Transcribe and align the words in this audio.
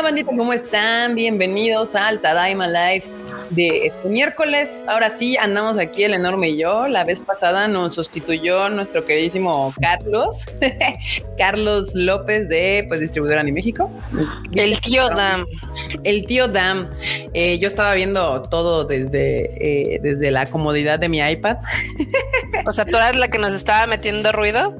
onda, 0.00 0.10
bandita? 0.10 0.30
¿Cómo 0.34 0.52
están? 0.54 1.14
Bienvenidos 1.14 1.94
al 1.94 2.20
Tadaima 2.20 2.66
Lives 2.66 3.26
de 3.50 3.88
este 3.88 4.08
miércoles. 4.08 4.82
Ahora 4.88 5.10
sí, 5.10 5.36
andamos 5.36 5.76
aquí 5.76 6.04
el 6.04 6.14
enorme 6.14 6.50
y 6.50 6.56
yo. 6.56 6.88
La 6.88 7.04
vez 7.04 7.20
pasada 7.20 7.68
nos 7.68 7.94
sustituyó 7.96 8.70
nuestro 8.70 9.04
queridísimo 9.04 9.74
Carlos, 9.78 10.46
Carlos 11.36 11.94
López 11.94 12.48
de 12.48 12.86
pues 12.88 13.00
distribuidora 13.00 13.42
en 13.42 13.52
México. 13.52 13.90
El 14.54 14.80
tío 14.80 15.08
Dam. 15.10 15.44
El 16.02 16.24
tío 16.24 16.48
Dam. 16.48 16.88
Eh, 17.34 17.58
yo 17.58 17.68
estaba 17.68 17.92
viendo 17.94 18.40
todo 18.42 18.84
desde, 18.84 19.50
eh, 19.94 20.00
desde 20.02 20.30
la 20.30 20.46
comodidad 20.46 20.98
de 20.98 21.10
mi 21.10 21.18
iPad. 21.18 21.58
o 22.66 22.72
sea, 22.72 22.86
tú 22.86 22.96
eras 22.96 23.16
la 23.16 23.28
que 23.28 23.38
nos 23.38 23.52
estaba 23.52 23.86
metiendo 23.86 24.32
ruido. 24.32 24.74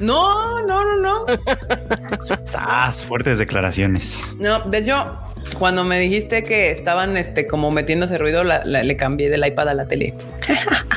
No, 0.00 0.62
no, 0.66 0.84
no, 0.84 0.96
no. 0.96 1.26
¡Sas! 2.44 3.04
Fuertes 3.04 3.38
declaraciones. 3.38 4.34
No, 4.38 4.60
de 4.60 4.78
hecho, 4.78 5.18
cuando 5.58 5.84
me 5.84 5.98
dijiste 5.98 6.42
que 6.42 6.70
estaban 6.70 7.16
este, 7.16 7.46
como 7.46 7.70
metiéndose 7.70 8.18
ruido, 8.18 8.44
le 8.44 8.96
cambié 8.96 9.30
del 9.30 9.46
iPad 9.46 9.68
a 9.68 9.74
la 9.74 9.86
tele. 9.86 10.14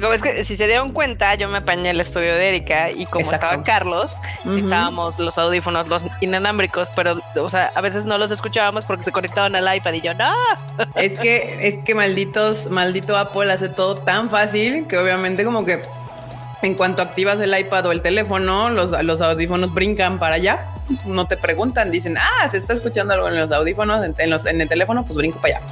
Como 0.00 0.12
es 0.12 0.22
que 0.22 0.44
si 0.44 0.56
se 0.56 0.66
dieron 0.66 0.92
cuenta, 0.92 1.34
yo 1.34 1.48
me 1.48 1.58
apañé 1.58 1.90
el 1.90 2.00
estudio 2.00 2.34
de 2.34 2.48
Erika 2.48 2.90
y 2.90 3.06
como 3.06 3.32
estaba 3.32 3.62
Carlos, 3.62 4.16
estábamos 4.56 5.18
los 5.18 5.38
audífonos, 5.38 5.88
los 5.88 6.04
inalámbricos, 6.20 6.90
pero 6.94 7.18
o 7.40 7.50
sea, 7.50 7.72
a 7.74 7.80
veces 7.80 8.04
no 8.04 8.18
los 8.18 8.30
escuchábamos 8.30 8.84
porque 8.84 9.02
se 9.02 9.12
conectaban 9.12 9.56
al 9.56 9.76
iPad 9.76 9.94
y 9.94 10.00
yo 10.02 10.14
no. 10.14 10.32
Es 10.94 11.18
que 11.18 11.66
es 11.66 11.78
que 11.84 11.94
malditos, 11.94 12.68
maldito 12.70 13.16
Apple 13.16 13.50
hace 13.50 13.70
todo 13.70 13.94
tan 13.96 14.28
fácil 14.28 14.86
que 14.86 14.98
obviamente 14.98 15.42
como 15.42 15.64
que 15.64 15.80
en 16.62 16.74
cuanto 16.74 17.02
activas 17.02 17.40
el 17.40 17.56
iPad 17.56 17.86
o 17.86 17.92
el 17.92 18.02
teléfono, 18.02 18.70
los, 18.70 18.90
los 19.04 19.20
audífonos 19.20 19.72
brincan 19.72 20.18
para 20.18 20.36
allá. 20.36 20.60
No 21.04 21.26
te 21.26 21.36
preguntan, 21.36 21.90
dicen, 21.90 22.16
ah, 22.18 22.48
se 22.48 22.56
está 22.56 22.72
escuchando 22.72 23.14
algo 23.14 23.28
en 23.28 23.38
los 23.38 23.52
audífonos, 23.52 24.04
en, 24.18 24.30
los, 24.30 24.46
en 24.46 24.60
el 24.60 24.68
teléfono, 24.68 25.04
pues 25.04 25.16
brinco 25.16 25.40
para 25.40 25.58
allá. 25.58 25.66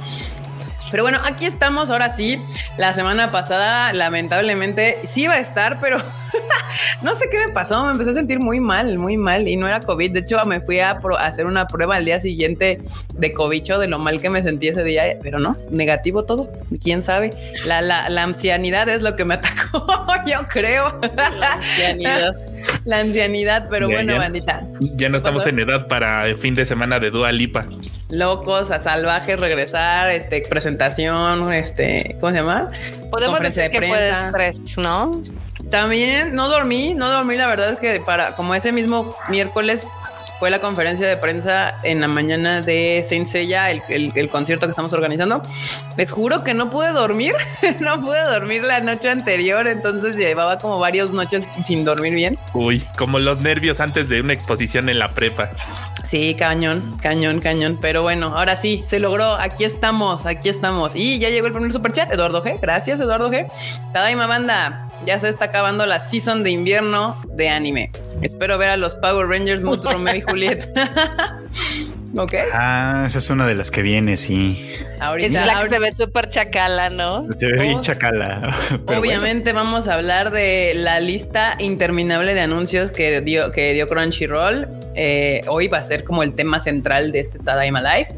Pero 0.89 1.03
bueno, 1.03 1.19
aquí 1.25 1.45
estamos 1.45 1.89
ahora 1.89 2.15
sí. 2.15 2.41
La 2.77 2.93
semana 2.93 3.31
pasada, 3.31 3.91
lamentablemente, 3.93 4.97
sí 5.07 5.23
iba 5.23 5.33
a 5.33 5.39
estar, 5.39 5.79
pero 5.81 5.97
no 7.01 7.13
sé 7.15 7.29
qué 7.29 7.37
me 7.45 7.53
pasó. 7.53 7.83
Me 7.85 7.91
empecé 7.91 8.11
a 8.11 8.13
sentir 8.13 8.39
muy 8.39 8.59
mal, 8.59 8.97
muy 8.97 9.17
mal 9.17 9.47
y 9.47 9.55
no 9.55 9.67
era 9.67 9.79
COVID. 9.79 10.11
De 10.11 10.19
hecho, 10.19 10.43
me 10.45 10.59
fui 10.61 10.79
a, 10.79 10.99
hacer 11.19 11.45
una 11.45 11.67
prueba 11.67 11.95
al 11.95 12.05
día 12.05 12.19
siguiente 12.19 12.81
de 13.13 13.33
cobicho 13.33 13.79
de 13.79 13.87
lo 13.87 13.99
mal 13.99 14.21
que 14.21 14.29
me 14.29 14.41
sentí 14.41 14.67
ese 14.67 14.83
día, 14.83 15.03
pero 15.21 15.39
no, 15.39 15.57
negativo 15.69 16.23
todo. 16.23 16.51
Quién 16.83 17.03
sabe. 17.03 17.29
La, 17.65 17.81
la, 17.81 18.09
la 18.09 18.23
ancianidad 18.23 18.89
es 18.89 19.01
lo 19.01 19.15
que 19.15 19.25
me 19.25 19.33
atacó, 19.35 19.85
yo 20.25 20.45
creo. 20.47 20.99
La 21.15 21.53
ancianidad. 21.53 22.35
la 22.85 22.99
ancianidad, 22.99 23.67
pero 23.69 23.87
bueno, 23.87 24.17
bandita. 24.17 24.67
Ya 24.95 25.09
no 25.09 25.17
estamos 25.17 25.45
en 25.47 25.59
edad 25.59 25.87
para 25.87 26.27
el 26.27 26.35
fin 26.35 26.55
de 26.55 26.65
semana 26.65 26.99
de 26.99 27.11
Dua 27.11 27.31
Lipa 27.31 27.65
locos, 28.09 28.71
a 28.71 28.79
salvajes, 28.79 29.39
regresar, 29.39 30.09
este, 30.11 30.41
presentación, 30.41 31.53
este, 31.53 32.15
¿cómo 32.19 32.31
se 32.31 32.39
llama? 32.39 32.69
Podemos 33.11 33.39
decir 33.41 33.69
que 33.69 33.81
fue 33.81 34.09
estrés, 34.09 34.77
¿no? 34.77 35.21
También 35.69 36.33
no 36.33 36.49
dormí, 36.49 36.93
no 36.93 37.09
dormí, 37.09 37.35
la 37.35 37.47
verdad 37.47 37.73
es 37.73 37.79
que 37.79 37.99
para, 37.99 38.35
como 38.35 38.55
ese 38.55 38.71
mismo 38.71 39.15
miércoles 39.29 39.87
fue 40.39 40.49
la 40.51 40.59
conferencia 40.59 41.07
de 41.07 41.17
prensa 41.17 41.75
en 41.83 41.99
la 41.99 42.07
mañana 42.07 42.61
de 42.61 43.03
Saint 43.07 43.27
Seiya, 43.27 43.71
el, 43.71 44.29
concierto 44.29 44.67
que 44.67 44.71
estamos 44.71 44.93
organizando. 44.93 45.41
Les 45.97 46.11
juro 46.11 46.43
que 46.43 46.53
no 46.53 46.69
pude 46.69 46.89
dormir, 46.89 47.33
no 47.79 47.99
pude 47.99 48.21
dormir 48.23 48.63
la 48.63 48.79
noche 48.79 49.09
anterior, 49.09 49.67
entonces 49.67 50.15
llevaba 50.15 50.59
como 50.59 50.79
varias 50.79 51.11
noches 51.11 51.47
sin 51.65 51.85
dormir 51.85 52.13
bien. 52.13 52.37
Uy, 52.53 52.85
como 52.97 53.19
los 53.19 53.41
nervios 53.41 53.79
antes 53.79 54.09
de 54.09 54.21
una 54.21 54.33
exposición 54.33 54.89
en 54.89 54.99
la 54.99 55.11
prepa. 55.11 55.49
Sí, 56.07 56.35
cañón, 56.35 56.97
cañón, 57.01 57.41
cañón. 57.41 57.77
Pero 57.81 58.01
bueno, 58.01 58.37
ahora 58.37 58.55
sí, 58.55 58.81
se 58.85 58.99
logró. 58.99 59.33
Aquí 59.33 59.65
estamos, 59.65 60.25
aquí 60.25 60.47
estamos. 60.47 60.95
Y 60.95 61.19
ya 61.19 61.29
llegó 61.29 61.47
el 61.47 61.53
primer 61.53 61.73
superchat, 61.73 62.09
Eduardo 62.13 62.41
G. 62.41 62.57
Gracias, 62.61 63.01
Eduardo 63.01 63.29
G. 63.29 63.45
Tadaima 63.91 64.25
Banda, 64.25 64.86
ya 65.05 65.19
se 65.19 65.29
está 65.29 65.45
acabando 65.45 65.85
la 65.85 65.99
season 65.99 66.43
de 66.43 66.51
invierno 66.51 67.21
de 67.27 67.49
anime. 67.49 67.91
Espero 68.21 68.57
ver 68.57 68.71
a 68.71 68.77
los 68.77 68.95
Power 68.95 69.27
Rangers 69.27 69.63
Mutt, 69.63 69.83
Romeo 69.91 70.15
y 70.15 70.21
Julieta. 70.21 71.37
ok. 72.17 72.33
Ah, 72.53 73.03
esa 73.05 73.19
es 73.19 73.29
una 73.29 73.45
de 73.45 73.55
las 73.55 73.71
que 73.71 73.81
viene, 73.81 74.17
sí. 74.17 74.73
Ahorita, 74.99 75.39
es 75.39 75.45
la 75.45 75.61
que 75.61 75.69
se 75.69 75.79
ve 75.79 75.91
súper 75.91 76.29
chacala, 76.29 76.89
¿no? 76.89 77.27
Se 77.37 77.45
ve 77.47 77.61
bien 77.61 77.77
oh. 77.77 77.81
chacala. 77.81 78.55
Obviamente 78.87 79.53
vamos 79.53 79.87
a 79.87 79.93
hablar 79.93 80.31
de 80.31 80.73
la 80.75 80.99
lista 80.99 81.55
interminable 81.59 82.33
de 82.33 82.41
anuncios 82.41 82.91
que 82.91 83.21
dio, 83.21 83.51
que 83.51 83.73
dio 83.73 83.87
Crunchyroll. 83.87 84.67
Eh, 84.95 85.41
hoy 85.47 85.67
va 85.67 85.77
a 85.77 85.83
ser 85.83 86.03
como 86.03 86.23
el 86.23 86.33
tema 86.33 86.59
central 86.59 87.11
de 87.11 87.19
este 87.19 87.39
Tadaima 87.39 87.81
Live. 87.81 88.09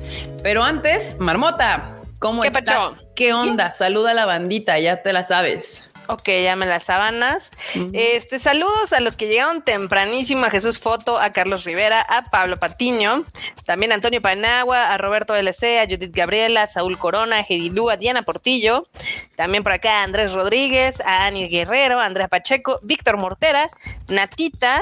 Pero 0.42 0.64
antes, 0.64 1.18
Marmota, 1.20 1.96
¿cómo 2.20 2.46
estás? 2.46 2.94
¿Qué 3.16 3.34
onda? 3.34 3.70
Saluda 3.70 4.12
a 4.12 4.14
la 4.14 4.26
bandita, 4.26 4.80
ya 4.80 5.02
te 5.02 5.12
la 5.12 5.24
sabes. 5.24 5.84
Ok, 6.12 6.28
llame 6.42 6.66
las 6.66 6.86
sábanas. 6.86 7.52
Este, 7.94 8.40
saludos 8.40 8.94
a 8.94 9.00
los 9.00 9.16
que 9.16 9.28
llegaron 9.28 9.62
tempranísimo, 9.62 10.44
a 10.44 10.50
Jesús 10.50 10.80
Foto, 10.80 11.20
a 11.20 11.32
Carlos 11.32 11.66
Rivera, 11.66 12.02
a 12.02 12.32
Pablo 12.32 12.58
Patiño, 12.58 13.26
también 13.66 13.92
a 13.92 13.96
Antonio 13.96 14.20
Panagua, 14.20 14.92
a 14.92 14.98
Roberto 14.98 15.36
LC, 15.36 15.80
a 15.80 15.86
Judith 15.86 16.12
Gabriela, 16.12 16.64
a 16.64 16.68
Saúl 16.68 16.98
Corona, 16.98 17.38
a 17.38 17.44
Gedilú, 17.44 17.92
a 17.92 17.98
Diana 17.98 18.24
Portillo, 18.24 18.88
también 19.36 19.62
por 19.62 19.72
acá 19.72 20.00
a 20.00 20.04
Andrés 20.04 20.34
Rodríguez, 20.34 21.00
a 21.02 21.28
Ani 21.28 21.48
Guerrero, 21.48 22.00
a 22.00 22.06
Andrea 22.08 22.28
Pacheco, 22.28 22.80
Víctor 22.82 23.18
Mortera, 23.18 23.70
Natita, 24.08 24.82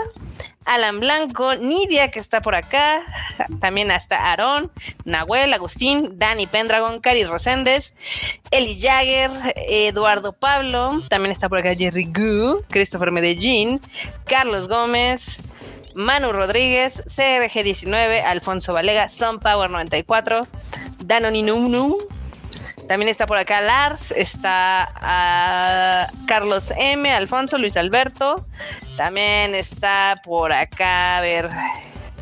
Alan 0.67 1.00
Blanco, 1.00 1.55
Nidia 1.55 2.11
que 2.11 2.19
está 2.19 2.41
por 2.41 2.55
acá, 2.55 3.01
también 3.59 3.89
hasta 3.91 4.17
Aarón, 4.17 4.72
Nahuel, 5.05 5.53
Agustín, 5.53 6.19
Dani 6.19 6.45
Pendragon, 6.45 7.00
Cari 7.00 7.23
Roséndez, 7.23 7.94
Eli 8.51 8.79
Jagger, 8.79 9.31
Eduardo 9.55 10.33
Pablo, 10.33 11.01
también 11.09 11.31
está 11.31 11.50
por 11.50 11.59
acá 11.59 11.73
Jerry 11.75 12.05
Gu, 12.05 12.63
Christopher 12.69 13.11
Medellín, 13.11 13.79
Carlos 14.25 14.67
Gómez, 14.67 15.39
Manu 15.95 16.31
Rodríguez, 16.31 17.01
CRG19, 17.05 18.23
Alfonso 18.23 18.73
Valega, 18.73 19.07
Sun 19.07 19.39
Power 19.39 19.69
94, 19.69 20.47
Danoni 21.03 21.41
Nunu, 21.41 21.97
también 22.87 23.09
está 23.09 23.27
por 23.27 23.37
acá 23.37 23.59
Lars, 23.61 24.11
está 24.11 24.89
ah, 24.95 26.09
Carlos 26.25 26.71
M, 26.77 27.11
Alfonso, 27.11 27.57
Luis 27.57 27.75
Alberto. 27.75 28.45
También 28.95 29.55
está 29.55 30.15
por 30.23 30.53
acá, 30.53 31.17
a 31.17 31.21
ver, 31.21 31.49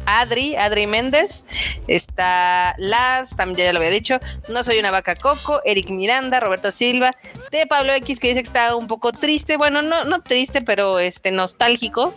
Adri, 0.05 0.55
Adri 0.55 0.87
Méndez, 0.87 1.43
está 1.87 2.75
Laz, 2.77 3.35
también 3.35 3.67
ya 3.67 3.73
lo 3.73 3.79
había 3.79 3.91
dicho, 3.91 4.19
No 4.49 4.63
Soy 4.63 4.79
una 4.79 4.91
Vaca 4.91 5.15
Coco, 5.15 5.61
Eric 5.65 5.89
Miranda, 5.89 6.39
Roberto 6.39 6.71
Silva, 6.71 7.11
de 7.51 7.65
Pablo 7.67 7.93
X 7.93 8.19
que 8.19 8.27
dice 8.29 8.41
que 8.41 8.47
está 8.47 8.75
un 8.75 8.87
poco 8.87 9.11
triste, 9.11 9.57
bueno, 9.57 9.81
no, 9.81 10.03
no 10.05 10.21
triste, 10.21 10.61
pero 10.61 10.99
este 10.99 11.31
nostálgico, 11.31 12.13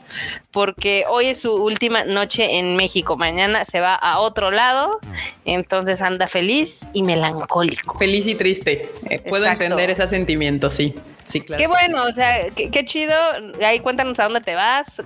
porque 0.50 1.04
hoy 1.08 1.26
es 1.26 1.40
su 1.40 1.54
última 1.54 2.04
noche 2.04 2.58
en 2.58 2.76
México, 2.76 3.16
mañana 3.16 3.64
se 3.64 3.80
va 3.80 3.94
a 3.94 4.18
otro 4.20 4.50
lado, 4.50 4.98
entonces 5.44 6.00
anda 6.00 6.26
feliz 6.26 6.80
y 6.92 7.02
melancólico. 7.02 7.98
Feliz 7.98 8.26
y 8.26 8.34
triste, 8.34 8.88
eh, 9.08 9.20
puedo 9.28 9.46
entender 9.46 9.90
ese 9.90 10.06
sentimiento, 10.06 10.70
sí. 10.70 10.94
Sí, 11.28 11.42
claro. 11.42 11.58
Qué 11.58 11.66
bueno, 11.66 12.04
o 12.04 12.12
sea, 12.12 12.48
qué, 12.50 12.84
chido. 12.86 13.14
Ahí 13.62 13.80
cuéntanos 13.80 14.18
a 14.18 14.24
dónde 14.24 14.40
te 14.40 14.54
vas. 14.54 15.00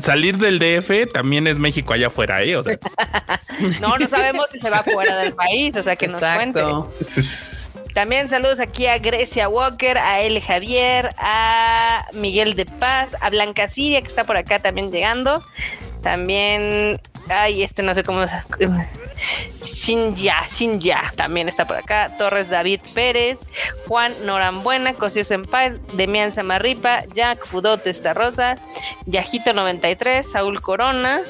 salir 0.00 0.36
del 0.36 0.58
DF 0.58 1.10
también 1.12 1.46
es 1.46 1.58
México 1.58 1.94
allá 1.94 2.08
afuera, 2.08 2.42
¿eh? 2.42 2.54
no, 3.80 3.96
no 3.96 4.08
sabemos 4.08 4.50
si 4.52 4.58
se 4.58 4.68
va 4.68 4.82
fuera 4.82 5.16
del 5.16 5.32
país, 5.32 5.74
o 5.76 5.82
sea, 5.82 5.96
que 5.96 6.06
nos 6.06 6.20
cuente. 6.20 6.60
También 7.94 8.28
saludos 8.28 8.58
aquí 8.58 8.88
a 8.88 8.98
Grecia 8.98 9.48
Walker, 9.48 9.96
a 9.98 10.20
L. 10.20 10.40
Javier, 10.40 11.14
a 11.16 12.04
Miguel 12.14 12.54
de 12.54 12.66
Paz, 12.66 13.16
a 13.20 13.30
Blanca 13.30 13.68
Siria, 13.68 14.00
que 14.00 14.08
está 14.08 14.24
por 14.24 14.36
acá 14.36 14.58
también 14.58 14.90
llegando. 14.90 15.40
También, 16.04 17.00
ay, 17.30 17.62
este 17.62 17.82
no 17.82 17.94
sé 17.94 18.04
cómo. 18.04 18.22
Shinja, 19.64 20.44
Shinja 20.46 21.10
también 21.16 21.48
está 21.48 21.66
por 21.66 21.78
acá. 21.78 22.14
Torres 22.18 22.50
David 22.50 22.80
Pérez, 22.92 23.40
Juan 23.88 24.12
Norambuena, 24.26 24.92
Cosío 24.92 25.24
Senpai, 25.24 25.80
Demian 25.94 26.30
Samarripa, 26.30 27.04
Jack 27.14 27.46
Fudote 27.46 27.88
Esta 27.88 28.12
Rosa, 28.12 28.56
Yajito 29.06 29.54
93, 29.54 30.30
Saúl 30.30 30.60
Corona. 30.60 31.22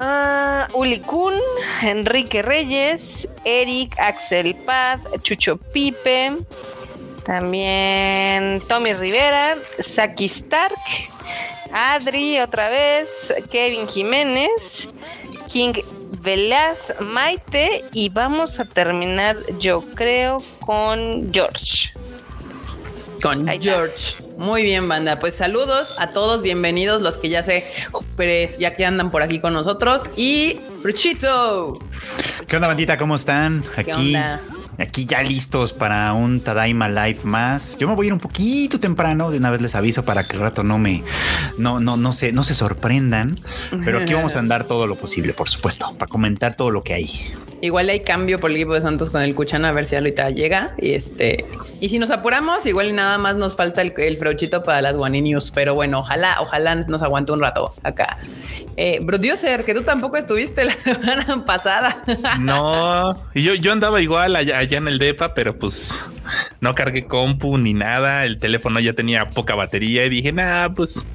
Uh, 0.00 0.78
Uli 0.78 1.00
Kun, 1.00 1.34
Enrique 1.82 2.40
Reyes, 2.40 3.28
Eric, 3.44 3.98
Axel 3.98 4.54
Paz, 4.54 5.00
Chucho 5.22 5.58
Pipe, 5.58 6.38
también 7.28 8.62
Tommy 8.66 8.94
Rivera, 8.94 9.58
Saki 9.78 10.24
Stark, 10.24 10.80
Adri 11.70 12.40
otra 12.40 12.70
vez, 12.70 13.34
Kevin 13.52 13.86
Jiménez, 13.86 14.88
King 15.52 15.74
Velaz, 16.22 16.94
Maite 17.00 17.84
y 17.92 18.08
vamos 18.08 18.58
a 18.60 18.64
terminar, 18.64 19.36
yo 19.58 19.82
creo, 19.94 20.38
con 20.60 21.30
George. 21.30 21.92
Con 23.20 23.46
George. 23.60 24.24
Muy 24.38 24.62
bien, 24.62 24.88
banda. 24.88 25.18
Pues 25.18 25.36
saludos 25.36 25.94
a 25.98 26.12
todos, 26.12 26.40
bienvenidos 26.40 27.02
los 27.02 27.18
que 27.18 27.28
ya 27.28 27.42
se 27.42 27.62
ya 28.58 28.74
que 28.74 28.86
andan 28.86 29.10
por 29.10 29.20
aquí 29.20 29.38
con 29.38 29.52
nosotros 29.52 30.04
y 30.16 30.60
Fruchito. 30.80 31.74
¿Qué 32.46 32.56
onda, 32.56 32.68
bandita? 32.68 32.96
¿Cómo 32.96 33.16
están? 33.16 33.62
¿Qué 33.74 33.80
Aquí, 33.82 34.16
onda? 34.16 34.40
Aquí 34.78 35.06
ya 35.06 35.22
listos 35.22 35.72
para 35.72 36.12
un 36.12 36.40
Tadaima 36.40 36.88
Live 36.88 37.20
más. 37.24 37.76
Yo 37.78 37.88
me 37.88 37.94
voy 37.94 38.06
a 38.06 38.08
ir 38.08 38.12
un 38.12 38.20
poquito 38.20 38.80
temprano, 38.80 39.30
de 39.30 39.38
una 39.38 39.50
vez 39.50 39.60
les 39.60 39.74
aviso 39.74 40.04
para 40.04 40.24
que 40.24 40.36
el 40.36 40.40
rato 40.40 40.62
no 40.62 40.78
me, 40.78 41.02
no, 41.58 41.80
no, 41.80 41.96
no 41.96 42.12
se, 42.12 42.32
no 42.32 42.44
se 42.44 42.54
sorprendan. 42.54 43.40
Pero 43.84 43.98
aquí 43.98 44.14
vamos 44.14 44.36
a 44.36 44.38
andar 44.38 44.64
todo 44.64 44.86
lo 44.86 44.96
posible, 44.96 45.34
por 45.34 45.48
supuesto, 45.48 45.94
para 45.98 46.08
comentar 46.08 46.54
todo 46.54 46.70
lo 46.70 46.82
que 46.82 46.94
hay. 46.94 47.34
Igual 47.60 47.88
hay 47.88 48.00
cambio 48.00 48.38
por 48.38 48.50
el 48.50 48.56
equipo 48.56 48.74
de 48.74 48.80
Santos 48.80 49.10
con 49.10 49.20
el 49.20 49.34
Cuchano, 49.34 49.66
a 49.66 49.72
ver 49.72 49.82
si 49.82 49.96
ahorita 49.96 50.30
llega. 50.30 50.74
Y 50.78 50.92
este, 50.92 51.44
y 51.80 51.88
si 51.88 51.98
nos 51.98 52.10
apuramos, 52.10 52.64
igual 52.66 52.94
nada 52.94 53.18
más 53.18 53.36
nos 53.36 53.56
falta 53.56 53.82
el, 53.82 53.92
el 53.96 54.16
frauchito 54.16 54.62
para 54.62 54.80
las 54.80 54.96
Guani 54.96 55.20
News. 55.22 55.50
Pero 55.50 55.74
bueno, 55.74 55.98
ojalá, 55.98 56.36
ojalá 56.40 56.76
nos 56.76 57.02
aguante 57.02 57.32
un 57.32 57.40
rato 57.40 57.74
acá. 57.82 58.18
Eh, 58.76 59.04
Producer, 59.04 59.64
que 59.64 59.74
tú 59.74 59.82
tampoco 59.82 60.16
estuviste 60.16 60.64
la 60.64 60.72
semana 60.84 61.44
pasada. 61.44 62.00
No, 62.38 63.20
y 63.34 63.42
yo, 63.42 63.54
yo 63.54 63.72
andaba 63.72 64.00
igual 64.00 64.36
allá, 64.36 64.62
allá 64.68 64.78
en 64.78 64.88
el 64.88 64.98
DEPA, 64.98 65.34
pero 65.34 65.58
pues 65.58 65.98
no 66.60 66.74
cargué 66.74 67.06
compu 67.06 67.58
ni 67.58 67.72
nada. 67.72 68.24
El 68.24 68.38
teléfono 68.38 68.80
ya 68.80 68.92
tenía 68.92 69.30
poca 69.30 69.54
batería 69.54 70.04
y 70.04 70.10
dije, 70.10 70.32
nah, 70.32 70.68
pues 70.68 71.06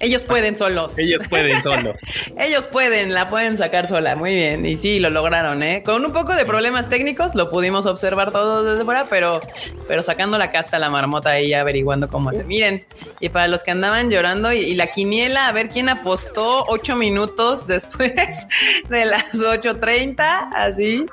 Ellos 0.00 0.22
pueden 0.22 0.56
solos. 0.56 0.98
ellos 0.98 1.22
pueden 1.28 1.62
solo. 1.62 1.92
Ellos 2.38 2.66
pueden, 2.66 3.12
la 3.12 3.28
pueden 3.28 3.58
sacar 3.58 3.86
sola. 3.86 4.16
Muy 4.16 4.34
bien. 4.34 4.64
Y 4.64 4.78
sí, 4.78 4.98
lo 4.98 5.10
lograron, 5.10 5.62
¿eh? 5.62 5.82
Con 5.82 6.04
un 6.04 6.12
poco 6.12 6.34
de 6.34 6.46
problemas 6.46 6.88
técnicos, 6.88 7.34
lo 7.34 7.50
pudimos 7.50 7.84
observar 7.84 8.32
todos 8.32 8.64
desde 8.64 8.84
fuera, 8.84 9.06
pero, 9.10 9.42
pero 9.86 10.02
sacando 10.02 10.38
la 10.38 10.50
casta 10.50 10.78
a 10.78 10.80
la 10.80 10.88
marmota 10.88 11.30
ahí, 11.30 11.52
averiguando 11.52 12.08
cómo 12.08 12.32
se 12.32 12.44
miren. 12.44 12.82
Y 13.20 13.28
para 13.28 13.46
los 13.46 13.62
que 13.62 13.72
andaban 13.72 14.10
llorando 14.10 14.52
y, 14.52 14.60
y 14.60 14.74
la 14.74 14.86
quiniela, 14.86 15.48
a 15.48 15.52
ver 15.52 15.68
quién 15.68 15.90
apostó 15.90 16.64
ocho 16.66 16.96
minutos 16.96 17.66
después 17.66 18.46
de 18.88 19.04
las 19.04 19.34
8.30, 19.34 20.50
así. 20.54 21.04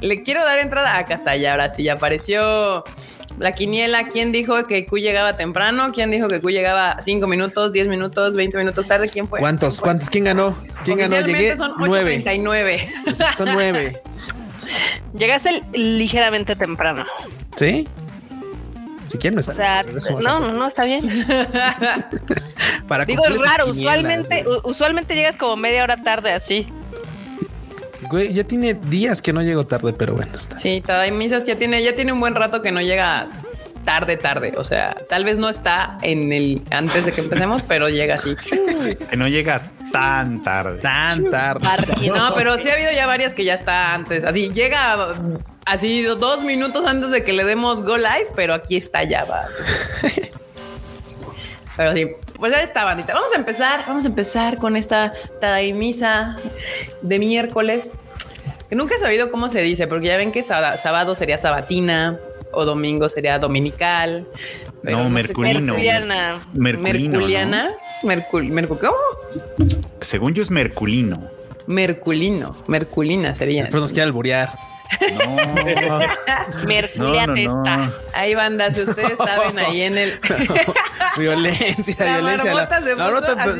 Le 0.00 0.22
quiero 0.22 0.44
dar 0.44 0.58
entrada 0.58 0.96
acá 0.96 1.14
está 1.14 1.36
ya, 1.36 1.52
ahora 1.52 1.68
sí, 1.68 1.84
ya 1.84 1.94
apareció 1.94 2.84
la 3.40 3.52
quiniela. 3.52 4.06
¿Quién 4.06 4.32
dijo 4.32 4.66
que 4.66 4.86
Q 4.86 4.98
llegaba 4.98 5.36
temprano? 5.36 5.90
¿Quién 5.92 6.10
dijo 6.10 6.28
que 6.28 6.40
Q 6.40 6.50
llegaba 6.50 7.00
5 7.00 7.26
minutos, 7.26 7.72
10 7.72 7.88
minutos, 7.88 8.36
20 8.36 8.56
minutos 8.58 8.86
tarde? 8.86 9.08
¿Quién 9.08 9.26
fue? 9.26 9.40
¿Cuántos? 9.40 9.80
¿Cuántos? 9.80 10.10
¿Quién 10.10 10.24
ganó? 10.24 10.56
¿Quién 10.84 10.98
ganó? 10.98 11.20
Llegué 11.20 11.56
son 11.56 11.72
nueve. 11.78 12.22
8.39. 12.24 13.34
Son 13.34 13.48
nueve. 13.52 14.00
Llegaste 15.18 15.62
ligeramente 15.72 16.54
temprano. 16.54 17.04
¿Sí? 17.56 17.88
Si 19.06 19.18
quieren 19.18 19.34
no 19.34 19.40
está 19.40 19.52
O 19.52 19.54
sea, 19.56 19.82
bien, 19.82 19.98
no, 20.22 20.38
no, 20.38 20.52
no, 20.52 20.68
está 20.68 20.84
bien. 20.84 21.02
Para 22.86 23.04
Digo, 23.06 23.26
es 23.26 23.40
raro. 23.40 23.70
Usualmente, 23.70 24.44
usualmente 24.62 25.16
llegas 25.16 25.36
como 25.36 25.56
media 25.56 25.82
hora 25.82 25.96
tarde 25.96 26.32
así. 26.32 26.68
Güey, 28.10 28.32
ya 28.32 28.44
tiene 28.44 28.74
días 28.74 29.22
que 29.22 29.32
no 29.32 29.42
llego 29.42 29.64
tarde, 29.66 29.92
pero 29.92 30.14
bueno, 30.14 30.32
está. 30.34 30.58
Sí, 30.58 30.82
Tadaimizas 30.84 31.46
ya 31.46 31.56
tiene, 31.56 31.82
ya 31.82 31.94
tiene 31.94 32.12
un 32.12 32.20
buen 32.20 32.34
rato 32.34 32.60
que 32.60 32.72
no 32.72 32.80
llega 32.80 33.28
tarde, 33.84 34.16
tarde. 34.16 34.54
O 34.56 34.64
sea, 34.64 34.96
tal 35.08 35.24
vez 35.24 35.38
no 35.38 35.48
está 35.48 35.96
en 36.02 36.32
el 36.32 36.62
antes 36.70 37.06
de 37.06 37.12
que 37.12 37.20
empecemos, 37.20 37.62
pero 37.62 37.88
llega 37.88 38.16
así. 38.16 38.34
Que 38.36 39.16
no 39.16 39.28
llega 39.28 39.70
tan 39.92 40.42
tarde. 40.42 40.78
Tan 40.78 41.30
tarde. 41.30 41.66
No, 42.08 42.34
pero 42.34 42.58
sí 42.58 42.68
ha 42.68 42.74
habido 42.74 42.92
ya 42.92 43.06
varias 43.06 43.34
que 43.34 43.44
ya 43.44 43.54
está 43.54 43.94
antes. 43.94 44.24
Así 44.24 44.50
llega 44.50 45.14
así 45.64 46.02
dos 46.02 46.42
minutos 46.42 46.84
antes 46.86 47.10
de 47.10 47.24
que 47.24 47.32
le 47.32 47.44
demos 47.44 47.82
go 47.82 47.96
live, 47.96 48.28
pero 48.34 48.54
aquí 48.54 48.76
está 48.76 49.04
ya. 49.04 49.24
Va. 49.24 49.46
Pero 51.76 51.94
sí, 51.94 52.10
pues 52.40 52.52
ya 52.52 52.60
está, 52.62 52.84
bandita. 52.84 53.12
Vamos 53.14 53.30
a 53.34 53.38
empezar, 53.38 53.84
vamos 53.86 54.04
a 54.04 54.08
empezar 54.08 54.56
con 54.56 54.76
esta 54.76 55.12
Tadaimisa 55.40 56.36
de 57.02 57.18
miércoles. 57.18 57.92
Que 58.68 58.76
nunca 58.76 58.94
he 58.94 58.98
sabido 58.98 59.30
cómo 59.30 59.48
se 59.48 59.60
dice, 59.62 59.86
porque 59.86 60.06
ya 60.08 60.16
ven 60.16 60.32
que 60.32 60.42
sábado, 60.42 61.14
sería 61.14 61.38
sabatina 61.38 62.18
o 62.52 62.64
domingo 62.64 63.08
sería 63.08 63.38
dominical. 63.38 64.26
pero 64.82 64.98
No, 64.98 65.04
sé 65.04 65.10
merculino. 65.10 65.60
Mercuriana. 65.74 66.40
Merculino. 66.54 67.10
Merculiana. 67.18 67.68
¿no? 67.68 68.08
Mercul, 68.08 68.44
mercu- 68.50 68.78
¿Cómo? 68.78 68.96
Según 70.00 70.34
yo 70.34 70.42
es 70.42 70.50
merculino. 70.50 71.28
Merculino. 71.66 72.56
Merculina 72.68 73.34
sería. 73.34 73.66
Pero 73.66 73.80
nos 73.80 73.92
quiere 73.92 74.06
alburear. 74.06 74.50
No, 76.96 77.26
no, 77.26 77.34
está. 77.36 77.76
no. 77.76 77.92
Ahí, 78.12 78.34
banda, 78.34 78.70
si 78.72 78.82
ustedes 78.82 79.16
saben, 79.18 79.58
ahí 79.58 79.82
en 79.82 79.98
el. 79.98 80.12
violencia, 81.18 81.96
La 81.98 82.18
violencia. 82.18 82.68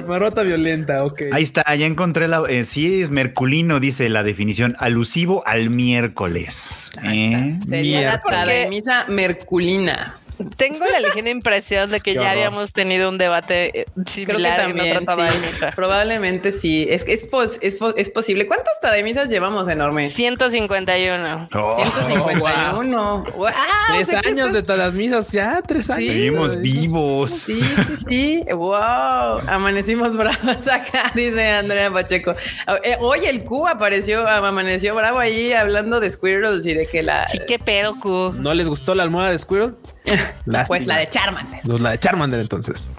marmota 0.07 0.43
violenta, 0.43 1.05
ok. 1.05 1.23
Ahí 1.33 1.43
está, 1.43 1.63
ya 1.75 1.87
encontré 1.87 2.29
la. 2.29 2.43
eh, 2.49 2.65
sí, 2.65 3.03
es 3.03 3.11
merculino, 3.11 3.81
dice 3.81 4.09
la 4.09 4.23
definición, 4.23 4.77
alusivo 4.79 5.43
al 5.47 5.71
miércoles. 5.71 6.91
¿eh? 7.05 7.59
Sería 7.69 8.13
la. 8.13 8.21
Tadaimisa 8.21 9.05
merculina. 9.09 10.20
Tengo 10.57 10.85
la 10.87 11.01
ligera 11.01 11.31
impresión 11.31 11.91
de 11.91 12.01
que 12.01 12.15
ya 12.15 12.31
habíamos 12.31 12.73
tenido 12.73 13.09
un 13.09 13.19
debate 13.19 13.81
eh, 13.81 13.85
Creo 13.95 14.05
que 14.05 14.11
similar 14.11 14.57
también. 14.57 14.87
en 14.87 14.97
otra 14.97 15.01
sí. 15.01 15.07
Tadaimisa. 15.07 15.71
Probablemente 15.77 16.53
sí. 16.53 16.87
Es 16.89 17.05
es, 17.09 17.25
pos- 17.25 17.59
es, 17.63 17.77
pos- 17.77 17.95
es 17.97 18.11
posible. 18.11 18.47
¿Cuántas 18.47 18.81
Tadaimisas 18.81 19.29
llevamos 19.29 19.69
enorme? 19.69 20.09
151. 20.09 21.49
Oh, 21.55 21.77
151. 21.77 23.25
Wow. 23.37 23.47
Tres 23.93 24.09
o 24.09 24.11
sea 24.11 24.21
años 24.27 24.53
de 24.53 24.63
todas 24.63 24.79
las 24.79 24.95
misas, 24.95 25.33
ya, 25.33 25.61
tres 25.67 25.91
años. 25.91 26.07
Seguimos 26.07 26.61
vivos. 26.61 27.31
Sí, 27.33 27.61
sí, 27.63 27.97
sí. 28.09 28.45
Wow. 28.53 29.41
Amanecimos 29.49 30.17
bravos 30.17 30.69
acá, 30.69 31.13
dice 31.15 31.49
Andrea 31.53 31.91
Pacheco. 31.91 32.35
Eh, 32.83 32.97
Hoy 33.01 33.21
el 33.27 33.45
Q 33.45 33.67
apareció, 33.67 34.27
amaneció 34.29 34.95
bravo 34.95 35.19
ahí 35.19 35.53
hablando 35.53 36.01
de 36.01 36.11
squirrels 36.11 36.67
y 36.67 36.75
de 36.75 36.87
que 36.87 37.03
la. 37.03 37.27
Sí, 37.27 37.39
qué 37.47 37.59
pedo, 37.59 37.99
Q. 37.99 38.35
¿No 38.39 38.55
les 38.55 38.69
gustó 38.69 38.95
la 38.95 39.03
almohada 39.03 39.31
de 39.31 39.39
Squirrel? 39.39 39.75
Pues 40.67 40.87
la 40.87 40.99
de 40.99 41.09
Charmander. 41.09 41.61
Pues 41.65 41.81
la 41.81 41.91
de 41.91 41.99
Charmander, 41.99 42.41
entonces. 42.41 42.91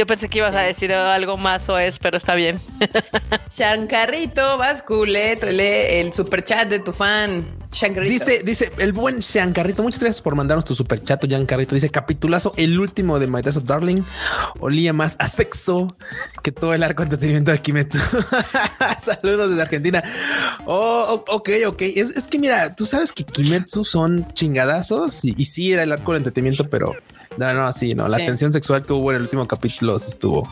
Yo 0.00 0.06
pensé 0.06 0.30
que 0.30 0.38
ibas 0.38 0.54
a 0.54 0.60
decir 0.60 0.94
algo 0.94 1.36
más 1.36 1.68
o 1.68 1.76
es, 1.78 1.98
pero 1.98 2.16
está 2.16 2.34
bien. 2.34 2.58
Shankarrito, 3.54 4.56
Bascule, 4.56 5.36
lee 5.36 6.00
el 6.00 6.14
super 6.14 6.42
chat 6.42 6.70
de 6.70 6.78
tu 6.78 6.90
fan. 6.90 7.46
Shankarrito. 7.70 8.10
Dice, 8.10 8.42
dice 8.42 8.72
el 8.78 8.94
buen 8.94 9.18
Carrito. 9.52 9.82
Muchas 9.82 10.00
gracias 10.00 10.22
por 10.22 10.34
mandarnos 10.34 10.64
tu 10.64 10.74
super 10.74 11.04
chat, 11.04 11.22
Carrito. 11.46 11.74
Dice 11.74 11.90
capitulazo, 11.90 12.54
el 12.56 12.80
último 12.80 13.18
de 13.18 13.26
My 13.26 13.42
Dress 13.42 13.58
of 13.58 13.64
Darling. 13.64 14.00
Olía 14.60 14.94
más 14.94 15.16
a 15.18 15.28
sexo 15.28 15.94
que 16.42 16.50
todo 16.50 16.72
el 16.72 16.82
arco 16.82 17.02
de 17.02 17.08
entretenimiento 17.08 17.50
de 17.50 17.58
Kimetsu. 17.58 17.98
Saludos 19.02 19.50
desde 19.50 19.60
Argentina. 19.60 20.02
Oh, 20.64 21.22
ok, 21.28 21.50
ok. 21.66 21.82
Es, 21.82 22.08
es 22.12 22.26
que 22.26 22.38
mira, 22.38 22.74
tú 22.74 22.86
sabes 22.86 23.12
que 23.12 23.22
Kimetsu 23.22 23.84
son 23.84 24.26
chingadazos 24.32 25.26
y, 25.26 25.34
y 25.36 25.44
sí 25.44 25.74
era 25.74 25.82
el 25.82 25.92
arco 25.92 26.12
del 26.12 26.20
entretenimiento, 26.20 26.70
pero 26.70 26.96
no, 27.36 27.54
no, 27.54 27.72
sí, 27.72 27.94
no. 27.94 28.08
La 28.08 28.18
Sí. 28.18 28.26
tensión 28.26 28.52
sexual 28.52 28.84
que 28.84 28.92
hubo 28.92 29.10
en 29.10 29.16
el 29.16 29.22
último 29.22 29.46
capítulo 29.46 29.96
estuvo. 30.08 30.42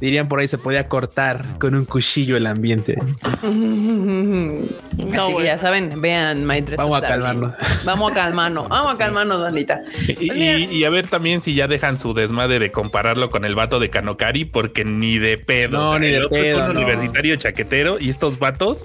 Dirían 0.00 0.28
por 0.28 0.40
ahí 0.40 0.48
se 0.48 0.56
podía 0.58 0.88
cortar 0.88 1.58
con 1.58 1.74
un 1.74 1.84
cuchillo 1.84 2.36
el 2.36 2.46
ambiente. 2.46 2.96
Así 3.42 5.36
que 5.36 5.44
ya 5.44 5.58
saben, 5.58 6.00
vean 6.00 6.46
Vamos 6.76 7.02
a 7.02 7.06
calmarnos. 7.06 7.52
Vamos 7.84 8.12
a 8.12 8.14
calmarnos. 8.14 8.68
Vamos 8.68 8.94
a 8.94 8.96
calmarnos, 8.98 9.40
bandita. 9.42 9.80
Y, 10.08 10.30
mira, 10.30 10.58
y- 10.58 10.64
y 10.76 10.84
a 10.84 10.90
ver 10.90 11.06
también 11.08 11.42
si 11.42 11.54
ya 11.54 11.68
dejan 11.68 11.98
su 11.98 12.14
desmadre 12.14 12.58
de 12.58 12.70
compararlo 12.70 13.28
con 13.30 13.44
el 13.44 13.54
vato 13.54 13.78
de 13.80 13.90
Kanokari, 13.90 14.44
porque 14.44 14.84
ni 14.84 15.18
de 15.18 15.38
pedo. 15.38 15.78
No, 15.78 15.98
ni 15.98 16.08
de 16.08 16.16
el 16.16 16.24
otro 16.24 16.38
es 16.38 16.54
pedo, 16.54 16.64
un 16.66 16.74
no. 16.74 16.80
universitario 16.80 17.36
chaquetero 17.36 17.98
y 18.00 18.10
estos 18.10 18.38
vatos 18.38 18.84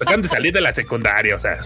acaban 0.00 0.22
de 0.22 0.28
salir 0.28 0.52
de 0.52 0.60
la 0.60 0.72
secundaria. 0.72 1.34
O 1.34 1.38
sea, 1.38 1.58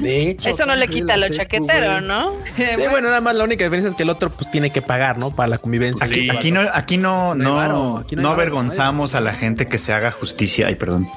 De 0.00 0.30
hecho, 0.30 0.48
Eso 0.48 0.66
no 0.66 0.76
le 0.76 0.88
quita 0.88 1.16
lo 1.16 1.28
chaquetero. 1.28 2.00
¿no? 2.00 2.32
Sí, 2.56 2.64
bueno, 2.90 3.08
nada 3.08 3.20
más 3.20 3.34
la 3.34 3.44
única 3.44 3.64
diferencia 3.64 3.88
es 3.90 3.94
que 3.94 4.02
el 4.02 4.10
otro 4.10 4.30
pues 4.30 4.50
tiene 4.50 4.70
que 4.70 4.82
pagar, 4.82 5.18
¿no? 5.18 5.30
Para 5.34 5.48
la 5.48 5.58
convivencia. 5.58 6.06
Sí. 6.06 6.28
Aquí 6.30 6.50
no, 6.52 6.60
aquí 6.86 6.98
no, 6.98 7.34
No 7.34 7.44
no, 7.44 7.54
varo, 7.56 7.96
aquí 7.98 8.14
no 8.14 8.20
hay 8.20 8.22
no 8.22 8.28
varo, 8.30 8.40
avergonzamos 8.42 9.14
a 9.16 9.20
la 9.20 9.34
gente 9.34 9.66
que 9.66 9.78
se 9.78 9.92
haga 9.92 10.10
justicia. 10.12 10.68
Ay, 10.68 10.76
perdón. 10.76 11.08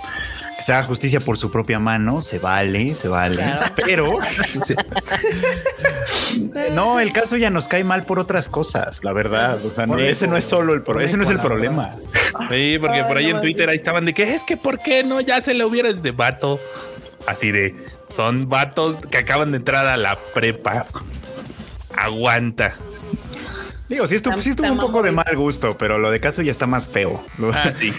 Que 0.57 0.63
se 0.63 0.73
haga 0.73 0.83
justicia 0.83 1.19
por 1.21 1.37
su 1.37 1.51
propia 1.51 1.77
mano, 1.79 2.21
se 2.21 2.39
vale, 2.39 2.95
se 2.95 3.07
vale. 3.07 3.37
Claro. 3.37 3.65
Pero 3.75 4.17
Sí. 4.65 4.75
no, 6.73 6.99
el 6.99 7.13
caso 7.13 7.37
ya 7.37 7.49
nos 7.49 7.67
cae 7.67 7.83
mal 7.83 8.03
por 8.03 8.19
otras 8.19 8.49
cosas, 8.49 9.03
la 9.03 9.13
verdad. 9.13 9.63
O 9.65 9.69
sea, 9.69 9.85
no, 9.85 9.97
ese 9.99 10.27
no 10.27 10.35
es 10.37 10.45
solo 10.45 10.73
el 10.73 10.81
pro- 10.81 10.99
ese 10.99 11.15
no 11.17 11.23
es 11.23 11.29
el 11.29 11.39
problema. 11.39 11.91
sí, 12.49 12.77
porque 12.81 13.03
por 13.03 13.17
ahí 13.17 13.29
en 13.29 13.39
Twitter 13.41 13.69
ahí 13.69 13.77
estaban 13.77 14.05
de 14.05 14.13
que 14.13 14.23
es 14.35 14.43
que 14.43 14.57
por 14.57 14.79
qué 14.79 15.03
no 15.03 15.21
ya 15.21 15.39
se 15.41 15.53
le 15.53 15.63
hubiera 15.65 15.93
de 15.93 16.11
vato. 16.11 16.59
Así 17.27 17.51
de 17.51 17.75
son 18.15 18.49
vatos 18.49 18.97
que 19.11 19.17
acaban 19.19 19.51
de 19.51 19.57
entrar 19.57 19.85
a 19.87 19.95
la 19.97 20.17
prepa. 20.33 20.85
Aguanta. 21.95 22.75
Digo, 23.89 24.05
sí 24.07 24.15
estuvo, 24.15 24.39
sí 24.39 24.51
estuvo 24.51 24.71
un 24.71 24.77
poco 24.77 25.01
de 25.01 25.11
mal 25.11 25.35
gusto, 25.35 25.75
pero 25.77 25.97
lo 25.97 26.11
de 26.11 26.19
caso 26.19 26.41
ya 26.43 26.51
está 26.51 26.67
más 26.67 26.87
feo. 26.87 27.25
Lo, 27.39 27.51
Ah, 27.51 27.71
sí. 27.79 27.91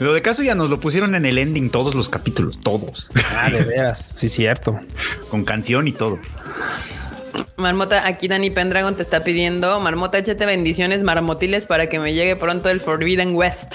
lo 0.00 0.12
de 0.12 0.20
caso 0.20 0.42
ya 0.42 0.54
nos 0.56 0.68
lo 0.70 0.80
pusieron 0.80 1.14
en 1.14 1.24
el 1.24 1.38
ending 1.38 1.70
todos 1.70 1.94
los 1.94 2.08
capítulos, 2.08 2.58
todos, 2.60 3.10
Ah, 3.34 3.48
de 3.50 3.64
veras. 3.64 4.12
Sí, 4.16 4.28
cierto. 4.28 4.78
con 5.30 5.44
canción 5.44 5.86
y 5.88 5.92
todo. 5.92 6.18
Marmota, 7.56 8.06
aquí 8.06 8.28
Dani 8.28 8.50
Pendragon 8.50 8.96
te 8.96 9.02
está 9.02 9.22
pidiendo. 9.24 9.78
Marmota, 9.80 10.18
échate 10.18 10.46
bendiciones 10.46 11.02
marmotiles 11.04 11.66
para 11.66 11.88
que 11.88 11.98
me 11.98 12.12
llegue 12.12 12.36
pronto 12.36 12.68
el 12.68 12.80
Forbidden 12.80 13.34
West. 13.34 13.74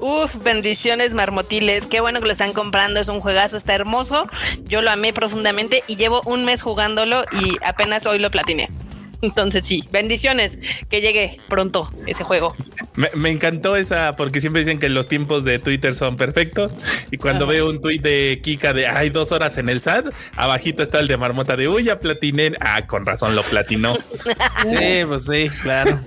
Uf, 0.00 0.34
bendiciones 0.42 1.14
marmotiles. 1.14 1.86
Qué 1.86 2.00
bueno 2.00 2.20
que 2.20 2.26
lo 2.26 2.32
están 2.32 2.52
comprando. 2.52 2.98
Es 3.00 3.08
un 3.08 3.20
juegazo, 3.20 3.56
está 3.56 3.74
hermoso. 3.74 4.26
Yo 4.64 4.82
lo 4.82 4.90
amé 4.90 5.12
profundamente 5.12 5.84
y 5.86 5.96
llevo 5.96 6.20
un 6.26 6.44
mes 6.44 6.62
jugándolo 6.62 7.22
y 7.40 7.56
apenas 7.64 8.06
hoy 8.06 8.18
lo 8.18 8.30
platiné. 8.30 8.68
Entonces 9.22 9.66
sí, 9.66 9.84
bendiciones, 9.90 10.58
que 10.88 11.00
llegue 11.00 11.36
pronto 11.48 11.92
ese 12.06 12.24
juego. 12.24 12.54
Me, 12.94 13.08
me 13.14 13.30
encantó 13.30 13.76
esa, 13.76 14.16
porque 14.16 14.40
siempre 14.40 14.60
dicen 14.62 14.78
que 14.78 14.88
los 14.88 15.08
tiempos 15.08 15.44
de 15.44 15.58
Twitter 15.58 15.94
son 15.94 16.16
perfectos. 16.16 16.72
Y 17.10 17.16
cuando 17.18 17.46
veo 17.46 17.68
un 17.68 17.80
tweet 17.80 17.98
de 18.00 18.40
Kika 18.42 18.72
de 18.72 18.86
hay 18.86 19.10
dos 19.10 19.32
horas 19.32 19.58
en 19.58 19.68
el 19.68 19.80
SAT, 19.80 20.06
abajito 20.36 20.82
está 20.82 21.00
el 21.00 21.08
de 21.08 21.16
Marmota 21.16 21.56
de 21.56 21.68
uy, 21.68 21.84
ya 21.84 21.98
platiné. 21.98 22.52
Ah, 22.60 22.86
con 22.86 23.04
razón 23.06 23.34
lo 23.36 23.42
platinó. 23.42 23.94
Sí, 24.62 25.04
pues 25.06 25.26
sí, 25.26 25.48
claro. 25.62 26.00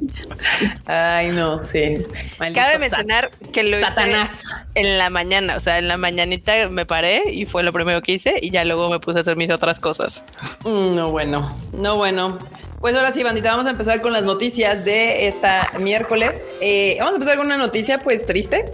Ay, 0.86 1.30
no, 1.30 1.62
sí. 1.64 1.96
Maldito 2.40 2.62
Cabe 2.62 2.80
mencionar 2.80 3.32
que 3.52 3.64
lo 3.64 3.78
hice 3.78 3.88
Satanás. 3.90 4.44
en 4.76 4.98
la 4.98 5.10
mañana, 5.10 5.56
o 5.56 5.60
sea, 5.60 5.80
en 5.80 5.88
la 5.88 5.98
mañanita 5.98 6.70
me 6.70 6.86
paré 6.86 7.32
y 7.32 7.46
fue 7.46 7.64
lo 7.64 7.74
primero 7.74 8.02
que 8.02 8.14
hice 8.14 8.36
y 8.42 8.52
ya 8.52 8.64
luego 8.66 8.90
me 8.90 9.00
puse 9.00 9.20
a 9.20 9.22
hacer 9.22 9.36
mis 9.38 9.50
otras 9.50 9.80
cosas. 9.80 10.24
Mm, 10.66 10.96
No, 10.96 11.10
bueno, 11.10 11.56
no, 11.74 11.98
bueno. 11.98 12.38
Pues 12.84 12.94
ahora 12.96 13.14
sí, 13.14 13.24
bandita, 13.24 13.50
vamos 13.52 13.66
a 13.68 13.70
empezar 13.70 14.02
con 14.02 14.12
las 14.12 14.24
noticias 14.24 14.84
de 14.84 15.30
esta 15.30 15.70
miércoles. 15.80 16.44
Eh, 16.60 16.98
vamos 17.00 17.14
a 17.14 17.16
empezar 17.16 17.38
con 17.38 17.46
una 17.46 17.56
noticia, 17.56 17.98
pues 17.98 18.26
triste. 18.26 18.66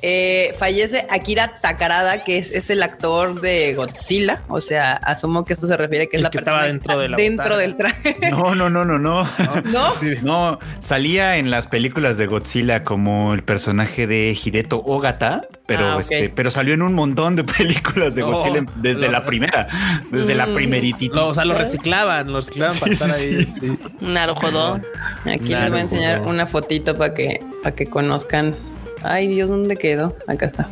Eh, 0.00 0.54
fallece 0.56 1.08
Akira 1.10 1.56
Takarada, 1.60 2.22
que 2.22 2.38
es, 2.38 2.52
es 2.52 2.70
el 2.70 2.84
actor 2.84 3.40
de 3.40 3.74
Godzilla. 3.74 4.44
O 4.46 4.60
sea, 4.60 4.92
asumo 4.92 5.44
que 5.44 5.54
esto 5.54 5.66
se 5.66 5.76
refiere 5.76 6.08
que 6.08 6.18
es 6.18 6.22
la 6.22 6.30
que 6.30 6.38
persona 6.38 6.56
estaba 6.56 6.68
dentro 6.68 6.98
de 7.00 7.08
la 7.08 7.16
dentro 7.16 7.44
botana. 7.46 7.60
del 7.62 7.76
traje. 7.76 8.16
No, 8.30 8.54
no, 8.54 8.70
no, 8.70 8.84
no, 8.84 9.00
no. 9.00 9.28
¿No? 9.64 9.92
Sí. 9.94 10.14
No, 10.22 10.60
salía 10.78 11.38
en 11.38 11.50
las 11.50 11.66
películas 11.66 12.16
de 12.16 12.26
Godzilla 12.26 12.84
como 12.84 13.34
el 13.34 13.42
personaje 13.42 14.06
de 14.06 14.38
Hideto 14.40 14.84
Ogata, 14.86 15.48
pero 15.68 15.92
Ah, 15.92 16.00
este, 16.00 16.30
pero 16.30 16.50
salió 16.50 16.72
en 16.72 16.80
un 16.82 16.94
montón 16.94 17.36
de 17.36 17.44
películas 17.58 18.14
de 18.14 18.22
Oh, 18.22 18.32
Godzilla 18.32 18.64
desde 18.76 19.02
lo- 19.02 19.12
la 19.12 19.24
primera, 19.26 19.68
desde 20.10 20.34
la 20.34 20.46
Mm. 20.46 20.54
primeritita. 20.54 21.16
Lo- 21.16 21.28
o 21.28 21.34
sea, 21.34 21.44
lo 21.44 21.54
reciclaban, 21.54 22.32
lo 22.32 22.38
reciclaban 22.38 22.74
Sí, 22.74 22.80
para 22.80 22.92
estar 22.92 23.10
sí, 23.10 23.26
ahí. 23.36 23.46
sí. 23.46 23.60
sí. 23.60 23.78
Narujodo. 24.00 24.80
Aquí 25.26 25.54
les 25.54 25.68
voy 25.70 25.78
a 25.78 25.82
enseñar 25.82 26.22
una 26.22 26.46
fotito 26.46 26.96
para 26.96 27.12
que, 27.12 27.40
para 27.62 27.76
que 27.76 27.86
conozcan. 27.86 28.56
Ay, 29.04 29.28
Dios, 29.28 29.50
¿dónde 29.50 29.76
quedó? 29.76 30.16
Acá 30.26 30.46
está. 30.46 30.68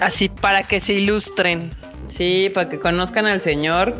Así 0.00 0.28
para 0.28 0.62
que 0.64 0.78
se 0.78 0.92
ilustren. 0.92 1.70
Sí, 2.06 2.50
para 2.52 2.68
que 2.68 2.78
conozcan 2.78 3.26
al 3.26 3.40
señor 3.40 3.94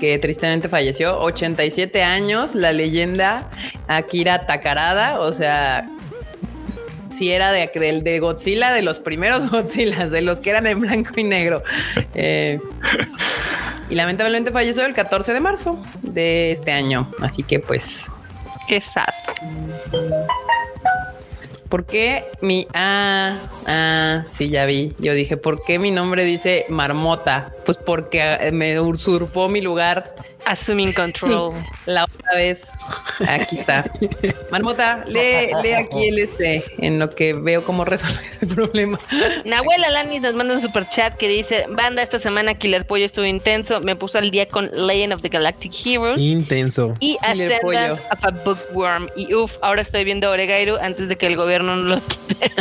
que 0.00 0.18
tristemente 0.18 0.68
falleció, 0.68 1.18
87 1.20 2.02
años, 2.02 2.54
la 2.54 2.72
leyenda 2.72 3.48
Akira 3.88 4.40
Takarada, 4.42 5.18
o 5.20 5.32
sea, 5.32 5.88
si 7.16 7.32
era 7.32 7.52
de, 7.52 7.70
del 7.74 8.02
de 8.02 8.18
Godzilla, 8.20 8.72
de 8.72 8.82
los 8.82 8.98
primeros 8.98 9.50
Godzillas, 9.50 10.10
de 10.10 10.20
los 10.22 10.40
que 10.40 10.50
eran 10.50 10.66
en 10.66 10.80
blanco 10.80 11.12
y 11.16 11.24
negro. 11.24 11.62
Eh, 12.14 12.60
y 13.88 13.94
lamentablemente 13.94 14.50
falleció 14.50 14.84
el 14.84 14.94
14 14.94 15.32
de 15.32 15.40
marzo 15.40 15.80
de 16.02 16.52
este 16.52 16.72
año, 16.72 17.10
así 17.20 17.42
que 17.42 17.60
pues 17.60 18.10
Qué 18.66 18.80
sad. 18.80 19.06
¿Por 21.68 21.86
qué 21.86 22.24
mi... 22.40 22.66
Ah, 22.74 23.36
ah, 23.66 24.24
sí, 24.26 24.48
ya 24.48 24.66
vi. 24.66 24.94
Yo 24.98 25.14
dije, 25.14 25.36
¿por 25.36 25.62
qué 25.64 25.78
mi 25.78 25.90
nombre 25.92 26.24
dice 26.24 26.66
Marmota? 26.68 27.52
Pues 27.64 27.78
porque 27.78 28.20
eh, 28.40 28.52
me 28.52 28.80
usurpó 28.80 29.48
mi 29.48 29.60
lugar 29.60 30.14
Assuming 30.46 30.92
control. 30.92 31.54
la 31.86 32.04
otra 32.04 32.34
vez. 32.36 32.68
Aquí 33.28 33.58
está. 33.58 33.90
Marmota, 34.50 35.04
lee, 35.06 35.50
lee 35.62 35.72
aquí 35.72 36.08
el 36.08 36.18
este, 36.20 36.64
en 36.78 36.98
lo 37.00 37.10
que 37.10 37.32
veo 37.32 37.64
cómo 37.64 37.84
resolver 37.84 38.24
ese 38.24 38.46
problema. 38.46 38.98
Nahuel 39.44 39.82
Alanis 39.84 40.22
nos 40.22 40.34
manda 40.34 40.54
un 40.54 40.60
super 40.60 40.86
chat 40.86 41.14
que 41.16 41.28
dice: 41.28 41.66
Banda, 41.68 42.00
esta 42.02 42.18
semana 42.18 42.54
Killer 42.54 42.86
Pollo 42.86 43.04
estuvo 43.04 43.24
intenso. 43.24 43.80
Me 43.80 43.96
puso 43.96 44.18
al 44.18 44.30
día 44.30 44.46
con 44.46 44.70
Legend 44.72 45.14
of 45.14 45.22
the 45.22 45.28
Galactic 45.28 45.72
Heroes. 45.84 46.20
Intenso. 46.20 46.94
Y 47.00 47.16
Ascendance 47.22 48.00
of 48.10 48.24
a 48.24 48.30
Bookworm. 48.30 49.08
Y 49.16 49.34
uff, 49.34 49.58
ahora 49.62 49.82
estoy 49.82 50.04
viendo 50.04 50.30
Oregairu 50.30 50.76
antes 50.80 51.08
de 51.08 51.16
que 51.16 51.26
el 51.26 51.36
gobierno 51.36 51.74
nos 51.76 51.86
los 51.86 52.06
quite. 52.06 52.52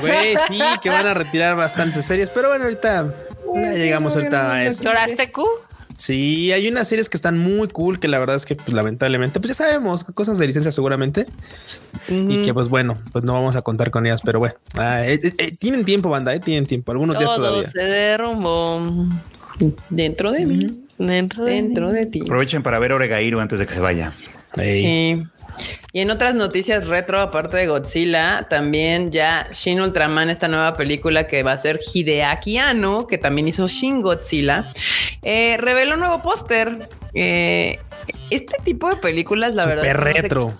Güey, 0.00 0.36
sí, 0.48 0.60
que 0.82 0.90
van 0.90 1.06
a 1.06 1.14
retirar 1.14 1.56
bastantes 1.56 2.04
series, 2.04 2.30
pero 2.30 2.48
bueno, 2.48 2.64
ahorita 2.64 3.12
ya 3.54 3.72
llegamos 3.72 4.14
ahorita 4.14 4.52
a 4.52 4.64
eso. 4.66 4.82
¿Torasteku? 4.82 5.46
Sí, 5.98 6.52
hay 6.52 6.68
unas 6.68 6.86
series 6.86 7.08
que 7.08 7.16
están 7.16 7.36
muy 7.36 7.66
cool 7.68 7.98
que 7.98 8.06
la 8.06 8.20
verdad 8.20 8.36
es 8.36 8.46
que 8.46 8.54
pues, 8.54 8.72
lamentablemente, 8.72 9.40
pues 9.40 9.48
ya 9.58 9.64
sabemos, 9.64 10.04
cosas 10.04 10.38
de 10.38 10.46
licencia 10.46 10.70
seguramente. 10.70 11.26
Y 12.08 12.44
que 12.44 12.54
pues 12.54 12.68
bueno, 12.68 12.94
pues 13.12 13.24
no 13.24 13.32
vamos 13.32 13.56
a 13.56 13.62
contar 13.62 13.90
con 13.90 14.06
ellas, 14.06 14.22
pero 14.24 14.38
bueno, 14.38 14.54
ah, 14.76 15.04
eh, 15.04 15.18
eh, 15.20 15.32
eh, 15.38 15.56
tienen 15.58 15.84
tiempo, 15.84 16.08
banda, 16.08 16.32
eh, 16.34 16.40
tienen 16.40 16.66
tiempo, 16.66 16.92
algunos 16.92 17.18
días 17.18 17.28
Todo 17.28 17.48
todavía. 17.48 17.68
se 17.68 17.82
derrumbó 17.82 18.80
Dentro 19.90 20.30
de 20.30 20.46
mí. 20.46 20.66
dentro 20.98 21.44
de 21.44 21.52
Dentro 21.54 21.92
de 21.92 22.06
ti. 22.06 22.20
Aprovechen 22.22 22.62
para 22.62 22.78
ver 22.78 22.92
Oregairu 22.92 23.40
antes 23.40 23.58
de 23.58 23.66
que 23.66 23.74
se 23.74 23.80
vaya. 23.80 24.12
Sí. 24.54 25.20
Y 25.92 26.00
en 26.00 26.10
otras 26.10 26.34
noticias 26.34 26.86
retro, 26.86 27.20
aparte 27.20 27.56
de 27.56 27.66
Godzilla, 27.66 28.46
también 28.50 29.10
ya 29.10 29.48
Shin 29.52 29.80
Ultraman, 29.80 30.30
esta 30.30 30.48
nueva 30.48 30.74
película 30.74 31.26
que 31.26 31.42
va 31.42 31.52
a 31.52 31.56
ser 31.56 31.80
Hideaki 31.94 32.58
Anno, 32.58 33.06
que 33.06 33.18
también 33.18 33.48
hizo 33.48 33.66
Shin 33.66 34.02
Godzilla, 34.02 34.64
eh, 35.22 35.56
reveló 35.58 35.94
un 35.94 36.00
nuevo 36.00 36.20
póster. 36.22 36.88
Eh, 37.14 37.78
este 38.30 38.56
tipo 38.64 38.88
de 38.90 38.96
películas, 38.96 39.54
la 39.54 39.66
verdad, 39.66 39.82
no 39.94 40.02
sé 40.12 40.12
retro. 40.22 40.54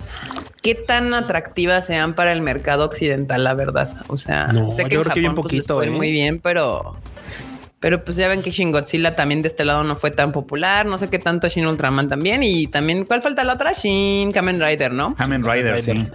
qué 0.63 0.75
tan 0.75 1.13
atractivas 1.15 1.87
sean 1.87 2.15
para 2.15 2.33
el 2.33 2.41
mercado 2.41 2.85
occidental, 2.87 3.45
la 3.45 3.55
verdad. 3.55 3.91
O 4.09 4.17
sea, 4.17 4.47
No, 4.49 4.67
sé 4.69 4.85
que 4.85 4.95
yo 4.95 5.01
en 5.01 5.05
creo 5.05 5.15
que 5.15 5.21
bien 5.21 5.33
Japón, 5.33 5.45
pues, 5.77 5.87
¿eh? 5.89 5.91
muy 5.91 6.11
bien, 6.11 6.41
pero 6.41 6.97
pero 7.81 8.05
pues 8.05 8.17
ya 8.17 8.29
ven 8.29 8.43
que 8.43 8.51
Shin 8.51 8.73
Godzilla 8.73 9.15
también 9.15 9.41
de 9.43 9.49
este 9.49 9.65
lado 9.65 9.85
no 9.85 9.95
fue 9.97 10.11
tan 10.11 10.33
popular. 10.33 10.85
No 10.87 10.99
sé 10.99 11.09
qué 11.09 11.19
tanto 11.19 11.49
Shin 11.49 11.67
Ultraman 11.67 12.09
también. 12.09 12.43
Y 12.43 12.67
también, 12.67 13.05
¿cuál 13.05 13.23
falta 13.23 13.45
la 13.45 13.53
otra? 13.55 13.73
Shin 13.73 14.33
Kamen 14.33 14.61
Rider, 14.61 14.93
¿no? 14.93 15.15
Kamen 15.15 15.43
Rider, 15.45 15.81
sí. 15.83 16.07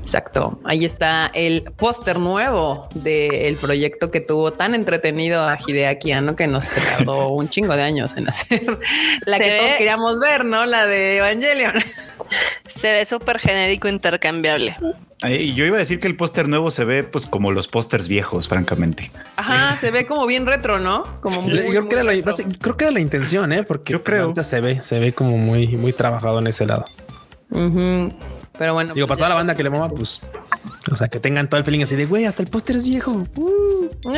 Exacto. 0.00 0.60
Ahí 0.64 0.84
está 0.84 1.30
el 1.34 1.62
póster 1.76 2.18
nuevo 2.18 2.88
del 2.94 3.56
proyecto 3.56 4.10
que 4.10 4.20
tuvo 4.20 4.52
tan 4.52 4.74
entretenido 4.74 5.42
a 5.42 5.58
Hideaki 5.64 6.12
Anno 6.12 6.36
que 6.36 6.46
nos 6.46 6.70
tardó 6.96 7.28
un 7.28 7.48
chingo 7.48 7.74
de 7.76 7.82
años 7.82 8.14
en 8.16 8.28
hacer 8.28 8.62
la 9.26 9.38
Se 9.38 9.44
que 9.44 9.50
todos 9.56 9.70
ve- 9.70 9.74
queríamos 9.78 10.20
ver, 10.20 10.44
¿no? 10.44 10.66
La 10.66 10.86
de 10.86 11.18
Evangelion. 11.18 11.72
Se 12.66 12.92
ve 12.92 13.04
súper 13.06 13.38
genérico 13.38 13.88
intercambiable. 13.88 14.76
Eh, 15.22 15.54
Yo 15.54 15.64
iba 15.64 15.76
a 15.76 15.78
decir 15.78 15.98
que 15.98 16.08
el 16.08 16.16
póster 16.16 16.46
nuevo 16.48 16.70
se 16.70 16.84
ve 16.84 17.02
pues 17.02 17.26
como 17.26 17.50
los 17.52 17.68
pósters 17.68 18.06
viejos, 18.08 18.48
francamente. 18.48 19.10
Ajá, 19.36 19.76
se 19.80 19.90
ve 19.90 20.06
como 20.06 20.26
bien 20.26 20.44
retro, 20.46 20.65
¿no? 20.78 21.04
Como 21.20 21.42
muy, 21.42 21.52
Yo 21.52 21.60
creo, 21.70 21.88
que 21.88 21.94
era 21.94 22.04
la, 22.04 22.12
muy 22.12 22.20
retro. 22.22 22.44
creo 22.60 22.76
que 22.76 22.84
era 22.84 22.92
la 22.92 23.00
intención, 23.00 23.52
¿eh? 23.52 23.62
Porque 23.62 23.92
Yo 23.92 24.02
creo. 24.02 24.22
ahorita 24.24 24.44
se 24.44 24.60
ve, 24.60 24.82
se 24.82 24.98
ve 24.98 25.12
como 25.12 25.38
muy, 25.38 25.68
muy 25.76 25.92
trabajado 25.92 26.38
en 26.40 26.48
ese 26.48 26.66
lado. 26.66 26.84
Pero 28.58 28.74
bueno. 28.74 28.94
Digo, 28.94 29.06
para 29.06 29.16
pues 29.16 29.18
toda 29.18 29.28
la 29.30 29.34
banda 29.34 29.54
que 29.54 29.62
le 29.62 29.70
mama, 29.70 29.88
pues, 29.88 30.20
o 30.90 30.96
sea, 30.96 31.08
que 31.08 31.20
tengan 31.20 31.48
todo 31.48 31.58
el 31.58 31.64
feeling 31.64 31.82
así 31.82 31.96
de, 31.96 32.06
güey, 32.06 32.24
hasta 32.24 32.42
el 32.42 32.48
póster 32.48 32.76
es 32.76 32.84
viejo. 32.84 33.24
Uh. 33.36 33.88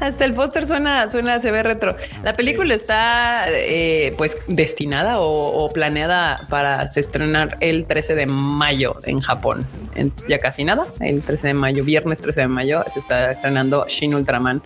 Hasta 0.00 0.24
el 0.24 0.34
póster 0.34 0.66
suena, 0.66 1.10
suena, 1.10 1.40
se 1.40 1.50
ve 1.50 1.62
retro. 1.62 1.96
La 2.22 2.34
película 2.34 2.74
está 2.74 3.46
eh, 3.48 4.14
pues 4.18 4.36
destinada 4.48 5.18
o, 5.18 5.64
o 5.64 5.68
planeada 5.70 6.40
para 6.48 6.86
se 6.88 7.00
estrenar 7.00 7.56
el 7.60 7.86
13 7.86 8.14
de 8.14 8.26
mayo 8.26 8.96
en 9.04 9.20
Japón. 9.20 9.66
En- 9.94 10.12
ya 10.28 10.38
casi 10.38 10.64
nada. 10.64 10.86
El 11.00 11.22
13 11.22 11.48
de 11.48 11.54
mayo, 11.54 11.84
viernes 11.84 12.20
13 12.20 12.42
de 12.42 12.48
mayo, 12.48 12.84
se 12.92 12.98
está 12.98 13.30
estrenando 13.30 13.86
Shin 13.88 14.14
Ultraman 14.14 14.62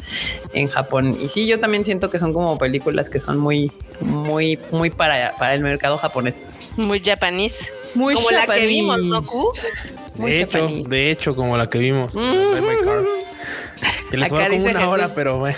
en 0.53 0.69
Japón. 0.69 1.17
Y 1.21 1.29
sí, 1.29 1.47
yo 1.47 1.61
también 1.61 1.85
siento 1.85 2.11
que 2.11 2.19
son 2.19 2.33
como 2.33 2.59
películas 2.59 3.11
que 3.11 3.21
son 3.21 3.39
muy, 3.39 3.73
muy, 4.01 4.59
muy 4.71 4.91
para, 4.91 5.37
para 5.37 5.55
el 5.55 5.61
mercado 5.63 5.99
japonés. 5.99 6.43
Muy 6.77 7.01
japonés. 7.01 7.73
Muy 7.95 8.15
Como 8.15 8.31
la 8.31 8.47
que 8.47 8.67
vimos, 8.67 8.98
¿no, 9.03 9.23
Q? 9.23 9.53
Muy 10.17 10.31
De 10.33 10.41
hecho, 10.43 10.59
japonés. 10.61 10.89
de 10.89 11.11
hecho, 11.11 11.37
como 11.37 11.57
la 11.57 11.69
que 11.71 11.79
vimos. 11.79 12.09
Car. 12.15 13.03
Que 14.11 14.17
les 14.17 14.33
Acá 14.33 14.45
sobró 14.47 14.57
como 14.57 14.71
una 14.71 14.89
hora, 14.89 15.03
Jesús. 15.03 15.15
pero 15.15 15.39
bueno. 15.39 15.57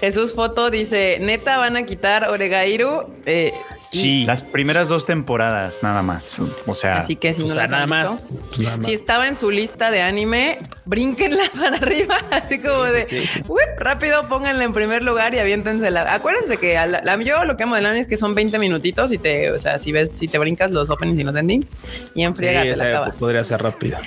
Jesús 0.00 0.34
Foto 0.34 0.70
dice, 0.70 1.18
neta, 1.20 1.56
van 1.58 1.76
a 1.76 1.86
quitar 1.86 2.28
Oregairu. 2.28 3.08
Eh, 3.24 3.52
Sí. 3.96 4.24
Las 4.24 4.42
primeras 4.42 4.88
dos 4.88 5.06
temporadas 5.06 5.80
nada 5.82 6.02
más. 6.02 6.40
O 6.66 6.74
sea, 6.74 6.96
Así 6.98 7.16
que 7.16 7.34
si 7.34 7.42
O 7.42 7.46
no 7.46 7.52
sea, 7.54 7.62
las 7.62 7.70
nada 7.70 7.86
más. 7.86 8.30
Pues 8.48 8.60
nada 8.62 8.76
más. 8.76 8.86
Si 8.86 8.92
estaba 8.92 9.26
en 9.28 9.36
su 9.36 9.50
lista 9.50 9.90
de 9.90 10.02
anime, 10.02 10.58
brínquenla 10.84 11.42
para 11.58 11.76
arriba, 11.76 12.16
así 12.30 12.58
como 12.60 12.82
de 12.84 13.04
sí, 13.04 13.26
sí. 13.26 13.42
"Uip", 13.48 13.78
rápido, 13.78 14.26
pónganla 14.28 14.64
en 14.64 14.72
primer 14.72 15.02
lugar 15.02 15.34
y 15.34 15.38
aviéntensela. 15.38 16.12
Acuérdense 16.14 16.56
que 16.58 16.76
a 16.78 16.86
la, 16.86 17.02
la- 17.02 17.16
yo 17.22 17.44
lo 17.44 17.56
que 17.56 17.62
amo 17.64 17.74
del 17.76 17.86
anime 17.86 18.00
es 18.02 18.06
que 18.06 18.16
son 18.16 18.34
20 18.34 18.58
minutitos 18.58 19.10
y 19.12 19.18
te, 19.18 19.50
o 19.50 19.58
sea, 19.58 19.78
si 19.78 19.90
ves, 19.92 20.14
si 20.14 20.28
te 20.28 20.38
brincas 20.38 20.70
los 20.70 20.90
openings 20.90 21.18
y 21.20 21.24
los 21.24 21.34
endings 21.34 21.70
y 22.14 22.22
en 22.22 22.36
friega 22.36 22.62
Sí, 22.62 22.68
te 22.70 22.76
la 22.76 22.88
acabas. 22.90 23.16
podría 23.16 23.42
ser 23.44 23.62
rápido. 23.62 23.98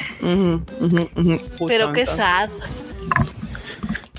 Pero 1.68 1.94
qué 1.94 2.06
sad. 2.06 2.50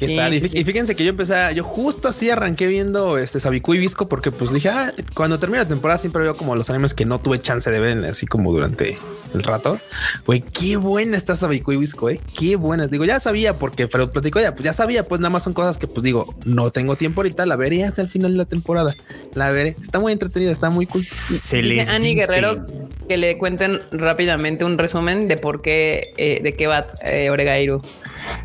Qué 0.00 0.08
Sí, 0.08 0.14
sad. 0.16 0.32
Y 0.32 0.40
sí, 0.40 0.48
fí- 0.48 0.58
Y 0.60 0.64
fíjense 0.64 0.96
que 0.96 1.04
yo 1.04 1.10
empecé, 1.10 1.34
a- 1.34 1.52
yo 1.52 1.62
justo 1.62 2.08
así 2.08 2.30
arranqué 2.30 2.66
viendo 2.66 3.18
este 3.18 3.38
Sabiku 3.38 3.74
y 3.74 3.78
Visco 3.78 4.08
porque 4.08 4.30
pues 4.32 4.52
dije, 4.52 4.70
ah, 4.70 4.92
cuando 5.14 5.38
termina 5.38 5.62
la 5.62 5.68
temporada 5.68 5.98
siempre 5.98 6.22
veo 6.22 6.34
como 6.36 6.56
los 6.56 6.68
animes 6.70 6.94
que 6.94 7.04
no 7.04 7.20
tuve 7.20 7.40
chance 7.40 7.70
de 7.70 7.78
ver 7.78 8.04
así 8.06 8.26
como 8.26 8.50
durante 8.50 8.96
el 9.34 9.42
rato. 9.42 9.78
Güey, 10.26 10.40
qué 10.40 10.76
buena 10.76 11.16
está 11.16 11.36
Sabiku 11.36 11.72
y 11.72 11.76
Visco, 11.76 12.08
eh. 12.10 12.18
Qué 12.36 12.56
buena. 12.56 12.86
Digo, 12.88 13.04
ya 13.04 13.20
sabía 13.20 13.54
porque 13.54 13.86
Freud 13.86 14.08
platicó 14.08 14.40
ya, 14.40 14.52
pues 14.54 14.64
ya 14.64 14.72
sabía, 14.72 15.04
pues 15.06 15.20
nada 15.20 15.30
más 15.30 15.42
son 15.42 15.52
cosas 15.52 15.76
que 15.78 15.86
pues 15.86 16.02
digo, 16.02 16.34
no 16.46 16.70
tengo 16.70 16.96
tiempo 16.96 17.20
ahorita, 17.20 17.44
la 17.46 17.56
veré 17.56 17.84
hasta 17.84 18.00
el 18.02 18.08
final 18.08 18.32
de 18.32 18.38
la 18.38 18.46
temporada. 18.46 18.94
La 19.34 19.50
veré. 19.50 19.76
Está 19.80 20.00
muy 20.00 20.12
entretenida, 20.12 20.50
está 20.50 20.70
muy 20.70 20.86
cool. 20.86 21.02
Se 21.04 21.34
Dice 21.34 21.62
les 21.62 21.88
Annie. 21.90 22.14
Guerrero 22.14 22.66
que 23.10 23.16
le 23.16 23.36
cuenten 23.38 23.80
rápidamente 23.90 24.64
un 24.64 24.78
resumen 24.78 25.26
de 25.26 25.36
por 25.36 25.62
qué, 25.62 26.12
eh, 26.16 26.38
de 26.44 26.54
qué 26.54 26.68
va 26.68 26.86
eh, 27.02 27.28
Oregairu. 27.28 27.82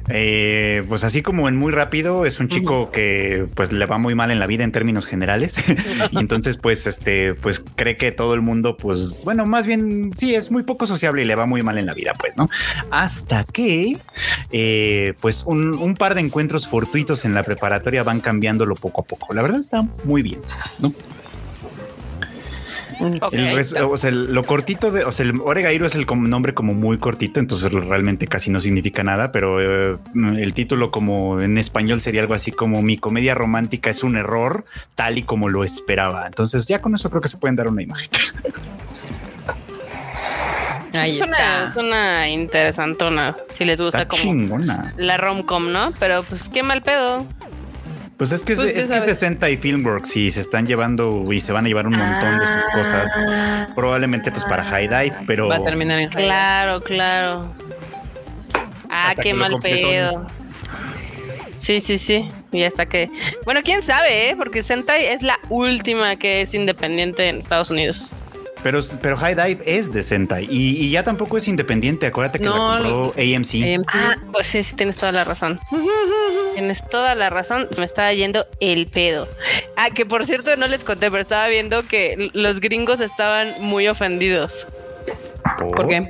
Eh, 0.09 0.81
pues 0.87 1.03
así 1.03 1.21
como 1.21 1.47
en 1.47 1.55
muy 1.55 1.71
rápido, 1.71 2.25
es 2.25 2.39
un 2.39 2.47
chico 2.47 2.89
que 2.89 3.45
pues 3.53 3.71
le 3.71 3.85
va 3.85 3.99
muy 3.99 4.15
mal 4.15 4.31
en 4.31 4.39
la 4.39 4.47
vida 4.47 4.63
en 4.63 4.71
términos 4.71 5.05
generales. 5.05 5.57
y 6.09 6.17
entonces 6.17 6.57
pues 6.57 6.87
este 6.87 7.35
pues 7.35 7.63
cree 7.75 7.95
que 7.95 8.11
todo 8.11 8.33
el 8.33 8.41
mundo 8.41 8.75
pues 8.75 9.23
bueno, 9.23 9.45
más 9.45 9.67
bien 9.67 10.09
sí 10.15 10.33
es 10.33 10.49
muy 10.49 10.63
poco 10.63 10.87
sociable 10.87 11.21
y 11.21 11.25
le 11.25 11.35
va 11.35 11.45
muy 11.45 11.61
mal 11.61 11.77
en 11.77 11.85
la 11.85 11.93
vida 11.93 12.13
pues, 12.17 12.33
¿no? 12.35 12.49
Hasta 12.89 13.43
que 13.43 13.99
eh, 14.51 15.13
pues 15.21 15.43
un, 15.45 15.77
un 15.77 15.93
par 15.93 16.15
de 16.15 16.21
encuentros 16.21 16.67
fortuitos 16.67 17.23
en 17.23 17.35
la 17.35 17.43
preparatoria 17.43 18.01
van 18.01 18.19
cambiándolo 18.19 18.73
poco 18.73 19.01
a 19.01 19.05
poco. 19.05 19.31
La 19.35 19.43
verdad 19.43 19.59
está 19.59 19.83
muy 20.05 20.23
bien, 20.23 20.39
¿no? 20.79 20.91
Ok. 23.21 23.33
El 23.33 23.55
res- 23.55 23.73
o 23.73 23.97
sea, 23.97 24.09
el- 24.09 24.33
lo 24.33 24.43
cortito 24.43 24.91
de, 24.91 25.03
o 25.03 25.11
sea, 25.11 25.25
el 25.25 25.39
Oregairu 25.41 25.85
es 25.85 25.95
el 25.95 26.05
com- 26.05 26.29
nombre 26.29 26.53
como 26.53 26.73
muy 26.73 26.97
cortito, 26.97 27.39
entonces 27.39 27.71
realmente 27.71 28.27
casi 28.27 28.49
no 28.51 28.59
significa 28.59 29.03
nada, 29.03 29.31
pero 29.31 29.59
eh, 29.93 29.97
el 30.15 30.53
título 30.53 30.91
como 30.91 31.41
en 31.41 31.57
español 31.57 32.01
sería 32.01 32.21
algo 32.21 32.33
así 32.33 32.51
como 32.51 32.81
mi 32.81 32.97
comedia 32.97 33.35
romántica 33.35 33.89
es 33.89 34.03
un 34.03 34.15
error, 34.17 34.65
tal 34.95 35.17
y 35.17 35.23
como 35.23 35.49
lo 35.49 35.63
esperaba. 35.63 36.25
Entonces 36.25 36.67
ya 36.67 36.81
con 36.81 36.95
eso 36.95 37.09
creo 37.09 37.21
que 37.21 37.27
se 37.29 37.37
pueden 37.37 37.55
dar 37.55 37.67
una 37.67 37.81
imagen. 37.83 38.09
Ahí 40.97 41.11
es, 41.11 41.21
una, 41.27 41.37
está. 41.37 41.63
es 41.65 41.75
una 41.75 42.29
interesantona, 42.29 43.35
si 43.51 43.65
les 43.65 43.81
gusta 43.81 44.03
Está 44.03 44.07
como 44.07 44.23
chingona. 44.23 44.81
la 44.97 45.17
romcom, 45.17 45.69
¿no? 45.71 45.87
Pero 45.99 46.23
pues 46.23 46.47
qué 46.47 46.63
mal 46.63 46.81
pedo. 46.83 47.25
Pues 48.17 48.31
es 48.31 48.43
que 48.43 48.53
es, 48.53 48.59
Pues 48.59 48.77
es, 48.77 48.87
que 48.87 48.95
es 48.97 49.05
de. 49.05 49.15
Sentai 49.15 49.53
y 49.53 49.57
Filmworks 49.57 50.15
y 50.15 50.31
se 50.31 50.41
están 50.41 50.65
llevando 50.65 51.23
y 51.31 51.41
se 51.41 51.51
van 51.51 51.65
a 51.65 51.67
llevar 51.67 51.85
un 51.85 51.97
montón 51.97 52.39
de 52.39 52.45
sus 52.45 52.71
cosas, 52.73 53.09
probablemente 53.75 54.31
pues 54.31 54.45
para 54.45 54.63
High 54.63 54.87
Dive, 54.87 55.15
pero 55.27 55.49
Va 55.49 55.57
a 55.57 55.63
terminar 55.63 55.99
en 55.99 56.09
High 56.09 56.23
Claro, 56.25 56.81
claro. 56.81 57.53
Ah, 58.89 59.09
Hasta 59.09 59.21
qué 59.21 59.33
mal 59.33 59.59
pedo. 59.59 60.25
Sí, 61.59 61.81
sí, 61.81 61.97
sí. 61.97 62.29
Y 62.51 62.63
hasta 62.63 62.85
que. 62.85 63.09
Bueno, 63.43 63.61
quién 63.63 63.81
sabe, 63.81 64.29
¿eh? 64.29 64.35
Porque 64.37 64.63
Sentai 64.63 65.07
es 65.07 65.21
la 65.21 65.39
última 65.49 66.15
que 66.15 66.41
es 66.41 66.53
independiente 66.53 67.27
en 67.27 67.39
Estados 67.39 67.69
Unidos. 67.71 68.23
Pero, 68.65 68.79
pero 68.99 69.15
High 69.15 69.35
Dive 69.35 69.63
es 69.67 69.93
de 69.93 70.01
Sentai 70.01 70.47
y, 70.49 70.83
y 70.83 70.89
ya 70.89 71.03
tampoco 71.03 71.37
es 71.37 71.47
independiente. 71.47 72.07
Acuérdate 72.07 72.39
que 72.39 72.45
No, 72.45 72.79
la 72.79 72.81
compró 72.81 73.13
AMC. 73.15 73.53
AMC. 73.63 73.89
Ah, 73.93 74.15
pues 74.31 74.47
sí, 74.47 74.63
sí, 74.63 74.75
tienes 74.75 74.97
toda 74.97 75.11
la 75.11 75.23
razón. 75.23 75.59
Tienes 76.55 76.81
toda 76.89 77.13
la 77.13 77.29
razón. 77.29 77.67
Me 77.77 77.85
estaba 77.85 78.11
yendo 78.11 78.47
el 78.59 78.87
pedo. 78.87 79.27
Ah, 79.75 79.91
que 79.91 80.07
por 80.07 80.25
cierto 80.25 80.55
no 80.55 80.65
les 80.67 80.83
conté, 80.83 81.11
pero 81.11 81.21
estaba 81.21 81.47
viendo 81.47 81.83
que 81.83 82.31
los 82.33 82.59
gringos 82.59 83.01
estaban 83.01 83.53
muy 83.59 83.87
ofendidos. 83.87 84.65
¿Por 85.59 85.87
qué? 85.87 86.07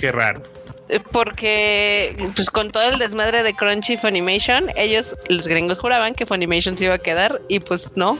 Qué 0.00 0.10
raro. 0.10 0.42
Eh, 0.88 0.98
Porque, 1.12 2.16
pues 2.34 2.50
con 2.50 2.72
todo 2.72 2.82
el 2.82 2.98
desmadre 2.98 3.44
de 3.44 3.54
Crunchy 3.54 3.98
Funimation, 3.98 4.66
ellos, 4.74 5.14
los 5.28 5.46
gringos 5.46 5.78
juraban 5.78 6.12
que 6.14 6.26
Funimation 6.26 6.76
se 6.76 6.86
iba 6.86 6.94
a 6.94 6.98
quedar 6.98 7.40
y 7.48 7.60
pues 7.60 7.92
no. 7.94 8.18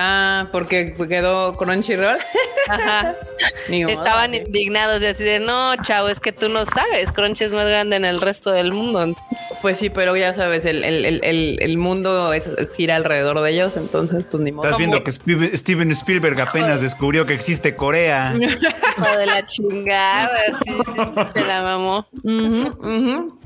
Ah, 0.00 0.46
porque 0.52 0.94
quedó 1.08 1.54
Crunchyroll. 1.54 2.18
Ajá. 2.68 3.16
Ni 3.68 3.82
modo. 3.84 3.94
Estaban 3.94 4.32
indignados 4.32 5.02
y 5.02 5.06
así 5.06 5.24
de 5.24 5.40
no, 5.40 5.74
chavo, 5.82 6.08
es 6.08 6.20
que 6.20 6.32
tú 6.32 6.48
no 6.48 6.64
sabes, 6.66 7.10
Crunchy 7.10 7.44
es 7.44 7.50
más 7.50 7.66
grande 7.66 7.96
en 7.96 8.04
el 8.04 8.20
resto 8.20 8.52
del 8.52 8.72
mundo. 8.72 9.14
Pues 9.60 9.78
sí, 9.78 9.90
pero 9.90 10.16
ya 10.16 10.34
sabes, 10.34 10.64
el, 10.66 10.84
el, 10.84 11.04
el, 11.04 11.20
el, 11.24 11.58
el 11.60 11.78
mundo 11.78 12.32
es, 12.32 12.48
gira 12.76 12.94
alrededor 12.94 13.40
de 13.40 13.50
ellos, 13.50 13.76
entonces 13.76 14.24
pues 14.30 14.40
ni 14.40 14.52
modo. 14.52 14.66
Estás 14.66 14.78
viendo 14.78 15.02
que 15.02 15.10
Steven 15.10 15.90
Spielberg 15.90 16.40
apenas 16.40 16.80
descubrió 16.80 17.26
que 17.26 17.34
existe 17.34 17.74
Corea. 17.74 18.34
Hijo 18.38 19.18
de 19.18 19.26
la 19.26 19.44
chingada, 19.46 20.38
sí, 20.64 20.72
sí, 20.72 20.92
sí, 20.94 21.40
se 21.40 21.46
la 21.46 21.62
mamó. 21.62 22.06
Ujú, 22.22 22.68
ujú. 22.88 23.40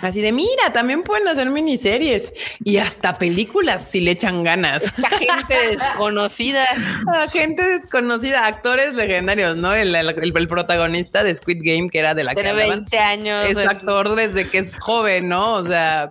Así 0.00 0.20
de 0.20 0.32
mira, 0.32 0.72
también 0.72 1.02
pueden 1.02 1.28
hacer 1.28 1.48
miniseries 1.50 2.32
y 2.64 2.78
hasta 2.78 3.14
películas 3.14 3.88
si 3.90 4.00
le 4.00 4.12
echan 4.12 4.42
ganas. 4.42 4.98
La 4.98 5.08
gente 5.10 5.69
desconocida. 5.76 6.64
A 7.12 7.28
gente 7.28 7.62
desconocida, 7.78 8.46
actores 8.46 8.94
legendarios, 8.94 9.56
¿no? 9.56 9.72
El, 9.74 9.94
el- 9.94 10.08
el 10.36 10.48
protagonista 10.48 11.22
de 11.24 11.34
Squid 11.34 11.58
Game, 11.62 11.90
que 11.90 11.98
era 11.98 12.14
de 12.14 12.24
la 12.24 12.30
que 12.30 12.36
Tiene 12.42 12.50
hablaban, 12.50 12.84
20 12.84 12.98
años. 12.98 13.48
es 13.48 13.56
actor 13.56 14.14
desde 14.14 14.48
que 14.48 14.58
es 14.58 14.78
joven, 14.78 15.28
¿no? 15.28 15.54
O 15.54 15.66
sea, 15.66 16.10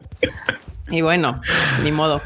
y 0.89 1.01
bueno, 1.01 1.39
ni 1.83 1.91
modo. 1.91 2.21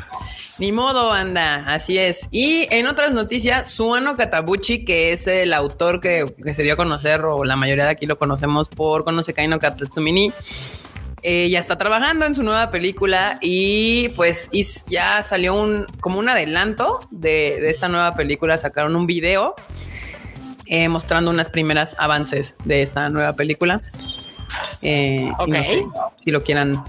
Ni 0.59 0.71
modo, 0.73 1.07
banda, 1.07 1.63
así 1.67 1.97
es. 1.97 2.27
Y 2.29 2.67
en 2.69 2.85
otras 2.87 3.11
noticias, 3.13 3.69
Suano 3.71 4.15
Katabuchi, 4.17 4.83
que 4.83 5.13
es 5.13 5.25
el 5.27 5.53
autor 5.53 5.99
que, 6.01 6.25
que 6.43 6.53
se 6.53 6.63
dio 6.63 6.73
a 6.73 6.77
conocer, 6.77 7.21
o 7.21 7.45
la 7.45 7.55
mayoría 7.55 7.85
de 7.85 7.91
aquí 7.91 8.05
lo 8.05 8.17
conocemos 8.17 8.67
por 8.69 9.03
Konosekai 9.05 9.47
no 9.47 9.57
Katatsumini, 9.59 10.33
ya 11.23 11.59
está 11.59 11.77
trabajando 11.77 12.25
en 12.25 12.35
su 12.35 12.43
nueva 12.43 12.69
película 12.69 13.37
y 13.41 14.09
pues 14.09 14.49
y 14.51 14.65
ya 14.87 15.23
salió 15.23 15.55
un 15.55 15.85
como 16.01 16.19
un 16.19 16.27
adelanto 16.27 16.99
de, 17.11 17.59
de 17.61 17.69
esta 17.69 17.87
nueva 17.87 18.11
película. 18.13 18.57
Sacaron 18.57 18.95
un 18.95 19.07
video 19.07 19.55
eh, 20.65 20.89
mostrando 20.89 21.31
unas 21.31 21.49
primeras 21.49 21.95
avances 21.97 22.55
de 22.65 22.81
esta 22.81 23.07
nueva 23.09 23.33
película. 23.33 23.79
Eh, 24.81 25.21
no 25.21 25.43
Ok. 25.43 25.55
sé 25.65 25.85
si 26.17 26.31
lo 26.31 26.41
quieran. 26.41 26.83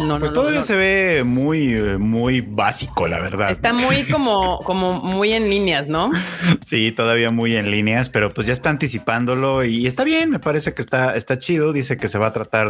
No, 0.00 0.18
Pues 0.18 0.20
no, 0.20 0.26
no, 0.28 0.32
todavía 0.32 0.60
no. 0.60 0.66
se 0.66 0.76
ve 0.76 1.22
muy, 1.24 1.74
muy 1.98 2.40
básico, 2.40 3.06
la 3.08 3.18
verdad. 3.20 3.50
Está 3.50 3.72
muy 3.72 4.04
como, 4.04 4.58
como 4.60 5.00
muy 5.00 5.32
en 5.32 5.48
líneas, 5.48 5.88
¿no? 5.88 6.10
Sí, 6.66 6.90
todavía 6.92 7.30
muy 7.30 7.54
en 7.56 7.70
líneas, 7.70 8.08
pero 8.08 8.32
pues 8.34 8.46
ya 8.46 8.52
está 8.52 8.70
anticipándolo 8.70 9.64
y 9.64 9.86
está 9.86 10.02
bien, 10.04 10.30
me 10.30 10.38
parece 10.40 10.74
que 10.74 10.82
está, 10.82 11.16
está 11.16 11.38
chido. 11.38 11.72
Dice 11.72 11.96
que 11.96 12.08
se 12.08 12.18
va 12.18 12.26
a 12.28 12.32
tratar 12.32 12.68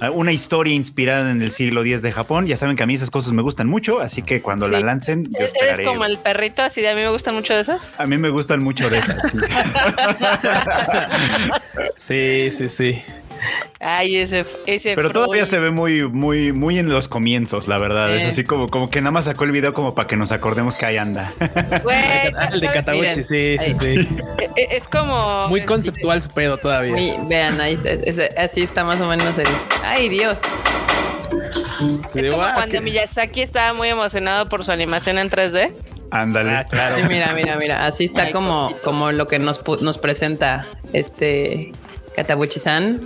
eh, 0.00 0.08
una 0.10 0.32
historia 0.32 0.72
inspirada 0.74 1.30
en 1.30 1.42
el 1.42 1.50
siglo 1.50 1.82
X 1.82 2.02
de 2.02 2.12
Japón. 2.12 2.46
Ya 2.46 2.56
saben 2.56 2.76
que 2.76 2.84
a 2.84 2.86
mí 2.86 2.94
esas 2.94 3.10
cosas 3.10 3.32
me 3.32 3.42
gustan 3.42 3.66
mucho, 3.68 4.00
así 4.00 4.22
que 4.22 4.40
cuando 4.40 4.68
la 4.68 4.80
lancen, 4.80 5.24
yo 5.24 5.30
Eres 5.38 5.52
esperaré. 5.54 5.84
como 5.84 6.04
el 6.04 6.18
perrito, 6.18 6.62
así 6.62 6.80
de 6.80 6.90
a 6.90 6.94
mí 6.94 7.00
me 7.02 7.10
gustan 7.10 7.34
mucho 7.34 7.54
de 7.54 7.60
esas. 7.62 7.98
A 7.98 8.06
mí 8.06 8.16
me 8.16 8.28
gustan 8.30 8.62
mucho 8.62 8.88
de 8.88 8.98
esas. 8.98 9.16
sí. 9.30 9.38
Sí, 11.96 12.50
sí, 12.50 12.68
sí. 12.68 13.02
Ay, 13.80 14.16
ese, 14.16 14.44
ese. 14.66 14.94
Pero 14.94 15.10
todavía 15.10 15.44
se 15.44 15.58
ve 15.58 15.70
muy, 15.70 16.08
muy, 16.08 16.52
muy 16.52 16.78
en 16.78 16.88
los 16.88 17.08
comienzos, 17.08 17.66
la 17.68 17.78
verdad. 17.78 18.08
Sí. 18.08 18.22
Es 18.22 18.28
así 18.30 18.44
como, 18.44 18.68
como 18.68 18.90
que 18.90 19.00
nada 19.00 19.10
más 19.10 19.24
sacó 19.24 19.44
el 19.44 19.50
video 19.52 19.74
como 19.74 19.94
para 19.94 20.06
que 20.08 20.16
nos 20.16 20.30
acordemos 20.32 20.76
que 20.76 20.86
ahí 20.86 20.96
anda. 20.96 21.32
Güey, 21.82 21.96
Ah, 22.36 22.48
el 22.52 22.60
de 22.60 22.68
Miren, 22.92 23.12
sí, 23.12 23.56
sí, 23.58 23.74
sí. 23.74 24.08
Eh, 24.38 24.50
eh, 24.56 24.68
Es 24.70 24.88
como. 24.88 25.48
Muy 25.48 25.62
conceptual 25.62 26.22
su 26.22 26.30
pedo 26.30 26.58
todavía. 26.58 26.92
Muy, 26.92 27.12
vean, 27.28 27.60
ahí 27.60 27.74
es- 27.74 27.84
es- 28.18 28.36
así 28.36 28.62
está 28.62 28.84
más 28.84 29.00
o 29.00 29.06
menos 29.08 29.36
el. 29.38 29.46
Ay, 29.84 30.08
Dios. 30.08 30.38
Es 32.14 32.28
como 32.28 32.42
cuando 32.54 32.80
Miyazaki 32.82 33.42
estaba 33.42 33.72
muy 33.72 33.88
emocionado 33.88 34.46
por 34.46 34.64
su 34.64 34.70
animación 34.72 35.18
en 35.18 35.30
3D. 35.30 35.72
Ándale. 36.10 36.52
Ah, 36.52 36.64
claro. 36.68 36.96
Sí, 36.98 37.02
mira, 37.08 37.32
mira, 37.34 37.56
mira. 37.56 37.86
Así 37.86 38.04
está 38.04 38.24
Ay, 38.24 38.32
como, 38.32 38.76
como 38.84 39.12
lo 39.12 39.26
que 39.26 39.38
nos, 39.38 39.60
nos 39.82 39.98
presenta 39.98 40.66
este 40.92 41.72
Katabuchi-san 42.16 43.00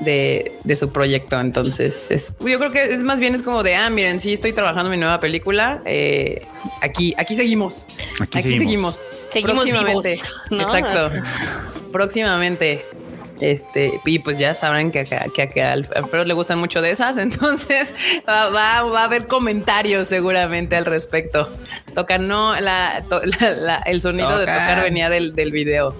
de, 0.00 0.52
de 0.64 0.76
su 0.76 0.90
proyecto. 0.92 1.38
Entonces, 1.40 2.10
es, 2.10 2.32
yo 2.40 2.58
creo 2.58 2.70
que 2.70 2.84
es 2.94 3.00
más 3.02 3.18
bien 3.20 3.34
es 3.34 3.42
como 3.42 3.62
de, 3.62 3.74
ah, 3.76 3.90
miren, 3.90 4.20
sí, 4.20 4.32
estoy 4.32 4.52
trabajando 4.52 4.86
en 4.92 4.92
mi 4.92 5.00
nueva 5.00 5.18
película. 5.18 5.82
eh, 5.84 6.42
aquí, 6.82 7.14
aquí 7.18 7.34
seguimos. 7.36 7.86
Aquí 8.20 8.38
Aquí, 8.38 8.58
seguimos. 8.58 9.00
seguimos. 9.32 9.54
Próximamente. 9.54 10.10
vivos, 10.12 10.42
¿no? 10.50 10.60
Exacto. 10.76 11.10
Próximamente. 11.92 12.84
Este, 13.40 14.00
y 14.04 14.18
pues 14.18 14.36
ya 14.36 14.52
sabrán 14.52 14.90
que, 14.90 14.98
a- 15.00 15.04
que, 15.04 15.42
a- 15.42 15.48
que 15.48 15.62
al 15.62 15.88
Alfredo 15.94 16.24
le 16.24 16.34
gustan 16.34 16.58
mucho 16.58 16.82
de 16.82 16.90
esas, 16.90 17.16
entonces 17.18 17.92
va, 18.28 18.48
va- 18.48 18.82
va 18.82 19.02
a 19.02 19.04
haber 19.04 19.28
comentarios 19.28 20.08
seguramente 20.08 20.74
al 20.74 20.84
respecto. 20.84 21.48
Toca, 21.94 22.18
no, 22.18 22.60
la, 22.60 23.04
to- 23.08 23.22
la- 23.40 23.50
la- 23.50 23.76
el 23.86 24.02
sonido 24.02 24.36
de 24.38 24.44
tocar 24.46 24.82
venía 24.82 25.08
del, 25.08 25.36
del 25.36 25.52
video. 25.52 25.94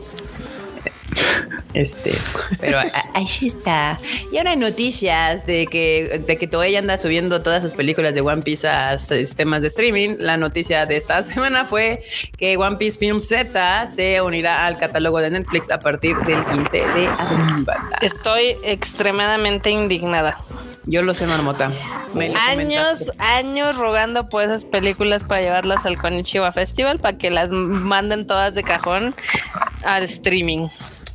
Este, 1.74 2.12
pero 2.60 2.80
ahí 3.14 3.26
está. 3.42 4.00
Y 4.32 4.38
ahora 4.38 4.50
hay 4.50 4.56
noticias 4.56 5.46
de 5.46 5.66
que, 5.66 6.22
de 6.26 6.36
que 6.36 6.46
Toei 6.46 6.76
anda 6.76 6.98
subiendo 6.98 7.42
todas 7.42 7.62
sus 7.62 7.74
películas 7.74 8.14
de 8.14 8.20
One 8.20 8.42
Piece 8.42 8.66
a 8.68 8.98
sistemas 8.98 9.62
de 9.62 9.68
streaming. 9.68 10.16
La 10.18 10.36
noticia 10.36 10.86
de 10.86 10.96
esta 10.96 11.22
semana 11.24 11.64
fue 11.64 12.02
que 12.36 12.56
One 12.56 12.76
Piece 12.76 12.98
Film 12.98 13.20
Z 13.20 13.86
se 13.86 14.20
unirá 14.20 14.66
al 14.66 14.78
catálogo 14.78 15.18
de 15.18 15.30
Netflix 15.30 15.70
a 15.70 15.78
partir 15.78 16.16
del 16.18 16.44
15 16.46 16.76
de 16.76 17.08
abril. 17.08 17.66
Estoy 18.00 18.56
extremadamente 18.62 19.70
indignada. 19.70 20.36
Yo 20.86 21.02
lo 21.02 21.12
sé, 21.12 21.26
Marmota. 21.26 21.70
Me 22.14 22.34
años, 22.34 23.12
años 23.18 23.76
rogando 23.76 24.30
por 24.30 24.42
esas 24.42 24.64
películas 24.64 25.22
para 25.22 25.42
llevarlas 25.42 25.84
al 25.84 25.98
Konichiwa 25.98 26.50
Festival 26.50 26.98
para 26.98 27.18
que 27.18 27.30
las 27.30 27.50
manden 27.50 28.26
todas 28.26 28.54
de 28.54 28.62
cajón 28.62 29.14
al 29.84 30.04
streaming. 30.04 30.68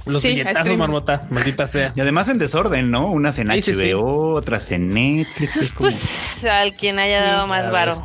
Los 0.06 0.22
Sí, 0.22 0.30
billetazos, 0.30 0.78
marmota, 0.78 1.28
maldita 1.30 1.68
sea. 1.68 1.94
Y 1.96 2.02
además 2.02 2.28
en 2.28 2.38
desorden, 2.38 2.92
¿no? 2.92 3.10
Unas 3.10 3.40
en 3.40 3.52
Sí, 3.54 3.62
sí, 3.62 3.74
sí. 3.74 3.92
HBO, 3.94 4.34
otras 4.34 4.72
en 4.72 4.94
Netflix. 4.94 5.58
Es 5.58 5.74
como... 5.74 5.90
Pues 5.90 6.44
al 6.44 6.74
quien 6.74 7.00
haya 7.00 7.22
dado 7.22 7.48
más 7.48 7.72
varo. 7.72 7.96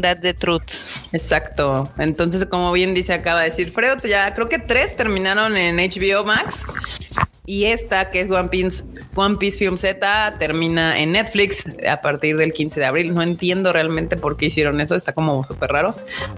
That's 0.00 0.20
the 0.20 0.34
truth. 0.34 0.70
Exacto. 1.12 1.90
Entonces, 1.98 2.44
como 2.46 2.70
bien 2.72 2.94
dice, 2.94 3.14
acaba 3.14 3.40
de 3.40 3.46
decir 3.46 3.70
Fredo, 3.72 3.96
ya 4.06 4.34
creo 4.34 4.48
que 4.48 4.58
tres 4.58 4.96
terminaron 4.96 5.56
en 5.56 5.76
HBO 5.76 6.24
Max. 6.24 6.66
Y 7.50 7.64
esta, 7.64 8.10
que 8.10 8.20
es 8.20 8.30
One 8.30 8.50
Piece, 8.50 8.84
One 9.14 9.36
Piece 9.36 9.56
Film 9.58 9.78
Z, 9.78 10.34
termina 10.38 11.00
en 11.00 11.12
Netflix 11.12 11.64
a 11.88 12.02
partir 12.02 12.36
del 12.36 12.52
15 12.52 12.78
de 12.78 12.84
abril. 12.84 13.14
No 13.14 13.22
entiendo 13.22 13.72
realmente 13.72 14.18
por 14.18 14.36
qué 14.36 14.46
hicieron 14.46 14.82
eso. 14.82 14.94
Está 14.94 15.14
como 15.14 15.42
súper 15.46 15.70
raro. 15.70 15.94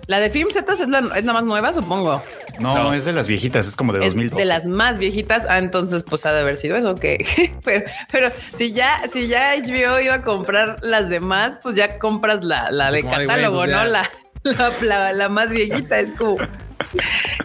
La 0.07 0.21
de 0.21 0.31
Film 0.31 0.51
Z 0.53 0.73
es 0.73 0.89
la, 0.89 1.01
es 1.17 1.25
la 1.25 1.33
más 1.33 1.43
nueva, 1.43 1.73
supongo. 1.73 2.23
no, 2.61 2.75
No. 2.85 2.95
es 2.95 3.05
de 3.05 3.13
las 3.13 3.27
viejitas, 3.27 3.67
es 3.67 3.75
como 3.75 3.93
de 3.93 3.99
Es 4.07 4.13
2002. 4.13 4.39
de 4.39 4.45
las 4.45 4.67
más 4.67 4.99
viejitas. 4.99 5.47
Ah, 5.49 5.59
entonces, 5.59 6.05
pues 6.05 6.25
ha 6.27 6.33
de 6.33 6.43
haber 6.43 6.57
sido 6.57 6.77
eso. 6.77 6.95
Que, 6.95 7.19
pero, 7.65 7.85
pero 8.13 8.29
si 8.57 8.73
ya, 8.73 9.01
si 9.13 9.27
ya 9.27 9.57
HBO 9.57 9.99
iba 10.01 10.15
a 10.15 10.23
comprar 10.23 10.77
las 10.81 11.09
demás, 11.09 11.59
pues 11.61 11.75
ya 11.75 11.99
compras 11.99 12.45
la, 12.45 12.71
la 12.71 12.93
de 12.93 13.03
catálogo, 13.03 13.59
pues 13.59 13.71
¿no? 13.71 13.85
La, 13.85 14.09
la, 14.43 14.73
la- 14.83 15.13
la 15.13 15.29
más 15.29 15.51
viejita. 15.51 16.01
Es 16.01 16.11
como, 16.13 16.37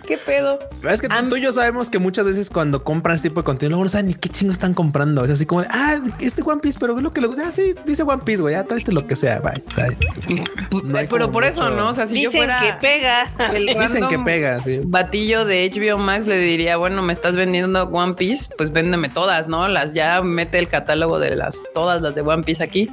¿qué 0.07 0.17
pedo? 0.17 0.59
Es 0.89 1.01
que 1.01 1.07
tú 1.29 1.35
y 1.35 1.41
yo 1.41 1.51
sabemos 1.51 1.89
que 1.89 1.99
muchas 1.99 2.25
veces 2.25 2.49
cuando 2.49 2.83
compran 2.83 3.15
este 3.15 3.29
tipo 3.29 3.41
de 3.41 3.45
contenido, 3.45 3.71
luego 3.71 3.83
no 3.83 3.89
saben 3.89 4.07
ni 4.07 4.13
qué 4.13 4.29
chingo 4.29 4.51
están 4.53 4.73
comprando. 4.73 5.23
Es 5.25 5.31
así 5.31 5.45
como, 5.45 5.61
de, 5.61 5.67
ah, 5.71 5.97
este 6.19 6.41
One 6.43 6.61
Piece, 6.61 6.77
pero 6.79 6.95
ve 6.95 7.01
lo 7.01 7.11
que 7.11 7.21
le 7.21 7.27
gusta. 7.27 7.47
Ah, 7.47 7.51
sí, 7.53 7.73
dice 7.85 8.03
One 8.03 8.21
Piece, 8.23 8.41
güey, 8.41 8.53
ya 8.53 8.63
tráete 8.63 8.91
lo 8.91 9.05
que 9.07 9.15
sea. 9.15 9.39
Bye. 9.39 9.63
O 9.67 9.71
sea, 9.71 9.87
no 10.83 10.97
hay 10.97 11.07
pero 11.07 11.31
por 11.31 11.43
eso, 11.43 11.69
¿no? 11.71 11.89
O 11.89 11.93
sea, 11.93 12.05
si 12.07 12.15
yo 12.21 12.29
Dicen 12.29 12.45
fuera 12.47 12.59
que 12.61 12.73
pega. 12.87 13.27
el 13.53 13.65
Dicen 13.79 14.07
que 14.07 14.19
pega, 14.19 14.59
sí. 14.63 14.79
Batillo 14.85 15.45
de 15.45 15.69
HBO 15.73 15.97
Max 15.97 16.27
le 16.27 16.37
diría, 16.37 16.77
bueno, 16.77 17.01
me 17.01 17.13
estás 17.13 17.35
vendiendo 17.35 17.83
One 17.85 18.13
Piece, 18.13 18.49
pues 18.57 18.71
véndeme 18.71 19.09
todas, 19.09 19.47
¿no? 19.47 19.67
Las 19.67 19.93
ya 19.93 20.21
mete 20.21 20.59
el 20.59 20.67
catálogo 20.67 21.19
de 21.19 21.35
las 21.35 21.57
todas 21.73 22.01
las 22.01 22.15
de 22.15 22.21
One 22.21 22.43
Piece 22.43 22.63
aquí. 22.63 22.89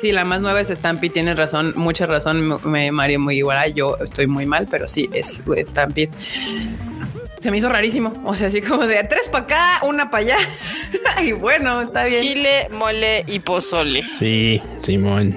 Sí, 0.00 0.12
la 0.12 0.24
más 0.24 0.40
nueva 0.40 0.60
es 0.60 0.68
Stampede, 0.68 1.12
tienes 1.12 1.36
razón, 1.36 1.72
mucha 1.76 2.06
razón, 2.06 2.58
me 2.64 2.92
Mario 2.92 3.20
Mugiwara, 3.20 3.68
yo 3.68 3.96
estoy 3.98 4.26
muy 4.26 4.46
mal, 4.46 4.66
pero 4.70 4.88
sí, 4.88 5.08
es 5.12 5.42
Stampede. 5.64 6.10
Se 7.40 7.50
me 7.50 7.58
hizo 7.58 7.68
rarísimo, 7.68 8.12
o 8.24 8.34
sea, 8.34 8.48
así 8.48 8.60
como 8.60 8.86
de 8.86 9.02
tres 9.04 9.28
para 9.30 9.44
acá, 9.44 9.80
una 9.82 10.10
para 10.10 10.24
allá. 10.24 10.36
y 11.22 11.32
bueno, 11.32 11.82
está 11.82 12.04
bien. 12.04 12.22
Chile, 12.22 12.68
mole 12.72 13.24
y 13.26 13.38
pozole. 13.40 14.04
Sí, 14.14 14.60
Simón. 14.82 15.36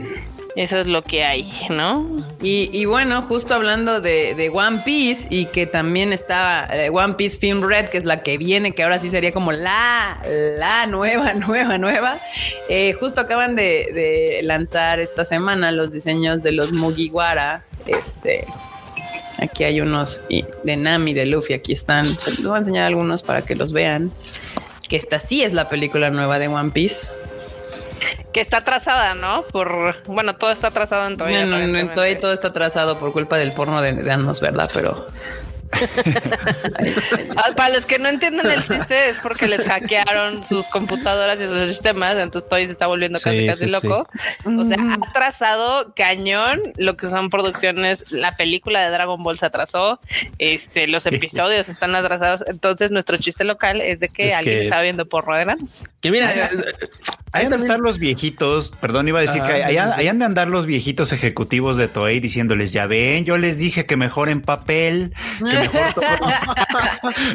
Eso 0.60 0.78
es 0.78 0.88
lo 0.88 1.04
que 1.04 1.24
hay, 1.24 1.50
¿no? 1.70 2.06
Y, 2.42 2.84
bueno, 2.84 3.22
justo 3.22 3.54
hablando 3.54 4.02
de, 4.02 4.52
One 4.54 4.82
Piece 4.84 5.26
y 5.30 5.46
que 5.46 5.66
también 5.66 6.12
está 6.12 6.68
eh, 6.74 6.90
One 6.90 7.14
Piece 7.14 7.40
Film 7.40 7.64
Red, 7.64 7.88
que 7.88 7.98
es 7.98 8.04
la 8.04 8.24
que 8.24 8.38
viene, 8.38 8.74
que 8.74 8.84
ahora 8.84 9.00
sí 9.00 9.10
sería 9.10 9.32
como 9.32 9.54
la, 9.54 10.22
la 10.58 10.86
nueva, 10.88 11.34
nueva, 11.48 11.78
nueva. 11.78 12.20
eh, 12.68 12.92
justo 13.00 13.22
acaban 13.22 13.56
de, 13.56 13.90
de 13.94 14.42
lanzar 14.44 15.00
esta 15.00 15.24
semana 15.24 15.72
los 15.72 15.94
diseños 15.94 16.44
de 16.44 16.52
los 16.52 16.74
Mugiwara. 16.74 17.64
Este, 17.88 18.46
aquí 19.38 19.64
hay 19.64 19.80
unos 19.80 20.22
de 20.64 20.76
Nami, 20.76 21.14
de 21.14 21.26
Luffy, 21.26 21.54
aquí 21.54 21.72
están. 21.72 22.06
Les 22.06 22.44
voy 22.44 22.56
a 22.56 22.58
enseñar 22.58 22.84
algunos 22.84 23.24
para 23.24 23.44
que 23.44 23.56
los 23.56 23.72
vean. 23.72 24.12
Que 24.90 24.98
esta 24.98 25.20
sí 25.20 25.42
es 25.42 25.54
la 25.54 25.70
película 25.70 26.10
nueva 26.10 26.38
de 26.38 26.50
One 26.50 26.72
Piece. 26.72 27.08
Que 28.34 28.42
está 28.42 28.58
atrasada, 28.58 29.14
¿no? 29.16 29.44
Por 29.44 30.04
bueno, 30.06 30.36
todo 30.36 30.52
está 30.52 30.68
atrasado 30.68 31.08
en 31.08 31.18
Toei. 31.18 31.34
No, 31.34 31.42
no, 31.42 31.46
no, 31.48 31.56
aparentemente. 31.56 31.94
todo, 31.96 32.22
todo 32.22 32.34
está 32.34 32.48
atrasado 32.50 32.98
por 32.98 33.12
culpa 33.14 33.38
del 33.38 33.54
porno 33.54 33.82
de, 33.82 33.94
de 33.94 34.12
Anos, 34.12 34.40
¿verdad? 34.40 34.70
Pero 34.74 35.08
Ah, 37.36 37.52
Para 37.56 37.74
los 37.76 37.86
que 37.86 38.00
no 38.00 38.10
entienden 38.10 38.50
el 38.50 38.64
chiste 38.64 39.10
es 39.10 39.20
porque 39.20 39.48
les 39.48 39.66
hackearon 39.66 40.44
sus 40.44 40.68
computadoras 40.70 41.40
y 41.40 41.46
sus 41.46 41.68
sistemas, 41.68 42.18
entonces 42.18 42.50
Toei 42.50 42.66
se 42.66 42.72
está 42.72 42.88
volviendo 42.88 43.20
casi 43.20 43.40
Sí, 43.42 43.46
casi 43.48 43.66
sí, 43.68 43.72
loco. 43.72 44.08
O 44.46 44.66
sea, 44.66 44.78
ha 44.80 44.94
atrasado 45.10 45.94
cañón 45.96 46.60
lo 46.78 46.98
que 46.98 47.08
son 47.08 47.30
producciones. 47.30 48.12
La 48.12 48.32
película 48.32 48.82
de 48.82 48.90
Dragon 48.90 49.22
Ball 49.22 49.38
se 49.38 49.46
atrasó, 49.46 50.00
este, 50.40 50.88
los 50.88 51.06
episodios 51.06 51.70
están 51.70 51.96
atrasados. 51.96 52.44
Entonces 52.48 52.92
nuestro 52.92 53.18
chiste 53.18 53.44
local 53.44 53.82
es 53.82 54.00
de 54.00 54.10
que 54.10 54.30
Es 54.30 54.38
alguien 54.38 54.58
que- 54.58 54.64
estaba 54.64 54.82
viendo 54.82 55.08
porno 55.08 55.36
de. 55.36 55.56
Que 56.02 56.12
mira, 56.12 56.34
Ahí 57.32 57.48
de 57.48 57.56
estar 57.56 57.80
los 57.80 58.00
viejitos, 58.00 58.74
perdón, 58.82 59.08
iba 59.08 59.20
a 59.20 59.22
decir 59.22 59.42
Ah, 59.44 59.48
que 59.48 59.54
sí, 59.56 59.62
ahí, 59.62 59.78
sí, 59.78 59.84
sí. 59.96 60.00
ahí 60.02 60.08
han 60.08 60.20
de 60.20 60.26
andar 60.26 60.48
los 60.48 60.66
viejitos 60.66 61.12
ejecutivos 61.12 61.78
de 61.78 61.88
Toei 61.88 62.20
diciéndoles, 62.20 62.72
ya 62.74 62.88
ven, 62.88 63.26
yo 63.26 63.38
les 63.38 63.58
dije 63.58 63.86
que 63.86 63.98
mejor 63.98 64.30
en 64.30 64.42
papel, 64.42 65.14
que 65.38 65.44
mejor 65.46 65.94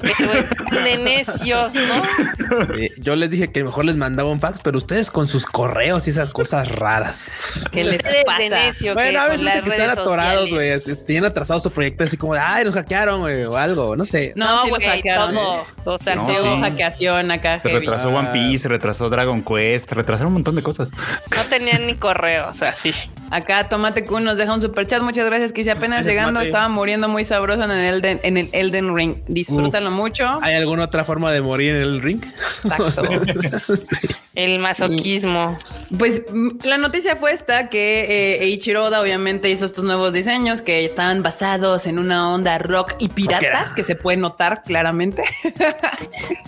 Pero 0.03 0.33
están 0.33 0.85
de 0.85 0.99
necios, 0.99 1.75
¿no? 1.75 2.75
eh, 2.77 2.91
yo 2.99 3.17
les 3.17 3.31
dije 3.31 3.51
que 3.53 3.63
mejor 3.65 3.85
les 3.85 3.97
mandaba 3.97 4.31
un 4.31 4.41
fax, 4.41 4.61
pero 4.63 4.79
ustedes 4.79 5.11
con 5.11 5.27
sus 5.29 5.47
correos 5.47 6.07
y 6.07 6.11
esas 6.11 6.31
cosas 6.31 6.69
raras. 6.69 7.65
¿qué 7.73 7.85
les 7.85 7.99
de 8.03 8.23
pasa? 8.27 8.39
necio 8.49 8.95
Bueno, 8.95 9.21
a 9.21 9.29
veces 9.29 9.63
que 9.63 9.69
están 9.71 9.91
atorados, 9.91 10.51
güey. 10.51 10.73
Tienen 11.07 11.25
atrasado 11.27 11.61
su 11.61 11.71
proyecto 11.71 12.05
así 12.05 12.17
como 12.17 12.35
de, 12.35 12.41
ay, 12.41 12.65
nos 12.65 12.75
hackearon, 12.75 13.21
güey, 13.21 13.45
o 13.45 13.57
algo, 13.57 13.97
no 13.97 14.05
sé. 14.05 14.33
No, 14.37 14.63
sí 14.63 14.71
los 14.71 14.79
güey, 14.79 14.89
hackearon. 14.97 15.35
todo. 15.35 15.65
O 15.85 15.99
sea, 15.99 16.15
No, 16.17 16.61
hackeación 16.61 17.31
acá. 17.31 17.61
se 17.61 17.69
heavy. 17.69 17.81
retrasó 17.87 18.09
One 18.09 18.31
Piece, 18.33 18.61
se 18.61 18.69
retrasó 18.69 19.11
Dragon 19.11 19.43
Quest, 19.43 19.84
se 19.89 19.95
retrasaron 19.95 20.29
un 20.29 20.35
montón 20.35 20.55
de 20.57 20.63
cosas. 20.63 20.91
no 21.37 21.45
tenían 21.45 21.87
ni 21.87 21.95
correo, 21.95 22.49
o 22.49 22.55
sea, 22.55 22.75
sí. 22.75 22.93
Acá 23.31 23.69
Tomate 23.69 24.05
Kun 24.05 24.23
nos 24.25 24.37
deja 24.37 24.53
un 24.55 24.61
super 24.63 24.87
chat. 24.87 25.03
Muchas 25.03 25.27
gracias. 25.27 25.53
Que 25.53 25.65
si 25.65 25.71
apenas 25.71 25.99
Gracias, 26.05 26.07
llegando 26.13 26.33
Tomate. 26.35 26.47
estaba 26.49 26.69
muriendo 26.69 27.09
muy 27.09 27.25
sabroso 27.25 27.65
en 27.65 27.71
el 27.73 27.95
Elden, 27.97 28.21
en 28.23 28.37
el 28.37 28.51
Elden 28.53 28.95
Ring. 28.95 29.17
Disfrútalo 29.27 29.91
mucho. 29.91 30.31
¿Hay 30.43 30.55
alguna 30.55 30.85
otra 30.85 31.05
forma 31.05 31.33
de 31.33 31.41
morir 31.43 31.75
en 31.75 31.83
el 31.83 32.03
ring? 32.03 32.23
Exacto. 32.65 33.03
Sí. 33.75 34.09
El 34.35 34.59
masoquismo. 34.59 35.57
Pues 35.99 36.23
la 36.65 36.77
noticia 36.79 37.17
fue 37.17 37.33
esta 37.33 37.69
que 37.69 38.01
eh, 38.01 38.45
Eiichiro 38.45 38.85
Oda 38.85 39.01
obviamente 39.01 39.49
hizo 39.51 39.65
estos 39.65 39.85
nuevos 39.85 40.13
diseños 40.13 40.61
que 40.63 40.85
están 40.85 41.23
basados 41.23 41.87
en 41.87 41.99
una 41.99 42.33
onda 42.33 42.59
rock 42.59 42.95
y 42.99 43.09
piratas 43.09 43.73
que 43.73 43.85
se 43.85 43.95
puede 43.95 44.17
notar 44.19 44.63
claramente. 44.65 45.23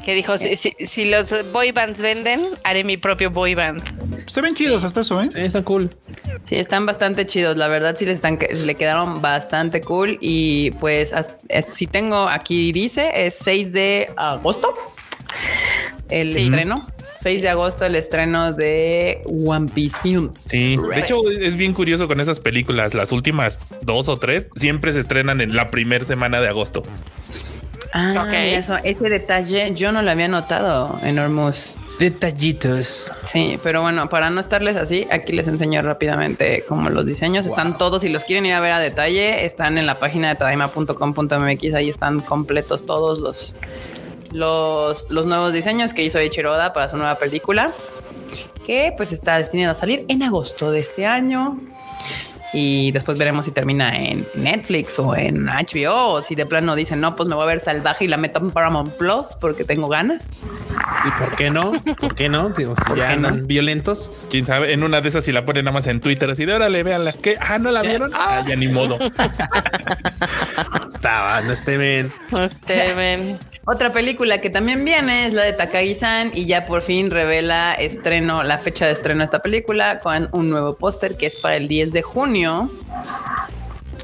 Que 0.04 0.14
dijo, 0.14 0.36
si, 0.38 0.56
si- 0.56 0.74
si 0.84 1.04
los 1.04 1.32
boy 1.52 1.72
bands 1.72 2.00
venden, 2.00 2.42
haré 2.64 2.84
mi 2.84 2.96
propio 2.96 3.25
boy 3.28 3.54
band. 3.54 3.82
Se 4.28 4.40
ven 4.40 4.54
chidos 4.54 4.84
hasta 4.84 5.00
eso, 5.02 5.20
¿eh? 5.20 5.28
Sí, 5.32 5.40
están 5.40 5.62
cool. 5.62 5.90
Sí, 6.44 6.56
están 6.56 6.86
bastante 6.86 7.26
chidos. 7.26 7.56
La 7.56 7.68
verdad, 7.68 7.96
sí 7.96 8.04
les 8.04 8.16
están, 8.16 8.38
le 8.38 8.74
quedaron 8.74 9.20
bastante 9.22 9.80
cool. 9.80 10.18
Y 10.20 10.70
pues, 10.72 11.12
si 11.72 11.86
tengo 11.86 12.28
aquí 12.28 12.72
dice, 12.72 13.10
es 13.26 13.34
6 13.38 13.72
de 13.72 14.10
agosto 14.16 14.72
el 16.08 16.32
Sí. 16.32 16.44
estreno. 16.44 16.86
6 17.18 17.42
de 17.42 17.48
agosto 17.48 17.84
el 17.84 17.94
estreno 17.96 18.52
de 18.52 19.22
One 19.26 19.68
Piece 19.74 19.98
Film. 20.00 20.30
Sí, 20.48 20.76
de 20.76 21.00
hecho 21.00 21.28
es 21.30 21.56
bien 21.56 21.72
curioso 21.72 22.06
con 22.06 22.20
esas 22.20 22.38
películas, 22.38 22.94
las 22.94 23.10
últimas 23.10 23.58
dos 23.82 24.08
o 24.08 24.16
tres 24.16 24.48
siempre 24.54 24.92
se 24.92 25.00
estrenan 25.00 25.40
en 25.40 25.56
la 25.56 25.70
primera 25.70 26.04
semana 26.04 26.40
de 26.40 26.48
agosto. 26.48 26.82
Ah, 27.92 28.22
Ok. 28.26 28.32
eso, 28.32 28.76
ese 28.84 29.08
detalle 29.08 29.72
yo 29.74 29.90
no 29.90 30.02
lo 30.02 30.10
había 30.10 30.28
notado 30.28 31.00
en 31.02 31.18
Hormuz. 31.18 31.72
Detallitos. 31.98 33.12
Sí, 33.22 33.58
pero 33.62 33.80
bueno, 33.80 34.08
para 34.10 34.28
no 34.28 34.40
estarles 34.40 34.76
así, 34.76 35.06
aquí 35.10 35.32
les 35.32 35.48
enseño 35.48 35.80
rápidamente 35.80 36.64
cómo 36.68 36.90
los 36.90 37.06
diseños 37.06 37.46
están 37.46 37.78
todos. 37.78 38.02
Si 38.02 38.10
los 38.10 38.24
quieren 38.24 38.44
ir 38.44 38.52
a 38.52 38.60
ver 38.60 38.72
a 38.72 38.78
detalle, 38.78 39.46
están 39.46 39.78
en 39.78 39.86
la 39.86 39.98
página 39.98 40.28
de 40.28 40.36
tadaima.com.mx. 40.36 41.74
Ahí 41.74 41.88
están 41.88 42.20
completos 42.20 42.84
todos 42.84 43.18
los, 43.18 43.56
los, 44.32 45.10
los 45.10 45.24
nuevos 45.24 45.54
diseños 45.54 45.94
que 45.94 46.04
hizo 46.04 46.18
Eiichiro 46.18 46.52
Oda 46.52 46.74
para 46.74 46.90
su 46.90 46.98
nueva 46.98 47.16
película, 47.16 47.72
que 48.66 48.92
pues 48.94 49.12
está 49.12 49.38
destinada 49.38 49.72
a 49.72 49.74
salir 49.74 50.04
en 50.08 50.22
agosto 50.22 50.70
de 50.70 50.80
este 50.80 51.06
año. 51.06 51.58
Y 52.58 52.90
después 52.92 53.18
veremos 53.18 53.44
si 53.44 53.52
termina 53.52 53.94
en 53.94 54.26
Netflix 54.34 54.98
o 54.98 55.14
en 55.14 55.44
HBO 55.44 56.06
o 56.06 56.22
si 56.22 56.34
de 56.34 56.46
plano 56.46 56.74
dicen, 56.74 57.02
no, 57.02 57.14
pues 57.14 57.28
me 57.28 57.34
voy 57.34 57.44
a 57.44 57.46
ver 57.48 57.60
salvaje 57.60 58.06
y 58.06 58.08
la 58.08 58.16
meto 58.16 58.38
en 58.38 58.50
Paramount 58.50 58.94
Plus 58.94 59.36
porque 59.38 59.64
tengo 59.64 59.88
ganas. 59.88 60.30
¿Y 61.04 61.10
por 61.20 61.36
qué 61.36 61.50
no? 61.50 61.72
¿Por 62.00 62.14
qué 62.14 62.30
no? 62.30 62.48
Digo, 62.48 62.74
si 62.74 62.96
ya 62.96 63.08
no? 63.14 63.28
andan 63.28 63.46
violentos. 63.46 64.10
Quién 64.30 64.46
sabe, 64.46 64.72
en 64.72 64.82
una 64.82 65.02
de 65.02 65.08
esas 65.10 65.26
si 65.26 65.32
la 65.32 65.44
ponen 65.44 65.66
nada 65.66 65.74
más 65.74 65.86
en 65.86 66.00
Twitter 66.00 66.30
así 66.30 66.46
de 66.46 66.54
órale, 66.54 66.82
véanla. 66.82 67.12
¿Qué? 67.12 67.36
Ah, 67.38 67.58
no 67.58 67.70
la 67.70 67.82
vieron. 67.82 68.10
Ah, 68.14 68.42
ya 68.48 68.56
ni 68.56 68.68
modo. 68.68 68.98
Estaba, 70.88 71.42
no 71.42 71.52
estén. 71.52 72.10
Te 72.64 72.94
ven. 72.94 73.38
Otra 73.68 73.92
película 73.92 74.40
que 74.40 74.48
también 74.48 74.84
viene 74.84 75.26
es 75.26 75.32
la 75.32 75.42
de 75.42 75.52
Takagi-san 75.52 76.30
y 76.32 76.46
ya 76.46 76.66
por 76.66 76.82
fin 76.82 77.10
revela 77.10 77.74
estreno, 77.74 78.44
la 78.44 78.58
fecha 78.58 78.86
de 78.86 78.92
estreno 78.92 79.18
de 79.20 79.24
esta 79.24 79.40
película 79.40 79.98
con 79.98 80.28
un 80.30 80.50
nuevo 80.50 80.76
póster 80.76 81.16
que 81.16 81.26
es 81.26 81.36
para 81.36 81.56
el 81.56 81.66
10 81.66 81.90
de 81.92 82.02
junio. 82.02 82.70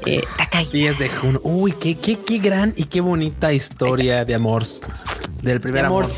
Eh, 0.05 0.21
Takagi. 0.37 0.69
10 0.79 0.99
de 0.99 1.07
junio. 1.07 1.39
Uy, 1.43 1.71
qué, 1.71 1.97
qué, 1.97 2.19
qué 2.19 2.39
gran 2.39 2.73
y 2.75 2.83
qué 2.85 2.99
bonita 2.99 3.53
historia 3.53 4.25
de 4.25 4.35
amor. 4.35 4.63
Del 5.41 5.61
primer 5.61 5.81
De 5.83 5.87
amor. 5.87 6.03
amor. 6.03 6.15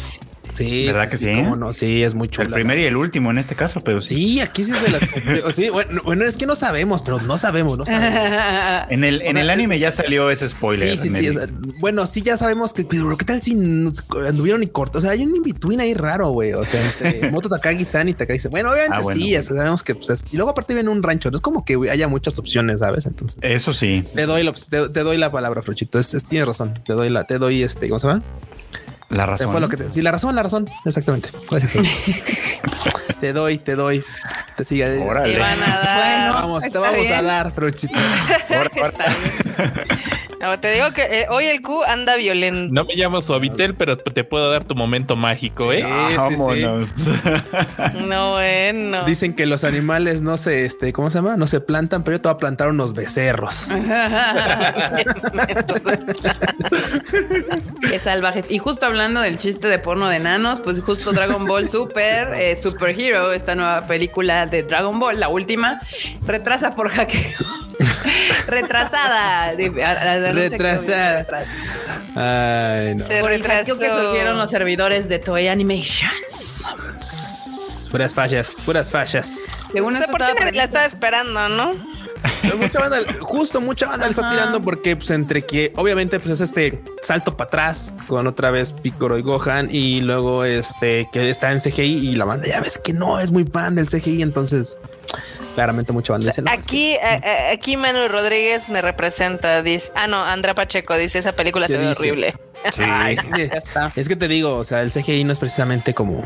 Sí, 0.55 0.85
¿Verdad 0.87 1.03
sí, 1.05 1.09
que 1.11 1.17
sí? 1.17 1.25
sí? 1.25 1.33
cómo 1.43 1.55
no, 1.55 1.73
sí, 1.73 2.01
es 2.03 2.13
muy 2.15 2.29
chulo. 2.29 2.47
El 2.47 2.53
primero 2.53 2.79
y 2.81 2.85
el 2.85 2.95
último 2.95 3.29
en 3.31 3.37
este 3.37 3.55
caso, 3.55 3.81
pero 3.81 4.01
sí. 4.01 4.15
Sí, 4.15 4.39
aquí 4.39 4.63
sí 4.63 4.73
se 4.73 4.89
las. 4.89 5.03
sí, 5.55 5.69
bueno, 5.69 6.01
bueno, 6.03 6.25
es 6.25 6.37
que 6.37 6.45
no 6.45 6.55
sabemos, 6.55 7.01
pero 7.03 7.19
no 7.21 7.37
sabemos, 7.37 7.77
no 7.77 7.85
sabemos. 7.85 8.85
En 8.89 9.03
el, 9.03 9.21
en 9.21 9.33
sea, 9.33 9.41
el 9.41 9.49
anime 9.49 9.79
ya 9.79 9.91
salió 9.91 10.29
ese 10.31 10.47
spoiler. 10.47 10.97
Sí, 10.97 11.03
sí, 11.03 11.09
sí. 11.09 11.15
Nelly. 11.15 11.29
o 11.29 11.33
sea, 11.33 11.47
bueno, 11.79 12.07
sí, 12.07 12.21
ya 12.21 12.37
sabemos 12.37 12.73
que, 12.73 12.85
pero 12.85 13.15
¿qué 13.17 13.25
tal 13.25 13.41
si 13.41 13.53
anduvieron 13.53 14.63
y 14.63 14.67
corto? 14.67 14.99
O 14.99 15.01
sea, 15.01 15.11
hay 15.11 15.23
un 15.25 15.35
in-between 15.35 15.79
ahí 15.81 15.93
raro, 15.93 16.29
güey. 16.29 16.53
O 16.53 16.65
sea, 16.65 16.83
entre 16.85 17.29
Moto 17.31 17.49
Takagi-san 17.49 18.07
y 18.09 18.13
Takagi-san. 18.13 18.51
Bueno, 18.51 18.71
obviamente 18.71 18.97
Ah, 18.97 19.01
bueno. 19.01 19.21
sí, 19.21 19.31
ya 19.31 19.41
sabemos 19.43 19.83
que 19.83 19.95
pues, 19.95 20.09
es- 20.09 20.25
y 20.31 20.35
luego 20.37 20.51
aparte 20.51 20.73
viene 20.73 20.89
un 20.89 21.01
rancho. 21.03 21.29
No 21.31 21.37
es 21.37 21.41
como 21.41 21.65
que 21.65 21.77
haya 21.89 22.07
muchas 22.07 22.37
opciones, 22.39 22.79
¿sabes? 22.79 23.05
Entonces 23.05 23.37
Eso 23.41 23.73
sí. 23.73 24.03
te 24.13 24.25
doy 24.25 24.43
la, 24.43 24.53
te, 24.53 24.89
te 24.89 24.99
doy 25.01 25.17
la 25.17 25.29
palabra, 25.29 25.61
Fruchito. 25.61 25.99
Es, 25.99 26.13
es- 26.13 26.23
tienes 26.25 26.47
razón. 26.47 26.73
Te 26.85 26.93
doy 26.93 27.09
la, 27.09 27.25
te 27.25 27.37
doy 27.37 27.63
este, 27.63 27.87
¿cómo 27.89 27.99
se 27.99 28.07
llama? 28.07 28.23
La 29.09 29.23
Se 29.23 29.31
razón. 29.31 29.51
fue 29.51 29.61
lo 29.61 29.69
que 29.69 29.77
te, 29.77 29.91
sí, 29.91 30.01
la 30.01 30.11
razón, 30.11 30.35
la 30.35 30.43
razón. 30.43 30.65
Exactamente. 30.83 31.29
Te 33.19 33.33
doy, 33.33 33.57
te 33.59 33.75
doy. 33.75 34.03
Te 34.57 34.65
sigue. 34.65 34.97
Órale. 34.99 35.33
Te 35.33 35.39
van 35.39 35.61
a 35.63 35.67
dar. 35.79 35.97
Bueno, 36.29 36.33
Vamos, 36.33 36.63
te 36.63 36.77
vamos 36.77 37.05
a 37.07 37.11
bien. 37.11 37.25
dar, 37.25 37.51
Fruchito. 37.51 37.93
Ahora- 38.49 38.71
ahora- 38.81 38.93
No, 40.41 40.59
te 40.59 40.71
digo 40.71 40.91
que 40.93 41.01
eh, 41.01 41.25
hoy 41.29 41.45
el 41.45 41.61
Q 41.61 41.83
anda 41.87 42.15
violento. 42.15 42.73
No 42.73 42.85
me 42.85 42.95
llamo 42.95 43.21
Suavitel, 43.21 43.73
pero 43.75 43.97
te 43.97 44.23
puedo 44.23 44.51
dar 44.51 44.63
tu 44.63 44.75
momento 44.75 45.15
mágico, 45.15 45.73
¿eh? 45.73 45.83
Sí, 45.83 46.13
sí, 46.13 46.17
Vámonos. 46.17 46.89
No, 48.07 48.33
bueno. 48.33 49.05
Dicen 49.05 49.33
que 49.35 49.45
los 49.45 49.63
animales 49.63 50.21
no 50.21 50.37
se, 50.37 50.65
este, 50.65 50.93
¿cómo 50.93 51.09
se 51.09 51.17
llama? 51.17 51.37
No 51.37 51.47
se 51.47 51.61
plantan, 51.61 52.03
pero 52.03 52.17
yo 52.17 52.21
te 52.21 52.27
voy 52.27 52.35
a 52.35 52.37
plantar 52.37 52.69
unos 52.69 52.93
becerros. 52.93 53.67
Qué 57.89 57.99
salvajes. 57.99 58.45
Y 58.49 58.57
justo 58.59 58.85
hablando 58.85 59.21
del 59.21 59.37
chiste 59.37 59.67
de 59.67 59.79
porno 59.79 60.07
de 60.09 60.19
nanos, 60.19 60.59
pues 60.59 60.81
justo 60.81 61.11
Dragon 61.11 61.45
Ball 61.45 61.69
Super, 61.69 62.33
eh, 62.35 62.55
Super 62.61 62.99
Hero, 62.99 63.33
esta 63.33 63.55
nueva 63.55 63.87
película 63.87 64.45
de 64.45 64.63
Dragon 64.63 64.99
Ball, 64.99 65.19
la 65.19 65.29
última, 65.29 65.81
retrasa 66.25 66.75
por 66.75 66.89
hackeo. 66.89 67.64
Retrasada. 68.47 69.55
De- 69.55 69.83
a- 69.83 69.91
a- 70.13 70.19
no 70.19 70.27
sé 70.27 70.33
qué 70.33 70.49
Retrasada. 70.49 71.17
retrasa. 71.19 71.45
Ay, 72.15 72.95
no. 72.95 73.05
Se 73.07 73.21
Por 73.21 73.31
el 73.31 73.43
hackeo 73.43 73.77
que 73.77 73.89
sufrieron 73.89 74.37
los 74.37 74.49
servidores 74.49 75.09
de 75.09 75.19
Toei 75.19 75.47
Animations. 75.47 76.65
Puras 77.91 78.13
fallas, 78.13 78.57
puras 78.65 78.89
fallas. 78.91 79.37
Según 79.71 79.95
O 79.95 79.97
sea, 79.99 80.07
por 80.07 80.21
si 80.21 80.55
la 80.55 80.63
estaba 80.65 80.85
esperando, 80.85 81.47
¿no? 81.49 81.73
Mucha 82.57 82.79
banda, 82.79 82.97
justo 83.21 83.61
mucha 83.61 83.87
banda 83.87 84.05
le 84.07 84.11
está 84.11 84.29
tirando 84.29 84.61
porque 84.61 84.95
pues 84.95 85.09
entre 85.11 85.43
que 85.45 85.71
obviamente 85.75 86.19
pues 86.19 86.33
es 86.39 86.41
este 86.49 86.81
salto 87.03 87.35
para 87.37 87.47
atrás 87.47 87.93
con 88.07 88.25
otra 88.27 88.49
vez 88.49 88.71
Piccolo 88.71 89.17
y 89.17 89.21
Gohan 89.21 89.67
y 89.71 90.01
luego 90.01 90.43
este 90.43 91.07
que 91.11 91.29
está 91.29 91.51
en 91.51 91.59
CGI 91.59 92.09
y 92.09 92.15
la 92.15 92.25
banda 92.25 92.47
ya 92.47 92.61
ves 92.61 92.77
que 92.79 92.93
no 92.93 93.19
es 93.19 93.31
muy 93.31 93.43
fan 93.43 93.75
del 93.75 93.87
CGI, 93.87 94.21
entonces 94.23 94.77
claramente 95.55 95.91
mucha 95.93 96.13
banda 96.13 96.29
es 96.29 96.35
que- 96.35 96.43
Aquí, 96.49 96.95
a- 96.97 97.15
a- 97.15 97.51
aquí 97.51 97.77
Manuel 97.77 98.09
Rodríguez 98.09 98.69
me 98.69 98.81
representa. 98.81 99.61
Dice, 99.63 99.91
ah, 99.95 100.05
no, 100.07 100.23
Andrea 100.23 100.53
Pacheco 100.53 100.95
dice 100.97 101.19
esa 101.19 101.31
película 101.33 101.67
se 101.67 101.73
¿Qué 101.73 101.79
ve 101.79 101.87
dice? 101.87 101.99
horrible. 102.01 102.33
Ay, 102.77 103.15
es, 103.15 103.25
que, 103.25 103.47
Ya 103.47 103.55
está. 103.55 103.91
es 103.95 104.07
que 104.07 104.15
te 104.15 104.27
digo, 104.27 104.53
o 104.55 104.63
sea, 104.63 104.81
el 104.81 104.91
CGI 104.91 105.23
no 105.23 105.33
es 105.33 105.39
precisamente 105.39 105.93
como 105.93 106.23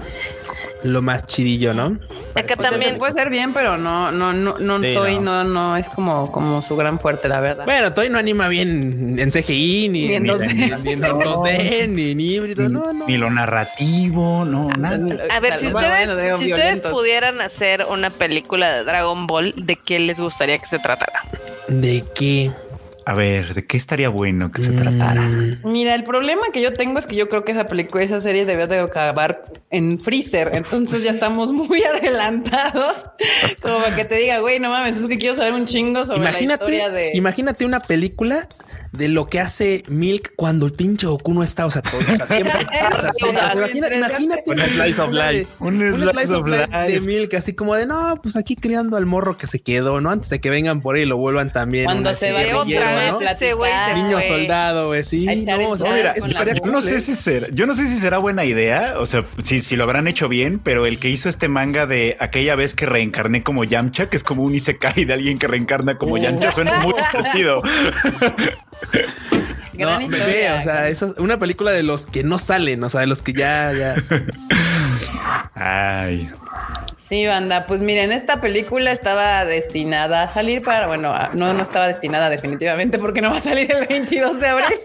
lo 0.84 1.02
más 1.02 1.26
chidillo, 1.26 1.74
¿no? 1.74 1.98
Acá 2.36 2.56
O 2.58 2.62
sea, 2.62 2.72
también. 2.72 2.98
puede 2.98 3.14
ser 3.14 3.30
bien, 3.30 3.54
pero 3.54 3.78
no, 3.78 4.12
no, 4.12 4.32
no, 4.34 4.58
no, 4.60 4.80
Sí, 4.80 4.94
Toei 4.94 5.20
no. 5.20 5.44
no. 5.44 5.70
no, 5.72 5.78
es 5.78 5.90
como, 5.90 6.32
como 6.32 6.62
su 6.62 6.76
gran 6.78 7.00
fuerte, 7.00 7.28
la 7.28 7.40
verdad. 7.42 7.66
Bueno, 7.66 7.92
Toy 7.94 8.10
no 8.10 8.18
anima 8.18 8.48
bien 8.48 9.18
en 9.20 9.32
CGI, 9.32 9.90
ni, 9.90 10.08
Ni 10.08 10.14
en 10.16 10.26
2D. 10.26 10.80
ni 10.84 10.92
en 10.94 11.02
2D, 11.02 11.88
ni 11.90 12.12
en 12.12 12.22
híbrido, 12.22 12.70
no, 12.70 12.94
no. 12.94 13.06
Ni 13.08 13.18
lo 13.18 13.30
narrativo, 13.30 14.46
no, 14.46 14.70
nada. 14.70 14.98
A 15.32 15.40
ver, 15.40 15.54
si 15.56 15.70
Bueno, 15.70 15.80
ustedes, 15.80 16.08
bueno, 16.08 16.22
digo, 16.24 16.38
si 16.38 16.44
ustedes 16.46 16.64
violentos. 16.66 16.92
pudieran 16.94 17.42
hacer 17.42 17.86
una 17.90 18.10
película 18.10 18.72
de 18.74 18.84
Dragon 18.84 19.28
Ball, 19.28 19.54
¿de 19.58 19.76
qué 19.76 20.00
les 20.00 20.20
gustaría 20.20 20.58
que 20.58 20.66
se 20.66 20.80
tratara? 20.80 21.24
¿De 21.68 22.04
qué? 22.16 22.52
A 23.10 23.14
ver, 23.16 23.56
¿de 23.56 23.66
qué 23.66 23.76
estaría 23.76 24.08
bueno 24.10 24.52
que 24.52 24.62
se 24.62 24.72
tratara? 24.72 25.22
Mm, 25.24 25.62
Mira, 25.72 25.96
el 25.96 26.04
problema 26.04 26.44
que 26.54 26.62
yo 26.62 26.74
tengo 26.74 27.00
es 27.00 27.08
que 27.08 27.16
yo 27.16 27.28
creo 27.28 27.44
que 27.44 27.54
esa 27.54 27.66
película, 27.66 28.04
esa 28.04 28.22
serie 28.22 28.46
debió 28.46 28.68
de 28.68 28.78
acabar 28.82 29.46
en 29.72 30.00
Freezer. 30.00 30.52
Entonces 30.54 31.02
ya 31.04 31.10
estamos 31.10 31.52
muy 31.52 31.82
adelantados. 32.30 33.06
Como 33.64 33.80
para 33.80 33.96
que 33.96 34.06
te 34.06 34.14
diga, 34.14 34.38
güey, 34.42 34.60
no 34.60 34.70
mames, 34.70 34.98
es 34.98 35.08
que 35.08 35.18
quiero 35.18 35.36
saber 35.36 35.54
un 35.54 35.66
chingo 35.66 36.06
sobre 36.06 36.20
la 36.20 36.30
Imagínate, 36.30 36.66
historia 36.66 36.90
de. 36.92 37.12
imagínate 37.16 37.66
una 37.66 37.80
película 37.80 38.48
de 38.92 39.08
lo 39.08 39.28
que 39.28 39.40
hace 39.40 39.84
Milk 39.88 40.34
cuando 40.36 40.66
el 40.66 40.72
pinche 40.72 41.08
Goku 41.08 41.34
no 41.34 41.44
está, 41.44 41.66
o 41.66 41.72
sea, 41.72 41.82
todo, 41.82 42.00
o 42.02 42.16
sea, 42.16 42.28
siempre. 42.28 42.54
o 42.98 43.02
sea, 43.02 43.14
siempre, 43.14 43.42
o 43.46 43.50
sea, 43.52 43.68
imagina- 43.70 43.88
imagínate 43.96 44.50
Un 44.52 44.60
slice 44.60 45.02
of 45.02 45.12
de- 45.14 45.34
life. 45.34 45.52
Un 45.60 45.94
slice 45.94 46.34
of 46.34 46.46
de 46.50 46.68
life. 46.68 47.02
Milk, 47.02 47.34
así 47.36 47.54
como 47.54 47.76
de 47.76 47.86
no, 47.86 48.20
pues 48.22 48.36
aquí 48.36 48.56
criando 48.56 48.98
al 48.98 49.06
morro 49.06 49.38
que 49.38 49.48
se 49.48 49.60
quedó, 49.60 50.02
¿no? 50.02 50.10
Antes 50.12 50.30
de 50.30 50.40
que 50.42 50.50
vengan 50.50 50.82
por 50.82 50.96
ahí 50.96 51.04
y 51.04 51.06
lo 51.06 51.18
vuelvan 51.18 51.52
también. 51.52 51.86
Cuando 51.86 52.14
se 52.14 52.28
de 52.28 52.32
relleno, 52.34 52.60
otra 52.60 52.96
vez 52.96 53.12
¿no? 53.12 53.22
ese 53.22 53.54
güey 53.54 53.72
Niño 53.96 54.22
soldado, 54.22 54.88
güey, 54.88 55.04
sí. 55.04 55.26
No, 55.46 55.70
o 55.70 55.78
sea, 55.78 55.94
mira, 55.94 56.12
estaría 56.14 56.56
Yo 56.56 56.72
no 56.72 56.82
sé 56.82 57.00
si 57.02 57.16
será, 57.16 57.48
yo 57.52 57.66
no 57.66 57.74
sé 57.74 57.86
si 57.86 57.98
será 58.00 58.18
buena 58.18 58.46
idea, 58.46 58.96
o 58.98 59.06
sea, 59.06 59.24
si, 59.44 59.62
si 59.62 59.76
lo 59.76 59.84
habrán 59.84 60.08
hecho 60.08 60.28
bien, 60.28 60.60
pero 60.60 60.86
el 60.86 61.00
que 61.00 61.10
hizo 61.10 61.30
este 61.30 61.48
manga 61.48 61.86
de 61.86 62.18
aquella 62.20 62.56
vez 62.56 62.74
que 62.74 62.86
reencarné 62.86 63.44
como 63.44 63.64
Yamcha, 63.64 64.10
que 64.10 64.18
es 64.18 64.24
como 64.24 64.44
un 64.44 64.56
isekai 64.56 65.06
de 65.06 65.14
alguien 65.14 65.38
que 65.38 65.48
reencarna 65.48 65.98
como 65.98 66.16
Oh. 66.16 66.18
Yamcha, 66.18 66.52
suena 66.52 66.80
muy 66.80 66.94
divertido. 67.14 67.62
Gran 69.74 70.02
No, 70.04 70.08
bebé, 70.10 70.52
o 70.52 70.62
sea, 70.62 70.88
esa 70.90 71.06
es 71.08 71.12
una 71.18 71.38
película 71.40 71.72
de 71.72 71.84
los 71.84 72.06
que 72.06 72.24
no 72.24 72.38
salen, 72.40 72.84
o 72.84 72.90
sea, 72.90 73.02
de 73.02 73.08
los 73.08 73.22
que 73.22 73.34
ya, 73.34 73.72
ya. 73.74 73.96
Ay, 75.56 76.30
Sí, 76.96 77.26
banda. 77.26 77.66
Pues 77.66 77.82
miren, 77.82 78.12
esta 78.12 78.40
película 78.40 78.92
estaba 78.92 79.44
destinada 79.46 80.22
a 80.24 80.28
salir 80.28 80.62
para, 80.62 80.86
bueno, 80.86 81.12
no, 81.34 81.54
no 81.54 81.64
estaba 81.64 81.88
destinada 81.88 82.30
definitivamente 82.30 83.00
porque 83.00 83.20
no 83.22 83.32
va 83.32 83.38
a 83.38 83.42
salir 83.42 83.72
el 83.74 83.88
22 83.88 84.40
de 84.40 84.48
abril. 84.48 84.68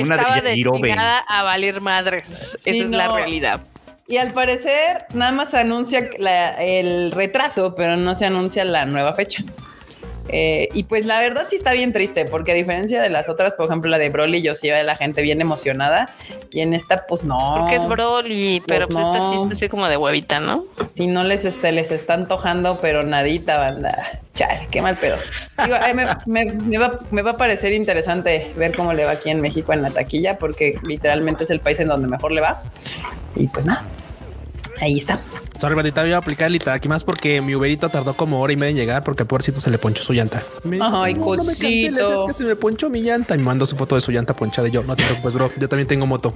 Una 0.00 0.16
de 0.16 0.22
Estaba 0.22 0.40
destinada 0.42 1.18
a 1.28 1.42
valer 1.44 1.80
madres. 1.80 2.56
Sí, 2.60 2.70
Esa 2.70 2.84
es 2.84 2.90
la 2.90 3.08
realidad. 3.08 3.60
Y 4.06 4.18
al 4.18 4.32
parecer 4.32 5.06
nada 5.14 5.32
más 5.32 5.50
se 5.52 5.58
anuncia 5.58 6.08
la- 6.18 6.62
el 6.62 7.10
retraso, 7.12 7.74
pero 7.74 7.96
no 7.96 8.14
se 8.14 8.26
anuncia 8.26 8.64
la 8.64 8.84
nueva 8.86 9.14
fecha. 9.14 9.42
Eh, 10.28 10.68
y 10.74 10.82
pues 10.84 11.06
la 11.06 11.20
verdad 11.20 11.46
sí 11.48 11.56
está 11.56 11.72
bien 11.72 11.92
triste, 11.92 12.24
porque 12.24 12.52
a 12.52 12.54
diferencia 12.54 13.00
de 13.00 13.10
las 13.10 13.28
otras, 13.28 13.54
por 13.54 13.66
ejemplo 13.66 13.90
la 13.90 13.98
de 13.98 14.08
Broly, 14.10 14.42
yo 14.42 14.54
sí 14.54 14.68
veo 14.68 14.78
a 14.80 14.82
la 14.82 14.96
gente 14.96 15.22
bien 15.22 15.40
emocionada 15.40 16.08
y 16.50 16.60
en 16.60 16.74
esta 16.74 17.06
pues 17.06 17.24
no. 17.24 17.38
Porque 17.58 17.76
es 17.76 17.86
Broly, 17.86 18.62
pero 18.66 18.88
pues, 18.88 18.96
Pues 19.04 19.06
esta 19.16 19.30
sí 19.30 19.36
no. 19.36 19.42
está 19.42 19.54
así 19.54 19.68
como 19.68 19.86
de 19.88 19.96
huevita, 19.96 20.40
¿no? 20.40 20.64
Si 20.92 21.06
no 21.06 21.22
les 21.24 21.42
se 21.42 21.72
les 21.72 21.90
está 21.92 22.14
antojando, 22.14 22.78
pero 22.80 23.02
nadita, 23.02 23.58
banda. 23.58 24.20
Chale, 24.32 24.66
qué 24.70 24.82
mal 24.82 24.96
pedo. 24.96 25.16
Digo, 25.64 25.76
ay, 25.80 25.94
me, 25.94 26.06
me- 26.26 26.52
me 26.52 26.78
va, 26.78 26.98
me 27.10 27.22
va 27.22 27.30
a 27.32 27.36
parecer 27.36 27.72
interesante 27.72 28.50
ver 28.56 28.74
cómo 28.76 28.92
le 28.92 29.04
va 29.04 29.12
aquí 29.12 29.30
en 29.30 29.40
México 29.40 29.72
en 29.72 29.80
la 29.82 29.90
taquilla, 29.90 30.38
porque 30.38 30.78
literalmente 30.82 31.44
es 31.44 31.50
el 31.50 31.60
país 31.60 31.80
en 31.80 31.88
donde 31.88 32.08
mejor 32.08 32.32
le 32.32 32.40
va. 32.42 32.60
Y 33.34 33.46
pues 33.46 33.64
nada, 33.64 33.82
ahí 34.80 34.98
está. 34.98 35.20
Sorry, 35.60 35.74
bandita, 35.74 36.02
voy 36.02 36.12
a 36.12 36.18
aplicar 36.18 36.48
el 36.50 36.60
aquí 36.68 36.86
más 36.88 37.02
porque 37.02 37.40
mi 37.40 37.54
Uberito 37.54 37.88
tardó 37.88 38.14
como 38.14 38.40
hora 38.40 38.52
y 38.52 38.56
media 38.56 38.70
en 38.70 38.76
llegar 38.76 39.02
porque 39.02 39.22
al 39.22 39.26
pobrecito 39.26 39.58
se 39.60 39.70
le 39.70 39.78
ponchó 39.78 40.02
su 40.02 40.12
llanta. 40.12 40.42
Me 40.64 40.76
dijo, 40.76 40.86
Ay, 41.02 41.14
me 41.14 41.20
canceles, 41.20 42.02
cosito. 42.02 42.20
es 42.30 42.36
que 42.36 42.42
se 42.42 42.44
me 42.48 42.56
ponchó 42.56 42.90
mi 42.90 43.00
llanta 43.00 43.34
y 43.34 43.38
me 43.38 43.44
mandó 43.44 43.64
su 43.64 43.74
foto 43.76 43.94
de 43.94 44.00
su 44.02 44.12
llanta 44.12 44.34
ponchada 44.34 44.68
y 44.68 44.70
yo, 44.70 44.82
no 44.84 44.94
te 44.94 45.04
preocupes, 45.04 45.32
bro, 45.34 45.50
yo 45.58 45.68
también 45.68 45.88
tengo 45.88 46.04
moto. 46.06 46.32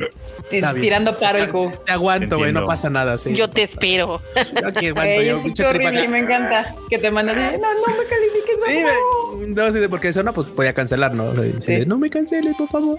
Tirando 0.49 1.19
paro 1.19 1.39
el 1.39 1.51
cu. 1.51 1.71
Te 1.85 1.93
aguanto, 1.93 2.39
güey, 2.39 2.53
no 2.53 2.65
pasa 2.67 2.89
nada, 2.89 3.19
sí. 3.19 3.35
Yo 3.35 3.51
te 3.51 3.63
espero. 3.63 4.23
Yo 4.61 4.69
aquí 4.69 4.87
aguanto, 4.89 5.11
Ey, 5.13 5.29
yo, 5.29 5.43
qué 5.55 5.67
horrible, 5.67 6.09
me 6.09 6.19
encanta 6.21 6.75
que 6.89 6.99
te 6.99 7.11
mandas. 7.11 7.37
No, 7.37 7.43
no 7.43 7.97
me 7.99 8.05
califiques. 8.09 8.57
por 8.59 8.69
Sí, 8.71 8.81
favor. 8.81 9.39
me- 9.39 9.47
no, 9.55 9.73
sí, 9.73 9.79
de- 9.81 9.89
porque 9.89 10.09
eso 10.09 10.23
no, 10.23 10.33
pues 10.33 10.49
podía 10.49 10.73
cancelar, 10.73 11.15
¿no? 11.15 11.25
O 11.27 11.35
sea, 11.35 11.45
dice, 11.45 11.81
Sí. 11.81 11.87
No 11.87 11.99
me 11.99 12.09
canceles, 12.11 12.55
por 12.57 12.69
favor. 12.69 12.97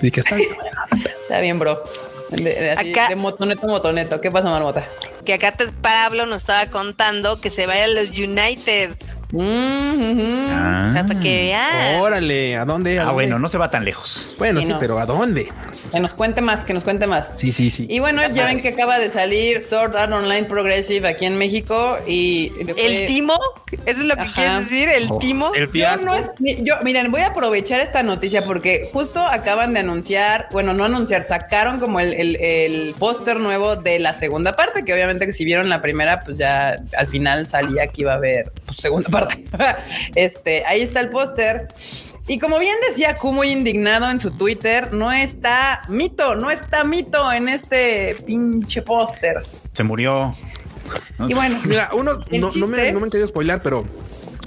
Y 0.00 0.10
que 0.10 0.20
está 0.20 0.36
bien. 0.36 0.48
Está 1.26 1.40
bien, 1.40 1.58
bro. 1.58 1.82
De, 2.30 2.70
así, 2.72 2.90
Acá- 2.92 3.08
de 3.08 3.16
motoneto, 3.16 3.66
motoneto. 3.66 4.20
¿Qué 4.20 4.30
pasa, 4.30 4.48
Marmota? 4.48 4.84
Que 5.24 5.34
acá 5.34 5.52
te, 5.52 5.68
Pablo 5.68 6.26
nos 6.26 6.42
estaba 6.42 6.66
contando 6.66 7.40
que 7.40 7.50
se 7.50 7.66
vaya 7.66 7.84
a 7.84 7.88
los 7.88 8.10
United. 8.10 8.92
Mm. 9.32 10.48
Ah. 10.50 10.86
O 10.88 10.92
sea, 10.92 11.06
para 11.06 11.20
que 11.20 11.28
vean. 11.36 12.00
Órale, 12.00 12.56
¿a 12.56 12.64
dónde? 12.64 12.98
¿A 12.98 13.02
Ah, 13.02 13.04
dónde? 13.06 13.14
bueno, 13.14 13.38
no 13.38 13.48
se 13.48 13.58
va 13.58 13.70
tan 13.70 13.84
lejos. 13.84 14.34
Bueno, 14.38 14.60
Sí, 14.60 14.66
sí, 14.66 14.72
no. 14.72 14.78
pero 14.78 14.98
¿a 14.98 15.06
dónde? 15.06 15.52
Que 15.92 16.00
nos 16.00 16.14
cuente 16.14 16.40
más, 16.40 16.64
que 16.64 16.74
nos 16.74 16.84
cuente 16.84 17.06
más. 17.06 17.34
Sí, 17.36 17.52
sí, 17.52 17.70
sí. 17.70 17.86
Y 17.88 17.98
bueno, 17.98 18.22
ya 18.34 18.46
ven 18.46 18.60
que 18.60 18.68
acaba 18.68 18.98
de 18.98 19.10
salir 19.10 19.62
Sword 19.62 19.96
Art 19.96 20.12
Online 20.12 20.44
Progressive 20.44 21.08
aquí 21.08 21.26
en 21.26 21.38
México 21.38 21.98
y 22.06 22.50
fue- 22.74 22.86
¿El 23.00 23.06
timo? 23.06 23.38
¿Eso 23.84 24.00
es 24.00 24.06
lo 24.06 24.14
que 24.16 24.22
Ajá. 24.22 24.34
quieres 24.34 24.58
decir? 24.70 24.88
¿El 24.88 25.06
Oh. 25.10 25.18
timo? 25.18 25.52
El 25.54 25.70
Yo 25.72 25.96
no 25.98 26.14
es- 26.14 26.30
yo, 26.62 26.74
miren, 26.82 27.10
voy 27.10 27.20
a 27.22 27.28
aprovechar 27.28 27.80
esta 27.80 28.02
noticia 28.02 28.44
porque 28.44 28.88
justo 28.92 29.20
acaban 29.20 29.74
de 29.74 29.80
anunciar, 29.80 30.48
bueno, 30.52 30.72
no 30.72 30.84
anunciar, 30.84 31.22
sacaron 31.24 31.78
como 31.80 32.00
el, 32.00 32.12
el- 32.14 32.36
el 32.36 32.94
póster 32.98 33.38
nuevo 33.38 33.76
de 33.76 33.98
la 33.98 34.12
segunda 34.12 34.52
parte, 34.54 34.84
que 34.84 34.92
obviamente 34.94 35.26
que 35.26 35.32
si 35.32 35.44
vieron 35.44 35.68
la 35.68 35.80
primera, 35.80 36.20
pues 36.24 36.38
ya 36.38 36.76
al 36.96 37.06
final 37.06 37.46
salía 37.48 37.86
que 37.88 38.02
iba 38.02 38.12
a 38.12 38.16
haber 38.16 38.50
pues, 38.64 38.78
segunda 38.78 39.08
aparte. 39.16 39.44
Este, 40.14 40.64
ahí 40.66 40.82
está 40.82 41.00
el 41.00 41.08
póster. 41.08 41.68
Y 42.28 42.38
como 42.38 42.58
bien 42.58 42.76
decía 42.88 43.16
Q 43.16 43.32
muy 43.32 43.50
indignado 43.50 44.10
en 44.10 44.20
su 44.20 44.30
Twitter, 44.30 44.92
no 44.92 45.12
está 45.12 45.82
mito, 45.88 46.34
no 46.34 46.50
está 46.50 46.84
mito 46.84 47.32
en 47.32 47.48
este 47.48 48.16
pinche 48.26 48.82
póster. 48.82 49.42
Se 49.72 49.82
murió. 49.84 50.34
Y 51.28 51.34
bueno, 51.34 51.58
mira, 51.64 51.90
uno 51.92 52.14
no, 52.30 52.50
no, 52.54 52.66
me, 52.66 52.92
no 52.92 53.00
me 53.00 53.04
han 53.04 53.10
querido 53.10 53.28
spoiler, 53.28 53.60
pero 53.62 53.86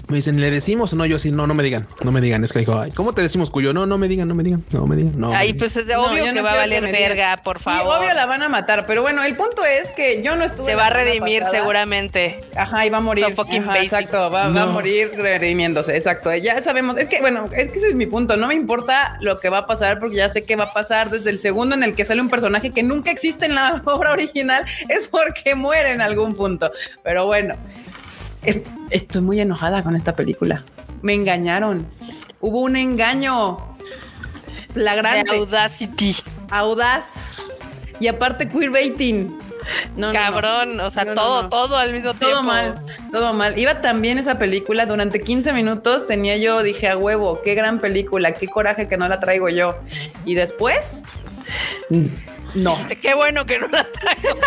me 0.09 0.17
dicen, 0.17 0.41
¿le 0.41 0.49
decimos 0.49 0.91
o 0.93 0.95
no? 0.95 1.05
Yo 1.05 1.17
así, 1.17 1.31
no, 1.31 1.45
no 1.45 1.53
me 1.53 1.63
digan, 1.63 1.87
no 2.03 2.11
me 2.11 2.19
digan. 2.19 2.43
Es 2.43 2.51
que 2.51 2.59
dijo, 2.59 2.79
Ay, 2.79 2.91
¿cómo 2.91 3.13
te 3.13 3.21
decimos 3.21 3.51
cuyo? 3.51 3.73
No, 3.73 3.85
no 3.85 3.97
me 3.97 4.07
digan, 4.07 4.27
no 4.27 4.33
me 4.33 4.43
digan, 4.43 4.65
no 4.71 4.87
me 4.87 4.95
digan. 4.95 5.13
No, 5.15 5.31
Ay, 5.33 5.53
pues 5.53 5.77
es 5.77 5.85
de 5.85 5.95
obvio 5.95 6.33
que 6.33 6.41
va 6.41 6.53
a 6.53 6.57
valer 6.57 6.83
verga, 6.91 7.37
por 7.43 7.59
favor. 7.59 7.93
Sí, 7.95 7.99
obvio 8.01 8.15
la 8.15 8.25
van 8.25 8.41
a 8.41 8.49
matar, 8.49 8.85
pero 8.87 9.03
bueno, 9.03 9.23
el 9.23 9.35
punto 9.35 9.63
es 9.63 9.91
que 9.91 10.21
yo 10.23 10.35
no 10.35 10.43
estuve. 10.43 10.71
Se 10.71 10.75
va 10.75 10.87
a 10.87 10.89
redimir 10.89 11.43
seguramente. 11.51 12.39
Ajá, 12.55 12.85
y 12.85 12.89
va 12.89 12.97
a 12.97 13.01
morir. 13.01 13.25
Ajá, 13.25 13.81
exacto, 13.81 14.31
va, 14.31 14.49
va, 14.49 14.63
a 14.63 14.65
morir 14.65 15.11
redimiéndose, 15.15 15.95
exacto. 15.95 16.33
Ya 16.35 16.59
sabemos, 16.61 16.97
es 16.97 17.07
que 17.07 17.19
bueno, 17.21 17.47
es 17.55 17.69
que 17.69 17.77
ese 17.77 17.89
es 17.89 17.95
mi 17.95 18.07
punto. 18.07 18.35
No 18.35 18.47
me 18.47 18.55
importa 18.55 19.17
lo 19.21 19.39
que 19.39 19.49
va 19.49 19.59
a 19.59 19.67
pasar 19.67 19.99
porque 19.99 20.15
ya 20.15 20.29
sé 20.29 20.43
que 20.43 20.55
va 20.55 20.65
a 20.65 20.73
pasar 20.73 21.11
desde 21.11 21.29
el 21.29 21.39
segundo 21.39 21.75
en 21.75 21.83
el 21.83 21.95
que 21.95 22.05
sale 22.05 22.21
un 22.21 22.29
personaje 22.29 22.71
que 22.71 22.81
nunca 22.81 23.11
existe 23.11 23.45
en 23.45 23.55
la 23.55 23.81
obra 23.85 24.11
original, 24.11 24.65
es 24.87 25.07
porque 25.07 25.53
muere 25.53 25.91
en 25.91 26.01
algún 26.01 26.33
punto. 26.33 26.71
Pero 27.03 27.27
bueno, 27.27 27.53
es, 28.43 28.61
estoy 28.89 29.21
muy 29.21 29.39
enojada 29.39 29.83
con 29.83 29.95
esta 29.95 30.15
película. 30.15 30.63
Me 31.01 31.13
engañaron. 31.13 31.87
Hubo 32.41 32.61
un 32.61 32.75
engaño 32.75 33.57
flagrante. 34.73 35.31
De 35.31 35.37
Audacity. 35.37 36.15
Audaz. 36.49 37.43
Y 37.99 38.07
aparte 38.07 38.47
queerbaiting. 38.47 39.37
No, 39.95 40.11
Cabrón, 40.13 40.77
no, 40.77 40.83
no. 40.83 40.87
o 40.87 40.89
sea, 40.89 41.13
todo, 41.13 41.49
todo 41.49 41.77
al 41.77 41.91
mismo 41.91 42.13
tiempo. 42.13 42.37
Todo 42.37 42.43
mal, 42.43 42.85
todo 43.11 43.33
mal. 43.33 43.57
Iba 43.59 43.81
también 43.81 44.17
esa 44.17 44.39
película, 44.39 44.85
durante 44.85 45.19
15 45.19 45.53
minutos 45.53 46.07
tenía 46.07 46.37
yo, 46.37 46.63
dije 46.63 46.87
a 46.87 46.97
huevo, 46.97 47.41
qué 47.43 47.55
gran 47.55 47.79
película, 47.79 48.33
qué 48.33 48.47
coraje 48.47 48.87
que 48.87 48.97
no 48.97 49.07
la 49.07 49.19
traigo 49.19 49.49
yo. 49.49 49.75
Y 50.25 50.33
después, 50.33 51.03
no. 52.55 52.77
Qué 53.01 53.13
bueno 53.13 53.45
que 53.45 53.59
no 53.59 53.67
la 53.67 53.85
traigo. 53.91 54.39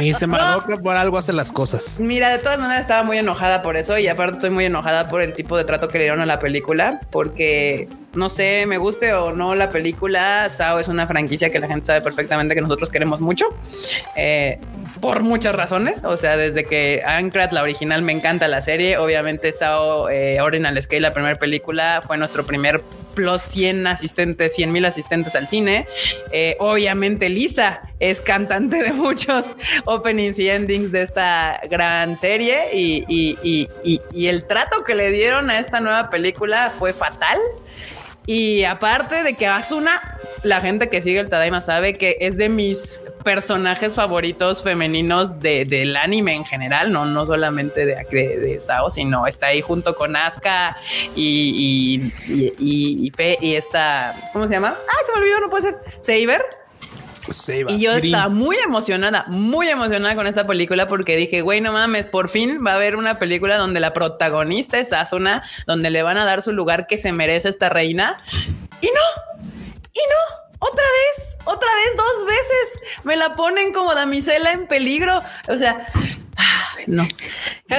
Este 0.00 0.26
Mardoca 0.26 0.76
por 0.78 0.96
algo 0.96 1.18
hace 1.18 1.32
las 1.32 1.52
cosas. 1.52 2.00
Mira, 2.00 2.30
de 2.30 2.38
todas 2.38 2.58
maneras 2.58 2.82
estaba 2.82 3.02
muy 3.02 3.18
enojada 3.18 3.62
por 3.62 3.76
eso 3.76 3.98
y 3.98 4.08
aparte 4.08 4.34
estoy 4.34 4.50
muy 4.50 4.64
enojada 4.64 5.08
por 5.08 5.22
el 5.22 5.32
tipo 5.32 5.56
de 5.56 5.64
trato 5.64 5.88
que 5.88 5.98
le 5.98 6.04
dieron 6.04 6.20
a 6.20 6.26
la 6.26 6.38
película 6.38 7.00
porque 7.10 7.88
no 8.14 8.28
sé, 8.28 8.66
me 8.66 8.78
guste 8.78 9.12
o 9.12 9.32
no 9.32 9.54
la 9.54 9.68
película, 9.68 10.48
Sao 10.48 10.78
es 10.78 10.88
una 10.88 11.06
franquicia 11.06 11.50
que 11.50 11.58
la 11.58 11.68
gente 11.68 11.86
sabe 11.86 12.00
perfectamente 12.00 12.54
que 12.54 12.60
nosotros 12.60 12.90
queremos 12.90 13.20
mucho. 13.20 13.46
Eh, 14.16 14.58
por 15.00 15.22
muchas 15.22 15.54
razones. 15.54 16.02
O 16.04 16.16
sea, 16.16 16.36
desde 16.36 16.64
que 16.64 17.02
Ancrat, 17.04 17.52
la 17.52 17.62
original, 17.62 18.02
me 18.02 18.12
encanta 18.12 18.48
la 18.48 18.62
serie. 18.62 18.98
Obviamente, 18.98 19.52
Sao 19.52 20.08
eh, 20.08 20.40
Ordinal 20.40 20.80
Scale, 20.80 21.00
la 21.00 21.12
primera 21.12 21.36
película, 21.36 22.00
fue 22.06 22.16
nuestro 22.18 22.44
primer 22.44 22.80
plus 23.14 23.42
100 23.42 23.86
asistentes, 23.86 24.54
100 24.54 24.72
mil 24.72 24.84
asistentes 24.84 25.34
al 25.34 25.48
cine. 25.48 25.86
Eh, 26.32 26.56
obviamente, 26.58 27.28
Lisa 27.28 27.80
es 27.98 28.20
cantante 28.20 28.82
de 28.82 28.92
muchos 28.92 29.56
openings 29.84 30.38
y 30.38 30.48
endings 30.48 30.92
de 30.92 31.02
esta 31.02 31.60
gran 31.68 32.16
serie. 32.16 32.74
Y, 32.74 33.04
y, 33.08 33.68
y, 33.82 34.00
y 34.12 34.26
el 34.26 34.44
trato 34.44 34.84
que 34.84 34.94
le 34.94 35.10
dieron 35.10 35.50
a 35.50 35.58
esta 35.58 35.80
nueva 35.80 36.10
película 36.10 36.70
fue 36.70 36.92
fatal. 36.92 37.38
Y 38.26 38.64
aparte 38.64 39.22
de 39.22 39.34
que 39.34 39.46
Asuna, 39.46 40.18
la 40.42 40.60
gente 40.60 40.88
que 40.88 41.02
sigue 41.02 41.20
el 41.20 41.28
Tadaima 41.28 41.60
sabe 41.60 41.94
que 41.94 42.16
es 42.20 42.36
de 42.36 42.48
mis 42.48 43.04
personajes 43.24 43.94
favoritos 43.94 44.62
femeninos 44.62 45.40
de, 45.40 45.64
del 45.64 45.96
anime 45.96 46.34
en 46.34 46.44
general, 46.44 46.92
no, 46.92 47.06
no 47.06 47.26
solamente 47.26 47.84
de, 47.86 47.96
de, 48.10 48.38
de 48.38 48.60
Sao, 48.60 48.90
sino 48.90 49.26
está 49.26 49.48
ahí 49.48 49.62
junto 49.62 49.94
con 49.94 50.16
Asuka 50.16 50.76
y, 51.16 52.12
y, 52.28 53.10
Fe 53.10 53.38
y 53.40 53.54
esta, 53.54 54.14
¿cómo 54.32 54.46
se 54.46 54.54
llama? 54.54 54.76
Ah, 54.88 55.04
se 55.04 55.12
me 55.12 55.18
olvidó, 55.18 55.40
no 55.40 55.50
puede 55.50 55.62
ser. 55.62 55.78
Saber. 56.00 56.59
Seba, 57.28 57.72
y 57.72 57.80
yo 57.80 57.92
Green. 57.92 58.06
estaba 58.06 58.28
muy 58.28 58.56
emocionada, 58.56 59.26
muy 59.28 59.68
emocionada 59.68 60.14
con 60.14 60.26
esta 60.26 60.46
película 60.46 60.88
porque 60.88 61.16
dije, 61.16 61.42
güey, 61.42 61.60
no 61.60 61.72
mames, 61.72 62.06
por 62.06 62.28
fin 62.28 62.64
va 62.66 62.72
a 62.72 62.74
haber 62.76 62.96
una 62.96 63.18
película 63.18 63.56
donde 63.58 63.80
la 63.80 63.92
protagonista 63.92 64.78
es 64.78 64.92
Asuna, 64.92 65.42
donde 65.66 65.90
le 65.90 66.02
van 66.02 66.18
a 66.18 66.24
dar 66.24 66.42
su 66.42 66.52
lugar 66.52 66.86
que 66.86 66.98
se 66.98 67.12
merece 67.12 67.48
esta 67.48 67.68
reina. 67.68 68.16
Y 68.80 68.86
no, 68.86 69.42
y 69.92 70.00
no, 70.08 70.58
otra 70.60 70.84
vez, 70.84 71.36
otra 71.44 71.68
vez, 71.74 71.96
dos 71.96 72.26
veces 72.26 73.04
me 73.04 73.16
la 73.16 73.34
ponen 73.34 73.72
como 73.72 73.94
damisela 73.94 74.52
en 74.52 74.66
peligro. 74.66 75.20
O 75.48 75.56
sea, 75.56 75.86
no. 76.86 77.06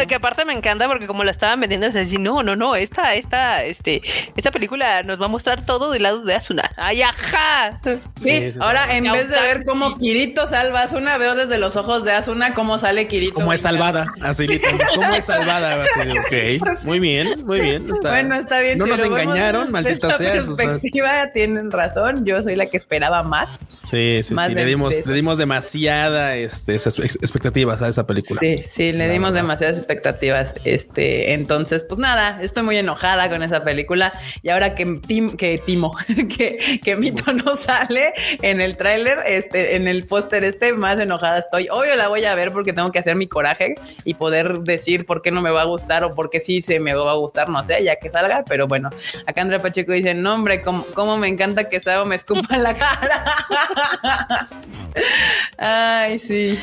Que 0.08 0.16
aparte 0.16 0.46
me 0.46 0.54
encanta 0.54 0.88
porque 0.88 1.06
como 1.06 1.24
la 1.24 1.32
estaban 1.32 1.60
vendiendo, 1.60 1.86
es 1.88 1.94
decir, 1.94 2.20
no, 2.20 2.44
no, 2.44 2.56
no, 2.56 2.76
esta, 2.76 3.16
esta, 3.16 3.64
este, 3.64 4.02
esta 4.38 4.50
película 4.52 5.04
nos 5.04 5.20
va 5.20 5.26
a 5.26 5.30
mostrar 5.30 5.66
todo 5.66 5.92
del 5.92 6.04
lado 6.04 6.24
de 6.24 6.34
Asuna. 6.34 6.72
¡Ay, 6.78 7.02
ajá! 7.02 7.80
Sí, 8.16 8.52
ahora 8.60 8.96
en 8.96 9.12
vez 9.12 9.30
de 9.30 9.42
ver 9.42 9.64
cómo 9.66 9.98
Kirito 9.98 10.48
salva 10.48 10.82
a 10.82 10.84
Asuna, 10.84 11.18
veo 11.18 11.36
desde 11.36 11.58
los 11.58 11.76
ojos 11.76 12.06
de 12.06 12.14
Asuna 12.14 12.54
cómo 12.54 12.78
sale 12.78 13.08
Kirito. 13.08 13.34
Como 13.34 13.52
es 13.52 13.62
salvada, 13.62 14.06
así 14.22 14.48
¿Cómo 14.96 15.14
es 15.14 15.26
salvada? 15.26 15.84
Así, 15.84 16.10
ok, 16.62 16.84
muy 16.84 17.00
bien, 17.00 17.46
muy 17.46 17.60
bien. 17.60 17.90
Está, 17.92 18.10
bueno, 18.10 18.36
está 18.36 18.60
bien. 18.60 18.78
No 18.78 18.86
si 18.86 18.92
nos 18.92 19.00
engañaron, 19.02 19.72
maldita 19.72 20.18
sea. 20.18 20.34
perspectiva, 20.34 21.08
o 21.08 21.12
sea. 21.12 21.32
tienen 21.32 21.72
razón. 21.72 22.26
Yo 22.26 22.42
soy 22.44 22.56
la 22.56 22.68
que 22.68 22.78
esperaba 22.78 23.24
más. 23.24 23.68
Sí, 23.84 24.22
sí, 24.24 24.34
más 24.34 24.48
sí. 24.48 24.56
Le 24.56 24.66
dimos, 24.66 25.06
le 25.06 25.14
dimos 25.14 25.38
demasiada 25.38 26.36
este, 26.36 26.76
esas 26.76 26.98
expectativas 27.00 27.82
a 27.82 27.88
esa 27.88 28.06
película. 28.08 28.40
Sí, 28.40 28.51
sí, 28.60 28.94
le 28.94 29.10
dimos 29.10 29.34
demasiadas 29.34 29.78
expectativas. 29.78 30.56
Este, 30.64 31.34
entonces, 31.34 31.84
pues 31.84 32.00
nada, 32.00 32.40
estoy 32.42 32.64
muy 32.64 32.78
enojada 32.78 33.30
con 33.30 33.44
esa 33.44 33.64
película. 33.64 34.14
Y 34.42 34.50
ahora 34.50 34.76
que, 34.76 35.00
Tim, 35.06 35.36
que 35.36 35.58
Timo, 35.58 35.96
que, 36.38 36.80
que 36.84 36.96
Mito 36.96 37.32
no 37.34 37.56
sale 37.56 38.14
en 38.42 38.62
el 38.62 38.78
tráiler, 38.78 39.20
este, 39.26 39.76
en 39.76 39.88
el 39.88 40.06
póster 40.06 40.44
este, 40.44 40.74
más 40.74 41.00
enojada 41.00 41.40
estoy. 41.40 41.68
Obvio 41.70 41.96
la 41.96 42.08
voy 42.08 42.26
a 42.26 42.36
ver 42.36 42.52
porque 42.52 42.74
tengo 42.74 42.92
que 42.92 43.00
hacer 43.00 43.16
mi 43.16 43.28
coraje 43.28 43.76
y 44.06 44.14
poder 44.14 44.60
decir 44.60 45.06
por 45.06 45.22
qué 45.22 45.32
no 45.32 45.42
me 45.42 45.52
va 45.52 45.62
a 45.62 45.66
gustar 45.66 46.04
o 46.04 46.14
por 46.14 46.30
qué 46.30 46.40
sí 46.40 46.62
se 46.62 46.80
me 46.80 46.94
va 46.94 47.12
a 47.12 47.16
gustar, 47.16 47.50
no 47.50 47.64
sé, 47.64 47.84
ya 47.84 47.96
que 47.98 48.10
salga. 48.10 48.44
Pero 48.48 48.68
bueno, 48.68 48.90
acá 49.26 49.42
Andrea 49.42 49.62
Pacheco 49.62 49.92
dice, 49.92 50.14
no 50.14 50.36
hombre, 50.36 50.62
cómo, 50.62 50.86
cómo 50.94 51.18
me 51.18 51.28
encanta 51.28 51.68
que 51.68 51.80
Sao 51.80 52.06
me 52.06 52.16
escupa 52.16 52.56
en 52.56 52.64
la 52.64 52.74
cara. 52.74 53.26
Ay, 55.58 56.20
sí. 56.20 56.60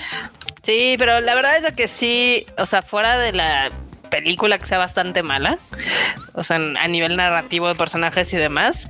Sí, 0.68 0.96
pero 0.98 1.22
la 1.22 1.34
verdad 1.34 1.56
es 1.56 1.72
que 1.72 1.88
sí, 1.88 2.44
o 2.58 2.66
sea, 2.66 2.82
fuera 2.82 3.16
de 3.16 3.32
la 3.32 3.70
película 4.10 4.58
que 4.58 4.66
sea 4.66 4.76
bastante 4.76 5.22
mala, 5.22 5.58
o 6.34 6.44
sea, 6.44 6.56
a 6.56 6.88
nivel 6.88 7.16
narrativo 7.16 7.68
de 7.68 7.74
personajes 7.74 8.30
y 8.34 8.36
demás, 8.36 8.86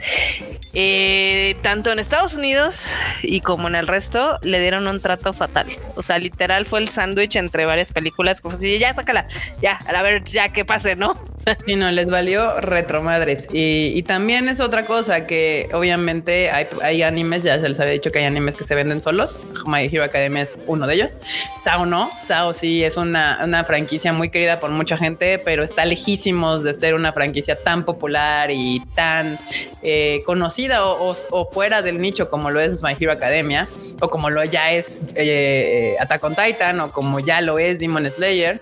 eh, 0.74 1.56
tanto 1.62 1.92
en 1.92 2.00
Estados 2.00 2.34
Unidos 2.34 2.90
y 3.22 3.42
como 3.42 3.68
en 3.68 3.76
el 3.76 3.86
resto 3.86 4.40
le 4.42 4.60
dieron 4.60 4.88
un 4.88 5.00
trato 5.00 5.32
fatal. 5.32 5.68
O 5.94 6.02
sea, 6.02 6.18
literal 6.18 6.66
fue 6.66 6.80
el 6.80 6.88
sándwich 6.88 7.36
entre 7.36 7.64
varias 7.64 7.92
películas, 7.92 8.42
si 8.58 8.76
ya 8.80 8.92
sácala, 8.92 9.28
ya, 9.62 9.74
a 9.74 10.02
ver, 10.02 10.24
ya 10.24 10.48
que 10.48 10.64
pase, 10.64 10.96
¿no? 10.96 11.16
Y 11.66 11.76
no, 11.76 11.90
les 11.90 12.10
valió 12.10 12.60
retromadres. 12.60 13.48
Y, 13.52 13.92
y 13.94 14.02
también 14.02 14.48
es 14.48 14.60
otra 14.60 14.86
cosa 14.86 15.26
que 15.26 15.68
obviamente 15.72 16.50
hay, 16.50 16.66
hay, 16.82 17.02
animes, 17.02 17.42
ya 17.42 17.60
se 17.60 17.68
les 17.68 17.78
había 17.80 17.92
dicho 17.92 18.10
que 18.10 18.20
hay 18.20 18.24
animes 18.24 18.56
que 18.56 18.64
se 18.64 18.74
venden 18.74 19.00
solos. 19.00 19.36
My 19.66 19.84
Hero 19.86 20.04
Academia 20.04 20.42
es 20.42 20.58
uno 20.66 20.86
de 20.86 20.94
ellos. 20.94 21.10
Sao 21.62 21.86
no, 21.86 22.10
Sao 22.22 22.54
sí 22.54 22.84
es 22.84 22.96
una, 22.96 23.40
una 23.44 23.64
franquicia 23.64 24.12
muy 24.12 24.30
querida 24.30 24.60
por 24.60 24.70
mucha 24.70 24.96
gente, 24.96 25.38
pero 25.38 25.62
está 25.62 25.84
lejísimos 25.84 26.64
de 26.64 26.74
ser 26.74 26.94
una 26.94 27.12
franquicia 27.12 27.62
tan 27.62 27.84
popular 27.84 28.50
y 28.50 28.82
tan 28.94 29.38
eh, 29.82 30.22
conocida 30.26 30.86
o, 30.86 31.14
fuera 31.52 31.82
del 31.82 32.00
nicho 32.00 32.28
como 32.28 32.50
lo 32.50 32.60
es 32.60 32.82
My 32.82 32.96
Hero 32.98 33.12
Academia 33.12 33.66
o 34.00 34.08
como 34.08 34.30
lo 34.30 34.44
ya 34.44 34.72
es 34.72 35.04
eh, 35.14 35.96
Attack 36.00 36.24
on 36.24 36.36
Titan 36.36 36.80
o 36.80 36.88
como 36.90 37.20
ya 37.20 37.40
lo 37.40 37.58
es 37.58 37.78
Demon 37.78 38.10
Slayer 38.10 38.60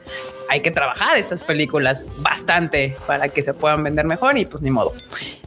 hay 0.48 0.60
que 0.60 0.70
trabajar 0.70 1.18
estas 1.18 1.44
películas 1.44 2.06
bastante 2.18 2.96
para 3.06 3.28
que 3.28 3.42
se 3.42 3.54
puedan 3.54 3.82
vender 3.82 4.06
mejor 4.06 4.38
y 4.38 4.44
pues 4.44 4.62
ni 4.62 4.70
modo. 4.70 4.94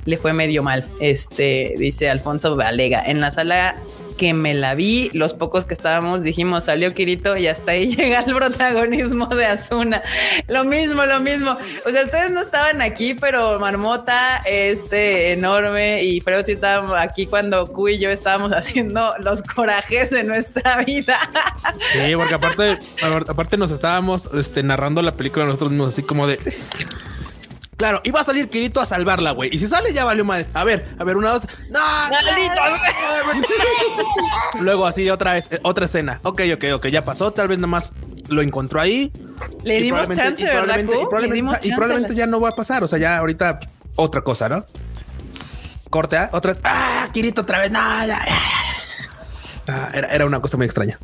Le 0.06 0.18
fue 0.18 0.34
medio 0.34 0.64
mal. 0.64 0.88
Este 1.00 1.74
dice 1.78 2.10
Alfonso 2.10 2.56
Valega 2.56 3.04
en 3.06 3.22
la 3.22 3.32
sala 3.32 3.76
que 4.20 4.34
me 4.34 4.54
la 4.54 4.76
vi, 4.76 5.10
los 5.14 5.34
pocos 5.34 5.64
que 5.64 5.74
estábamos 5.74 6.24
dijimos 6.24 6.66
salió 6.66 6.94
Kirito 6.94 7.38
y 7.38 7.48
hasta 7.48 7.72
ahí 7.72 7.88
llega 7.96 8.20
el 8.20 8.36
protagonismo 8.36 9.28
de 9.28 9.46
Asuna. 9.46 10.04
Lo 10.50 10.66
mismo, 10.66 11.06
lo 11.06 11.22
mismo. 11.22 11.58
O 11.86 11.90
sea, 11.90 12.04
ustedes 12.04 12.30
no 12.32 12.42
estaban 12.42 12.82
aquí, 12.82 13.14
pero 13.14 13.58
Marmota, 13.60 14.42
este 14.46 15.32
enorme 15.32 16.04
y 16.04 16.20
Freo 16.20 16.44
sí 16.44 16.52
estábamos 16.52 16.98
aquí 17.00 17.28
cuando 17.28 17.66
Q 17.68 17.88
y 17.88 18.00
yo 18.00 18.10
estábamos 18.10 18.52
haciendo 18.54 19.14
los 19.20 19.42
corajes 19.42 20.10
de 20.10 20.26
nuestra 20.26 20.84
vida. 20.84 21.18
Sí, 21.94 22.14
porque 22.18 22.36
aparte, 22.36 22.78
aparte 23.30 23.58
nos 23.58 23.72
estábamos 23.72 24.30
este, 24.34 24.64
narrando 24.64 25.02
la 25.02 25.14
película 25.14 25.46
nosotros 25.46 25.72
mismos, 25.72 25.94
así 25.94 26.04
como 26.04 26.28
de. 26.28 26.38
Claro, 27.80 28.02
iba 28.04 28.20
a 28.20 28.24
salir 28.26 28.50
Kirito 28.50 28.82
a 28.82 28.86
salvarla, 28.86 29.32
güey. 29.32 29.50
Y 29.54 29.58
si 29.58 29.66
sale, 29.66 29.94
ya 29.94 30.04
valió 30.04 30.26
mal. 30.26 30.46
A 30.54 30.66
ver, 30.66 30.94
a 31.00 31.04
ver, 31.06 31.16
una, 31.16 31.32
dos. 31.32 31.44
¡No! 31.70 31.80
Luego 34.60 34.86
así 34.86 35.10
otra 35.10 35.32
vez, 35.34 35.50
otra 35.64 35.86
escena. 35.86 36.20
Ok, 36.24 36.42
ok, 36.56 36.66
ok, 36.76 36.88
ya 36.88 37.06
pasó. 37.06 37.32
Tal 37.32 37.48
vez 37.48 37.58
nomás 37.60 37.94
lo 38.28 38.42
encontró 38.42 38.82
ahí. 38.82 39.14
Le 39.64 39.80
y 39.80 39.84
dimos 39.84 40.08
chance, 40.10 40.42
y 40.42 40.46
¿verdad, 40.46 40.62
probablemente- 40.62 40.94
y 41.64 41.72
probablemente, 41.72 42.14
y 42.14 42.18
ya 42.18 42.28
no 42.28 42.42
va 42.42 42.50
a 42.50 42.56
pasar. 42.56 42.84
O 42.84 42.88
sea, 42.90 43.00
ya 43.00 43.18
ahorita 43.18 43.62
otra 43.96 44.22
cosa, 44.22 44.50
¿no? 44.50 44.66
Corte, 45.90 46.20
otra 46.34 46.52
vez. 46.54 46.62
Ah, 46.66 47.08
Kirito 47.14 47.42
otra 47.42 47.60
vez. 47.60 47.72
No, 47.72 47.80
ya, 47.80 48.08
ya, 48.08 48.26
ya. 48.26 48.36
Ah, 49.68 49.90
era, 49.94 50.08
era 50.10 50.26
una 50.26 50.42
cosa 50.42 50.58
muy 50.58 50.66
extraña. 50.66 51.00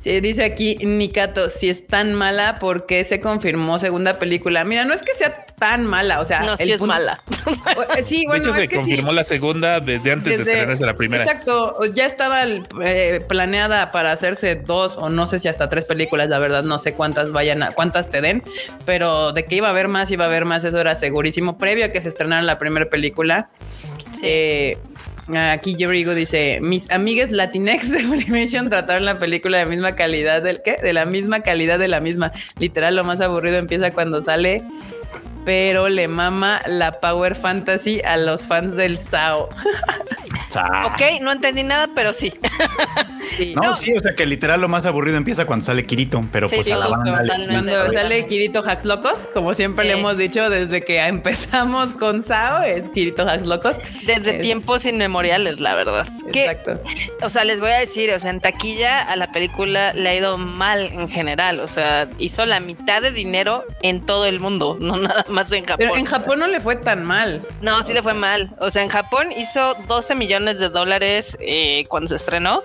Sí, 0.00 0.20
dice 0.20 0.44
aquí 0.44 0.76
Nikato, 0.76 1.50
si 1.50 1.68
es 1.68 1.86
tan 1.88 2.14
mala, 2.14 2.54
¿por 2.60 2.86
qué 2.86 3.02
se 3.02 3.18
confirmó 3.20 3.80
segunda 3.80 4.14
película? 4.14 4.64
Mira, 4.64 4.84
no 4.84 4.94
es 4.94 5.02
que 5.02 5.12
sea 5.12 5.44
tan 5.58 5.84
mala, 5.86 6.20
o 6.20 6.24
sea, 6.24 6.40
No, 6.42 6.52
el 6.52 6.58
sí 6.58 6.70
es 6.72 6.78
punto- 6.78 6.94
mala. 6.94 7.20
Eh, 7.96 8.04
Sí, 8.04 8.24
bueno, 8.26 8.44
de 8.44 8.50
hecho, 8.50 8.50
es 8.50 8.56
se 8.62 8.68
que 8.68 8.74
sí. 8.76 8.80
confirmó 8.80 9.12
la 9.12 9.24
segunda 9.24 9.80
desde 9.80 10.12
antes 10.12 10.36
de 10.44 10.52
estrenarse 10.52 10.86
la 10.86 10.94
primera. 10.94 11.24
Exacto, 11.24 11.84
ya 11.94 12.06
estaba 12.06 12.44
eh, 12.46 13.20
planeada 13.28 13.90
para 13.90 14.12
hacerse 14.12 14.54
dos 14.54 14.94
o 14.96 15.08
no 15.10 15.26
sé 15.26 15.40
si 15.40 15.48
hasta 15.48 15.68
tres 15.68 15.84
películas, 15.84 16.28
la 16.28 16.38
verdad 16.38 16.62
no 16.62 16.78
sé 16.78 16.94
cuántas 16.94 17.32
vayan 17.32 17.64
a, 17.64 17.72
cuántas 17.72 18.08
te 18.08 18.20
den, 18.20 18.44
pero 18.86 19.32
de 19.32 19.44
que 19.46 19.56
iba 19.56 19.66
a 19.66 19.70
haber 19.70 19.88
más, 19.88 20.10
iba 20.12 20.24
a 20.24 20.28
haber 20.28 20.44
más, 20.44 20.62
eso 20.62 20.78
era 20.80 20.94
segurísimo, 20.94 21.58
previo 21.58 21.86
a 21.86 21.88
que 21.88 22.00
se 22.00 22.08
estrenara 22.08 22.42
la 22.42 22.56
primera 22.58 22.88
película. 22.88 23.50
Eh, 24.22 24.78
aquí 25.36 25.74
Yorigo 25.74 26.14
dice, 26.14 26.58
mis 26.62 26.90
amigues 26.90 27.30
Latinex 27.30 27.90
de 27.90 28.00
Funimation 28.00 28.68
trataron 28.68 29.04
la 29.04 29.18
película 29.18 29.58
de 29.58 29.66
misma 29.66 29.94
calidad 29.94 30.42
del 30.42 30.62
¿qué? 30.62 30.76
De 30.82 30.92
la 30.92 31.04
misma 31.04 31.40
calidad 31.40 31.78
de 31.78 31.88
la 31.88 32.00
misma. 32.00 32.32
Literal, 32.58 32.96
lo 32.96 33.04
más 33.04 33.20
aburrido 33.20 33.58
empieza 33.58 33.90
cuando 33.90 34.22
sale 34.22 34.62
pero 35.48 35.88
le 35.88 36.08
mama 36.08 36.60
la 36.66 36.92
Power 36.92 37.34
Fantasy 37.34 38.02
a 38.04 38.18
los 38.18 38.44
fans 38.46 38.76
del 38.76 38.98
SAO. 38.98 39.48
ok, 40.84 41.22
no 41.22 41.32
entendí 41.32 41.62
nada, 41.62 41.88
pero 41.94 42.12
sí. 42.12 42.34
Sí. 43.36 43.52
No, 43.54 43.76
sí, 43.76 43.92
o 43.92 44.00
sea 44.00 44.14
que 44.14 44.26
literal 44.26 44.60
lo 44.60 44.68
más 44.68 44.84
aburrido 44.86 45.16
empieza 45.16 45.44
cuando 45.46 45.64
sale 45.64 45.84
Kirito, 45.84 46.24
pero 46.32 46.48
Sí, 46.48 46.56
pues 46.56 46.66
sí, 46.66 46.72
a 46.72 46.76
la 46.78 46.86
justo, 46.86 46.98
banda 47.00 47.22
le- 47.22 47.28
totalmente. 47.28 47.70
Cuando 47.72 47.92
sale 47.92 48.26
Kirito 48.26 48.58
Hacks 48.66 48.84
Locos, 48.84 49.28
como 49.32 49.54
siempre 49.54 49.84
le 49.84 49.92
hemos 49.92 50.16
dicho 50.18 50.50
desde 50.50 50.82
que 50.82 50.98
empezamos 51.06 51.92
con 51.92 52.22
SAO, 52.22 52.62
es 52.62 52.88
Kirito 52.88 53.28
Hacks 53.28 53.46
Locos. 53.46 53.76
Desde 54.06 54.36
Es- 54.36 54.42
tiempos 54.42 54.84
inmemoriales, 54.86 55.60
la 55.60 55.74
verdad. 55.74 56.06
Que, 56.32 56.46
Exacto. 56.46 56.82
o 57.22 57.30
sea, 57.30 57.44
les 57.44 57.60
voy 57.60 57.70
a 57.70 57.78
decir, 57.78 58.10
o 58.12 58.18
sea, 58.18 58.30
en 58.30 58.40
taquilla 58.40 59.02
a 59.02 59.16
la 59.16 59.30
película 59.30 59.92
le 59.94 60.08
ha 60.08 60.14
ido 60.14 60.36
mal 60.36 60.80
en 60.92 61.08
general. 61.08 61.60
O 61.60 61.68
sea, 61.68 62.08
hizo 62.18 62.44
la 62.44 62.58
mitad 62.60 63.00
de 63.02 63.12
dinero 63.12 63.64
en 63.82 64.00
todo 64.04 64.26
el 64.26 64.40
mundo, 64.40 64.76
no 64.80 64.96
nada 64.96 65.24
más 65.28 65.37
en 65.52 65.64
Japón. 65.64 65.76
Pero 65.78 65.96
en 65.96 66.04
Japón 66.04 66.38
no 66.38 66.46
le 66.46 66.60
fue 66.60 66.76
tan 66.76 67.04
mal. 67.04 67.42
No, 67.60 67.82
sí 67.82 67.92
le 67.92 68.02
fue 68.02 68.14
mal. 68.14 68.50
O 68.60 68.70
sea, 68.70 68.82
en 68.82 68.88
Japón 68.88 69.32
hizo 69.32 69.74
12 69.86 70.14
millones 70.14 70.58
de 70.58 70.68
dólares 70.68 71.36
eh, 71.40 71.84
cuando 71.88 72.08
se 72.08 72.16
estrenó. 72.16 72.62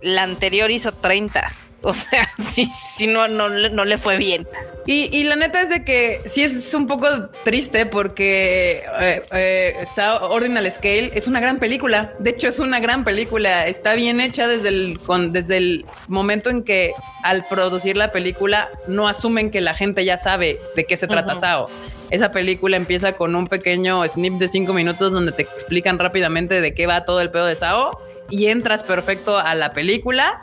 La 0.00 0.22
anterior 0.22 0.70
hizo 0.70 0.92
30. 0.92 1.50
O 1.82 1.94
sea, 1.94 2.28
sí, 2.42 2.70
sí, 2.96 3.06
no, 3.06 3.26
no, 3.28 3.48
le- 3.48 3.70
no 3.70 3.84
le 3.84 3.96
fue 3.98 4.16
bien. 4.16 4.46
Y, 4.86 5.08
y 5.16 5.24
la 5.24 5.36
neta 5.36 5.60
es 5.60 5.68
de 5.70 5.84
que 5.84 6.20
sí 6.26 6.42
es 6.42 6.74
un 6.74 6.86
poco 6.86 7.06
triste 7.44 7.86
porque 7.86 8.82
eh, 9.00 9.22
eh, 9.32 9.84
Sao 9.94 10.30
Ordinal 10.30 10.68
Scale 10.70 11.12
es 11.14 11.26
una 11.28 11.38
gran 11.40 11.58
película. 11.58 12.12
De 12.18 12.30
hecho, 12.30 12.48
es 12.48 12.58
una 12.58 12.80
gran 12.80 13.04
película. 13.04 13.66
Está 13.66 13.94
bien 13.94 14.20
hecha 14.20 14.48
desde 14.48 14.68
el, 14.68 14.98
con, 15.04 15.32
desde 15.32 15.58
el 15.58 15.86
momento 16.08 16.50
en 16.50 16.64
que 16.64 16.92
al 17.22 17.46
producir 17.46 17.96
la 17.96 18.10
película 18.10 18.68
no 18.88 19.06
asumen 19.06 19.50
que 19.50 19.60
la 19.60 19.74
gente 19.74 20.04
ya 20.04 20.16
sabe 20.18 20.58
de 20.76 20.84
qué 20.86 20.96
se 20.96 21.06
trata 21.06 21.32
Ujú. 21.32 21.40
Sao. 21.40 21.66
Esa 22.10 22.30
película 22.30 22.76
empieza 22.76 23.12
con 23.12 23.36
un 23.36 23.46
pequeño 23.46 24.02
snip 24.08 24.34
de 24.38 24.48
cinco 24.48 24.72
minutos 24.72 25.12
donde 25.12 25.30
te 25.32 25.42
explican 25.42 25.98
rápidamente 25.98 26.60
de 26.60 26.74
qué 26.74 26.86
va 26.86 27.04
todo 27.04 27.20
el 27.20 27.30
pedo 27.30 27.46
de 27.46 27.54
Sao 27.54 28.00
y 28.30 28.46
entras 28.46 28.82
perfecto 28.82 29.38
a 29.38 29.54
la 29.54 29.72
película 29.72 30.40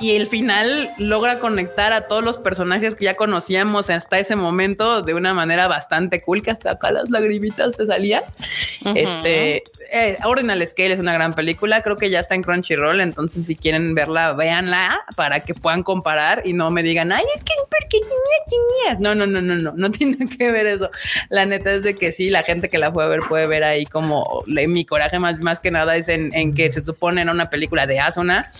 y 0.00 0.16
el 0.16 0.26
final 0.26 0.90
logra 0.98 1.38
conectar 1.38 1.92
a 1.92 2.02
todos 2.08 2.24
los 2.24 2.38
personajes 2.38 2.94
que 2.96 3.04
ya 3.04 3.14
conocíamos 3.14 3.90
hasta 3.90 4.18
ese 4.18 4.34
momento 4.36 5.02
de 5.02 5.14
una 5.14 5.34
manera 5.34 5.68
bastante 5.68 6.22
cool, 6.22 6.42
que 6.42 6.50
hasta 6.50 6.72
acá 6.72 6.90
las 6.90 7.10
lagrimitas 7.10 7.76
te 7.76 7.86
salían. 7.86 8.22
Ujú. 8.84 8.94
Este 8.96 9.62
eh, 9.92 10.16
Ordinal 10.24 10.66
Scale 10.66 10.92
es 10.94 10.98
una 11.00 11.12
gran 11.12 11.32
película. 11.34 11.82
Creo 11.82 11.96
que 11.96 12.10
ya 12.10 12.20
está 12.20 12.34
en 12.34 12.42
Crunchyroll. 12.42 13.00
Entonces, 13.00 13.44
si 13.46 13.56
quieren 13.56 13.94
verla, 13.94 14.32
véanla 14.32 15.00
para 15.16 15.40
que 15.40 15.54
puedan 15.54 15.82
comparar 15.82 16.42
y 16.44 16.52
no 16.52 16.70
me 16.70 16.82
digan, 16.82 17.12
ay, 17.12 17.24
es 17.34 17.44
que 17.44 17.52
es 17.52 17.66
porque. 17.68 17.98
No, 19.00 19.14
no, 19.14 19.26
no, 19.26 19.40
no, 19.40 19.56
no, 19.56 19.72
no 19.76 19.90
tiene 19.90 20.16
que 20.26 20.50
ver 20.50 20.66
eso. 20.66 20.90
La 21.28 21.46
neta 21.46 21.72
es 21.72 21.82
de 21.82 21.94
que 21.94 22.12
sí, 22.12 22.30
la 22.30 22.42
gente 22.42 22.68
que 22.68 22.78
la 22.78 22.92
fue 22.92 23.04
a 23.04 23.08
ver 23.08 23.20
puede 23.28 23.46
ver 23.46 23.64
ahí 23.64 23.84
como 23.86 24.42
le- 24.46 24.66
mi 24.68 24.84
coraje 24.84 25.18
más, 25.18 25.40
más 25.40 25.60
que 25.60 25.70
nada 25.70 25.96
es 25.96 26.08
en, 26.08 26.34
en 26.34 26.54
que 26.54 26.70
se 26.70 26.80
supone 26.80 27.22
era 27.22 27.32
una 27.32 27.50
película 27.50 27.86
de 27.86 28.00
Asuna 28.00 28.50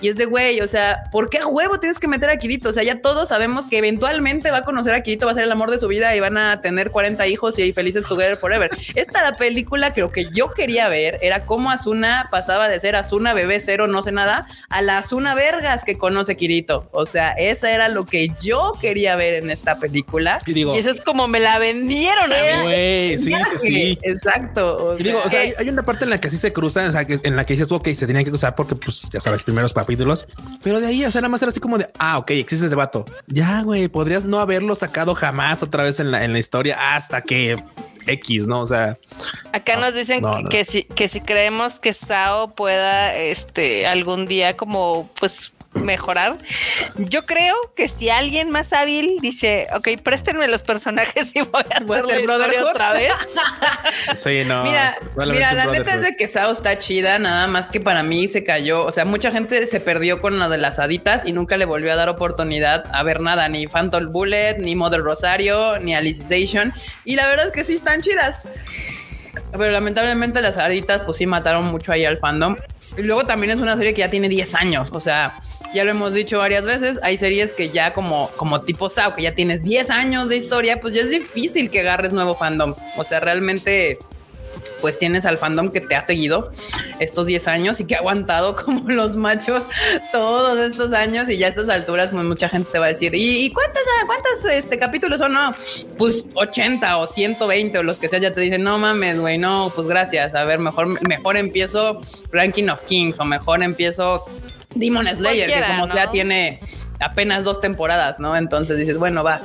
y 0.00 0.08
es 0.08 0.16
de 0.16 0.24
güey, 0.26 0.60
o 0.60 0.68
sea, 0.68 0.83
¿por 1.10 1.30
qué 1.30 1.38
a 1.38 1.46
huevo 1.46 1.78
tienes 1.80 1.98
que 1.98 2.08
meter 2.08 2.30
a 2.30 2.36
Kirito? 2.38 2.68
O 2.68 2.72
sea, 2.72 2.82
ya 2.82 3.00
todos 3.00 3.28
sabemos 3.28 3.66
que 3.66 3.78
eventualmente 3.78 4.50
va 4.50 4.58
a 4.58 4.62
conocer 4.62 4.94
a 4.94 5.02
Kirito, 5.02 5.26
va 5.26 5.32
a 5.32 5.34
ser 5.34 5.44
el 5.44 5.52
amor 5.52 5.70
de 5.70 5.78
su 5.78 5.88
vida 5.88 6.14
y 6.16 6.20
van 6.20 6.36
a 6.36 6.60
tener 6.60 6.90
40 6.90 7.26
hijos 7.26 7.58
y 7.58 7.72
felices 7.72 8.06
together 8.06 8.36
forever. 8.36 8.70
Esta 8.94 9.22
la 9.22 9.36
película 9.36 9.92
creo 9.92 10.10
que 10.12 10.26
yo 10.30 10.52
quería 10.52 10.88
ver 10.88 11.18
era 11.22 11.44
cómo 11.44 11.70
Asuna 11.70 12.26
pasaba 12.30 12.68
de 12.68 12.78
ser 12.80 12.96
Asuna 12.96 13.34
bebé 13.34 13.60
cero, 13.60 13.86
no 13.86 14.02
sé 14.02 14.12
nada, 14.12 14.46
a 14.68 14.82
la 14.82 14.98
Asuna 14.98 15.34
Vergas 15.34 15.84
que 15.84 15.96
conoce 15.98 16.36
Kirito. 16.36 16.88
O 16.92 17.06
sea, 17.06 17.32
esa 17.32 17.70
era 17.70 17.88
lo 17.88 18.04
que 18.06 18.28
yo 18.42 18.72
quería 18.80 19.16
ver 19.16 19.34
en 19.42 19.50
esta 19.50 19.78
película. 19.78 20.40
Y 20.46 20.52
digo, 20.52 20.74
Y 20.74 20.78
eso 20.78 20.90
es 20.90 21.00
como 21.00 21.28
me 21.28 21.40
la 21.40 21.58
vendieron 21.58 22.30
güey, 22.62 23.18
sí, 23.18 23.32
sí, 23.32 23.58
sí. 23.60 23.98
Exacto. 24.02 24.76
o 24.76 24.98
Y 24.98 25.02
digo, 25.04 25.18
o 25.18 25.28
sea, 25.28 25.30
que- 25.30 25.38
hay, 25.38 25.52
hay 25.58 25.68
una 25.68 25.82
parte 25.82 26.04
en 26.04 26.10
la 26.10 26.20
que 26.20 26.28
así 26.28 26.36
se 26.36 26.52
cruzan, 26.52 26.88
o 26.88 26.92
sea, 26.92 27.06
que, 27.06 27.18
en 27.22 27.36
la 27.36 27.44
que 27.44 27.54
dices 27.54 27.70
ok, 27.70 27.88
se 27.90 28.06
tenían 28.06 28.24
que 28.24 28.30
cruzar 28.30 28.54
porque, 28.54 28.74
pues, 28.74 29.08
ya 29.12 29.20
sabes, 29.20 29.42
primeros 29.42 29.72
capítulos. 29.72 30.26
Pero 30.62 30.73
de 30.80 30.88
ahí, 30.88 31.04
o 31.04 31.10
sea, 31.10 31.20
nada 31.20 31.30
más 31.30 31.42
era 31.42 31.50
así 31.50 31.60
como 31.60 31.78
de, 31.78 31.88
ah, 31.98 32.18
ok, 32.18 32.30
existe 32.32 32.66
este 32.66 32.76
vato. 32.76 33.04
Ya, 33.26 33.62
güey, 33.62 33.88
podrías 33.88 34.24
no 34.24 34.38
haberlo 34.40 34.74
sacado 34.74 35.14
jamás 35.14 35.62
otra 35.62 35.82
vez 35.84 36.00
en 36.00 36.10
la, 36.10 36.24
en 36.24 36.32
la 36.32 36.38
historia 36.38 36.94
hasta 36.94 37.22
que 37.22 37.56
X, 38.06 38.46
¿no? 38.46 38.60
O 38.60 38.66
sea, 38.66 38.98
Acá 39.52 39.76
No, 39.76 39.82
nos 39.82 39.94
dicen 39.94 40.20
no, 40.20 40.36
que, 40.36 40.42
no. 40.42 40.48
que 40.50 40.64
si, 40.64 40.82
que 40.84 41.08
si 41.08 41.20
creemos 41.20 41.78
que 41.80 41.92
Sao 41.92 42.48
pueda 42.54 43.14
este 43.16 43.86
algún 43.86 44.26
día 44.26 44.56
como 44.56 45.08
pues 45.18 45.53
mejorar. 45.74 46.36
Yo 46.96 47.24
creo 47.26 47.54
que 47.76 47.88
si 47.88 48.08
alguien 48.10 48.50
más 48.50 48.72
hábil 48.72 49.18
dice, 49.20 49.66
ok, 49.74 49.88
préstenme 50.02 50.46
los 50.48 50.62
personajes 50.62 51.34
y 51.34 51.40
voy 51.42 51.62
a 51.70 51.76
hacer 51.76 52.20
historia 52.20 52.24
Brotherhood. 52.24 52.70
otra 52.70 52.92
vez. 52.92 53.12
sí, 54.16 54.44
no. 54.44 54.64
Mira, 54.64 54.94
la 55.16 55.66
neta 55.66 55.94
es 55.94 56.02
de 56.02 56.16
que 56.16 56.26
Sao 56.26 56.52
está 56.52 56.78
chida, 56.78 57.18
nada 57.18 57.46
más 57.46 57.66
que 57.66 57.80
para 57.80 58.02
mí 58.02 58.28
se 58.28 58.44
cayó. 58.44 58.84
O 58.84 58.92
sea, 58.92 59.04
mucha 59.04 59.30
gente 59.30 59.66
se 59.66 59.80
perdió 59.80 60.20
con 60.20 60.38
lo 60.38 60.48
de 60.48 60.58
las 60.58 60.78
haditas 60.78 61.24
y 61.24 61.32
nunca 61.32 61.56
le 61.56 61.64
volvió 61.64 61.92
a 61.92 61.96
dar 61.96 62.08
oportunidad 62.08 62.84
a 62.92 63.02
ver 63.02 63.20
nada, 63.20 63.48
ni 63.48 63.66
Phantom 63.66 64.10
Bullet, 64.10 64.58
ni 64.58 64.74
Mother 64.74 65.00
Rosario, 65.00 65.78
ni 65.80 65.94
Alicization. 65.94 66.72
Y 67.04 67.16
la 67.16 67.26
verdad 67.26 67.46
es 67.46 67.52
que 67.52 67.64
sí 67.64 67.74
están 67.74 68.00
chidas. 68.00 68.38
Pero 69.52 69.70
lamentablemente 69.70 70.40
las 70.42 70.58
haditas, 70.58 71.02
pues 71.02 71.16
sí 71.16 71.26
mataron 71.26 71.66
mucho 71.66 71.92
ahí 71.92 72.04
al 72.04 72.18
fandom. 72.18 72.56
Y 72.96 73.02
luego 73.02 73.24
también 73.24 73.52
es 73.52 73.60
una 73.60 73.76
serie 73.76 73.94
que 73.94 74.00
ya 74.00 74.10
tiene 74.10 74.28
10 74.28 74.54
años. 74.54 74.90
O 74.92 75.00
sea, 75.00 75.40
ya 75.74 75.84
lo 75.84 75.90
hemos 75.90 76.14
dicho 76.14 76.38
varias 76.38 76.64
veces. 76.64 77.00
Hay 77.02 77.16
series 77.16 77.52
que 77.52 77.68
ya 77.68 77.92
como, 77.92 78.30
como 78.36 78.62
tipo 78.62 78.88
Sao, 78.88 79.14
que 79.14 79.22
ya 79.22 79.34
tienes 79.34 79.62
10 79.62 79.90
años 79.90 80.28
de 80.28 80.36
historia, 80.36 80.80
pues 80.80 80.94
ya 80.94 81.02
es 81.02 81.10
difícil 81.10 81.70
que 81.70 81.80
agarres 81.80 82.12
nuevo 82.12 82.34
fandom. 82.34 82.74
O 82.96 83.04
sea, 83.04 83.20
realmente 83.20 83.98
pues 84.80 84.98
tienes 84.98 85.24
al 85.24 85.38
fandom 85.38 85.70
que 85.70 85.80
te 85.80 85.94
ha 85.94 86.02
seguido 86.02 86.52
estos 87.00 87.26
10 87.26 87.48
años 87.48 87.80
y 87.80 87.86
que 87.86 87.94
ha 87.94 87.98
aguantado 87.98 88.54
como 88.64 88.90
los 88.90 89.16
machos 89.16 89.64
todos 90.12 90.58
estos 90.58 90.92
años 90.92 91.28
y 91.28 91.38
ya 91.38 91.46
a 91.46 91.48
estas 91.48 91.68
alturas 91.68 92.10
pues 92.10 92.24
mucha 92.24 92.48
gente 92.48 92.70
te 92.70 92.78
va 92.78 92.86
a 92.86 92.88
decir 92.88 93.12
¿y, 93.14 93.50
cuántas, 93.52 93.82
cuántos 94.06 94.44
este, 94.44 94.78
capítulos 94.78 95.20
son? 95.20 95.32
No, 95.32 95.54
pues 95.96 96.24
80 96.34 96.98
o 96.98 97.06
120 97.06 97.78
o 97.78 97.82
los 97.82 97.98
que 97.98 98.08
sea 98.08 98.18
ya 98.18 98.32
te 98.32 98.40
dicen 98.40 98.62
no 98.62 98.78
mames 98.78 99.20
güey, 99.20 99.38
no, 99.38 99.72
pues 99.74 99.88
gracias, 99.88 100.34
a 100.34 100.44
ver, 100.44 100.58
mejor, 100.58 100.86
mejor 101.08 101.36
empiezo 101.36 102.00
Ranking 102.30 102.68
of 102.68 102.84
Kings 102.84 103.18
o 103.20 103.24
mejor 103.24 103.62
empiezo 103.62 104.24
Demon 104.74 105.06
Slayer, 105.14 105.46
que 105.46 105.66
como 105.66 105.86
¿no? 105.86 105.92
sea 105.92 106.10
tiene 106.10 106.60
apenas 107.00 107.44
dos 107.44 107.60
temporadas, 107.60 108.18
¿no? 108.18 108.36
Entonces 108.36 108.78
dices, 108.78 108.98
bueno, 108.98 109.22
va, 109.22 109.40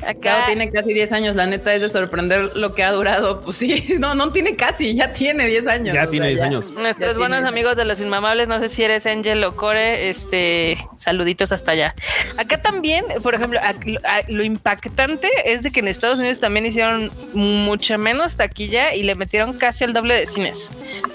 Sao 0.00 0.10
Acá 0.10 0.44
tiene 0.46 0.70
casi 0.70 0.92
10 0.92 1.12
años, 1.12 1.36
la 1.36 1.46
neta 1.46 1.74
es 1.74 1.80
de 1.82 1.88
sorprender 1.88 2.54
lo 2.56 2.74
que 2.74 2.84
ha 2.84 2.92
durado. 2.92 3.40
Pues 3.46 3.56
sí, 3.58 3.94
no, 3.98 4.14
no 4.14 4.32
tiene 4.32 4.56
casi, 4.56 4.94
ya 4.94 5.12
tiene 5.12 5.46
10 5.46 5.66
años. 5.68 5.94
Ya 5.94 6.06
tiene 6.08 6.26
sea, 6.26 6.30
10 6.34 6.42
años. 6.42 6.70
Nuestros 6.72 7.12
Ya 7.12 7.18
buenos 7.18 7.38
tiene- 7.38 7.48
amigos 7.48 7.76
de 7.76 7.84
los 7.84 8.00
inmamables, 8.00 8.48
no 8.48 8.58
sé 8.58 8.68
si 8.68 8.82
eres 8.82 9.06
Angel 9.06 9.42
o 9.44 9.54
Core, 9.56 10.08
este, 10.08 10.76
saluditos 10.98 11.52
hasta 11.52 11.72
allá. 11.72 11.94
Acá 12.36 12.60
también, 12.60 13.04
por 13.22 13.34
ejemplo, 13.34 13.58
a- 13.60 13.70
a- 13.70 14.22
lo 14.28 14.42
impactante 14.44 15.28
es 15.44 15.62
de 15.62 15.70
que 15.70 15.80
en 15.80 15.88
Estados 15.88 16.18
Unidos 16.18 16.40
también 16.40 16.66
hicieron 16.66 17.10
mucha 17.34 17.98
menos 17.98 18.36
taquilla 18.36 18.94
y 18.94 19.02
le 19.02 19.14
metieron 19.14 19.54
casi 19.54 19.84
el 19.84 19.92
doble 19.92 20.14
de 20.14 20.26
cines. 20.26 20.70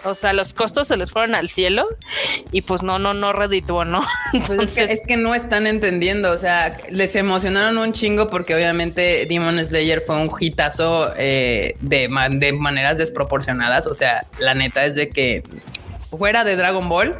O 0.06 0.16
sea, 0.16 0.34
los 0.34 0.54
costos 0.54 0.88
se 0.88 0.98
les 0.98 1.12
fueron 1.12 1.36
al 1.36 1.50
cielo 1.50 1.88
y 2.52 2.62
pues 2.62 2.82
no, 2.84 2.98
no, 3.00 3.14
no 3.14 3.34
redituó, 3.34 3.86
¿no? 3.86 4.02
Pues 4.48 4.78
es, 4.78 4.88
que, 4.88 4.94
es 4.94 5.02
que 5.08 5.18
no 5.18 5.36
están 5.36 5.68
entendiendo, 5.68 6.32
o 6.32 6.38
sea, 6.38 6.76
les 6.90 7.16
emocionaron 7.16 7.78
un 7.78 7.92
chingo 7.94 8.28
porque 8.28 8.56
obviamente 8.56 8.71
Demon 8.74 9.64
Slayer 9.64 10.02
fue 10.02 10.16
un 10.22 10.30
hitazo 10.40 11.14
eh, 11.18 11.76
de, 11.82 12.10
man- 12.10 12.40
de 12.40 12.54
maneras 12.54 12.98
desproporcionadas, 12.98 13.88
o 13.88 13.96
sea, 13.96 14.26
la 14.40 14.54
neta 14.54 14.86
es 14.86 14.96
de 14.96 15.10
que 15.10 15.44
fuera 16.10 16.44
de 16.44 16.56
Dragon 16.56 16.90
Ball, 16.90 17.20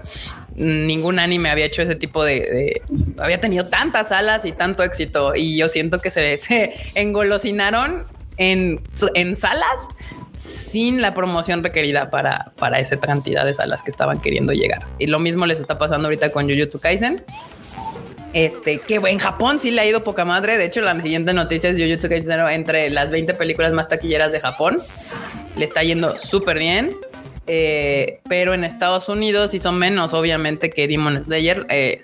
ningún 0.56 1.18
anime 1.20 1.49
había 1.49 1.66
hecho 1.66 1.82
ese 1.82 1.95
tipo 1.95 2.24
de, 2.24 2.82
había 3.20 3.39
tenido 3.39 3.68
tantas 3.68 4.10
salas 4.10 4.43
y 4.43 4.52
tanto 4.52 4.84
éxito. 4.84 5.34
Y 5.34 5.56
yo 5.58 5.70
siento 5.70 5.99
que 5.99 6.10
se, 6.10 6.38
se 6.38 6.74
engolosinaron 6.95 8.06
en, 8.38 8.82
en 9.16 9.36
salas 9.38 9.88
sin 10.36 11.02
la 11.02 11.14
promoción 11.14 11.64
requerida 11.64 12.10
para, 12.10 12.52
para 12.58 12.80
esa 12.80 12.99
cantidad 12.99 13.45
de 13.45 13.54
salas 13.54 13.82
que 13.82 13.91
estaban 13.91 14.20
queriendo 14.20 14.52
llegar. 14.54 14.86
Y 14.99 15.08
lo 15.08 15.20
mismo 15.20 15.45
les 15.45 15.60
está 15.60 15.78
pasando 15.78 16.08
ahorita 16.08 16.32
con 16.32 16.49
Jujutsu 16.49 16.80
Kaisen. 16.80 17.24
Este, 18.34 18.79
que 18.79 18.95
en 18.95 19.19
Japón 19.19 19.59
sí 19.59 19.71
le 19.71 19.82
ha 19.82 19.86
ido 19.86 20.03
poca 20.03 20.25
madre. 20.25 20.57
De 20.57 20.65
hecho, 20.65 20.82
la 20.82 20.99
siguiente 21.01 21.34
noticia 21.34 21.69
es 21.69 21.77
Jujutsu 21.77 22.07
Kaisen 22.07 22.39
entre 22.49 22.89
las 22.89 23.11
20 23.11 23.34
películas 23.34 23.73
más 23.73 23.89
taquilleras 23.89 24.32
de 24.32 24.39
Japón. 24.39 24.77
Le 25.57 25.65
está 25.65 25.84
yendo 25.84 26.17
súper 26.19 26.59
bien. 26.59 26.95
Eh, 27.47 28.21
pero 28.29 28.53
en 28.53 28.63
Estados 28.63 29.09
Unidos 29.09 29.51
son 29.59 29.77
menos, 29.77 30.13
obviamente, 30.13 30.69
que 30.69 30.88
Demon 30.88 31.21
Slayer, 31.21 31.65
eh, 31.69 31.99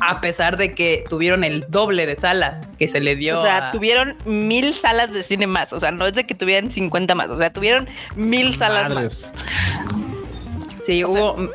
a 0.00 0.20
pesar 0.20 0.56
de 0.56 0.72
que 0.72 1.02
tuvieron 1.08 1.42
el 1.42 1.64
doble 1.68 2.06
de 2.06 2.14
salas 2.14 2.68
que 2.78 2.86
se 2.86 3.00
le 3.00 3.16
dio. 3.16 3.40
O 3.40 3.42
sea, 3.42 3.70
tuvieron 3.72 4.16
mil 4.24 4.72
salas 4.72 5.12
de 5.12 5.24
cine 5.24 5.48
más. 5.48 5.72
O 5.72 5.80
sea, 5.80 5.90
no 5.90 6.06
es 6.06 6.14
de 6.14 6.24
que 6.26 6.34
tuvieran 6.36 6.70
50 6.70 7.14
más. 7.16 7.30
O 7.30 7.38
sea, 7.38 7.50
tuvieron 7.50 7.88
mil 8.14 8.54
salas 8.54 8.94
más. 8.94 9.32
Sí, 10.82 11.02
hubo. 11.02 11.50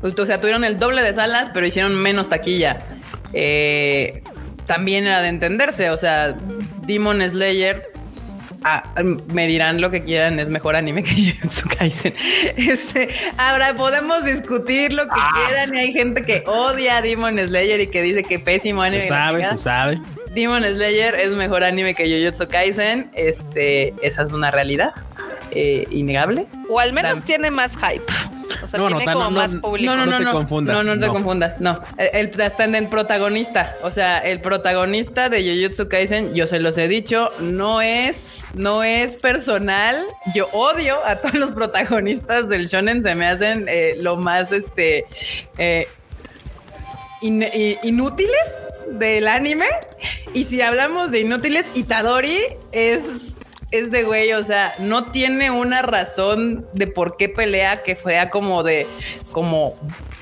o 0.00 0.26
sea, 0.26 0.40
tuvieron 0.40 0.64
el 0.64 0.78
doble 0.78 1.02
de 1.02 1.12
salas, 1.12 1.50
pero 1.52 1.66
hicieron 1.66 1.94
menos 1.96 2.28
taquilla. 2.28 2.78
Eh, 3.32 4.22
también 4.66 5.06
era 5.06 5.22
de 5.22 5.28
entenderse. 5.28 5.90
O 5.90 5.96
sea, 5.96 6.36
Demon 6.86 7.20
Slayer 7.28 7.90
Ah, 8.62 8.82
me 9.32 9.46
dirán 9.46 9.80
lo 9.80 9.90
que 9.90 10.02
quieran, 10.02 10.38
es 10.38 10.50
mejor 10.50 10.76
anime 10.76 11.02
que 11.02 11.10
Jujutsu 11.32 11.68
Kaisen. 11.78 12.14
Este, 12.56 13.08
ahora 13.38 13.74
podemos 13.74 14.24
discutir 14.24 14.92
lo 14.92 15.04
que 15.04 15.14
ah. 15.16 15.30
quieran 15.46 15.74
y 15.74 15.78
hay 15.78 15.92
gente 15.92 16.22
que 16.22 16.42
odia 16.46 16.98
a 16.98 17.02
Demon 17.02 17.38
Slayer 17.38 17.80
y 17.80 17.86
que 17.86 18.02
dice 18.02 18.22
que 18.22 18.38
pésimo 18.38 18.82
anime. 18.82 19.00
Se 19.00 19.08
sabe, 19.08 19.44
se 19.46 19.56
sabe. 19.56 20.00
Demon 20.34 20.62
Slayer 20.62 21.14
es 21.14 21.32
mejor 21.32 21.64
anime 21.64 21.94
que 21.94 22.04
Jujutsu 22.04 22.48
Kaisen. 22.48 23.10
Este, 23.14 23.94
esa 24.02 24.22
es 24.22 24.32
una 24.32 24.50
realidad 24.50 24.92
eh, 25.52 25.86
innegable. 25.90 26.46
O 26.68 26.80
al 26.80 26.92
menos 26.92 27.24
tiene 27.24 27.50
más 27.50 27.76
hype. 27.76 28.12
Sea, 28.70 28.86
tiene 28.86 29.04
como 29.04 29.30
más 29.30 29.54
público. 29.56 29.94
No, 29.94 30.06
no, 30.06 30.06
no, 30.06 30.20
no, 30.20 30.30
te 30.30 30.32
confundas. 30.32 30.76
No, 30.76 30.94
no, 30.94 31.00
te 31.00 31.12
confundas. 31.12 31.60
No, 31.60 31.80
el, 31.98 32.30
está 32.40 32.64
en 32.64 32.74
el 32.74 32.88
protagonista. 32.88 33.76
O 33.82 33.90
sea, 33.90 34.18
el 34.18 34.40
protagonista 34.40 35.28
de 35.28 35.42
Jujutsu 35.42 35.88
Kaisen, 35.88 36.34
yo 36.34 36.46
se 36.46 36.60
los 36.60 36.78
he 36.78 36.86
dicho, 36.86 37.30
no 37.40 37.80
es, 37.80 38.44
no 38.54 38.82
es 38.82 39.16
personal. 39.16 40.06
Yo 40.34 40.48
odio 40.52 41.04
a 41.04 41.16
todos 41.16 41.34
los 41.34 41.50
protagonistas 41.52 42.48
del 42.48 42.66
shonen. 42.66 43.02
Se 43.02 43.14
me 43.14 43.26
hacen 43.26 43.66
eh, 43.68 43.96
lo 44.00 44.16
más, 44.16 44.52
este, 44.52 45.04
eh, 45.58 45.86
inútiles 47.20 48.62
del 48.92 49.28
anime. 49.28 49.66
Y 50.34 50.44
si 50.44 50.60
hablamos 50.60 51.10
de 51.10 51.20
inútiles, 51.20 51.70
Itadori 51.74 52.38
es 52.72 53.36
es 53.70 53.90
de 53.90 54.02
güey, 54.02 54.32
o 54.32 54.42
sea, 54.42 54.72
no 54.78 55.12
tiene 55.12 55.50
una 55.50 55.82
razón 55.82 56.66
de 56.72 56.86
por 56.86 57.16
qué 57.16 57.28
pelea 57.28 57.82
que 57.82 57.96
sea 57.96 58.30
como 58.30 58.62
de, 58.62 58.86
como 59.32 59.74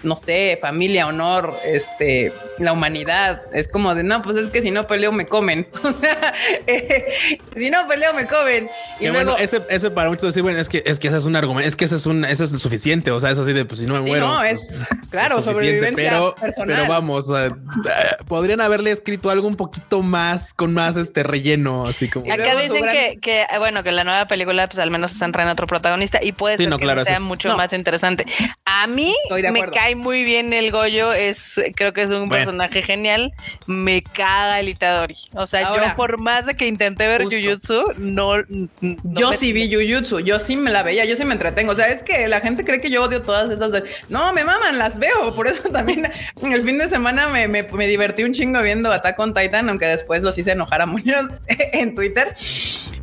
no 0.02 0.16
sé, 0.16 0.58
familia, 0.60 1.06
honor, 1.06 1.58
este, 1.64 2.32
la 2.58 2.72
humanidad. 2.72 3.42
Es 3.52 3.68
como 3.68 3.94
de, 3.94 4.02
no, 4.02 4.22
pues 4.22 4.36
es 4.36 4.48
que 4.48 4.62
si 4.62 4.70
no 4.70 4.86
peleo 4.86 5.12
me 5.12 5.26
comen. 5.26 5.66
O 5.88 5.92
sea, 6.00 6.34
si 7.56 7.70
no 7.70 7.88
peleo 7.88 8.12
me 8.12 8.26
comen. 8.26 8.68
Y 9.00 9.04
luego, 9.04 9.14
bueno, 9.14 9.38
ese, 9.38 9.62
ese 9.70 9.90
para 9.90 10.10
muchos 10.10 10.28
decir, 10.28 10.42
bueno, 10.42 10.58
es 10.58 10.68
que, 10.68 10.82
es 10.84 10.98
que 10.98 11.08
ese 11.08 11.16
es 11.16 11.24
un 11.24 11.34
argumento, 11.34 11.66
es 11.66 11.76
que 11.76 11.86
ese 11.86 11.96
es 11.96 12.06
un, 12.06 12.24
ese 12.24 12.44
es 12.44 12.50
suficiente. 12.50 13.10
O 13.10 13.18
sea, 13.18 13.30
es 13.30 13.38
así 13.38 13.52
de, 13.52 13.64
pues 13.64 13.80
si 13.80 13.86
no 13.86 13.94
me 13.94 14.00
muero. 14.00 14.28
no, 14.28 14.42
es, 14.42 14.78
pues, 14.78 15.08
claro, 15.10 15.42
sobrevivencia 15.42 16.10
pero, 16.10 16.34
personal. 16.34 16.76
pero 16.76 16.88
vamos, 16.88 17.26
podrían 18.26 18.60
haberle 18.60 18.90
escrito 18.90 19.30
algo 19.30 19.48
un 19.48 19.56
poquito 19.56 20.02
más, 20.02 20.52
con 20.52 20.74
más 20.74 20.96
este 20.96 21.22
relleno, 21.22 21.86
así 21.86 22.08
como. 22.08 22.30
Acá 22.32 22.56
dicen 22.56 22.84
que, 22.92 23.18
que, 23.20 23.46
bueno, 23.58 23.82
que 23.82 23.92
la 23.92 24.04
nueva 24.04 24.26
película, 24.26 24.66
pues 24.66 24.78
al 24.78 24.90
menos 24.90 25.12
se 25.12 25.18
centra 25.18 25.42
en 25.42 25.48
otro 25.48 25.66
protagonista 25.66 26.18
y 26.22 26.32
puede 26.32 26.58
ser 26.58 26.70
que 26.70 27.04
sea 27.04 27.20
mucho 27.20 27.56
más 27.56 27.72
interesante. 27.72 28.26
A 28.64 28.86
mí 28.86 29.14
me 29.52 29.70
cae 29.70 29.87
muy 29.94 30.24
bien 30.24 30.52
el 30.52 30.70
Goyo, 30.70 31.12
es, 31.12 31.60
creo 31.74 31.92
que 31.92 32.02
es 32.02 32.10
un 32.10 32.28
personaje 32.28 32.82
genial. 32.82 33.32
Me 33.66 34.02
caga 34.02 34.60
el 34.60 34.68
Itadori. 34.68 35.16
O 35.34 35.46
sea, 35.46 35.74
yo 35.74 35.94
por 35.96 36.18
más 36.18 36.46
de 36.46 36.54
que 36.54 36.66
intenté 36.66 37.06
ver 37.06 37.24
Jujutsu, 37.24 37.84
no. 37.98 38.34
yo 38.80 39.32
sí 39.32 39.52
vi 39.52 39.72
Jujutsu, 39.72 40.20
yo 40.20 40.38
sí 40.38 40.56
me 40.56 40.70
la 40.70 40.82
veía, 40.82 41.04
yo 41.04 41.16
sí 41.16 41.24
me 41.24 41.34
entretengo. 41.34 41.72
O 41.72 41.76
sea, 41.76 41.88
es 41.88 42.02
que 42.02 42.28
la 42.28 42.40
gente 42.40 42.64
cree 42.64 42.80
que 42.80 42.90
yo 42.90 43.04
odio 43.04 43.22
todas 43.22 43.50
esas. 43.50 43.82
No, 44.08 44.32
me 44.32 44.44
maman, 44.44 44.78
las 44.78 44.98
veo. 44.98 45.34
Por 45.34 45.46
eso 45.46 45.68
también 45.72 46.10
el 46.42 46.62
fin 46.62 46.78
de 46.78 46.88
semana 46.88 47.28
me, 47.28 47.48
me, 47.48 47.62
me 47.62 47.86
divertí 47.86 48.24
un 48.24 48.32
chingo 48.32 48.62
viendo 48.62 48.92
Attack 48.92 49.18
on 49.18 49.34
Titan, 49.34 49.68
aunque 49.68 49.86
después 49.86 50.22
los 50.22 50.36
hice 50.38 50.52
enojar 50.52 50.82
a 50.82 50.86
muchos 50.86 51.26
en 51.48 51.94
Twitter. 51.94 52.34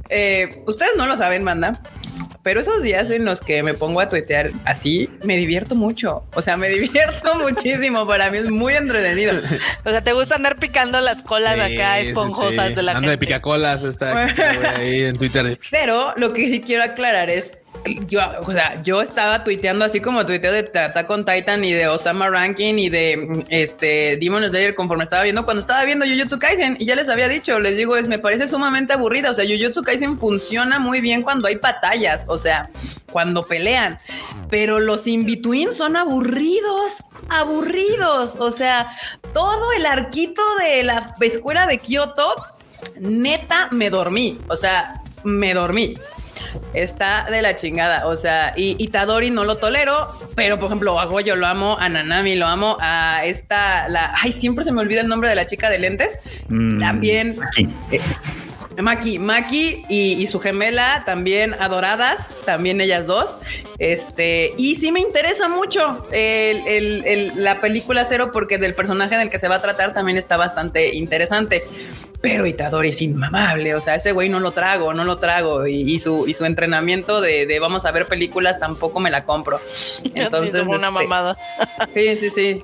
Eh, 0.10 0.64
ustedes 0.68 0.92
no 0.98 1.08
lo 1.08 1.18
saben, 1.18 1.44
manda, 1.44 1.72
pero 2.46 2.60
esos 2.60 2.84
días 2.84 3.10
en 3.10 3.26
los 3.26 3.42
que 3.42 3.64
me 3.64 3.74
pongo 3.74 4.00
a 4.02 4.08
tuitear 4.08 4.52
así, 4.66 5.10
me 5.24 5.36
divierto 5.36 5.74
mucho. 5.74 6.26
O 6.36 6.44
sea, 6.44 6.58
me 6.58 6.70
divierto 6.80 7.34
muchísimo. 7.40 8.06
Para 8.06 8.30
mí 8.30 8.38
es 8.38 8.52
muy 8.52 8.74
entretenido. 8.74 9.34
O 9.84 9.90
sea, 9.90 10.02
te 10.02 10.14
gusta 10.14 10.36
andar 10.36 10.58
picando 10.58 11.02
las 11.02 11.24
colas 11.24 11.60
acá 11.60 11.98
esponjosas 11.98 12.76
de 12.76 12.84
la 12.84 12.92
Ando 12.92 13.10
de 13.10 13.18
picacolas 13.18 13.84
está 13.84 14.26
ahí 14.76 15.06
en 15.06 15.18
Twitter. 15.18 15.60
Pero 15.72 16.14
lo 16.18 16.34
que 16.34 16.48
sí 16.52 16.62
quiero 16.62 16.84
aclarar 16.84 17.32
es 17.32 17.58
yo, 18.08 18.22
o 18.46 18.52
sea, 18.52 18.82
yo 18.84 19.02
estaba 19.02 19.44
tuiteando 19.44 19.86
así 19.86 20.00
como 20.00 20.26
tuiteo 20.26 20.52
de 20.52 20.60
Attack 20.60 21.06
con 21.06 21.26
Titan 21.26 21.64
y 21.64 21.72
de 21.72 21.88
Osama 21.88 22.30
Ranking 22.30 22.76
y 22.76 22.90
de 22.90 23.46
este 23.50 24.18
Demon 24.18 24.46
Slayer 24.48 24.76
conforme 24.76 25.04
estaba 25.04 25.24
viendo. 25.24 25.46
Cuando 25.46 25.60
estaba 25.60 25.84
viendo 25.86 26.06
Jujutsu 26.06 26.40
Kaisen 26.40 26.78
y 26.80 26.86
ya 26.86 26.96
les 26.96 27.10
había 27.10 27.28
dicho, 27.28 27.60
les 27.60 27.78
digo, 27.78 27.96
es 27.96 28.08
me 28.08 28.20
parece 28.20 28.48
sumamente 28.48 28.94
aburrida, 28.94 29.32
o 29.32 29.34
sea, 29.34 29.46
Jujutsu 29.46 29.84
Kaisen 29.84 30.18
funciona 30.18 30.80
muy 30.80 31.02
bien 31.02 31.22
cuando 31.22 31.48
hay 31.48 31.56
batallas, 31.56 32.26
o 32.28 32.38
sea, 32.38 32.70
cuando 33.12 33.44
pelean, 33.44 33.98
pero 34.50 34.80
los 34.80 35.06
in-between 35.08 35.74
son 35.74 35.96
aburridos, 35.96 37.04
aburridos, 37.30 38.36
o 38.40 38.52
sea, 38.52 38.92
todo 39.34 39.72
el 39.74 39.86
arquito 39.86 40.42
de 40.60 40.84
la 40.84 41.16
escuela 41.22 41.68
de 41.68 41.78
Kyoto, 41.78 42.36
neta, 43.00 43.70
me 43.72 43.90
dormí, 43.90 44.40
o 44.48 44.56
sea, 44.56 45.02
me 45.24 45.54
dormí 45.54 45.96
está 46.74 47.28
de 47.30 47.42
la 47.42 47.56
chingada. 47.56 48.08
O 48.08 48.16
sea, 48.16 48.54
y 48.56 48.76
Itadori 48.84 49.30
no 49.30 49.44
lo 49.44 49.58
tolero, 49.58 50.08
pero 50.36 50.60
por 50.60 50.68
ejemplo, 50.68 51.00
a 51.00 51.06
Goyo 51.06 51.36
lo 51.36 51.48
amo, 51.48 51.78
a 51.80 51.90
Nanami 51.90 52.36
lo 52.36 52.48
amo, 52.48 52.78
a 52.80 53.26
esta, 53.26 53.88
la, 53.90 54.14
ay, 54.22 54.32
siempre 54.32 54.66
se 54.66 54.72
me 54.72 54.82
olvida 54.82 55.02
el 55.02 55.08
nombre 55.08 55.30
de 55.30 55.36
la 55.36 55.46
chica 55.46 55.70
de 55.70 55.80
lentes. 55.80 56.20
Mm, 56.50 56.80
también. 56.80 57.36
Eh, 57.92 58.02
Maki, 58.82 59.20
Maki 59.20 59.84
y, 59.90 60.28
su 60.28 60.40
gemela 60.40 61.04
también 61.06 61.56
adoradas, 61.60 62.38
también 62.46 62.82
ellas 62.82 63.06
dos. 63.06 63.38
Este, 63.78 64.52
y 64.58 64.76
sí 64.76 64.92
me 64.92 65.00
interesa 65.00 65.48
mucho 65.50 66.04
la 66.12 67.62
película 67.62 68.06
Cero 68.06 68.32
porque 68.34 68.58
del 68.58 68.74
personaje 68.74 69.16
en 69.16 69.22
el 69.22 69.30
que 69.30 69.40
se 69.40 69.48
va 69.48 69.56
a 69.56 69.62
tratar 69.62 69.94
también 69.94 70.18
está 70.18 70.38
bastante 70.38 70.96
interesante 70.96 71.64
pero 72.26 72.48
Itadori 72.48 72.90
es 72.90 73.04
inmamable, 73.04 73.76
o 73.76 73.82
sea, 73.82 73.94
ese 73.94 74.12
güey 74.12 74.30
no 74.30 74.40
lo 74.40 74.50
trago, 74.50 74.96
no 74.96 75.04
lo 75.04 75.20
trago, 75.20 75.68
y, 75.68 76.00
su, 76.00 76.28
y 76.28 76.34
su 76.34 76.44
entrenamiento 76.46 77.22
de, 77.22 77.60
vamos 77.60 77.86
a 77.86 77.92
ver 77.92 78.08
películas 78.08 78.60
tampoco 78.60 79.00
me 79.00 79.12
la 79.12 79.26
compro. 79.26 79.62
Entonces, 80.16 80.64
una 80.64 80.88
este, 80.88 80.90
mamada. 80.90 81.38
Sí, 81.94 82.16
sí, 82.18 82.30
sí. 82.30 82.64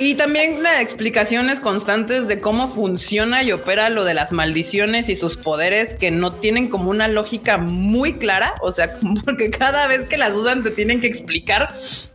Y 0.00 0.14
también 0.14 0.64
explicaciones 0.80 1.60
constantes 1.60 2.26
de 2.26 2.40
cómo 2.40 2.68
funciona 2.68 3.42
y 3.42 3.52
opera 3.52 3.90
lo 3.90 4.04
de 4.04 4.14
las 4.14 4.32
maldiciones 4.32 5.08
y 5.08 5.16
sus 5.16 5.36
poderes 5.36 5.94
que 5.94 6.10
no 6.10 6.32
tienen 6.32 6.68
como 6.68 6.90
una 6.90 7.06
lógica 7.06 7.58
muy 7.58 8.14
clara, 8.14 8.54
o 8.62 8.72
sea, 8.72 8.98
porque 9.24 9.50
cada 9.50 9.86
vez 9.88 10.06
que 10.06 10.16
las 10.16 10.34
usan 10.34 10.62
te 10.62 10.70
tienen 10.70 11.02
que 11.02 11.06
explicar 11.06 11.68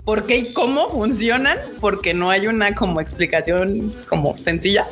por 0.03 0.25
qué 0.25 0.38
y 0.38 0.53
cómo 0.53 0.89
funcionan, 0.89 1.59
porque 1.79 2.15
no 2.15 2.32
hay 2.32 2.47
una 2.47 2.73
como 2.73 3.01
explicación 3.01 3.93
como 4.07 4.36
sencilla 4.39 4.88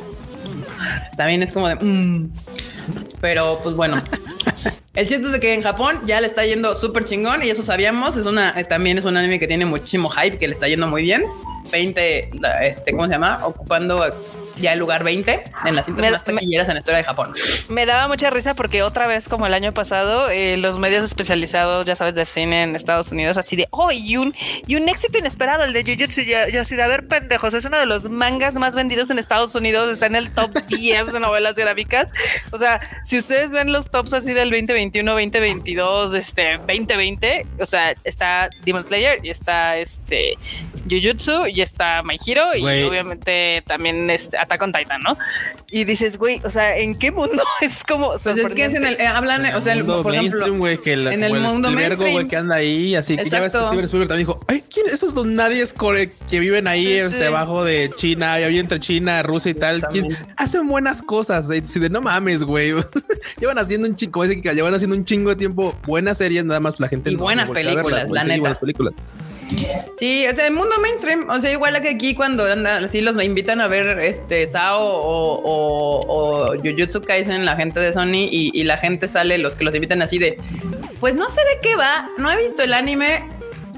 también 1.16 1.42
es 1.42 1.52
como 1.52 1.68
de... 1.68 1.76
Mm". 1.76 2.32
Pero 3.20 3.60
pues 3.62 3.74
bueno. 3.74 4.02
El 4.94 5.06
chiste 5.06 5.28
es 5.28 5.38
que 5.38 5.54
en 5.54 5.62
Japón 5.62 6.00
ya 6.04 6.20
le 6.20 6.26
está 6.26 6.44
yendo 6.44 6.74
súper 6.74 7.04
chingón 7.04 7.44
y 7.44 7.48
eso 7.48 7.62
sabíamos. 7.62 8.16
Es 8.16 8.26
una, 8.26 8.50
eh, 8.58 8.64
también 8.64 8.98
es 8.98 9.04
un 9.04 9.16
anime 9.16 9.38
que 9.38 9.46
tiene 9.46 9.64
muchísimo 9.64 10.08
hype, 10.10 10.36
que 10.36 10.48
le 10.48 10.54
está 10.54 10.66
yendo 10.66 10.88
muy 10.88 11.02
bien. 11.02 11.22
20, 11.70 12.30
este, 12.62 12.92
¿cómo 12.92 13.06
se 13.06 13.12
llama? 13.12 13.40
Ocupando 13.44 14.04
ya 14.60 14.72
el 14.72 14.78
lugar 14.78 15.04
20 15.04 15.44
en 15.64 15.76
las 15.76 15.86
cintas 15.86 16.10
más 16.10 16.24
taquilleras 16.24 16.68
en 16.68 16.74
la 16.74 16.80
historia 16.80 16.98
de 16.98 17.04
Japón. 17.04 17.32
Me 17.68 17.86
daba 17.86 18.08
mucha 18.08 18.30
risa 18.30 18.54
porque 18.54 18.82
otra 18.82 19.06
vez, 19.06 19.28
como 19.28 19.46
el 19.46 19.54
año 19.54 19.72
pasado, 19.72 20.28
eh, 20.30 20.56
los 20.56 20.78
medios 20.78 21.04
especializados, 21.04 21.86
ya 21.86 21.94
sabes, 21.94 22.14
de 22.14 22.24
cine 22.24 22.62
en 22.62 22.76
Estados 22.76 23.12
Unidos, 23.12 23.38
así 23.38 23.56
de, 23.56 23.66
oh, 23.70 23.90
y 23.92 24.16
un, 24.16 24.34
y 24.66 24.76
un 24.76 24.88
éxito 24.88 25.18
inesperado, 25.18 25.64
el 25.64 25.72
de 25.72 25.84
Jujutsu. 25.84 26.22
Yo, 26.22 26.48
yo 26.52 26.60
así 26.60 26.76
de, 26.76 26.82
a 26.82 26.86
ver, 26.86 27.06
pendejos, 27.06 27.54
es 27.54 27.64
uno 27.64 27.78
de 27.78 27.86
los 27.86 28.08
mangas 28.10 28.54
más 28.54 28.74
vendidos 28.74 29.10
en 29.10 29.18
Estados 29.18 29.54
Unidos, 29.54 29.90
está 29.90 30.06
en 30.06 30.16
el 30.16 30.32
top 30.32 30.50
10 30.68 31.12
de 31.12 31.20
novelas 31.20 31.54
gráficas. 31.54 32.12
O 32.50 32.58
sea, 32.58 32.80
si 33.04 33.18
ustedes 33.18 33.50
ven 33.50 33.72
los 33.72 33.90
tops 33.90 34.12
así 34.12 34.32
del 34.32 34.50
2021, 34.50 35.12
2022, 35.12 36.14
este, 36.14 36.58
2020, 36.58 37.46
o 37.58 37.66
sea, 37.66 37.94
está 38.04 38.50
Demon 38.62 38.84
Slayer 38.84 39.18
y 39.22 39.30
está 39.30 39.76
este 39.76 40.34
Jujutsu 40.88 41.46
y 41.46 41.60
está 41.60 42.02
My 42.02 42.16
Hero 42.24 42.54
y 42.54 42.62
obviamente 42.84 43.62
también 43.66 44.10
este, 44.10 44.36
Attack 44.50 44.62
on 44.62 44.72
Titan, 44.72 45.00
¿no? 45.02 45.16
Y 45.70 45.84
dices, 45.84 46.18
güey, 46.18 46.40
o 46.44 46.50
sea, 46.50 46.76
¿en 46.76 46.98
qué 46.98 47.12
mundo 47.12 47.42
es 47.60 47.84
como 47.84 48.12
Pues 48.22 48.36
es 48.36 48.52
que 48.52 48.64
es 48.64 48.74
en 48.74 48.84
el, 48.84 48.94
eh, 49.00 49.06
hablan, 49.06 49.54
o 49.54 49.60
sea, 49.60 49.74
el, 49.74 49.84
mundo 49.84 50.02
por 50.02 50.14
ejemplo, 50.14 50.40
mainstream, 50.40 50.58
güey, 50.58 50.78
que 50.78 50.96
la- 50.96 51.12
en 51.14 51.22
el 51.24 51.32
mundo 51.40 51.68
Spielberg, 51.68 51.96
güey, 51.96 52.14
mainstream. 52.14 52.28
que 52.28 52.36
anda 52.36 52.54
ahí, 52.56 52.94
así 52.96 53.16
que 53.16 53.28
ya 53.30 53.40
ves 53.40 53.52
que. 53.52 53.58
Steven 53.58 53.84
Spielberg 53.84 54.08
también 54.08 54.26
dijo, 54.26 54.40
ay, 54.48 54.64
¿quién 54.72 54.86
esos 54.86 55.14
dos 55.14 55.26
nadies 55.26 55.74
core- 55.74 56.10
que 56.28 56.40
viven 56.40 56.66
ahí 56.68 56.86
Sí, 56.86 56.92
este, 56.94 57.18
sí. 57.20 57.24
abajo 57.24 57.64
de 57.64 57.90
China, 57.96 58.40
y 58.40 58.42
ahí 58.44 58.58
entre 58.58 58.80
China, 58.80 59.22
Rusia 59.22 59.50
y 59.50 59.54
tal? 59.54 59.82
¿Quién- 59.90 60.16
hacen 60.36 60.66
buenas 60.68 61.02
cosas, 61.02 61.48
eh, 61.50 61.60
de 61.80 61.90
no 61.90 62.00
mames, 62.00 62.42
güey. 62.42 62.72
llevan 63.40 63.58
haciendo 63.58 63.86
un 63.88 63.94
chingo, 63.96 64.24
ese 64.24 64.40
que 64.40 64.52
llevan 64.54 64.74
haciendo 64.74 64.96
un 64.96 65.04
chingo 65.04 65.30
de 65.30 65.36
tiempo 65.36 65.76
buenas 65.86 66.18
series, 66.18 66.44
nada 66.44 66.60
más 66.60 66.80
la 66.80 66.88
gente 66.88 67.10
Y 67.10 67.14
no- 67.16 67.20
buenas 67.22 67.50
verlas, 67.50 67.74
películas, 67.74 68.04
güey, 68.06 68.14
la 68.14 68.22
sí, 68.22 68.28
neta. 68.28 68.40
buenas 68.40 68.58
películas. 68.58 68.94
Sí, 69.96 70.26
o 70.26 70.34
sea, 70.34 70.46
el 70.46 70.52
mundo 70.52 70.76
mainstream, 70.80 71.28
o 71.28 71.40
sea, 71.40 71.52
igual 71.52 71.80
que 71.82 71.90
aquí 71.90 72.14
cuando 72.14 72.44
andan, 72.44 72.84
así 72.84 73.00
los 73.00 73.22
invitan 73.22 73.60
a 73.60 73.66
ver 73.66 73.98
este 74.00 74.46
Sao 74.48 74.80
o, 74.80 75.40
o, 75.42 76.52
o 76.52 76.56
Jujutsu 76.56 77.00
Kaisen, 77.00 77.44
la 77.44 77.56
gente 77.56 77.80
de 77.80 77.92
Sony, 77.92 78.28
y, 78.30 78.50
y 78.54 78.64
la 78.64 78.78
gente 78.78 79.08
sale, 79.08 79.38
los 79.38 79.54
que 79.54 79.64
los 79.64 79.74
invitan 79.74 80.02
así 80.02 80.18
de, 80.18 80.36
pues 81.00 81.16
no 81.16 81.28
sé 81.28 81.40
de 81.40 81.60
qué 81.62 81.76
va, 81.76 82.08
no 82.18 82.30
he 82.30 82.36
visto 82.36 82.62
el 82.62 82.72
anime 82.72 83.22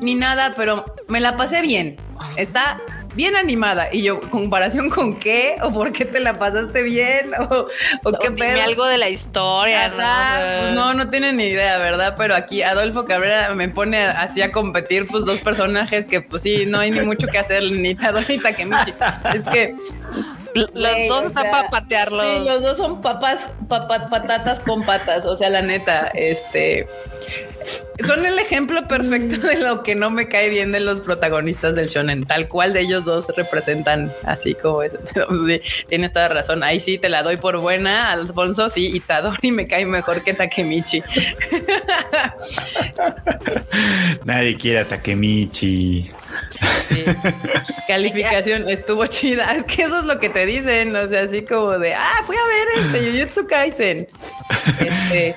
ni 0.00 0.14
nada, 0.14 0.54
pero 0.56 0.84
me 1.08 1.20
la 1.20 1.36
pasé 1.36 1.62
bien. 1.62 1.96
Está 2.36 2.80
bien 3.14 3.36
animada. 3.36 3.88
Y 3.92 4.02
yo, 4.02 4.20
¿comparación 4.20 4.90
con 4.90 5.14
qué? 5.18 5.56
¿O 5.62 5.72
por 5.72 5.92
qué 5.92 6.04
te 6.04 6.20
la 6.20 6.34
pasaste 6.34 6.82
bien? 6.82 7.30
¿O, 7.38 7.66
o 8.04 8.12
qué 8.18 8.30
dime 8.30 8.52
pedo? 8.52 8.62
algo 8.62 8.86
de 8.86 8.98
la 8.98 9.08
historia, 9.08 9.88
¿no? 9.88 9.94
Ajá, 9.94 10.34
O 10.34 10.40
sea, 10.40 10.58
pues 10.60 10.74
no, 10.74 10.94
no 10.94 11.10
tienen 11.10 11.36
ni 11.36 11.44
idea, 11.44 11.78
¿verdad? 11.78 12.14
Pero 12.16 12.34
aquí 12.34 12.62
Adolfo 12.62 13.04
Cabrera 13.04 13.54
me 13.54 13.68
pone 13.68 13.98
así 14.02 14.42
a 14.42 14.50
competir, 14.50 15.06
pues 15.06 15.24
dos 15.24 15.38
personajes 15.38 16.06
que, 16.06 16.20
pues 16.20 16.42
sí, 16.42 16.64
no 16.66 16.78
hay 16.78 16.90
ni 16.90 17.02
mucho 17.02 17.26
que 17.26 17.38
hacer, 17.38 17.62
ni 17.62 17.94
Tadori 17.94 18.36
ni 18.36 18.38
Takemichi. 18.42 18.92
Es 19.34 19.42
que 19.42 19.74
Los 20.54 20.72
dos 21.08 21.24
o 21.24 21.26
están 21.28 21.50
para 21.50 21.68
patearlos. 21.68 22.24
Sí, 22.26 22.44
los 22.44 22.62
dos 22.62 22.76
son 22.76 23.00
papas, 23.00 23.50
papa- 23.68 24.08
patatas 24.08 24.60
con 24.60 24.84
patas. 24.84 25.24
O 25.26 25.36
sea, 25.36 25.48
la 25.48 25.62
neta, 25.62 26.10
este. 26.14 26.86
Son 28.06 28.26
el 28.26 28.36
ejemplo 28.40 28.88
perfecto 28.88 29.46
de 29.46 29.56
lo 29.56 29.84
que 29.84 29.94
no 29.94 30.10
me 30.10 30.28
cae 30.28 30.48
bien 30.48 30.72
de 30.72 30.80
los 30.80 31.00
protagonistas 31.00 31.76
del 31.76 31.86
shonen. 31.88 32.24
Tal 32.26 32.48
cual 32.48 32.72
de 32.72 32.80
ellos 32.80 33.04
dos 33.04 33.28
representan 33.36 34.12
así 34.24 34.54
como 34.54 34.82
es. 34.82 34.92
Sí, 35.46 35.60
tienes 35.88 36.12
toda 36.12 36.28
razón. 36.28 36.62
Ahí 36.64 36.80
sí 36.80 36.98
te 36.98 37.08
la 37.08 37.22
doy 37.22 37.36
por 37.36 37.60
buena, 37.60 38.10
Alfonso. 38.12 38.68
Sí, 38.68 38.90
y 38.92 38.98
Tadori 39.00 39.52
me 39.52 39.66
cae 39.68 39.86
mejor 39.86 40.22
que 40.24 40.34
Takemichi. 40.34 41.02
Nadie 44.24 44.56
quiere 44.56 44.80
a 44.80 44.84
Takemichi. 44.86 46.10
Calificación 47.88 48.68
estuvo 48.68 49.06
chida. 49.06 49.54
Es 49.54 49.64
que 49.64 49.82
eso 49.82 49.98
es 49.98 50.04
lo 50.04 50.18
que 50.18 50.28
te 50.28 50.46
dicen. 50.46 50.94
O 50.96 51.08
sea, 51.08 51.22
así 51.22 51.42
como 51.44 51.78
de 51.78 51.94
ah, 51.94 52.22
fui 52.24 52.36
a 52.36 52.46
ver 52.46 52.86
este 52.86 53.10
Jujutsu 53.12 53.46
Kaisen. 53.46 54.08
Este, 54.80 55.34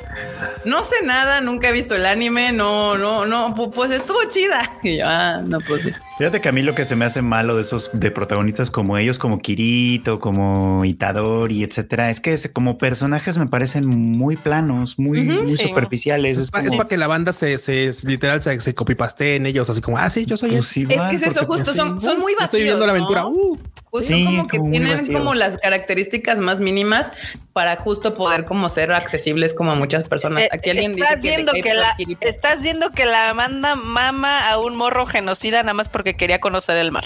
no 0.65 0.83
sé 0.83 0.95
nada, 1.03 1.41
nunca 1.41 1.69
he 1.69 1.71
visto 1.71 1.95
el 1.95 2.05
anime. 2.05 2.51
No, 2.51 2.97
no, 2.97 3.25
no, 3.25 3.49
pu- 3.55 3.71
pues 3.71 3.91
estuvo 3.91 4.19
chida. 4.29 4.71
Y 4.83 4.97
yo, 4.97 5.05
ah, 5.07 5.41
no, 5.43 5.59
pues 5.61 5.83
sí. 5.83 5.93
Fíjate 6.18 6.39
que 6.39 6.47
a 6.47 6.51
mí 6.53 6.61
lo 6.61 6.76
que 6.76 6.86
se 6.86 6.95
me 6.95 7.03
hace 7.03 7.22
malo 7.22 7.57
de 7.57 7.63
esos 7.63 7.89
de 7.91 8.09
protagonistas 8.09 8.72
como 8.72 8.97
ellos, 8.97 9.20
como 9.20 9.39
Kirito, 9.39 10.22
como 10.22 10.86
Itadori, 10.86 11.63
etcétera, 11.63 12.09
es 12.09 12.22
que 12.22 12.38
como 12.53 12.78
personajes 12.78 13.38
me 13.38 13.47
parecen 13.47 13.86
muy 13.86 14.38
planos, 14.38 14.97
muy, 14.97 15.24
muy 15.24 15.57
sí. 15.57 15.63
superficiales. 15.63 16.38
Es, 16.38 16.51
Es, 16.63 16.76
para 16.76 16.88
que 16.88 16.95
la 16.95 17.07
banda 17.07 17.34
se, 17.34 17.57
se 17.57 17.91
literal 18.05 18.41
se, 18.41 18.61
se 18.61 18.74
copypaste 18.74 19.36
en 19.36 19.45
ellos, 19.45 19.70
así 19.70 19.82
como, 19.82 19.97
ah, 19.97 20.09
sí, 20.09 20.26
yo 20.26 20.38
soy 20.38 20.51
pues, 20.51 20.78
él. 20.78 20.91
Es 20.91 21.01
que 21.01 21.16
es 21.18 21.24
eso, 21.24 21.45
justo 21.45 21.66
pues, 21.66 21.76
son, 21.76 21.99
sí. 21.99 22.05
son 22.05 22.20
muy 22.20 22.34
vacíos. 22.34 22.45
Estoy 22.45 22.61
viviendo 22.61 22.86
la 22.86 22.93
aventura. 22.93 23.26
Uh, 23.28 23.57
Pues 23.95 24.07
Sí, 24.07 24.25
son 24.25 24.35
como 24.35 24.47
que 24.49 24.57
como 24.57 24.71
tienen 24.71 25.05
como 25.09 25.33
las 25.35 25.57
características 25.57 26.37
más 26.39 26.59
mínimas 26.59 27.13
para 27.53 27.77
justo 27.77 28.13
poder 28.13 28.43
como 28.43 28.67
ser 28.67 28.91
accesibles 28.91 29.53
como 29.53 29.71
a 29.71 29.75
muchas 29.75 30.09
personas. 30.09 30.43
Eh, 30.43 30.49
Aquí 30.51 30.71
alguien 30.71 30.91
estás 30.91 31.21
dice 31.21 31.35
viendo 31.37 31.53
que 31.53 31.73
la 31.73 31.95
estás 32.19 32.61
viendo 32.61 32.91
que 32.91 33.05
la 33.05 33.33
manda 33.33 33.75
mama 33.75 34.49
a 34.49 34.59
un 34.59 34.75
morro 34.75 35.05
genocida 35.05 35.63
nada 35.63 35.73
más 35.73 35.87
porque 35.87 36.17
quería 36.17 36.41
conocer 36.41 36.75
el 36.75 36.91
mar. 36.91 37.05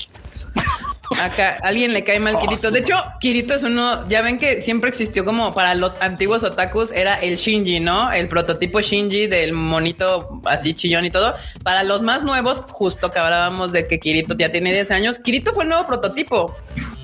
Acá 1.22 1.58
alguien 1.64 1.94
le 1.94 2.04
cae 2.04 2.20
mal 2.20 2.38
Kirito. 2.40 2.72
De 2.72 2.80
hecho, 2.80 2.96
Kirito 3.20 3.54
es 3.54 3.64
uno, 3.64 4.08
ya 4.08 4.22
ven 4.22 4.38
que 4.38 4.62
siempre 4.62 4.90
existió 4.90 5.26
como 5.26 5.54
para 5.54 5.76
los 5.76 6.00
antiguos 6.02 6.44
otakus, 6.44 6.92
era 6.92 7.16
el 7.16 7.36
Shinji, 7.38 7.80
¿no? 7.80 8.12
El 8.12 8.28
prototipo 8.28 8.82
Shinji 8.82 9.28
del 9.28 9.54
monito 9.54 10.42
así 10.46 10.74
chillón 10.74 11.06
y 11.06 11.12
todo. 11.12 11.34
Para 11.64 11.84
los 11.84 12.02
más 12.02 12.24
nuevos, 12.24 12.62
justo 12.68 13.12
que 13.12 13.20
hablábamos 13.20 13.72
de 13.72 13.88
que 13.88 14.00
Kirito 14.00 14.36
ya 14.38 14.52
tiene 14.52 14.72
10 14.72 14.92
años, 14.92 15.20
Kirito 15.20 15.54
fue 15.54 15.64
el 15.64 15.70
nuevo 15.70 15.88
prototipo. 15.88 16.56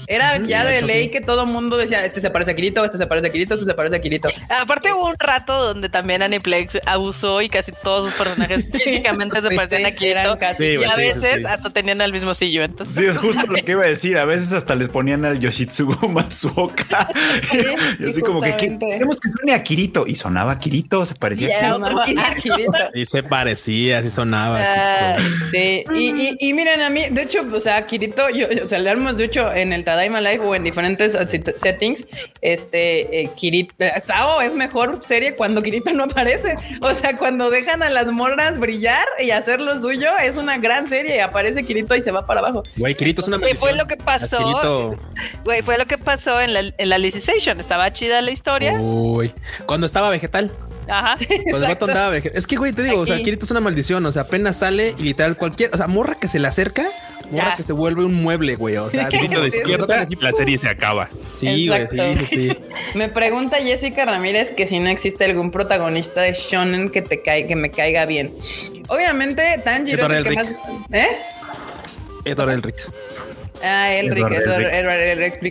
Era 0.07 0.37
ya 0.37 0.63
de 0.65 0.81
ley 0.81 1.09
que 1.09 1.21
todo 1.21 1.45
mundo 1.45 1.77
decía, 1.77 2.05
este 2.05 2.21
se 2.21 2.29
parece 2.29 2.51
a 2.51 2.55
Kirito, 2.55 2.83
este 2.85 2.97
se 2.97 3.07
parece 3.07 3.27
a 3.27 3.31
Kirito, 3.31 3.53
este 3.55 3.65
se 3.65 3.73
parece 3.73 3.95
a 3.95 3.99
Kirito. 3.99 4.29
Aparte 4.49 4.93
hubo 4.93 5.07
un 5.07 5.15
rato 5.17 5.65
donde 5.67 5.89
también 5.89 6.21
Aniplex 6.21 6.79
abusó 6.85 7.41
y 7.41 7.49
casi 7.49 7.71
todos 7.71 8.05
sus 8.05 8.13
personajes 8.13 8.65
físicamente 8.71 9.41
se 9.41 9.49
Sí, 9.49 9.55
parecían 9.55 9.85
a 9.85 9.91
Kirito 9.91 10.37
casi- 10.37 10.55
Sí, 10.75 10.81
y 10.81 10.83
a 10.83 10.95
veces 10.95 11.23
sí. 11.39 11.45
hasta 11.45 11.69
tenían 11.71 12.01
el 12.01 12.11
mismo 12.13 12.33
sillo. 12.33 12.63
Entonces, 12.63 12.95
Sí, 12.95 13.05
es 13.05 13.17
justo 13.17 13.45
lo 13.47 13.55
que 13.63 13.71
iba 13.71 13.83
a 13.83 13.87
decir. 13.87 14.17
A 14.17 14.25
veces 14.25 14.51
hasta 14.53 14.75
les 14.75 14.89
ponían 14.89 15.25
al 15.25 15.39
Yoshitsugu 15.39 16.07
Matsuoka. 16.09 17.09
y 17.99 18.09
así 18.09 18.21
como 18.21 18.41
que 18.41 18.49
"¿Qui- 18.51 18.53
justamente. 18.69 18.85
queremos 18.91 19.19
que 19.19 19.29
suene 19.31 19.53
a 19.53 19.63
Kirito. 19.63 20.05
Y 20.07 20.15
sonaba 20.15 20.53
a 20.53 20.59
Kirito, 20.59 21.05
se 21.05 21.15
parecía 21.15 21.75
otro 21.75 21.99
Ah, 21.99 22.35
Kirito. 22.35 22.71
Y 22.93 23.05
se 23.05 23.23
parecía, 23.23 23.99
así 23.99 24.11
sonaba. 24.11 25.17
Sí, 25.51 25.83
y, 25.95 26.09
y, 26.09 26.37
y 26.39 26.53
miren, 26.53 26.81
a 26.81 26.89
mí, 26.89 27.03
de 27.09 27.21
hecho, 27.23 27.45
o 27.51 27.59
sea, 27.59 27.85
Kirito, 27.85 28.29
yo, 28.29 28.47
o 28.63 28.67
sea, 28.67 28.79
le 28.79 28.91
hemos 28.91 29.17
dicho 29.17 29.51
en 29.53 29.73
el 29.73 29.83
Tadaima 29.95 30.19
Live 30.19 30.45
o 30.45 30.53
en 30.55 30.63
diferentes 30.65 31.17
settings, 31.55 32.05
este, 32.41 33.21
eh, 33.21 33.29
Kirito, 33.35 33.73
eh, 33.79 33.93
Sao 34.03 34.41
es 34.41 34.53
mejor 34.53 35.01
serie 35.03 35.35
cuando 35.35 35.63
Kirito 35.63 35.93
no 35.93 36.03
aparece. 36.03 36.55
O 36.81 36.93
sea, 36.93 37.15
cuando 37.15 37.49
dejan 37.49 37.81
a 37.81 37.89
las 37.89 38.07
morras 38.07 38.59
brillar 38.59 39.07
y 39.23 39.31
hacer 39.31 39.61
lo 39.61 39.81
suyo, 39.81 40.09
es 40.21 40.35
una 40.35 40.57
gran 40.57 40.89
serie. 40.89 41.21
Aparece 41.21 41.63
Kirito 41.63 41.95
y 41.95 42.03
se 42.03 42.11
va 42.11 42.25
para 42.25 42.41
abajo. 42.41 42.63
Güey, 42.75 42.95
Kirito 42.95 43.21
es 43.21 43.27
una 43.29 43.37
Güey, 43.37 43.55
fue 43.55 43.71
maldición. 43.71 43.77
lo 43.77 43.87
que 43.87 44.03
pasó. 44.03 44.97
Güey, 45.45 45.61
fue 45.61 45.77
lo 45.77 45.85
que 45.85 45.97
pasó 45.97 46.41
en 46.41 46.53
la, 46.53 46.59
en 46.77 46.89
la. 46.89 46.97
Estaba 46.97 47.93
chida 47.93 48.21
la 48.21 48.31
historia. 48.31 48.73
uy, 48.73 49.31
cuando 49.65 49.85
estaba 49.85 50.09
vegetal. 50.09 50.51
Ajá. 50.87 51.15
Vato 51.51 51.85
andaba 51.85 52.09
vegetal. 52.09 52.37
Es 52.37 52.47
que, 52.47 52.57
güey, 52.57 52.73
te 52.73 52.83
digo, 52.83 52.99
o 52.99 53.05
sea. 53.05 53.17
Kirito 53.21 53.45
es 53.45 53.51
una 53.51 53.61
maldición. 53.61 54.05
O 54.05 54.11
sea, 54.11 54.23
apenas 54.23 54.57
sale 54.57 54.93
y 54.97 55.03
literal 55.03 55.37
cualquier, 55.37 55.73
o 55.73 55.77
sea, 55.77 55.87
morra 55.87 56.15
que 56.15 56.27
se 56.27 56.39
le 56.39 56.47
acerca, 56.47 56.85
morra 57.31 57.49
Ya. 57.49 57.53
que 57.55 57.63
se 57.63 57.73
vuelve 57.73 58.03
un 58.05 58.13
mueble, 58.13 58.55
güey. 58.55 58.77
O 58.77 58.89
sea, 58.89 59.07
Kirito 59.09 59.43
Sí, 59.43 59.51
despierta, 59.51 60.05
la 60.19 60.31
serie 60.31 60.57
se 60.57 60.69
acaba. 60.69 61.09
Sí, 61.33 61.67
güey, 61.67 61.87
sí, 61.87 61.97
sí, 62.19 62.25
sí. 62.25 62.57
Me 62.95 63.09
pregunta 63.09 63.57
Jessica 63.57 64.05
Ramírez 64.05 64.51
que 64.51 64.67
si 64.67 64.79
no 64.79 64.89
existe 64.89 65.25
algún 65.25 65.51
protagonista 65.51 66.21
de 66.21 66.33
shonen 66.33 66.89
que 66.89 67.01
te 67.01 67.21
caiga, 67.21 67.47
que 67.47 67.55
me 67.55 67.71
caiga 67.71 68.05
bien. 68.05 68.33
Obviamente, 68.87 69.59
Tanjiro 69.63 70.05
es 70.05 70.11
el 70.11 70.23
que 70.23 70.31
más. 70.31 70.55
¿Eh? 70.91 71.07
Edward 72.25 72.51
Elric. 72.51 72.75
Ah, 73.63 73.93
Elric, 73.93 74.23
Edward 74.25 74.61
Edward, 74.73 74.99
Elric. 75.01 75.41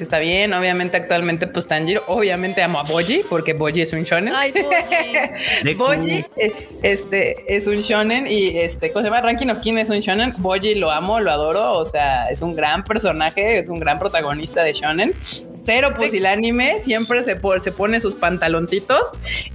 Está 0.00 0.18
bien. 0.18 0.52
Obviamente, 0.52 0.96
actualmente, 0.96 1.46
pues 1.46 1.66
Tanjiro. 1.66 2.04
Obviamente 2.06 2.62
amo 2.62 2.78
a 2.78 2.82
Boji, 2.82 3.24
porque 3.28 3.52
Boji 3.54 3.82
es 3.82 3.92
un 3.92 4.04
shonen. 4.04 4.34
Ay, 4.34 4.52
Boji. 5.76 6.24
Eh, 6.36 6.52
este, 6.82 7.56
es 7.56 7.66
un 7.66 7.80
shonen 7.80 8.26
y 8.28 8.58
este, 8.58 8.90
¿cómo 8.90 9.04
se 9.04 9.10
llama? 9.10 9.20
Ranking 9.22 9.48
of 9.48 9.60
King 9.60 9.74
es 9.74 9.88
un 9.90 10.00
shonen. 10.00 10.34
Boji 10.38 10.74
lo 10.74 10.90
amo, 10.90 11.20
lo 11.20 11.30
adoro. 11.30 11.72
O 11.72 11.84
sea, 11.84 12.26
es 12.26 12.42
un 12.42 12.54
gran 12.54 12.84
personaje, 12.84 13.58
es 13.58 13.68
un 13.68 13.78
gran 13.78 13.98
protagonista 13.98 14.62
de 14.62 14.72
shonen. 14.72 15.12
Cero 15.50 15.94
pusilánime, 15.96 16.78
siempre 16.80 17.22
se, 17.22 17.36
se 17.62 17.72
pone 17.72 18.00
sus 18.00 18.14
pantaloncitos 18.16 19.00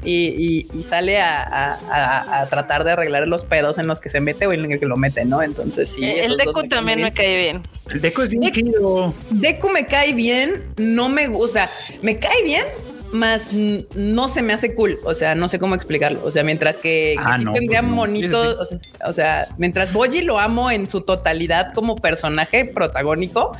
y, 0.03 0.27
y- 0.37 0.67
y 0.77 0.83
sale 0.83 1.19
a, 1.21 1.43
a- 1.43 1.77
a- 1.91 2.41
a 2.41 2.47
tratar 2.47 2.83
de 2.83 2.91
arreglar 2.91 3.27
los 3.27 3.43
pedos 3.45 3.77
en 3.77 3.87
los 3.87 3.99
que 3.99 4.09
se 4.09 4.21
mete 4.21 4.47
o 4.47 4.53
en 4.53 4.71
el 4.71 4.79
que 4.79 4.85
lo 4.85 4.95
mete, 4.97 5.25
¿no? 5.25 5.41
Entonces, 5.41 5.89
sí. 5.93 6.03
Eh, 6.03 6.25
el 6.25 6.37
Deku 6.37 6.63
también 6.67 7.01
me 7.01 7.13
cae 7.13 7.37
bien. 7.37 7.61
Deco 8.01 8.23
es 8.23 8.29
bien 8.29 8.51
chido. 8.51 9.13
Deku 9.29 9.69
me 9.69 9.85
cae 9.85 10.13
bien, 10.13 10.63
no 10.77 11.09
me 11.09 11.27
gusta, 11.27 11.69
me 12.01 12.17
cae 12.17 12.43
bien, 12.43 12.65
más 13.11 13.49
no 13.95 14.27
se 14.29 14.41
me 14.41 14.53
hace 14.53 14.73
cool. 14.75 14.99
O 15.03 15.13
sea, 15.13 15.35
no 15.35 15.47
sé 15.47 15.59
cómo 15.59 15.75
explicarlo. 15.75 16.21
O 16.23 16.31
sea, 16.31 16.43
mientras 16.43 16.77
que, 16.77 17.15
que 17.17 17.19
Ah, 17.19 17.37
sí 17.37 17.45
no, 17.45 17.53
tendría 17.53 17.81
pues 17.81 17.91
no. 17.91 18.01
o, 18.39 18.65
sea, 18.65 18.77
o 19.05 19.13
sea, 19.13 19.47
mientras 19.57 19.91
Boji 19.93 20.21
lo 20.21 20.39
amo 20.39 20.69
en 20.71 20.89
su 20.89 21.01
totalidad 21.01 21.73
como 21.73 21.95
personaje 21.95 22.65
protagónico, 22.65 23.51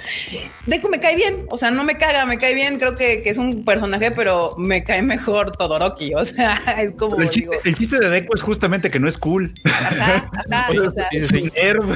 Deku 0.65 0.89
me 0.89 0.99
cae 0.99 1.15
bien. 1.15 1.45
O 1.49 1.57
sea, 1.57 1.71
no 1.71 1.83
me 1.83 1.97
caga, 1.97 2.25
me 2.25 2.37
cae 2.37 2.53
bien. 2.53 2.77
Creo 2.79 2.95
que, 2.95 3.21
que 3.21 3.29
es 3.29 3.37
un 3.37 3.63
personaje, 3.65 4.11
pero 4.11 4.55
me 4.57 4.83
cae 4.83 5.01
mejor 5.01 5.55
Todoroki. 5.55 6.13
O 6.13 6.25
sea, 6.25 6.61
es 6.79 6.91
como 6.91 7.19
el 7.19 7.29
digo, 7.29 7.53
chiste, 7.53 7.69
el 7.69 7.75
chiste 7.75 7.99
de 7.99 8.09
Deco 8.09 8.35
es 8.35 8.41
justamente 8.41 8.89
que 8.91 8.99
no 8.99 9.07
es 9.09 9.17
cool. 9.17 9.53
ajá, 9.65 10.29
ajá, 10.51 10.67
o 10.85 10.89
sea, 10.91 11.07
es 11.11 11.31
un 11.31 11.51
nerd. 11.55 11.89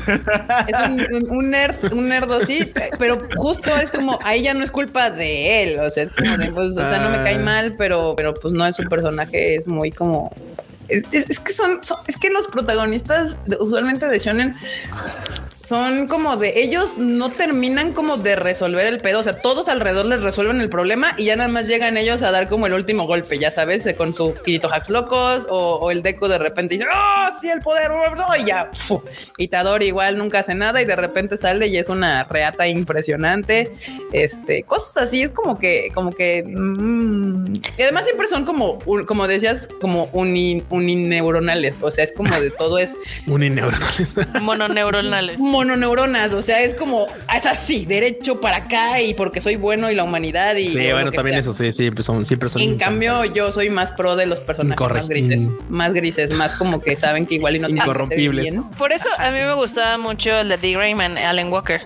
es 0.67 0.89
un, 0.89 1.15
un- 1.15 1.31
un 1.31 1.49
nerd, 1.49 1.93
un 1.93 2.11
sí, 2.45 2.65
pe- 2.65 2.91
pero 2.97 3.17
justo 3.35 3.69
es 3.81 3.91
como 3.91 4.17
ahí 4.23 4.43
ya 4.43 4.53
no 4.53 4.63
es 4.63 4.71
culpa 4.71 5.09
de 5.09 5.63
él, 5.63 5.79
o 5.79 5.89
sea, 5.89 6.03
es 6.03 6.11
como 6.11 6.37
de, 6.37 6.47
pues, 6.51 6.77
o 6.77 6.89
sea, 6.89 6.99
no 6.99 7.09
me 7.09 7.17
cae. 7.17 7.42
Mal, 7.43 7.75
pero, 7.77 8.13
pero 8.15 8.33
pues 8.33 8.53
no 8.53 8.65
es 8.65 8.75
su 8.75 8.83
personaje, 8.83 9.55
es 9.55 9.67
muy 9.67 9.91
como 9.91 10.31
es, 10.87 11.39
que 11.39 11.53
son, 11.53 11.79
es 12.07 12.17
que 12.17 12.29
los 12.29 12.47
protagonistas 12.47 13.37
usualmente 13.59 14.07
de 14.07 14.19
shonen 14.19 14.55
son 15.65 16.07
como 16.07 16.35
de 16.37 16.61
ellos 16.61 16.97
no 16.97 17.29
terminan 17.29 17.93
como 17.93 18.17
de 18.17 18.35
resolver 18.35 18.85
el 18.85 18.99
pedo. 18.99 19.19
O 19.19 19.23
sea, 19.23 19.33
todos 19.41 19.67
alrededor 19.67 20.05
les 20.05 20.21
resuelven 20.23 20.59
el 20.61 20.69
problema 20.69 21.15
y 21.17 21.25
ya 21.25 21.35
nada 21.35 21.49
más 21.49 21.67
llegan 21.67 21.95
ellos 21.97 22.21
a 22.23 22.31
dar 22.31 22.49
como 22.49 22.67
el 22.67 22.73
último 22.73 23.05
golpe, 23.07 23.37
ya 23.39 23.49
sabes, 23.51 23.85
eh, 23.85 23.95
con 23.95 24.13
su 24.13 24.33
Kirito 24.43 24.67
Hacks 24.73 24.89
locos 24.89 25.47
o, 25.49 25.75
o 25.75 25.91
el 25.91 26.03
Deco 26.03 26.27
de 26.27 26.37
repente 26.37 26.75
dice, 26.75 26.85
¡Oh, 26.93 27.29
sí, 27.39 27.49
el 27.49 27.59
poder! 27.59 27.91
Y 28.39 28.45
ya. 28.45 28.69
¡fu! 28.75 29.01
Y 29.37 29.47
Tadori 29.47 29.85
igual 29.87 30.17
nunca 30.17 30.39
hace 30.39 30.53
nada 30.55 30.81
y 30.81 30.85
de 30.85 30.95
repente 30.95 31.37
sale 31.37 31.67
y 31.67 31.77
es 31.77 31.87
una 31.89 32.23
reata 32.25 32.67
impresionante. 32.67 33.71
Este, 34.11 34.63
cosas 34.63 34.97
así, 35.03 35.23
es 35.23 35.31
como 35.31 35.57
que, 35.57 35.91
como 35.93 36.11
que. 36.11 36.43
mm, 36.45 37.53
y 37.77 37.81
además 37.81 38.05
siempre 38.05 38.27
son 38.27 38.43
como, 38.45 38.79
un- 38.85 39.05
como 39.05 39.27
decías, 39.27 39.67
como 39.79 40.09
uni, 40.13 40.63
unineuronales. 40.69 41.75
O 41.81 41.89
sea, 41.91 42.03
es 42.03 42.11
como 42.11 42.37
de 42.39 42.49
todo 42.51 42.77
es 42.79 42.95
Unineuronales. 43.27 44.15
Mononeuronales. 44.41 45.39
Mononeuronas. 45.53 46.33
O 46.33 46.41
sea, 46.41 46.61
es 46.61 46.75
como, 46.75 47.05
es 47.33 47.45
así, 47.45 47.85
derecho 47.85 48.41
para 48.41 48.57
acá 48.57 49.01
y 49.01 49.13
porque 49.13 49.39
soy 49.39 49.55
bueno 49.55 49.89
y 49.89 49.95
la 49.95 50.03
humanidad 50.03 50.55
y. 50.55 50.69
Sí, 50.71 50.91
bueno, 50.91 51.11
también 51.11 51.35
sea. 51.35 51.51
eso 51.51 51.53
sí, 51.53 51.71
siempre 51.71 52.03
son, 52.03 52.25
siempre 52.25 52.49
son. 52.49 52.61
En 52.61 52.77
cambio, 52.77 53.23
yo 53.33 53.51
soy 53.51 53.69
más 53.69 53.91
pro 53.91 54.15
de 54.15 54.25
los 54.25 54.41
personajes 54.41 54.89
más 54.89 55.07
grises, 55.07 55.53
más 55.69 55.93
grises, 55.93 56.35
más 56.35 56.53
como 56.53 56.81
que 56.81 56.95
saben 56.95 57.25
que 57.25 57.35
igual 57.35 57.55
y 57.55 57.59
no 57.59 57.67
tienen 57.67 57.83
que 57.83 57.89
hacer 57.89 58.01
Incorrompibles. 58.01 58.43
bien. 58.51 58.63
Por 58.71 58.91
eso 58.91 59.07
a 59.17 59.31
mí 59.31 59.37
me 59.37 59.53
gustaba 59.53 59.97
mucho 59.97 60.31
el 60.39 60.49
de 60.49 60.57
D. 60.57 60.73
Grayman, 60.73 61.17
Alan 61.17 61.51
Walker. 61.51 61.81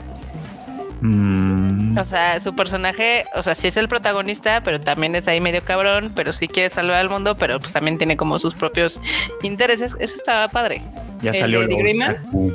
Mm, 1.02 1.98
O 1.98 2.06
sea, 2.06 2.40
su 2.40 2.56
personaje, 2.56 3.26
o 3.36 3.42
sea, 3.42 3.54
sí 3.56 3.68
es 3.68 3.78
el 3.78 3.88
protagonista, 3.88 4.62
pero 4.64 4.80
también 4.80 5.16
es 5.16 5.28
ahí 5.28 5.40
medio 5.42 5.64
cabrón, 5.64 6.12
pero 6.16 6.32
sí 6.32 6.48
quiere 6.48 6.70
salvar 6.70 6.98
al 7.00 7.10
mundo, 7.10 7.36
pero 7.38 7.60
pues 7.60 7.72
también 7.74 7.98
tiene 7.98 8.18
como 8.18 8.40
sus 8.40 8.56
propios 8.56 9.00
intereses. 9.44 9.96
Eso 10.00 10.16
estaba 10.16 10.48
padre. 10.48 10.82
ya 11.22 11.32
¿El 11.32 11.38
salió 11.38 11.62
de 11.62 11.68
Dick 11.68 11.80
Grayman? 11.80 12.12
otaku. 12.24 12.54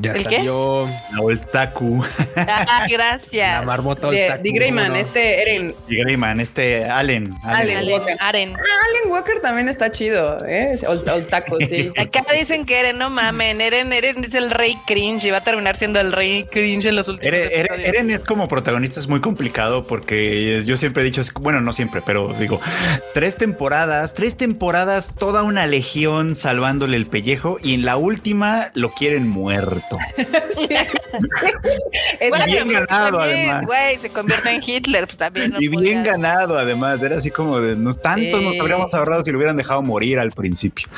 Ya 0.00 0.12
¿El 0.12 0.18
qué? 0.26 0.36
salió 0.36 0.86
La 1.12 1.20
otaku. 1.20 2.04
Ah, 2.36 2.64
la 2.80 2.88
gracias. 2.88 3.64
marmota. 3.66 4.10
De, 4.10 4.26
otaku, 4.26 4.42
de 4.42 4.50
Greyman, 4.52 4.96
este 4.96 5.42
Eren. 5.42 5.74
Y 5.88 5.96
Grayman, 5.96 6.40
este 6.40 6.84
Allen. 6.86 7.34
Allen. 7.42 7.88
Walker. 7.90 8.16
Aren. 8.20 8.50
Alan 8.50 9.10
Walker 9.10 9.40
también 9.40 9.68
está 9.68 9.90
chido, 9.90 10.38
¿eh? 10.46 10.72
Es 10.74 10.84
ol- 10.84 11.08
Otaku, 11.08 11.58
sí. 11.60 11.90
Acá 11.98 12.24
dicen 12.38 12.64
que 12.64 12.80
Eren, 12.80 12.98
no 12.98 13.10
mamen, 13.10 13.60
Eren, 13.60 13.92
Eren 13.92 14.24
es 14.24 14.34
el 14.34 14.50
rey 14.50 14.74
cringe 14.86 15.24
y 15.26 15.30
va 15.30 15.38
a 15.38 15.44
terminar 15.44 15.76
siendo 15.76 16.00
el 16.00 16.12
rey 16.12 16.44
cringe 16.50 16.86
en 16.86 16.96
los 16.96 17.08
últimos 17.08 17.34
Eren, 17.34 17.66
Eren- 17.84 18.10
es 18.10 18.20
como 18.24 18.48
protagonista 18.48 19.00
es 19.00 19.06
muy 19.08 19.20
complicado 19.20 19.84
porque 19.86 20.62
yo 20.64 20.76
siempre 20.76 21.02
he 21.02 21.04
dicho, 21.04 21.20
bueno, 21.40 21.60
no 21.60 21.72
siempre, 21.72 22.02
pero 22.04 22.32
digo, 22.38 22.60
tres 23.14 23.36
temporadas, 23.36 24.14
tres 24.14 24.36
temporadas, 24.36 25.14
toda 25.18 25.42
una 25.42 25.66
legión 25.66 26.34
salvándole 26.34 26.96
el 26.96 27.06
pellejo 27.06 27.58
y 27.62 27.74
en 27.74 27.84
la 27.84 27.96
última 27.96 28.70
lo 28.74 28.90
quieren 28.92 29.28
muerto. 29.28 29.89
Es 30.18 30.26
Bueno, 32.30 32.44
bien 32.46 32.64
pues, 32.66 32.86
ganado, 32.86 33.18
también, 33.18 33.50
además. 33.50 33.66
Güey, 33.66 33.96
se 33.96 34.10
convierte 34.10 34.50
en 34.50 34.62
Hitler, 34.64 35.04
pues 35.06 35.16
también. 35.16 35.50
no 35.52 35.56
y 35.60 35.68
bien 35.68 35.74
podía- 35.74 36.02
ganado 36.02 36.58
además, 36.58 37.02
era 37.02 37.16
así 37.16 37.30
como 37.30 37.60
de, 37.60 37.76
no 37.76 37.94
tanto 37.94 38.38
Sí. 38.38 38.44
nos 38.44 38.60
habríamos 38.60 38.92
ahorrado 38.94 39.24
si 39.24 39.30
lo 39.30 39.38
hubieran 39.38 39.56
dejado 39.56 39.82
morir 39.82 40.18
al 40.18 40.30
principio. 40.32 40.88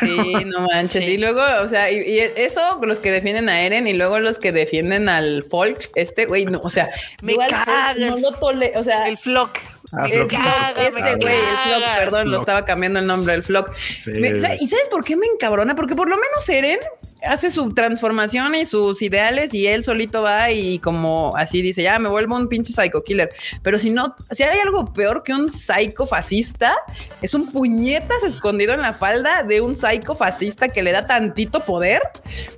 Sí, 0.00 0.34
no 0.46 0.60
manches. 0.62 1.04
Sí. 1.04 1.12
Y 1.12 1.16
luego, 1.18 1.42
o 1.62 1.68
sea, 1.68 1.90
y, 1.90 1.98
y 1.98 2.18
eso, 2.36 2.80
los 2.82 3.00
que 3.00 3.10
defienden 3.10 3.48
a 3.48 3.62
Eren 3.62 3.86
y 3.86 3.92
luego 3.92 4.18
los 4.18 4.38
que 4.38 4.52
defienden 4.52 5.08
al 5.08 5.44
Folk, 5.44 5.90
este 5.94 6.26
güey, 6.26 6.46
no, 6.46 6.60
o 6.60 6.70
sea, 6.70 6.88
Me 7.22 7.36
caga. 7.36 7.94
No 7.98 8.18
lo 8.18 8.32
tole, 8.32 8.72
o 8.76 8.84
sea, 8.84 9.08
El 9.08 9.18
flock. 9.18 9.58
Ah, 9.92 10.06
el 10.06 10.12
Flock, 10.28 10.30
caga, 10.30 10.82
ese 10.82 10.90
güey, 10.92 11.12
el. 11.12 11.20
Flock, 11.20 11.82
perdón, 11.98 12.30
lo 12.30 12.40
estaba 12.40 12.64
cambiando 12.64 13.00
el 13.00 13.06
nombre 13.06 13.32
del 13.32 13.42
Flock. 13.42 13.74
Sí. 13.76 14.12
Me- 14.12 14.38
sa- 14.40 14.54
¿Y 14.54 14.68
sabes 14.68 14.88
por 14.88 15.04
qué 15.04 15.16
me 15.16 15.26
encabrona? 15.26 15.74
Porque 15.74 15.94
por 15.96 16.08
lo 16.08 16.16
menos 16.16 16.48
Eren 16.48 16.78
hace 17.26 17.50
su 17.50 17.70
transformación 17.74 18.54
y 18.54 18.64
sus 18.66 19.02
ideales 19.02 19.52
y 19.54 19.66
él 19.66 19.84
solito 19.84 20.22
va 20.22 20.50
y 20.50 20.78
como 20.78 21.36
así 21.36 21.62
dice, 21.62 21.82
ya 21.82 21.98
me 21.98 22.08
vuelvo 22.08 22.36
un 22.36 22.48
pinche 22.48 22.72
psycho 22.72 23.02
killer. 23.02 23.30
Pero 23.62 23.78
si 23.78 23.90
no, 23.90 24.14
si 24.30 24.42
hay 24.42 24.58
algo 24.60 24.84
peor 24.92 25.22
que 25.22 25.32
un 25.32 25.50
psycho 25.50 26.06
fascista, 26.06 26.74
es 27.22 27.34
un 27.34 27.52
puñetas 27.52 28.22
escondido 28.22 28.74
en 28.74 28.80
la 28.82 28.92
falda 28.94 29.42
de 29.42 29.60
un 29.60 29.76
psycho 29.76 30.14
fascista 30.14 30.68
que 30.68 30.82
le 30.82 30.92
da 30.92 31.06
tantito 31.06 31.60
poder 31.60 32.00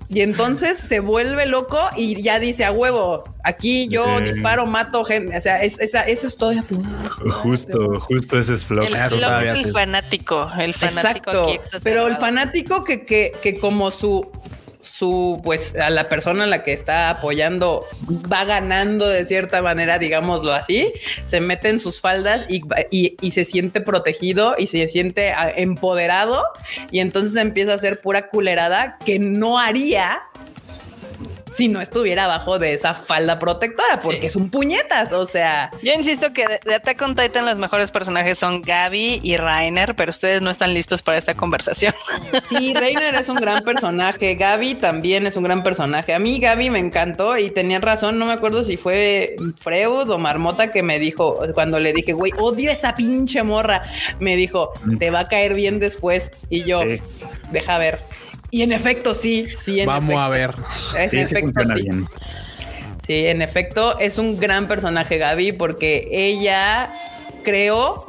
y 0.08 0.20
entonces 0.20 0.78
se 0.78 1.00
vuelve 1.00 1.46
loco 1.46 1.78
y 1.96 2.22
ya 2.22 2.38
dice 2.38 2.64
a 2.64 2.72
huevo, 2.72 3.24
aquí 3.44 3.88
yo 3.88 4.20
disparo, 4.20 4.66
mato 4.66 5.04
gente. 5.04 5.36
O 5.36 5.40
sea, 5.40 5.62
es, 5.62 5.80
esa- 5.80 6.02
eso 6.02 6.26
es 6.26 6.36
todo. 6.36 6.52
Justo, 7.30 8.00
justo 8.00 8.38
ese 8.38 8.54
es 8.54 8.64
Flock. 8.64 8.84
El 8.86 8.92
Claro, 8.92 9.40
es 9.40 9.64
el 9.64 9.72
fanático. 9.72 10.50
El 10.58 10.74
fanático 10.74 11.30
Exacto. 11.30 11.42
aquí 11.44 11.58
Pero 11.82 12.06
el 12.08 12.16
fanático 12.16 12.84
que, 12.84 13.04
que, 13.04 13.32
que 13.42 13.58
como 13.58 13.90
su 13.90 14.30
su 14.82 15.40
pues 15.42 15.74
a 15.76 15.88
la 15.90 16.08
persona 16.08 16.44
a 16.44 16.46
la 16.46 16.62
que 16.62 16.72
está 16.72 17.08
apoyando 17.08 17.86
va 18.30 18.44
ganando 18.44 19.08
de 19.08 19.24
cierta 19.24 19.62
manera, 19.62 19.98
digámoslo 19.98 20.52
así, 20.52 20.92
se 21.24 21.40
mete 21.40 21.68
en 21.68 21.80
sus 21.80 22.00
faldas 22.00 22.46
y, 22.50 22.62
y- 22.90 23.16
y 23.20 23.30
se 23.30 23.44
siente 23.44 23.80
protegido 23.80 24.54
y 24.58 24.66
se 24.66 24.86
siente 24.88 25.32
ah, 25.32 25.50
empoderado 25.54 26.42
y 26.90 26.98
entonces 27.00 27.36
empieza 27.36 27.72
a 27.72 27.76
hacer 27.76 28.00
pura 28.00 28.28
culerada 28.28 28.98
que 29.04 29.18
no 29.18 29.58
haría 29.58 30.18
si 31.54 31.68
no 31.68 31.80
estuviera 31.80 32.24
abajo 32.24 32.58
de 32.58 32.74
esa 32.74 32.94
falda 32.94 33.38
protectora, 33.38 33.98
porque 34.02 34.20
Sí. 34.22 34.26
es 34.26 34.36
un 34.36 34.50
puñetas, 34.50 35.12
o 35.12 35.26
sea, 35.26 35.70
Yo 35.82 35.92
insisto 35.92 36.32
que 36.32 36.46
de, 36.64 36.74
Attack 36.74 37.00
on 37.02 37.14
Titan 37.14 37.44
los 37.46 37.56
mejores 37.56 37.90
personajes 37.90 38.38
son 38.38 38.62
Gaby 38.62 39.20
y 39.22 39.36
Rainer, 39.36 39.94
pero 39.94 40.10
ustedes 40.10 40.40
no 40.42 40.50
están 40.50 40.74
listos 40.74 41.02
para 41.02 41.18
esta 41.18 41.34
conversación. 41.34 41.94
Sí, 42.48 42.74
Reiner 42.74 43.14
es 43.14 43.28
un 43.28 43.36
gran 43.36 43.62
personaje. 43.64 44.34
Gaby 44.34 44.74
también 44.74 45.26
es 45.26 45.36
un 45.36 45.42
gran 45.44 45.62
personaje. 45.62 46.12
A 46.14 46.18
mí 46.18 46.38
Gaby 46.38 46.70
me 46.70 46.78
encantó 46.78 47.36
y 47.38 47.50
tenía 47.50 47.78
razón. 47.80 48.18
No 48.18 48.26
me 48.26 48.32
acuerdo 48.32 48.62
si 48.64 48.76
fue 48.76 49.36
Freud 49.58 50.10
o 50.10 50.18
Marmota 50.18 50.70
que 50.70 50.82
me 50.82 50.98
dijo 50.98 51.40
cuando 51.54 51.78
le 51.80 51.92
dije, 51.92 52.12
güey, 52.12 52.32
odio 52.38 52.70
esa 52.70 52.94
pinche 52.94 53.42
morra. 53.42 53.84
Me 54.18 54.36
dijo, 54.36 54.72
te 54.98 55.10
va 55.10 55.20
a 55.20 55.24
caer 55.26 55.54
bien 55.54 55.78
después. 55.78 56.30
Y 56.50 56.64
yo, 56.64 56.82
Sí. 56.82 57.00
deja 57.50 57.78
ver. 57.78 58.00
Y 58.54 58.60
en 58.62 58.70
efecto, 58.70 59.14
sí, 59.14 59.48
sí. 59.58 59.80
En 59.80 59.86
Vamos 59.86 60.14
a 60.14 60.28
ver. 60.28 60.54
En 60.94 61.08
Sí, 61.10 61.16
efecto, 61.16 61.64
sí. 61.64 61.82
bien. 61.82 62.06
Sí, 63.04 63.26
en 63.26 63.40
efecto, 63.40 63.98
es 63.98 64.18
un 64.18 64.38
gran 64.38 64.68
personaje 64.68 65.16
Gaby 65.16 65.52
porque 65.52 66.06
ella 66.12 66.92
creo 67.42 68.04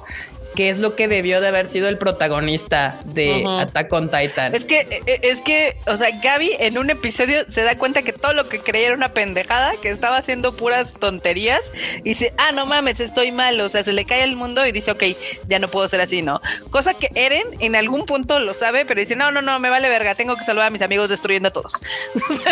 que 0.55 0.69
es 0.69 0.79
lo 0.79 0.95
que 0.95 1.07
debió 1.07 1.41
de 1.41 1.47
haber 1.47 1.67
sido 1.67 1.87
el 1.89 1.97
protagonista 1.97 2.99
de 3.05 3.41
Ujú. 3.41 3.49
Attack 3.59 3.91
on 3.93 4.09
Titan. 4.09 4.53
Es 4.55 4.65
que, 4.65 5.01
eh, 5.05 5.19
es 5.23 5.41
que, 5.41 5.77
o 5.87 5.97
sea, 5.97 6.09
Gaby 6.21 6.51
en 6.59 6.77
un 6.77 6.89
episodio 6.89 7.45
se 7.47 7.63
da 7.63 7.77
cuenta 7.77 8.01
que 8.03 8.13
todo 8.13 8.33
lo 8.33 8.47
que 8.49 8.59
creía 8.59 8.87
era 8.87 8.95
una 8.95 9.09
pendejada, 9.09 9.73
que 9.81 9.89
estaba 9.89 10.17
haciendo 10.17 10.55
puras 10.55 10.93
tonterías 10.99 11.71
y 11.99 12.09
dice, 12.09 12.33
ah, 12.37 12.51
no 12.51 12.65
mames, 12.65 12.99
estoy 12.99 13.31
mal. 13.31 13.59
O 13.61 13.69
sea, 13.69 13.83
se 13.83 13.93
le 13.93 14.05
cae 14.05 14.23
el 14.23 14.35
mundo 14.35 14.65
y 14.65 14.71
dice, 14.71 14.91
ok, 14.91 15.03
ya 15.47 15.59
no 15.59 15.67
puedo 15.69 15.87
ser 15.87 16.01
así, 16.01 16.21
¿no? 16.21 16.41
Cosa 16.69 16.93
que 16.93 17.09
Eren 17.15 17.43
en 17.59 17.75
algún 17.75 18.05
punto 18.05 18.39
lo 18.39 18.53
sabe, 18.53 18.85
pero 18.85 18.99
dice, 18.99 19.15
no, 19.15 19.31
no, 19.31 19.41
no, 19.41 19.59
me 19.59 19.69
vale 19.69 19.89
verga, 19.89 20.15
tengo 20.15 20.35
que 20.35 20.43
salvar 20.43 20.67
a 20.67 20.69
mis 20.69 20.81
amigos 20.81 21.09
destruyendo 21.09 21.49
a 21.49 21.51
todos. 21.51 21.73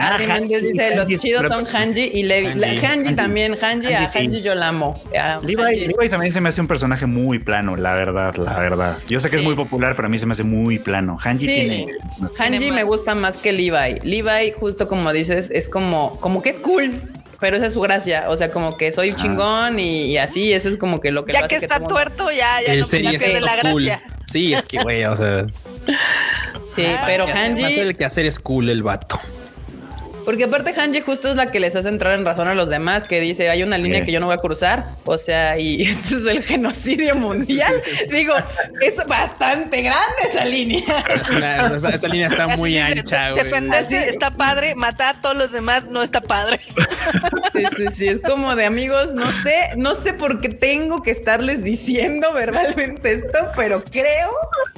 Ah, 0.00 0.16
Hanji, 0.16 0.54
dice, 0.60 0.94
los 0.94 1.08
chidos 1.08 1.42
pero- 1.42 1.48
son 1.48 1.66
Hanji 1.66 2.10
y 2.14 2.22
Levi. 2.22 2.46
Hanji, 2.48 2.64
Hanji, 2.64 2.86
Hanji. 2.86 3.14
también, 3.16 3.56
Hanji, 3.60 3.92
a 3.92 3.98
Hanji, 4.08 4.38
sí. 4.38 4.42
Yo 4.42 4.54
la 4.54 4.68
amo. 4.68 5.02
A 5.18 5.40
Levi, 5.42 5.60
Hanji. 5.60 5.80
Levi 5.86 6.08
también 6.08 6.32
se 6.32 6.40
me 6.40 6.50
hace 6.50 6.60
un 6.60 6.68
personaje 6.68 7.04
muy 7.06 7.17
plano, 7.38 7.76
la 7.76 7.94
verdad, 7.94 8.34
la 8.36 8.58
verdad. 8.58 8.96
Yo 9.08 9.20
sé 9.20 9.28
que 9.30 9.36
Sí. 9.38 9.42
es 9.42 9.46
muy 9.46 9.56
popular, 9.56 9.94
pero 9.96 10.06
a 10.06 10.08
mí 10.08 10.18
se 10.18 10.26
me 10.26 10.32
hace 10.32 10.44
muy 10.44 10.78
plano. 10.78 11.18
Hanji 11.22 11.46
Sí. 11.46 11.52
tiene. 11.54 11.86
Hanji 12.38 12.58
Tiene 12.58 12.72
me 12.72 12.82
gusta 12.84 13.14
más 13.14 13.36
que 13.36 13.52
Levi. 13.52 14.00
Levi, 14.02 14.52
justo 14.58 14.88
como 14.88 15.12
dices, 15.12 15.50
es 15.52 15.68
como, 15.68 16.18
como 16.20 16.40
que 16.42 16.50
es 16.50 16.58
cool. 16.58 16.92
Pero 17.40 17.56
esa 17.56 17.66
es 17.66 17.72
su 17.74 17.80
gracia. 17.80 18.24
O 18.28 18.36
sea, 18.36 18.50
como 18.50 18.76
que 18.76 18.90
soy 18.90 19.14
chingón 19.14 19.78
y, 19.78 20.06
y 20.06 20.18
así. 20.18 20.52
Eso 20.52 20.68
es 20.68 20.76
como 20.76 20.98
que 21.00 21.12
lo 21.12 21.24
que 21.24 21.32
lo 21.32 21.38
ya 21.38 21.44
hace 21.46 21.58
que 21.58 21.64
está 21.66 21.78
todo- 21.78 21.88
tuerto, 21.88 22.30
ya, 22.32 22.60
ya 22.66 22.72
El 22.72 22.80
no 22.80 22.86
serie 22.86 23.14
es 23.14 23.22
pierde 23.22 23.40
la 23.40 23.60
cool. 23.70 23.84
gracia. 23.84 24.06
Sí, 24.26 24.52
es 24.54 24.64
que, 24.66 24.82
güey, 24.82 25.04
o 25.04 25.14
sea, 25.16 25.46
Sí, 26.74 26.84
Ah, 26.86 27.02
pero 27.06 27.26
que 27.26 27.32
Hanji. 27.32 27.64
hacer 27.64 27.86
el 27.88 27.96
que 27.96 28.04
hacer 28.04 28.26
es 28.26 28.38
cool 28.38 28.68
el 28.68 28.82
vato. 28.82 29.20
Porque 30.28 30.44
aparte 30.44 30.74
Hanji 30.78 31.00
justo 31.00 31.28
es 31.30 31.36
la 31.36 31.46
que 31.46 31.58
les 31.58 31.74
hace 31.74 31.88
entrar 31.88 32.12
en 32.18 32.22
razón 32.22 32.48
a 32.48 32.54
los 32.54 32.68
demás, 32.68 33.04
que 33.04 33.18
dice, 33.18 33.48
hay 33.48 33.62
una 33.62 33.78
línea 33.78 34.00
Sí. 34.00 34.04
que 34.04 34.12
yo 34.12 34.20
no 34.20 34.26
voy 34.26 34.34
a 34.34 34.38
cruzar, 34.38 34.84
o 35.06 35.16
sea, 35.16 35.58
y 35.58 35.80
este 35.88 36.16
es 36.16 36.26
el 36.26 36.42
genocidio 36.42 37.14
mundial. 37.14 37.72
Digo, 38.10 38.34
es 38.82 38.94
bastante 39.06 39.80
grande 39.80 40.16
esa 40.30 40.44
línea. 40.44 40.82
Es 41.18 41.30
una- 41.30 41.74
esa, 41.74 41.88
esa 41.88 42.08
línea 42.08 42.26
está 42.28 42.44
Así 42.44 42.56
muy 42.58 42.72
dice, 42.72 42.82
ancha. 42.82 43.32
Defenderse 43.32 44.10
está 44.10 44.30
padre, 44.32 44.74
matar 44.74 45.16
a 45.16 45.20
todos 45.22 45.34
los 45.34 45.50
demás 45.50 45.86
no 45.86 46.02
está 46.02 46.20
padre. 46.20 46.60
Sí, 47.54 47.64
sí, 47.78 47.84
sí, 47.96 48.08
es 48.08 48.20
como 48.20 48.54
de 48.54 48.66
amigos, 48.66 49.14
no 49.14 49.32
sé, 49.42 49.70
no 49.78 49.94
sé 49.94 50.12
por 50.12 50.40
qué 50.42 50.50
tengo 50.50 51.02
que 51.02 51.10
estarles 51.10 51.64
diciendo 51.64 52.34
verbalmente 52.34 53.14
esto, 53.14 53.38
pero 53.56 53.82
creo, 53.82 54.30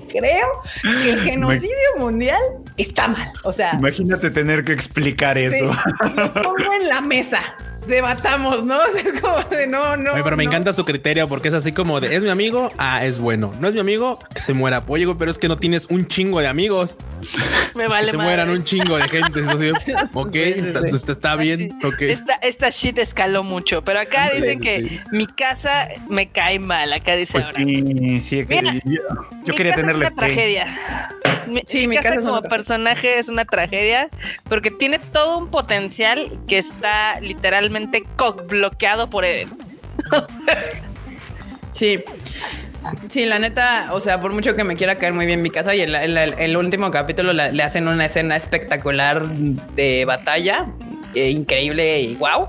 creo 0.08 0.62
que 1.02 1.10
el 1.10 1.20
genocidio 1.22 1.74
mundial 1.98 2.38
está 2.76 3.08
mal. 3.08 3.32
O 3.42 3.52
sea, 3.52 3.74
Imagínate 3.74 4.30
tener 4.30 4.62
que 4.62 4.72
explicar 4.72 5.39
eso. 5.46 5.70
lo 6.16 6.32
pongo 6.32 6.72
en 6.80 6.88
la 6.88 7.00
mesa. 7.00 7.40
Debatamos, 7.86 8.64
¿no? 8.64 8.78
O 8.90 8.92
sea, 8.92 9.20
como 9.20 9.40
de 9.56 9.66
no, 9.66 9.96
no. 9.96 10.14
Oye, 10.14 10.22
pero 10.24 10.36
me 10.36 10.44
no. 10.44 10.50
encanta 10.50 10.72
su 10.72 10.84
criterio 10.84 11.28
porque 11.28 11.48
es 11.48 11.54
así 11.54 11.72
como 11.72 12.00
de 12.00 12.14
es 12.16 12.22
mi 12.22 12.28
amigo, 12.30 12.72
ah, 12.78 13.04
es 13.04 13.18
bueno. 13.18 13.52
No 13.60 13.68
es 13.68 13.74
mi 13.74 13.80
amigo, 13.80 14.18
que 14.34 14.40
se 14.40 14.52
muera. 14.54 14.82
Oye, 14.86 15.04
güey, 15.04 15.16
pero 15.18 15.30
es 15.30 15.38
que 15.38 15.48
no 15.48 15.56
tienes 15.56 15.86
un 15.86 16.06
chingo 16.08 16.40
de 16.40 16.48
amigos. 16.48 16.96
Me 17.74 17.84
que 17.84 17.88
vale 17.88 18.10
se 18.10 18.16
madre. 18.16 18.28
mueran 18.28 18.50
un 18.50 18.64
chingo 18.64 18.96
de 18.96 19.08
gente. 19.08 19.40
Entonces, 19.40 19.72
ok, 20.14 20.34
está, 20.34 20.80
sí. 20.82 20.88
está- 20.92 21.12
está 21.12 21.36
bien. 21.36 21.78
Ok. 21.84 22.02
Esta, 22.02 22.34
esta 22.34 22.70
shit 22.70 22.98
escaló 22.98 23.42
mucho, 23.44 23.82
pero 23.84 24.00
acá 24.00 24.28
Sí, 24.30 24.36
dicen 24.40 24.58
sí, 24.58 24.64
que 24.64 24.88
sí. 24.88 25.00
mi 25.12 25.26
casa 25.26 25.88
me 26.08 26.28
cae 26.30 26.58
mal. 26.58 26.92
Acá 26.92 27.14
dice 27.16 27.32
Pues 27.34 27.44
ahora. 27.46 27.58
sí, 27.60 28.20
sí, 28.20 28.46
que- 28.46 28.60
Mira, 28.62 28.74
yo, 28.74 28.80
yo 28.84 29.00
mi 29.46 29.56
quería 29.56 29.72
casa 29.72 29.80
tenerle 29.82 30.04
es 30.06 30.10
una 30.12 30.20
fe. 30.22 30.26
tragedia. 30.34 30.78
Mi, 31.46 31.62
Sí, 31.66 31.80
mi 31.80 31.88
mi 31.88 31.96
casa, 31.96 32.08
casa 32.10 32.20
es 32.20 32.26
como 32.26 32.42
personaje 32.42 33.18
es 33.18 33.28
una 33.28 33.44
tragedia 33.44 34.08
porque 34.48 34.70
tiene 34.70 34.98
todo 34.98 35.38
un 35.38 35.48
potencial 35.50 36.38
que 36.46 36.58
está 36.58 37.18
literalmente 37.70 38.02
bloqueado 38.48 39.08
por 39.10 39.24
Eren. 39.24 39.48
Sí. 41.72 42.02
Sí, 43.10 43.26
la 43.26 43.38
neta, 43.38 43.88
o 43.92 44.00
sea, 44.00 44.20
por 44.20 44.32
mucho 44.32 44.54
que 44.54 44.64
me 44.64 44.74
quiera 44.74 44.96
caer 44.96 45.12
muy 45.12 45.26
bien 45.26 45.42
mi 45.42 45.50
casa 45.50 45.74
y 45.74 45.82
el, 45.82 45.94
el- 45.94 46.56
último 46.56 46.90
capítulo 46.90 47.34
le 47.34 47.62
hacen 47.62 47.86
una 47.88 48.06
escena 48.06 48.36
espectacular 48.36 49.28
de 49.28 50.06
batalla, 50.06 50.66
eh, 51.14 51.28
increíble 51.28 52.00
y 52.00 52.14
wow. 52.14 52.48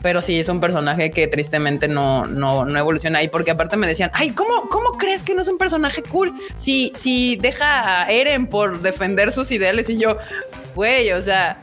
Pero 0.00 0.22
sí, 0.22 0.40
es 0.40 0.48
un 0.48 0.60
personaje 0.60 1.10
que 1.10 1.26
tristemente 1.26 1.88
no, 1.88 2.24
no, 2.24 2.64
no 2.64 2.78
evoluciona 2.78 3.18
ahí 3.18 3.28
porque 3.28 3.50
aparte 3.50 3.76
me 3.76 3.86
decían, 3.86 4.10
ay, 4.14 4.30
¿cómo, 4.30 4.70
¿cómo 4.70 4.92
crees 4.92 5.22
que 5.22 5.34
no 5.34 5.42
es 5.42 5.48
un 5.48 5.58
personaje 5.58 6.02
cool? 6.02 6.32
Si, 6.54 6.90
si 6.96 7.36
deja 7.36 8.04
a 8.04 8.10
Eren 8.10 8.46
por 8.46 8.80
defender 8.80 9.30
sus 9.30 9.50
ideales 9.52 9.90
y 9.90 9.98
yo, 9.98 10.16
güey, 10.74 11.12
o 11.12 11.20
sea, 11.20 11.58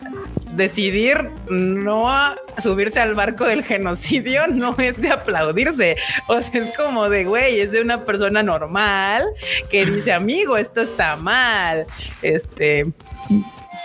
decidir 0.55 1.29
no 1.49 2.09
a 2.11 2.35
subirse 2.61 2.99
al 2.99 3.15
barco 3.15 3.45
del 3.45 3.63
genocidio 3.63 4.47
no 4.53 4.75
es 4.77 4.99
de 5.01 5.09
aplaudirse. 5.11 5.95
O 6.27 6.41
sea, 6.41 6.61
es 6.61 6.75
como 6.77 7.09
de, 7.09 7.25
güey, 7.25 7.59
es 7.59 7.71
de 7.71 7.81
una 7.81 8.05
persona 8.05 8.43
normal 8.43 9.25
que 9.69 9.85
dice, 9.85 10.13
amigo, 10.13 10.57
esto 10.57 10.81
está 10.81 11.15
mal. 11.17 11.85
Este, 12.21 12.85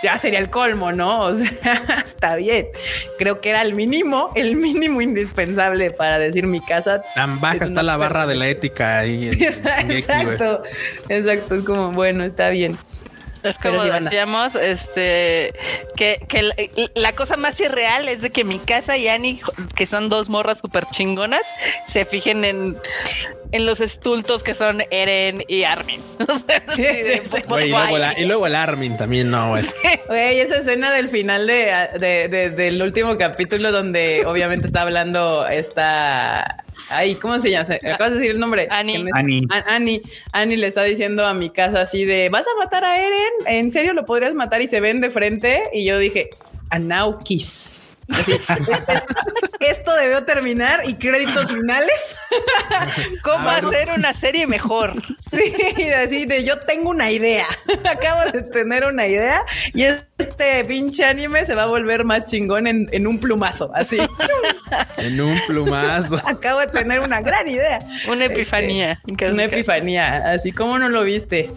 ya 0.01 0.17
sería 0.17 0.39
el 0.39 0.49
colmo, 0.49 0.91
¿no? 0.91 1.19
O 1.29 1.35
sea, 1.35 2.01
está 2.05 2.35
bien. 2.35 2.67
Creo 3.17 3.41
que 3.41 3.49
era 3.49 3.61
el 3.61 3.73
mínimo, 3.73 4.29
el 4.35 4.55
mínimo 4.55 5.01
indispensable 5.01 5.91
para 5.91 6.19
decir 6.19 6.47
mi 6.47 6.61
casa. 6.61 7.01
Tan 7.15 7.41
baja 7.41 7.55
es 7.57 7.61
está 7.63 7.83
la 7.83 7.97
barra 7.97 8.25
de 8.27 8.35
la 8.35 8.47
ética 8.47 8.99
ahí. 8.99 9.29
en- 9.29 9.43
en. 9.79 9.91
Exacto, 9.91 10.63
exacto. 11.09 11.55
Es 11.55 11.63
como, 11.63 11.91
bueno, 11.91 12.23
está 12.23 12.49
bien. 12.49 12.77
Es 13.43 13.57
como 13.57 13.81
sí 13.83 13.89
decíamos, 14.05 14.55
este, 14.55 15.53
que, 15.95 16.19
que 16.27 16.41
la, 16.41 16.55
la 16.95 17.15
cosa 17.15 17.37
más 17.37 17.59
irreal 17.59 18.07
es 18.09 18.21
de 18.21 18.31
que 18.31 18.43
mi 18.43 18.59
casa 18.59 18.97
y 18.97 19.07
Annie, 19.07 19.39
que 19.75 19.85
son 19.85 20.09
dos 20.09 20.29
morras 20.29 20.59
súper 20.59 20.85
chingonas, 20.87 21.45
se 21.85 22.03
fijen 22.05 22.43
en, 22.45 22.75
en 23.51 23.65
los 23.65 23.79
estultos 23.81 24.43
que 24.43 24.53
son 24.53 24.83
Eren 24.91 25.43
y 25.47 25.63
Armin. 25.63 26.01
Güey, 27.47 27.67
y, 27.67 27.71
luego 27.71 27.97
la- 27.97 28.19
y 28.19 28.25
luego 28.25 28.47
el 28.47 28.55
Armin 28.55 28.97
también, 28.97 29.31
no, 29.31 29.49
güey. 29.49 29.65
Güey, 30.07 30.39
esa 30.39 30.57
escena 30.57 30.91
del 30.91 31.09
final 31.09 31.47
de, 31.47 31.73
de- 31.99 32.27
de- 32.27 32.49
del 32.49 32.81
último 32.81 33.17
capítulo 33.17 33.71
donde 33.71 34.25
obviamente 34.25 34.67
está 34.67 34.81
hablando 34.81 35.47
esta... 35.47 36.63
Ay, 36.89 37.15
¿cómo 37.15 37.39
se 37.39 37.51
llama? 37.51 37.65
Se- 37.65 37.75
Acabas 37.91 38.13
de 38.13 38.19
decir 38.19 38.31
el 38.31 38.39
nombre. 38.39 38.67
Annie. 38.71 39.05
Annie. 39.13 39.45
An- 39.49 39.63
Annie. 39.67 40.01
Annie 40.31 40.57
le 40.57 40.67
está 40.67 40.83
diciendo 40.83 41.25
a 41.25 41.33
mi 41.33 41.49
casa 41.49 41.81
así 41.81 42.05
de, 42.05 42.29
¿vas 42.29 42.45
a 42.47 42.57
matar 42.63 42.83
a 42.85 42.97
Eren? 42.97 43.33
¿En 43.47 43.71
serio 43.71 43.93
lo 43.93 44.05
podrías 44.05 44.33
matar? 44.33 44.61
Y 44.61 44.67
se 44.67 44.79
ven 44.81 45.01
de 45.01 45.09
frente 45.09 45.61
y 45.73 45.85
yo 45.85 45.97
dije, 45.97 46.29
Anaukis. 46.69 47.88
Esto 49.59 49.95
debió 49.95 50.23
terminar 50.23 50.81
y 50.85 50.95
créditos 50.95 51.51
finales. 51.51 52.15
¿Cómo 53.23 53.49
hacer 53.49 53.89
una 53.95 54.13
serie 54.13 54.47
mejor? 54.47 55.01
Sí, 55.19 55.53
así 55.91 56.25
de 56.25 56.43
yo 56.43 56.57
tengo 56.59 56.89
una 56.89 57.11
idea. 57.11 57.45
Acabo 57.89 58.31
de 58.31 58.41
tener 58.43 58.85
una 58.85 59.05
idea 59.07 59.43
y 59.73 59.83
este 59.83 60.63
pinche 60.65 61.03
anime 61.05 61.45
se 61.45 61.55
va 61.55 61.63
a 61.63 61.67
volver 61.67 62.03
más 62.05 62.25
chingón 62.25 62.67
en, 62.67 62.87
en 62.91 63.07
un 63.07 63.19
plumazo. 63.19 63.71
Así 63.73 63.97
En 64.97 65.19
un 65.19 65.39
plumazo. 65.47 66.21
acabo 66.25 66.59
de 66.61 66.67
tener 66.67 66.99
una 66.99 67.21
gran 67.21 67.47
idea. 67.47 67.79
Una 68.07 68.25
epifanía. 68.25 68.99
Este, 69.07 69.31
una 69.31 69.43
epifanía. 69.45 70.31
Así 70.31 70.51
como 70.51 70.77
no 70.79 70.89
lo 70.89 71.03
viste. 71.03 71.49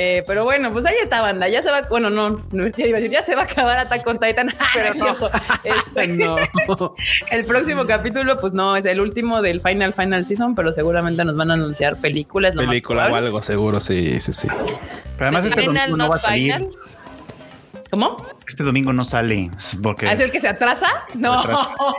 Eh, 0.00 0.22
pero 0.28 0.44
bueno, 0.44 0.70
pues 0.70 0.86
ahí 0.86 0.94
está 1.02 1.20
banda. 1.22 1.48
Ya 1.48 1.60
se 1.60 1.72
va. 1.72 1.82
Bueno, 1.90 2.08
no, 2.08 2.38
no 2.52 2.66
ya 2.68 2.86
iba 2.86 2.98
a 2.98 3.00
decir, 3.00 3.10
ya 3.10 3.20
se 3.20 3.34
va 3.34 3.40
a 3.42 3.44
acabar 3.46 3.78
Attack 3.78 4.06
on 4.06 4.20
Titan. 4.20 4.48
Pero 4.72 4.92
Pero 4.92 4.94
no. 4.94 5.18
no. 5.18 5.30
Este, 5.64 6.06
No. 6.18 6.36
el 7.32 7.44
próximo 7.44 7.84
capítulo, 7.84 8.38
pues 8.38 8.52
no, 8.52 8.76
es 8.76 8.84
el 8.84 9.00
último 9.00 9.42
del 9.42 9.60
Final 9.60 9.92
Final 9.92 10.24
Season, 10.24 10.54
pero 10.54 10.70
seguramente 10.70 11.24
nos 11.24 11.34
van 11.34 11.50
a 11.50 11.54
anunciar 11.54 11.96
películas. 11.96 12.54
Película 12.54 13.08
o 13.10 13.14
algo, 13.16 13.42
seguro, 13.42 13.80
sí, 13.80 14.20
sí, 14.20 14.32
sí. 14.32 14.46
Pero 15.16 15.30
además 15.30 15.46
este 15.46 15.62
Final, 15.62 15.96
no 15.96 16.08
va 16.08 16.14
a 16.14 16.20
salir. 16.20 16.54
final. 16.54 16.70
¿Cómo? 17.90 18.16
Este 18.46 18.62
domingo 18.64 18.92
no 18.92 19.04
sale 19.04 19.50
porque 19.82 20.10
¿Es 20.12 20.20
el 20.20 20.30
que 20.30 20.40
se 20.40 20.48
atrasa? 20.48 20.86
No. 21.14 21.42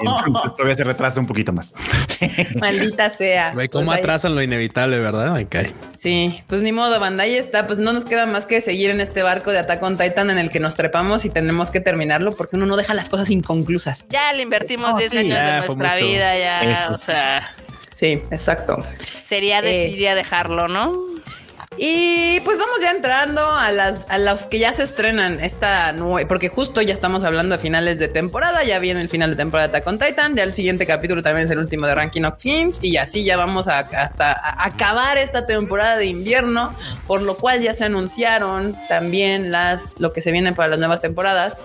entonces 0.02 0.52
todavía 0.56 0.76
se 0.76 0.84
retrasa 0.84 1.20
un 1.20 1.26
poquito 1.28 1.52
más. 1.52 1.74
Maldita 2.60 3.10
sea. 3.10 3.52
Cómo 3.72 3.86
Pues 3.86 3.90
ahí- 3.90 4.00
atrasan 4.00 4.36
lo 4.36 4.42
inevitable, 4.44 5.00
¿verdad? 5.00 5.32
Me 5.34 5.48
cae. 5.48 5.74
Sí, 5.98 6.44
pues 6.48 6.62
ni 6.62 6.72
modo, 6.72 7.00
banda, 7.00 7.24
ahí 7.24 7.36
está. 7.36 7.66
Pues 7.68 7.80
no 7.80 7.92
nos 7.94 8.06
queda 8.06 8.26
más 8.26 8.46
que 8.46 8.62
seguir 8.62 8.92
en 8.92 9.02
este 9.02 9.24
barco 9.24 9.52
de 9.52 9.60
Attack 9.60 9.82
on 9.84 9.98
Titan 9.98 10.30
en 10.30 10.38
el 10.38 10.52
que 10.52 10.60
nos 10.60 10.76
trepamos 10.76 11.26
y 11.26 11.30
tenemos 11.30 11.72
que 11.72 11.80
terminarlo 11.80 12.32
porque 12.34 12.56
uno 12.56 12.66
no 12.66 12.78
deja 12.78 12.94
las 12.94 13.10
cosas 13.10 13.30
inconclusas. 13.32 14.06
Ya 14.10 14.32
le 14.34 14.44
invertimos 14.44 14.94
Oh, 14.94 14.98
10 14.98 15.12
sí, 15.12 15.18
años 15.18 15.30
ya 15.38 15.62
de 15.62 15.68
nuestra 15.68 15.96
vida, 15.96 16.38
ya, 16.38 16.62
Esto. 16.84 16.94
o 16.94 16.98
sea, 17.00 17.50
Sí, 17.94 18.22
exacto. 18.32 18.82
sería 19.26 19.60
Eh. 19.60 19.62
desidia 19.64 20.16
dejarlo, 20.16 20.68
¿no? 20.68 20.94
Y 21.82 22.42
pues 22.42 22.58
vamos 22.58 22.82
ya 22.82 22.92
entrando 22.92 23.50
a 23.50 23.72
las 23.72 24.06
a 24.10 24.18
los 24.18 24.48
que 24.48 24.60
ya 24.60 24.74
se 24.74 24.84
estrenan 24.84 25.40
esta 25.42 25.94
nue- 25.94 26.28
porque 26.28 26.50
justo 26.50 26.82
ya 26.82 26.94
estamos 26.94 27.24
hablando 27.24 27.56
de 27.56 27.62
finales 27.62 27.98
de 28.00 28.10
temporada, 28.10 28.66
ya 28.66 28.80
viene 28.80 29.02
el 29.02 29.08
final 29.08 29.30
de 29.32 29.38
temporada 29.38 29.70
de 29.70 29.80
Titan, 29.82 30.36
ya 30.36 30.44
el 30.44 30.54
siguiente 30.54 30.86
capítulo 30.86 31.24
también 31.24 31.46
es 31.46 31.52
el 31.52 31.58
último 31.60 31.88
de 31.88 31.96
Ranking 31.96 32.24
of 32.24 32.36
Kings 32.36 32.84
y 32.84 32.98
así 32.98 33.24
ya 33.24 33.38
vamos 33.38 33.70
a, 33.70 33.78
hasta 33.80 34.36
acabar 34.62 35.18
esta 35.18 35.48
temporada 35.48 35.96
de 35.96 36.08
invierno, 36.08 36.76
por 37.08 37.22
lo 37.22 37.38
cual 37.38 37.62
ya 37.62 37.74
se 37.74 37.86
anunciaron 37.86 38.76
también 38.90 39.50
las 39.50 39.96
lo 40.00 40.12
que 40.12 40.20
se 40.22 40.34
viene 40.34 40.52
para 40.52 40.68
las 40.68 40.80
nuevas 40.80 41.00
temporadas. 41.00 41.60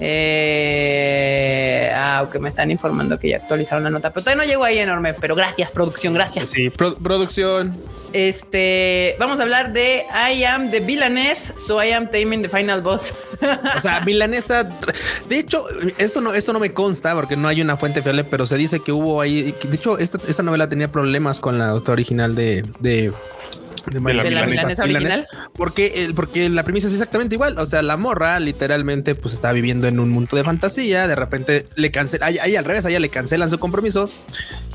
Eh, 0.00 1.90
ah, 1.94 2.22
ok, 2.26 2.36
me 2.40 2.48
están 2.48 2.70
informando 2.70 3.18
que 3.18 3.28
ya 3.30 3.36
actualizaron 3.36 3.82
la 3.84 3.90
nota, 3.90 4.10
pero 4.12 4.24
todavía 4.24 4.44
no 4.44 4.48
llegó 4.50 4.64
ahí 4.64 4.78
enorme, 4.78 5.14
pero 5.14 5.34
gracias, 5.34 5.70
producción, 5.70 6.14
gracias. 6.14 6.48
Sí, 6.48 6.70
pro- 6.70 6.94
producción. 6.96 7.76
Este, 8.12 9.16
vamos 9.18 9.38
a 9.38 9.42
hablar 9.42 9.72
de 9.74 10.04
I 10.32 10.42
am 10.44 10.70
the 10.70 10.80
villainess, 10.80 11.52
so 11.66 11.82
I 11.82 11.90
am 11.92 12.10
taming 12.10 12.42
the 12.42 12.48
final 12.48 12.80
boss. 12.80 13.12
O 13.76 13.80
sea, 13.80 14.00
milanesa. 14.00 14.64
De 15.28 15.38
hecho, 15.38 15.64
esto 15.98 16.20
no, 16.20 16.32
esto 16.32 16.52
no 16.52 16.58
me 16.58 16.72
consta 16.72 17.14
porque 17.14 17.36
no 17.36 17.46
hay 17.48 17.60
una 17.60 17.76
fuente 17.76 18.02
fiable, 18.02 18.24
pero 18.24 18.46
se 18.46 18.56
dice 18.56 18.80
que 18.80 18.90
hubo 18.92 19.20
ahí. 19.20 19.54
De 19.62 19.76
hecho, 19.76 19.98
esta, 19.98 20.18
esta 20.26 20.42
novela 20.42 20.68
tenía 20.68 20.90
problemas 20.90 21.38
con 21.38 21.58
la 21.58 21.68
autora 21.68 21.92
original 21.92 22.34
de. 22.34 22.64
de 22.80 23.12
de, 23.90 24.00
la 24.14 24.22
¿De 24.24 24.30
la 24.30 24.46
milanesa 24.46 24.82
original? 24.84 25.26
Porque, 25.54 26.04
el- 26.04 26.14
porque 26.14 26.48
la 26.48 26.62
premisa 26.64 26.86
es 26.86 26.92
exactamente 26.94 27.34
igual. 27.34 27.58
O 27.58 27.66
sea, 27.66 27.82
la 27.82 27.96
morra 27.96 28.38
literalmente 28.40 29.14
pues 29.14 29.34
está 29.34 29.52
viviendo 29.52 29.88
en 29.88 29.98
un 30.00 30.10
mundo 30.10 30.36
de 30.36 30.44
fantasía. 30.44 31.06
De 31.06 31.14
repente 31.14 31.66
le 31.76 31.90
cancelan, 31.90 32.28
ahí, 32.28 32.38
ahí 32.38 32.56
al 32.56 32.64
revés, 32.64 32.84
a 32.84 32.90
ella 32.90 33.00
le 33.00 33.08
cancelan 33.08 33.50
su 33.50 33.58
compromiso. 33.58 34.08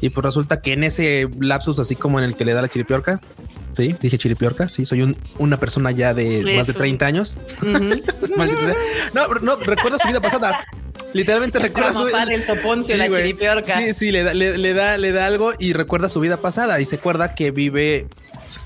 Y 0.02 0.10
pues 0.10 0.24
resulta 0.26 0.62
que 0.62 0.74
en 0.74 0.84
ese 0.84 1.30
lapsus, 1.40 1.80
así 1.80 1.96
como 1.96 2.20
en 2.20 2.26
el 2.26 2.36
que 2.36 2.44
le 2.46 2.54
da 2.54 2.62
la 2.62 2.68
chiripiorca, 2.68 3.22
sí, 3.72 3.96
dije 4.02 4.18
chiripiorca, 4.18 4.68
sí, 4.68 4.86
soy 4.86 5.02
un- 5.02 5.18
una 5.40 5.58
persona 5.60 5.92
ya 5.92 6.14
de 6.14 6.56
más 6.56 6.68
de 6.68 6.74
un- 6.74 6.78
30 6.78 7.06
años. 7.06 7.38
No, 9.14 9.28
no, 9.42 9.56
recuerda 9.58 9.98
su 10.00 10.08
vida 10.08 10.22
pasada. 10.22 10.66
Literalmente 11.14 11.60
recuerda 11.60 11.94
su 11.94 12.00
Ramapar, 12.08 12.32
el 12.32 12.44
soponcio, 12.44 12.98
la 12.98 13.08
güey. 13.08 13.22
chiripiorca. 13.22 13.78
Sí, 13.78 13.94
sí, 13.94 14.12
le 14.12 14.24
da, 14.24 14.34
le, 14.34 14.58
le 14.58 14.74
da, 14.74 14.98
le 14.98 15.12
da 15.12 15.28
algo 15.28 15.52
y 15.60 15.74
recuerda 15.74 16.10
su 16.10 16.20
vida 16.20 16.38
pasada 16.38 16.80
y 16.82 16.86
se 16.86 16.96
acuerda 16.96 17.36
que 17.36 17.52
vive 17.52 18.08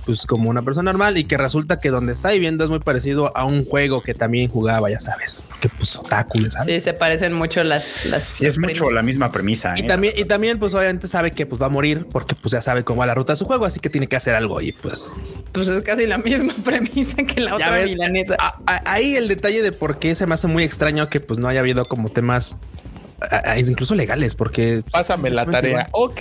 pues 0.08 0.26
como 0.26 0.50
una 0.50 0.64
persona 0.64 0.92
normal 0.92 1.18
y 1.20 1.26
que 1.26 1.38
resulta 1.38 1.80
que 1.80 1.90
donde 1.90 2.14
está 2.14 2.32
viviendo 2.32 2.64
es 2.64 2.70
muy 2.72 2.80
parecido 2.80 3.36
a 3.38 3.44
un 3.46 3.64
juego 3.66 4.02
que 4.02 4.14
también 4.16 4.50
jugaba, 4.50 4.90
ya 4.90 5.00
sabes, 5.00 5.44
que 5.60 5.70
pues 5.70 5.96
otaku. 5.98 6.40
Sí, 6.66 6.82
se 6.82 6.94
parecen 6.94 7.34
mucho 7.34 7.64
las. 7.64 8.06
las 8.08 8.24
Sí, 8.24 8.46
es 8.46 8.58
mucho 8.58 8.90
la 8.90 9.02
misma 9.04 9.32
premisa. 9.32 9.74
Y 9.78 9.82
¿eh? 9.82 9.84
también, 9.88 10.14
y 10.18 10.26
también, 10.26 10.58
pues 10.58 10.74
obviamente 10.74 11.08
sabe 11.08 11.32
que 11.32 11.46
pues 11.46 11.62
va 11.62 11.66
a 11.68 11.70
morir 11.70 12.08
porque 12.12 12.34
pues 12.42 12.54
ya 12.54 12.62
sabe 12.62 12.84
cómo 12.84 13.02
va 13.02 13.06
la 13.06 13.14
ruta 13.16 13.34
de 13.34 13.38
su 13.38 13.46
juego, 13.46 13.66
así 13.66 13.80
que 13.80 13.90
tiene 13.90 14.08
que 14.08 14.16
hacer 14.16 14.34
algo 14.34 14.62
y 14.62 14.72
pues 14.72 15.16
Pues 15.52 15.68
es 15.68 15.84
casi 15.84 16.08
la 16.08 16.18
misma 16.18 16.54
premisa 16.64 17.18
que 17.24 17.42
la 17.42 17.56
otra 17.56 17.72
ves, 17.72 17.88
milanesa. 17.90 18.36
a- 18.40 18.58
a- 18.66 18.92
ahí 18.94 19.16
el 19.18 19.28
detalle 19.28 19.62
de 19.62 19.74
por 19.74 20.00
qué 20.00 20.16
se 20.16 20.26
me 20.26 20.34
hace 20.34 20.48
muy 20.48 20.64
extraño 20.64 21.10
que 21.10 21.20
pues 21.20 21.38
no 21.38 21.48
haya 21.50 21.60
habido 21.60 21.84
como 21.86 22.08
temas 22.10 22.58
incluso 23.58 23.96
legales, 23.96 24.36
porque 24.36 24.84
Pásame 24.92 25.30
la 25.30 25.46
tarea. 25.46 25.88
Ok, 25.92 26.18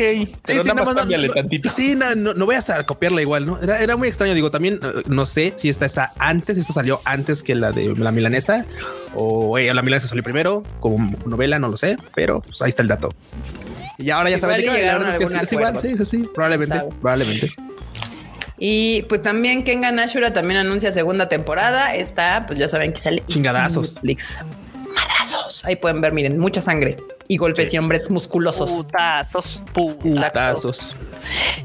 pero 0.47 0.63
sí, 0.63 0.69
nada 0.69 0.75
más 0.75 0.87
no, 0.87 0.95
cámbiale 0.95 1.29
no, 1.29 1.35
tantito. 1.35 1.69
Sí, 1.69 1.95
no, 1.95 2.15
no, 2.15 2.35
no 2.35 2.47
voy 2.47 2.57
a 2.57 2.83
copiarla 2.85 3.21
igual, 3.21 3.47
¿no? 3.47 3.61
Era, 3.61 3.81
era 3.81 3.97
muy 3.97 4.09
extraño. 4.09 4.35
Digo, 4.35 4.51
también 4.51 4.81
eh, 4.83 5.03
no 5.07 5.27
sé 5.27 5.53
si 5.57 5.69
esta 5.69 5.85
está 5.85 6.13
antes, 6.19 6.57
esta 6.57 6.73
salió 6.73 7.01
antes 7.05 7.43
que 7.43 7.55
la 7.55 7.73
de 7.73 7.95
la 7.97 8.13
milanesa 8.13 8.65
o 9.15 9.59
eh, 9.59 9.73
la 9.73 9.83
milanesa 9.83 10.09
salió 10.09 10.23
primero 10.23 10.63
como 10.81 11.17
novela, 11.27 11.59
no 11.59 11.69
lo 11.69 11.77
sé, 11.77 11.97
pero 12.15 12.41
pues 12.41 12.63
ahí 12.63 12.71
está 12.71 12.83
el 12.83 12.89
dato. 12.89 13.11
Y 13.99 14.11
ahora 14.11 14.31
ya 14.31 14.37
Igual 14.37 14.51
saben 14.53 15.07
es 15.09 15.19
que 15.19 15.25
es, 15.25 15.53
igual, 15.53 15.79
sí, 15.79 15.97
sí, 15.97 16.05
sí, 16.05 16.23
probablemente, 16.35 16.77
Sabe. 16.77 16.91
probablemente. 17.01 17.55
Y 18.59 19.03
pues 19.03 19.23
también 19.23 19.65
Kengan 19.65 19.99
Ashura 19.99 20.33
también 20.33 20.61
anuncia 20.61 20.93
segunda 20.93 21.29
temporada. 21.29 21.95
Está, 21.95 22.45
pues 22.47 22.59
ya 22.59 22.69
saben 22.69 22.93
que 22.93 23.01
sale 23.01 23.23
Chingadazos. 23.27 23.95
Netflix. 23.97 24.39
Madrazos. 24.97 25.65
Ahí 25.65 25.77
pueden 25.77 26.01
ver, 26.01 26.13
miren, 26.13 26.39
mucha 26.39 26.61
sangre 26.61 26.97
y 27.29 27.37
golpes 27.37 27.73
y 27.75 27.79
hombres 27.79 28.11
musculosos. 28.11 28.71
Putazos, 28.71 29.63
putazos. 29.73 29.97
Putazos. 30.03 30.97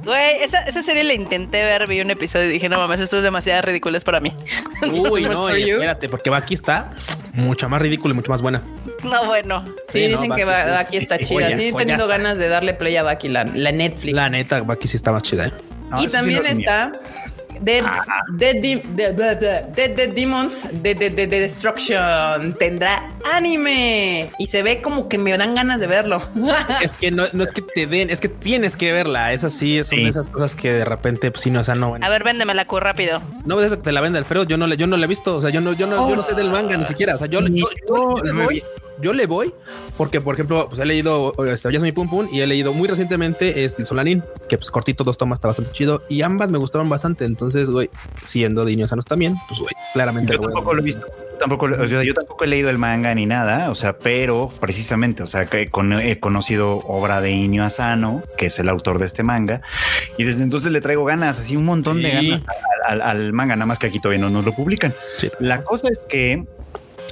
Güey, 0.04 0.44
esa, 0.44 0.60
esa 0.66 0.84
serie 0.84 1.04
la 1.04 1.14
intenté 1.14 1.64
ver, 1.64 1.88
vi 1.88 2.02
un 2.02 2.12
episodio 2.12 2.46
y 2.50 2.54
dije, 2.54 2.68
no 2.70 2.78
mames, 2.78 3.00
esto 3.00 3.18
es 3.18 3.24
demasiado 3.24 3.62
ridículo 3.62 4.00
para 4.02 4.20
mí. 4.20 4.34
Uy, 5.12 5.24
no, 5.24 5.56
y 5.56 5.70
espérate, 5.70 6.10
porque 6.10 6.34
aquí 6.34 6.54
está 6.56 6.94
mucho 7.34 7.70
más 7.70 7.82
ridículo 7.82 8.14
y 8.14 8.16
mucho 8.16 8.32
más 8.32 8.42
buena. 8.42 8.62
No, 9.04 9.26
bueno. 9.26 9.64
Sí, 9.90 10.06
Sí, 10.06 10.08
no, 10.08 10.22
dicen 10.22 10.36
que 10.36 10.46
Baki, 10.46 10.98
está 10.98 11.18
sí, 11.18 11.26
chida. 11.28 11.36
joya, 11.46 11.58
sí, 11.58 11.68
he 11.68 11.74
tenido 11.74 11.98
joyaza. 12.00 12.08
ganas 12.08 12.38
de 12.38 12.48
darle 12.50 12.74
play 12.74 12.96
a 12.98 13.04
Baki, 13.04 13.28
la, 13.28 13.44
la 13.46 13.72
Netflix. 13.72 14.16
La 14.16 14.30
neta, 14.30 14.64
aquí 14.70 14.88
sí 14.88 14.98
está 14.98 15.12
más 15.12 15.24
chida. 15.24 15.48
¿eh? 15.48 15.52
No, 15.90 16.00
y 16.02 16.06
sí 16.06 16.12
también 16.12 16.46
está 16.46 16.94
Dead, 17.62 17.84
Dead- 18.38 18.60
Dead- 18.62 19.14
Dead- 19.16 19.38
Dead- 19.40 19.96
Dead 19.96 20.10
Demons 20.14 20.66
de, 20.72 20.96
de, 20.96 21.10
de- 21.10 21.28
de 21.28 21.40
Destruction. 21.42 22.54
Tendrá 22.58 23.12
anime 23.34 24.30
y 24.40 24.48
se 24.48 24.64
ve 24.64 24.82
como 24.82 25.08
que 25.08 25.18
me 25.18 25.38
dan 25.38 25.56
ganas 25.56 25.80
de 25.80 25.88
verlo. 25.88 26.22
Es 26.82 26.96
que 26.96 27.12
no, 27.12 27.26
no 27.34 27.44
es 27.44 27.52
que 27.52 27.62
te 27.62 27.86
den, 27.88 28.10
es 28.10 28.20
que 28.20 28.28
tienes 28.30 28.76
que 28.76 28.92
verla. 28.92 29.34
Es 29.34 29.44
así, 29.44 29.78
son 29.84 29.98
Sí. 30.00 30.04
de 30.04 30.10
esas 30.10 30.30
cosas 30.30 30.56
que 30.56 30.72
de 30.74 30.86
repente, 30.86 31.30
pues 31.32 31.44
sí, 31.44 31.52
no, 31.52 31.62
o 31.62 31.64
sea, 31.64 31.76
no, 31.76 31.90
bueno. 31.90 32.06
A 32.06 32.10
ver, 32.10 32.24
véndemela 32.24 32.66
cu 32.66 32.80
rápido. 32.80 33.22
No, 33.46 33.60
eso 33.62 33.78
que 33.78 33.84
te 33.84 33.92
la 33.92 34.02
vende 34.02 34.20
Alfredo, 34.20 34.44
yo 34.44 34.58
no 34.58 34.68
le, 34.68 34.78
yo 34.78 34.88
no 34.88 34.98
la 34.98 35.06
he 35.06 35.08
visto. 35.08 35.36
O 35.38 35.42
sea, 35.42 35.50
yo 35.50 35.62
no, 35.62 35.74
yo 35.74 35.86
no, 35.88 36.10
yo 36.10 36.16
no 36.16 36.22
sé 36.24 36.34
del 36.36 36.50
manga 36.50 36.76
ni 36.78 36.86
siquiera. 36.86 37.16
O 37.16 37.18
sea, 37.18 37.28
yo, 37.28 37.42
yo, 37.42 37.48
yo- 37.88 38.16
yo 38.16 38.24
le 38.24 38.34
no 38.34 38.44
he 38.44 38.48
visto. 38.48 38.70
Yo 39.02 39.14
le 39.14 39.26
voy 39.26 39.54
porque, 39.98 40.22
por 40.22 40.36
ejemplo, 40.36 40.68
pues 40.70 40.80
he 40.80 40.86
leído 40.86 41.34
este, 41.48 41.72
Yasumi 41.72 41.92
Pum 41.92 42.10
Pum 42.10 42.28
y 42.32 42.42
he 42.42 42.48
leído 42.48 42.74
muy 42.74 42.88
recientemente 42.88 43.64
este, 43.64 43.86
Solanin, 43.86 44.24
que 44.50 44.58
pues 44.58 44.70
cortito, 44.72 45.04
dos 45.04 45.18
tomas, 45.18 45.38
está 45.38 45.48
bastante 45.48 45.72
chido 45.72 46.04
y 46.10 46.22
ambas 46.22 46.50
me 46.50 46.58
gustaron 46.58 46.90
bastante. 46.90 47.26
Entonces, 47.26 47.70
güey, 47.70 47.90
siendo 48.24 48.66
de 48.66 48.88
Sanos 48.88 49.06
también, 49.06 49.36
pues 49.48 49.60
güey, 49.60 49.74
claramente. 49.94 50.34
Yo 50.34 50.40
lo 50.42 50.50
tampoco 50.50 50.74
lo 50.74 50.82
he 50.82 50.86
visto. 50.86 51.06
Tampoco, 51.40 51.66
o 51.66 51.88
sea, 51.88 52.04
yo 52.04 52.14
tampoco 52.14 52.44
he 52.44 52.48
leído 52.48 52.70
el 52.70 52.78
manga 52.78 53.16
ni 53.16 53.26
nada, 53.26 53.72
o 53.72 53.76
sea, 53.76 53.98
pero 53.98 54.48
precisamente, 54.60 55.24
o 55.24 55.28
sea, 55.28 55.48
que 55.48 55.70
con- 55.70 55.94
he 55.94 56.20
conocido 56.20 56.78
obra 56.88 57.20
de 57.20 57.32
Inio 57.32 57.64
Asano, 57.64 58.22
que 58.38 58.46
es 58.46 58.60
el 58.60 58.70
autor 58.70 59.00
de 59.00 59.08
este 59.08 59.24
manga, 59.24 59.62
y 60.20 60.24
desde 60.24 60.44
entonces 60.44 60.72
le 60.72 60.82
traigo 60.82 61.04
ganas, 61.04 61.40
así 61.40 61.56
un 61.58 61.66
montón 61.66 62.00
de 62.04 62.12
Sí. 62.20 62.30
ganas 62.30 62.44
al, 62.88 63.02
al- 63.02 63.10
al 63.22 63.34
manga, 63.34 63.56
nada 63.56 63.66
más 63.66 63.80
que 63.80 63.88
aquí 63.88 64.00
todavía 64.00 64.24
no 64.24 64.30
nos 64.30 64.46
lo 64.46 64.54
publican. 64.54 64.94
Sí. 65.18 65.32
La 65.40 65.64
cosa 65.64 65.88
es 65.90 66.06
que, 66.08 66.46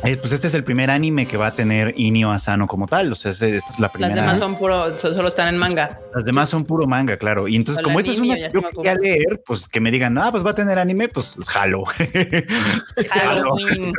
eh, 0.03 0.15
pues 0.17 0.31
este 0.31 0.47
es 0.47 0.53
el 0.53 0.63
primer 0.63 0.89
anime 0.89 1.25
que 1.27 1.35
va 1.37 1.47
a 1.47 1.51
tener 1.51 1.93
Inio 1.97 2.31
Asano 2.31 2.67
como 2.67 2.87
tal, 2.87 3.11
o 3.11 3.15
sea, 3.15 3.31
este- 3.31 3.55
esta 3.55 3.69
es 3.71 3.79
la 3.79 3.87
Las 3.87 3.91
primera. 3.91 4.15
demás 4.21 4.39
son 4.39 4.55
puro, 4.55 4.97
so- 4.97 5.13
solo 5.13 5.27
están 5.27 5.47
en 5.49 5.57
manga. 5.57 5.99
Las 6.15 6.23
demás 6.25 6.49
son 6.49 6.63
puro 6.65 6.87
manga, 6.87 7.17
claro. 7.17 7.47
Y 7.47 7.55
entonces, 7.55 7.77
Solo 7.83 7.87
como 7.89 7.99
esta 7.99 8.11
es 8.11 8.19
una 8.19 8.35
que 8.35 8.49
yo 8.53 8.61
quería 8.69 8.95
leer, 8.95 9.41
pues 9.45 9.67
que 9.67 9.79
me 9.79 9.91
digan, 9.91 10.17
ah, 10.17 10.29
pues 10.31 10.45
va 10.45 10.51
a 10.51 10.55
tener 10.55 10.79
anime, 10.79 11.07
pues 11.09 11.37
jalo. 11.47 11.83
Halloween. 13.09 13.93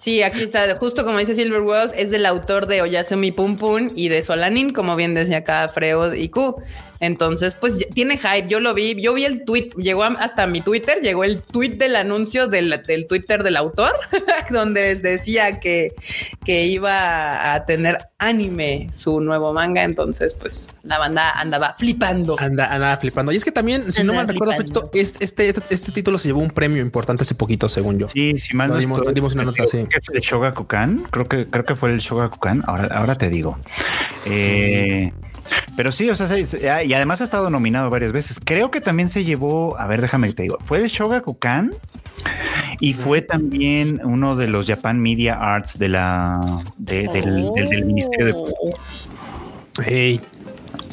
Sí, 0.00 0.22
aquí 0.22 0.42
está, 0.42 0.74
justo 0.76 1.04
como 1.04 1.18
dice 1.18 1.34
Silver 1.34 1.60
World, 1.62 1.92
es 1.96 2.10
del 2.10 2.26
autor 2.26 2.66
de 2.66 2.82
Oyasumi 2.82 3.32
Pum 3.32 3.56
Pum 3.56 3.88
y 3.94 4.08
de 4.08 4.22
Solanin, 4.22 4.72
como 4.72 4.94
bien 4.96 5.14
decía 5.14 5.38
acá 5.38 5.68
Freud 5.68 6.14
y 6.14 6.28
Q. 6.28 6.62
Entonces, 7.00 7.54
pues 7.54 7.86
tiene 7.94 8.16
hype. 8.18 8.48
Yo 8.48 8.60
lo 8.60 8.74
vi, 8.74 9.00
yo 9.00 9.14
vi 9.14 9.24
el 9.24 9.44
tweet, 9.44 9.70
llegó 9.76 10.04
hasta 10.04 10.46
mi 10.46 10.60
Twitter, 10.60 10.98
llegó 11.00 11.24
el 11.24 11.40
tweet 11.42 11.76
del 11.76 11.94
anuncio 11.96 12.48
del, 12.48 12.82
del 12.86 13.06
Twitter 13.06 13.42
del 13.42 13.56
autor, 13.56 13.92
donde 14.50 14.80
les 14.82 15.02
decía 15.02 15.60
que, 15.60 15.94
que 16.44 16.66
iba 16.66 17.54
a 17.54 17.64
tener 17.66 17.98
anime 18.18 18.88
su 18.92 19.20
nuevo 19.20 19.52
manga. 19.52 19.82
Entonces, 19.84 20.34
pues 20.34 20.74
la 20.82 20.98
banda 20.98 21.30
andaba 21.32 21.74
flipando. 21.78 22.36
Anda, 22.38 22.66
anda 22.66 22.96
flipando. 22.96 23.30
Y 23.32 23.36
es 23.36 23.44
que 23.44 23.52
también, 23.52 23.92
si 23.92 24.02
no 24.02 24.14
mal 24.14 24.26
recuerdo, 24.26 24.54
flipando. 24.54 24.90
Fechito, 24.92 24.98
es- 24.98 25.16
este, 25.20 25.48
este, 25.50 25.62
este 25.74 25.92
título 25.92 26.18
se 26.18 26.28
llevó 26.28 26.40
un 26.40 26.50
premio 26.50 26.82
importante 26.82 27.22
hace 27.22 27.34
poquito, 27.34 27.68
según 27.68 27.98
yo. 27.98 28.08
Sí, 28.08 28.38
si 28.38 28.56
mal 28.56 28.70
no 28.70 28.76
dimos- 28.78 28.98
estoy, 29.00 29.14
dimos 29.14 29.34
una 29.34 29.44
nota, 29.44 29.56
creo 29.64 29.68
sí. 29.68 29.88
que 29.88 29.98
es 29.98 30.08
el 30.12 30.20
Shogakukan, 30.20 31.04
creo 31.10 31.26
que 31.26 31.46
creo 31.46 31.64
que 31.64 31.74
fue 31.76 31.90
el 31.90 31.98
Shogakukan, 31.98 32.64
ahora 32.66 32.86
ahora 32.92 33.14
te 33.14 33.30
digo. 33.30 33.58
Eh, 34.26 35.12
pero 35.76 35.92
sí, 35.92 36.08
o 36.10 36.14
sea, 36.16 36.26
se- 36.26 36.46
se- 36.46 36.70
ah, 36.70 36.82
y 36.82 36.92
además 36.94 37.20
ha 37.20 37.24
estado 37.24 37.50
nominado 37.50 37.90
varias 37.90 38.12
veces. 38.12 38.40
Creo 38.44 38.70
que 38.70 38.80
también 38.80 39.08
se 39.08 39.24
llevó, 39.24 39.78
a 39.78 39.86
ver, 39.86 40.00
déjame 40.00 40.28
que 40.28 40.34
te 40.34 40.42
digo, 40.44 40.58
fue 40.64 40.78
el 40.78 40.88
Shogakukan 40.88 41.72
y 42.80 42.94
fue 42.94 43.22
también 43.22 44.00
uno 44.04 44.36
de 44.36 44.48
los 44.48 44.66
Japan 44.66 45.00
Media 45.00 45.34
Arts 45.34 45.78
de 45.78 45.88
la 45.88 46.40
de- 46.76 47.08
del, 47.08 47.50
del- 47.54 47.68
del 47.68 47.84
Ministerio 47.84 48.26
de 48.34 48.52
Hey, 49.84 50.20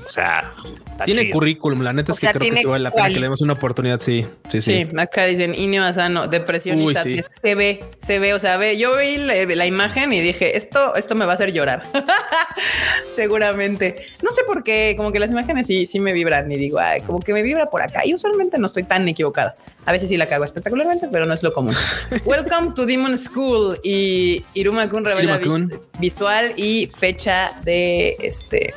o 0.08 0.12
sea, 0.12 0.52
está 0.96 1.06
tiene 1.06 1.22
chido. 1.24 1.34
currículum. 1.34 1.82
La 1.82 1.94
neta 1.94 2.12
O 2.12 2.16
es 2.16 2.20
que 2.20 2.26
sea, 2.28 2.34
creo 2.34 2.54
que 2.54 2.66
vale 2.66 2.84
la 2.84 2.92
pena 2.92 3.08
que 3.10 3.16
le 3.16 3.22
demos 3.22 3.42
una 3.42 3.54
oportunidad. 3.54 4.00
Sí, 4.00 4.26
sí, 4.50 4.62
sí. 4.62 4.88
Sí, 4.90 4.98
acá 4.98 5.26
dicen 5.26 5.54
Inio 5.56 5.84
Asano, 5.84 6.28
depresión 6.28 6.78
Uy, 6.82 6.94
y 6.94 6.96
sí. 6.96 6.96
sadness. 6.96 7.26
Se 7.42 7.56
ve, 7.56 7.84
se 7.98 8.20
ve, 8.20 8.34
o 8.34 8.40
sea, 8.40 8.58
ve, 8.58 8.78
yo 8.78 8.98
vi 8.98 9.18
la, 9.18 9.34
la 9.46 9.66
imagen 9.66 10.12
y 10.14 10.22
dije, 10.22 10.56
esto, 10.58 10.96
esto 10.96 11.16
me 11.16 11.26
va 11.26 11.34
a 11.34 11.36
hacer 11.36 11.52
llorar. 11.54 11.84
Seguramente. 13.16 13.96
No 14.24 14.32
sé 14.32 14.44
por 14.46 14.64
qué, 14.64 14.94
como 14.98 15.12
que 15.12 15.20
las 15.20 15.32
imágenes 15.32 15.68
sí, 15.68 15.86
sí 15.86 16.00
me 16.00 16.14
vibran 16.14 16.52
y 16.52 16.58
digo, 16.58 16.80
ay, 16.80 17.02
como 17.02 17.20
que 17.20 17.34
me 17.34 17.44
vibra 17.44 17.68
por 17.68 17.82
acá. 17.82 18.06
Y 18.06 18.14
usualmente 18.14 18.58
no 18.58 18.68
estoy 18.68 18.84
tan 18.84 19.08
equivocada. 19.08 19.56
A 19.86 19.92
veces 19.92 20.10
sí 20.10 20.18
la 20.18 20.26
cago 20.26 20.44
espectacularmente, 20.46 21.08
pero 21.12 21.26
no 21.26 21.34
es 21.34 21.44
lo 21.44 21.54
común. 21.54 21.74
Welcome 22.26 22.72
to 22.76 22.86
Demon 22.86 23.18
School 23.18 23.80
y 23.84 24.44
Iruma 24.54 24.90
Kun 24.90 25.06
revela 25.06 25.40
Iruma-kun. 25.40 25.68
vis- 25.70 25.80
visual 26.00 26.54
y 26.58 26.90
fecha 26.98 27.52
de 27.64 28.16
este 28.20 28.74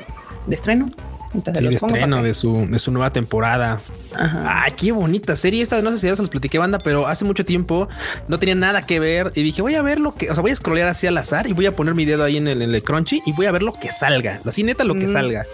de 0.46 0.54
estreno. 0.54 0.90
Entonces 1.34 1.68
Sí, 1.68 1.76
pongo 1.78 1.94
estreno 1.94 2.16
que- 2.18 2.22
de 2.28 2.34
su, 2.34 2.66
de 2.70 2.78
su 2.78 2.90
nueva 2.90 3.10
temporada. 3.12 3.80
Ajá. 4.16 4.62
Ay, 4.64 4.72
qué 4.76 4.92
bonita 4.92 5.36
serie 5.36 5.62
esta. 5.62 5.80
No 5.82 5.90
sé 5.90 5.98
si 5.98 6.06
ya 6.06 6.16
se 6.16 6.22
los 6.22 6.30
platiqué, 6.30 6.58
banda, 6.58 6.78
pero 6.78 7.06
hace 7.06 7.24
mucho 7.26 7.44
tiempo 7.44 7.88
no 8.28 8.38
tenía 8.38 8.54
nada 8.54 8.82
que 8.86 8.98
ver 8.98 9.30
y 9.34 9.42
dije, 9.42 9.60
voy 9.60 9.74
a 9.74 9.82
ver 9.82 10.00
lo 10.00 10.14
que, 10.14 10.30
o 10.30 10.34
sea, 10.34 10.40
voy 10.42 10.52
a 10.52 10.56
scrollear 10.56 10.88
así 10.88 11.06
al 11.06 11.18
azar 11.18 11.46
y 11.46 11.52
voy 11.52 11.66
a 11.66 11.76
poner 11.76 11.94
mi 11.94 12.04
dedo 12.06 12.24
ahí 12.24 12.38
en 12.38 12.48
el, 12.48 12.62
en 12.62 12.74
el 12.74 12.82
crunchy 12.82 13.20
y 13.26 13.32
voy 13.32 13.46
a 13.46 13.52
ver 13.52 13.62
lo 13.62 13.72
que 13.74 13.92
salga. 13.92 14.40
Así 14.46 14.62
neta, 14.62 14.84
lo 14.84 14.94
que 14.94 15.06
Mm. 15.06 15.12
salga. 15.12 15.46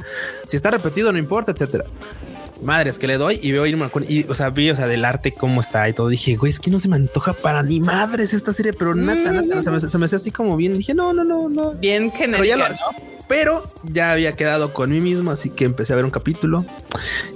Si 0.47 0.57
está 0.57 0.71
repetido, 0.71 1.11
no 1.13 1.19
importa, 1.19 1.51
etcétera. 1.53 1.85
Madres 2.63 2.99
que 2.99 3.07
le 3.09 3.19
doy 3.19 3.41
y 3.43 3.51
veo 3.53 3.67
irme 3.67 3.87
y, 4.09 4.25
o 4.29 4.35
sea, 4.35 4.49
vi, 4.51 4.71
o 4.71 4.77
sea, 4.77 4.87
del 4.87 5.05
arte 5.05 5.35
cómo 5.35 5.61
está 5.61 5.89
y 5.89 5.93
todo. 5.93 6.09
Dije, 6.09 6.37
güey, 6.37 6.51
es 6.51 6.61
que 6.61 6.71
no 6.71 6.79
se 6.79 6.89
me 6.89 6.97
antoja 6.97 7.33
para 7.35 7.63
ni 7.65 7.81
madres 7.81 8.33
esta 8.33 8.53
serie, 8.53 8.73
pero 8.73 8.95
nata, 8.95 9.33
nata, 9.33 9.63
se 9.63 9.71
me, 9.73 9.81
se 9.81 9.99
me 9.99 10.05
hace 10.07 10.17
así 10.17 10.31
como 10.31 10.57
bien. 10.57 10.75
Dije, 10.79 10.95
no, 10.95 11.13
no, 11.13 11.25
no, 11.25 11.49
no. 11.49 11.73
Bien 11.73 12.11
Pero 12.17 12.45
ya, 12.45 12.55
genérica, 12.57 12.69
lo- 12.69 12.75
¿no? 12.93 13.14
Pero 13.29 13.65
ya 13.85 14.13
había 14.13 14.37
quedado 14.37 14.73
con 14.73 14.91
mí 14.91 15.01
mismo, 15.01 15.31
así 15.31 15.51
que 15.51 15.65
empecé 15.65 15.93
a 15.93 15.97
ver 15.97 16.05
un 16.05 16.11
capítulo 16.11 16.65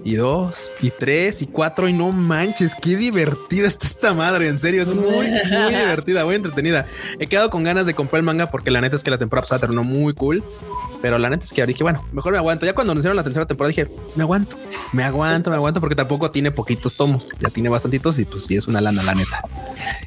y 0.04 0.14
dos 0.16 0.70
y 0.80 0.90
tres 0.90 1.42
y 1.42 1.46
cuatro 1.46 1.88
y 1.88 1.92
no 1.92 2.10
manches, 2.12 2.72
qué 2.80 2.96
divertida 2.96 3.66
está 3.68 3.86
esta 3.86 4.14
madre, 4.14 4.48
en 4.48 4.58
serio, 4.58 4.82
es 4.82 4.88
muy, 4.92 5.04
muy 5.04 5.26
divertida, 5.70 6.24
muy 6.24 6.34
entretenida. 6.36 6.86
He 7.18 7.26
quedado 7.26 7.50
con 7.50 7.64
ganas 7.64 7.86
de 7.86 7.94
comprar 7.94 8.18
el 8.18 8.24
manga 8.24 8.48
porque 8.50 8.70
la 8.70 8.80
neta 8.80 8.96
es 8.96 9.02
que 9.02 9.10
la 9.10 9.18
temporada 9.18 9.42
pasada 9.44 9.60
terminó 9.60 9.84
muy 9.84 10.14
cool. 10.14 10.42
Pero 11.00 11.16
la 11.16 11.30
neta 11.30 11.44
es 11.44 11.52
que 11.52 11.60
ahora 11.60 11.68
dije, 11.68 11.84
bueno, 11.84 12.04
mejor 12.10 12.32
me 12.32 12.38
aguanto. 12.38 12.66
Ya 12.66 12.72
cuando 12.74 12.90
anunciaron 12.90 13.14
la 13.16 13.22
tercera 13.22 13.46
temporada 13.46 13.68
dije, 13.68 13.86
me 14.16 14.24
aguanto, 14.24 14.56
me 14.92 15.04
aguanto, 15.04 15.48
me 15.48 15.54
aguanto, 15.54 15.78
porque 15.78 15.94
tampoco 15.94 16.32
tiene 16.32 16.50
poquitos 16.50 16.96
tomos. 16.96 17.28
Ya 17.38 17.50
tiene 17.50 17.68
bastantitos 17.68 18.18
y 18.18 18.24
pues 18.24 18.46
sí 18.46 18.56
es 18.56 18.66
una 18.66 18.80
lana, 18.80 19.04
la 19.04 19.14
neta. 19.14 19.42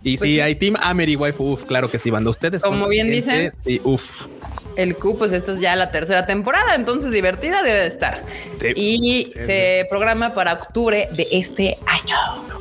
Y 0.04 0.18
Pues 0.18 0.28
si 0.30 0.36
sí. 0.36 0.42
hay 0.42 0.56
Team 0.56 0.76
Amery 0.82 1.16
Waifu, 1.16 1.52
uf, 1.54 1.64
claro 1.64 1.90
que 1.90 1.98
sí, 1.98 2.10
banda. 2.10 2.30
Ustedes 2.30 2.62
Como 2.62 2.90
bien 2.90 3.06
gente- 3.08 3.16
dicen. 3.16 3.54
Sí, 3.66 3.80
uf. 3.86 4.28
El 4.76 4.96
Q, 4.98 5.18
pues 5.18 5.32
esto 5.32 5.54
es 5.54 5.60
ya 5.62 5.76
la 5.78 5.92
tercera 5.92 6.26
temporada, 6.26 6.76
entonces 6.76 7.12
divertida 7.12 7.62
debe 7.64 7.82
de 7.82 7.88
estar. 7.88 8.22
Sí. 8.60 8.68
Y 8.76 9.34
se 9.46 9.86
programa 9.90 10.34
para 10.34 10.54
octubre 10.54 11.10
de 11.16 11.28
este 11.32 11.78
año. 11.86 12.16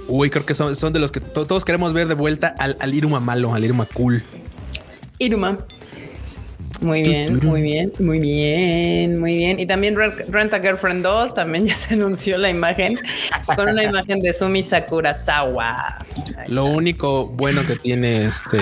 Uy, 0.08 0.30
creo 0.30 0.44
que 0.44 0.54
son, 0.54 0.74
son 0.76 0.92
de 0.92 0.98
los 0.98 1.12
que 1.12 1.20
to- 1.20 1.46
todos 1.46 1.64
queremos 1.64 1.92
ver 1.92 2.08
de 2.08 2.14
vuelta 2.14 2.54
al, 2.58 2.76
al 2.80 2.94
Iruma 2.94 3.20
malo, 3.20 3.54
al 3.54 3.64
Iruma 3.64 3.86
cool. 3.86 4.22
Iruma. 5.18 5.58
Muy 6.82 7.02
bien, 7.02 7.38
muy 7.44 7.60
bien, 7.60 7.92
muy 7.98 8.18
bien, 8.18 9.20
muy 9.20 9.36
bien. 9.36 9.60
Y 9.60 9.66
también 9.66 9.94
Rent, 9.96 10.54
a 10.54 10.60
Girlfriend 10.60 11.02
2, 11.02 11.34
también 11.34 11.66
ya 11.66 11.74
se 11.74 11.92
anunció 11.94 12.38
la 12.38 12.48
imagen 12.48 12.98
con 13.54 13.68
una 13.68 13.82
imagen 13.82 14.20
de 14.20 14.32
Sumi 14.32 14.62
Sakurazawa. 14.62 15.98
Lo 16.48 16.64
único 16.64 17.26
bueno 17.26 17.66
que 17.66 17.76
tiene 17.76 18.24
este 18.24 18.58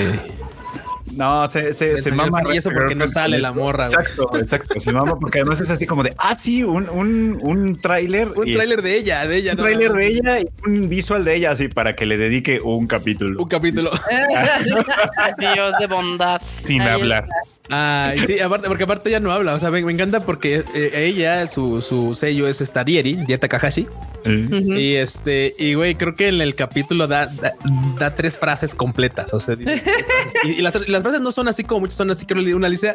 No, 1.19 1.49
se, 1.49 1.73
se, 1.73 1.99
se 1.99 2.13
mama. 2.13 2.41
Y 2.53 2.57
eso 2.59 2.71
porque 2.71 2.95
no 2.95 3.09
sale 3.09 3.39
la 3.41 3.53
morra. 3.53 3.89
güey. 3.89 3.99
Exacto, 4.01 4.39
exacto. 4.39 4.81
Se 4.81 4.93
mama 4.93 5.19
porque 5.19 5.41
además 5.41 5.61
es 5.61 5.69
así 5.69 5.85
como 5.85 6.05
de, 6.05 6.15
ah, 6.17 6.37
sí, 6.37 6.63
un, 6.63 6.89
un, 6.89 7.39
un 7.43 7.81
tráiler. 7.81 8.29
Un 8.37 8.45
tráiler 8.45 8.83
de 8.83 8.97
ella, 8.97 9.27
de 9.27 9.37
ella. 9.39 9.51
Un 9.53 9.57
no, 9.59 9.63
tráiler 9.65 9.91
no, 9.91 9.97
de 9.97 10.07
ella 10.07 10.41
y 10.41 10.49
un 10.65 10.89
visual 10.89 11.25
de 11.25 11.35
ella, 11.35 11.51
así, 11.51 11.67
para 11.69 11.95
que 11.97 12.07
le 12.07 12.17
dedique 12.17 12.61
un 12.63 12.87
capítulo. 12.87 13.43
Un 13.43 13.49
capítulo. 13.49 13.91
Dios 15.39 15.73
de 15.79 15.87
bondad. 15.87 16.41
Sin 16.41 16.83
Ahí 16.83 16.89
hablar. 16.89 17.25
Ay, 17.71 18.21
sí, 18.27 18.41
aparte, 18.41 18.67
porque 18.69 18.85
aparte 18.85 19.09
ella 19.11 19.21
no 19.21 19.31
habla. 19.31 19.55
O 19.55 19.61
sea, 19.61 19.71
me, 19.71 19.83
me 19.85 19.93
encanta 19.93 20.21
porque 20.25 20.65
eh, 20.75 20.91
ella, 20.95 21.47
su, 21.47 21.83
su 21.83 22.15
sello 22.15 22.49
es 22.49 22.61
esta 22.63 22.83
Rieri, 22.83 23.15
Dieta 23.27 23.47
Takahashi. 23.49 23.87
Eh, 24.25 24.49
Y 24.63 24.95
este, 24.95 25.55
y 25.59 25.75
güey, 25.75 25.95
creo 25.95 26.15
que 26.15 26.29
en 26.29 26.41
el 26.41 26.55
capítulo 26.55 27.07
da, 27.07 27.27
da, 27.27 27.55
da 27.99 28.15
tres 28.15 28.39
frases 28.39 28.75
completas. 28.75 29.35
O 29.35 29.41
sea, 29.41 29.55
dice 29.55 29.83
tres 29.85 30.07
frases. 30.07 30.33
y, 30.45 30.49
y 30.53 30.63
las, 30.63 30.89
las 30.89 31.03
frases 31.09 31.23
no 31.23 31.33
son 31.33 31.49
así 31.49 31.65
como 31.65 31.81
muchas, 31.81 31.97
son 31.97 32.11
así. 32.11 32.27
Creo 32.27 32.45
que 32.45 32.55
una 32.55 32.69
le 32.69 32.73
dice 32.73 32.95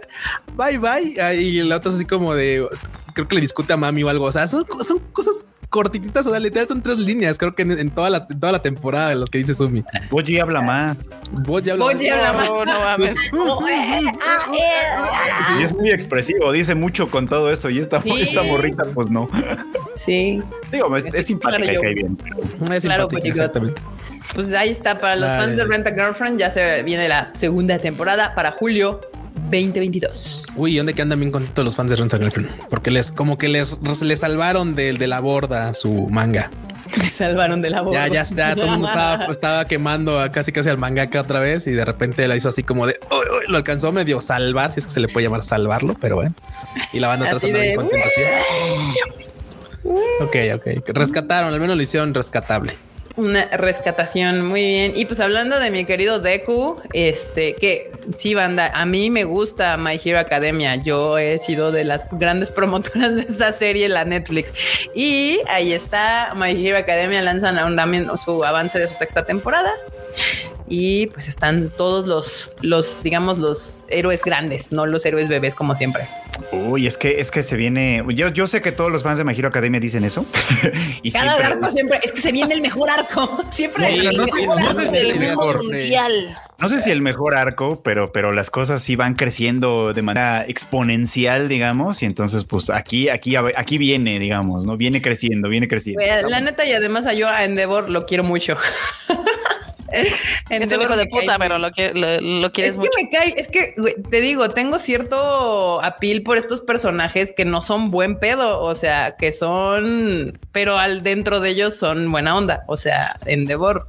bye 0.56 0.78
bye. 0.78 1.36
Y 1.42 1.64
la 1.64 1.78
otra 1.78 1.90
es 1.90 1.96
así 1.96 2.06
como 2.06 2.36
de 2.36 2.68
creo 3.14 3.28
que 3.28 3.36
le 3.36 3.42
discute 3.42 3.74
a 3.74 3.78
mami 3.78 4.04
o 4.04 4.10
algo. 4.10 4.26
O 4.26 4.32
sea, 4.32 4.48
son, 4.48 4.66
son 4.86 5.00
cosas 5.12 5.48
cortititas. 5.70 6.26
O 6.28 6.32
sea, 6.32 6.40
literal 6.40 6.68
son 6.68 6.82
tres 6.84 6.98
líneas. 7.00 7.38
Creo 7.38 7.56
que 7.56 7.64
en, 7.64 7.72
en 7.72 7.90
toda 7.92 8.10
la, 8.10 8.26
en 8.30 8.40
toda 8.40 8.52
la 8.52 8.62
temporada 8.62 9.10
de 9.10 9.16
lo 9.16 9.26
que 9.26 9.38
dice 9.40 9.54
Sumi. 9.54 9.84
Boji 10.10 10.40
habla 10.40 10.62
más. 10.62 10.98
Vos 11.32 11.64
ya 11.64 11.74
hablas- 11.74 11.94
Boji 11.94 12.10
habla 12.10 12.34
más. 12.34 12.50
No, 12.50 12.66
no 12.66 12.80
mames. 12.80 13.16
Y 15.60 15.64
es 15.64 15.74
muy 15.74 15.92
expresivo, 15.92 16.52
dice 16.52 16.76
mucho 16.76 17.10
con 17.10 17.28
todo 17.28 17.52
eso. 17.52 17.70
Y 17.70 17.80
esta, 17.80 18.02
Sí. 18.02 18.12
esta 18.20 18.44
morrita, 18.44 18.84
pues 18.94 19.10
no. 19.10 19.28
Sí, 19.96 20.42
Digo, 20.72 20.96
es, 20.98 21.06
es 21.06 21.26
simpática 21.28 21.64
Claro, 21.64 21.80
y 21.80 21.84
cae 21.84 21.94
bien. 21.94 22.18
Es 22.72 22.84
Claro, 22.84 23.10
simpática, 23.10 23.48
Boji 23.60 23.68
God. 23.72 23.78
Pues 24.36 24.54
ahí 24.54 24.70
está 24.70 25.00
para 25.00 25.16
los 25.16 25.28
Dale. 25.28 25.44
fans 25.46 25.58
de 25.58 25.66
Rent 25.66 25.88
a 25.88 25.92
Girlfriend. 25.94 26.40
Ya 26.40 26.50
se 26.50 26.84
viene 26.84 27.08
la 27.08 27.32
segunda 27.34 27.78
temporada 27.80 28.34
para 28.36 28.52
julio 28.52 29.02
2022. 29.52 30.48
Uy, 30.56 30.78
¿dónde 30.78 30.94
que 30.94 31.02
andan 31.02 31.20
bien 31.20 31.32
contentos 31.32 31.64
los 31.66 31.76
fans 31.76 31.90
de 31.92 31.98
Rent 31.98 32.14
a 32.14 32.18
Girlfriend? 32.18 32.68
Porque 32.70 32.92
les, 32.92 33.12
como 33.12 33.38
que 33.38 33.48
les, 33.50 33.78
les 34.02 34.20
salvaron 34.20 34.76
de, 34.76 34.94
de 34.94 35.08
la 35.08 35.20
borda 35.20 35.74
su 35.74 36.08
manga. 36.10 36.50
Me 37.00 37.10
salvaron 37.10 37.62
de 37.62 37.72
la 37.72 37.82
boca. 37.82 38.08
Ya, 38.08 38.14
ya 38.14 38.22
está, 38.22 38.54
todo 38.54 38.66
el 38.66 38.72
mundo 38.72 38.88
estaba, 38.88 39.26
estaba 39.26 39.66
quemando 39.66 40.20
a 40.20 40.32
casi 40.32 40.52
casi 40.52 40.70
al 40.70 40.78
mangaka 40.78 41.22
otra 41.22 41.40
vez 41.40 41.66
y 41.66 41.72
de 41.72 41.84
repente 41.86 42.28
la 42.28 42.36
hizo 42.36 42.50
así 42.50 42.62
como 42.62 42.86
de 42.86 43.00
"Uy, 43.12 43.18
uy", 43.18 43.52
lo 43.52 43.58
alcanzó 43.58 43.92
medio 43.92 44.22
salvar, 44.22 44.72
si 44.72 44.80
es 44.80 44.86
que 44.86 44.92
se 44.92 45.00
le 45.00 45.08
puede 45.08 45.26
llamar 45.26 45.42
salvarlo, 45.42 45.96
pero 46.00 46.18
bueno. 46.18 46.36
Y 46.92 47.00
la 47.00 47.08
banda 47.08 47.26
atrás 47.26 47.42
de, 47.42 47.52
bien 47.52 47.76
contenta. 47.76 48.06
así. 48.08 48.22
Ok, 50.22 50.36
ok. 50.56 50.88
Rescataron, 50.96 51.54
al 51.54 51.60
menos 51.60 51.76
lo 51.76 51.82
hicieron 51.82 52.14
rescatable. 52.14 52.74
Una 53.16 53.46
rescatación, 53.46 54.48
muy 54.48 54.62
bien. 54.62 54.94
Y 54.96 55.06
pues 55.06 55.20
hablando 55.20 55.60
de 55.60 55.70
mi 55.70 55.86
querido 55.86 56.20
Deku, 56.20 56.82
este, 56.94 57.54
que 57.54 57.92
sí, 58.18 58.34
banda, 58.34 58.72
a 58.74 58.88
mí 58.88 59.12
me 59.12 59.24
gusta 59.24 59.78
My 59.78 60.02
Hero 60.04 60.18
Academia. 60.18 60.76
Yo 60.78 61.20
he 61.20 61.38
sido 61.38 61.72
de 61.72 61.84
las 61.84 62.08
grandes 62.12 62.50
promotoras 62.50 63.16
de 63.16 63.22
esa 63.22 63.52
serie, 63.52 63.88
la 63.88 64.04
Netflix. 64.04 64.52
Y 64.96 65.40
ahí 65.48 65.74
está, 65.74 66.34
My 66.36 66.52
Hero 66.52 66.80
Academia 66.80 67.22
lanzan 67.22 67.60
aún 67.60 67.76
también 67.76 68.10
su 68.18 68.44
avance 68.44 68.80
de 68.80 68.88
su 68.88 68.96
sexta 68.96 69.24
temporada. 69.24 69.72
Y 70.68 71.08
pues 71.08 71.28
están 71.28 71.70
todos 71.70 72.08
los, 72.08 72.52
los, 72.62 73.04
digamos, 73.04 73.38
los 73.38 73.86
héroes 73.90 74.22
grandes, 74.24 74.72
no 74.72 74.86
los 74.86 75.06
héroes 75.06 75.28
bebés 75.28 75.56
como 75.56 75.76
siempre. 75.76 76.08
Uy, 76.52 76.88
es 76.88 76.98
que, 76.98 77.20
es 77.20 77.30
que 77.32 77.44
se 77.44 77.56
viene. 77.58 78.04
Yo, 78.16 78.30
yo 78.30 78.48
sé 78.48 78.62
que 78.62 78.72
todos 78.72 78.92
los 78.92 79.04
fans 79.04 79.18
de 79.18 79.24
My 79.24 79.34
Hero 79.38 79.50
Academia 79.50 79.80
dicen 79.80 80.04
eso. 80.04 80.26
y 81.04 81.12
Cada 81.12 81.38
siempre- 81.38 81.46
arco 81.48 81.72
siempre, 81.72 82.00
es 82.02 82.12
que 82.12 82.22
se 82.22 82.32
viene 82.32 82.54
el 82.56 82.62
mejor 82.62 82.90
arco. 82.90 83.44
Siempre 83.52 83.86
Sí, 83.88 84.08
el 84.08 84.18
no 84.18 84.26
sé, 84.26 84.42
mejor 84.42 84.62
no 84.62 84.68
arco. 84.70 84.82
sé 84.82 84.88
si 84.88 84.98
El 85.12 85.20
mejor, 85.20 85.64
mundial. 85.64 86.38
No 86.60 86.70
sé 86.70 86.80
si 86.80 86.92
el 86.92 87.02
mejor 87.02 87.36
arco, 87.36 87.82
pero, 87.84 88.12
pero 88.12 88.32
las 88.32 88.50
cosas 88.50 88.82
sí 88.82 88.96
van 88.96 89.14
creciendo 89.16 89.94
de 89.94 90.02
manera 90.02 90.46
exponencial, 90.48 91.50
digamos. 91.50 92.02
Y 92.02 92.06
entonces, 92.06 92.46
pues 92.46 92.70
aquí, 92.70 93.10
aquí, 93.10 93.36
aquí 93.36 93.78
viene, 93.78 94.18
digamos, 94.18 94.66
¿no? 94.66 94.78
Viene 94.78 95.02
creciendo, 95.02 95.50
viene 95.50 95.68
creciendo. 95.68 96.02
Güey, 96.04 96.30
La 96.32 96.40
neta, 96.40 96.66
y 96.66 96.72
además 96.72 97.06
a 97.06 97.14
yo 97.14 97.28
a 97.30 97.44
Endeavor 97.44 97.90
lo 97.90 98.06
quiero 98.06 98.24
mucho. 98.24 98.58
Es 100.50 100.72
un 100.72 100.82
hijo 100.82 100.96
de 100.96 101.08
puta, 101.08 101.38
pero 101.40 101.58
lo, 101.58 101.72
que, 101.72 101.94
lo, 101.94 102.20
lo 102.42 102.52
quieres 102.52 102.72
Es 102.72 102.78
mucho. 102.78 102.90
que 102.96 103.04
me 103.04 103.10
cae, 103.10 103.34
es 103.38 103.48
que 103.48 103.74
güey, 103.78 103.96
te 104.10 104.22
digo, 104.22 104.50
tengo 104.50 104.80
cierto 104.80 105.84
apil 105.84 106.24
por 106.24 106.38
estos 106.38 106.62
personajes 106.62 107.32
que 107.36 107.46
no 107.46 107.62
son 107.62 107.92
buen 107.92 108.18
pedo, 108.20 108.60
o 108.62 108.76
sea, 108.76 109.16
que 109.18 109.32
son, 109.32 110.38
pero 110.52 110.78
al 110.78 111.04
dentro 111.04 111.40
de 111.40 111.50
ellos 111.50 111.76
son 111.76 112.10
buena 112.12 112.36
onda. 112.38 112.64
O 112.68 112.78
sea, 112.78 113.16
Endeavor 113.26 113.88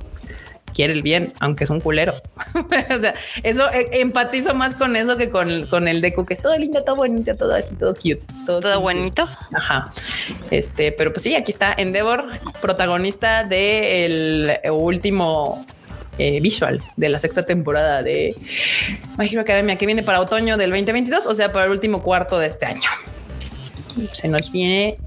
quiere 0.74 0.92
el 0.92 1.02
bien, 1.02 1.32
aunque 1.40 1.64
es 1.64 1.70
un 1.70 1.80
culero. 1.80 2.14
o 2.54 2.98
sea, 2.98 3.14
eso 3.44 3.70
eh, 3.72 3.88
empatizo 3.92 4.54
más 4.54 4.74
con 4.74 4.96
eso 4.96 5.16
que 5.16 5.30
con, 5.30 5.66
con 5.66 5.86
el 5.88 6.00
Deku, 6.00 6.24
que 6.26 6.34
es 6.34 6.42
todo 6.42 6.58
lindo, 6.58 6.82
todo 6.82 6.96
bonito, 6.96 7.34
todo 7.36 7.54
así, 7.54 7.74
todo 7.76 7.94
cute, 7.94 8.20
todo, 8.44 8.60
Todo 8.60 8.80
cute. 8.80 8.94
bonito. 8.94 9.28
Ajá. 9.52 9.92
Este, 10.50 10.90
pero 10.92 11.12
pues 11.12 11.22
sí, 11.22 11.36
aquí 11.36 11.52
está 11.52 11.72
Endeavor, 11.76 12.26
protagonista 12.60 13.44
del 13.44 14.58
último 14.70 15.64
eh, 16.18 16.40
visual 16.40 16.80
de 16.96 17.08
la 17.08 17.20
sexta 17.20 17.44
temporada 17.44 18.02
de 18.02 18.34
My 19.18 19.26
Hero 19.26 19.40
Academia, 19.40 19.76
que 19.76 19.86
viene 19.86 20.02
para 20.02 20.20
otoño 20.20 20.56
del 20.56 20.70
2022, 20.70 21.26
o 21.26 21.34
sea, 21.34 21.52
para 21.52 21.66
el 21.66 21.70
último 21.70 22.02
cuarto 22.02 22.38
de 22.38 22.46
este 22.46 22.66
año. 22.66 22.88
Se 24.12 24.28
nos 24.28 24.50
viene 24.50 24.98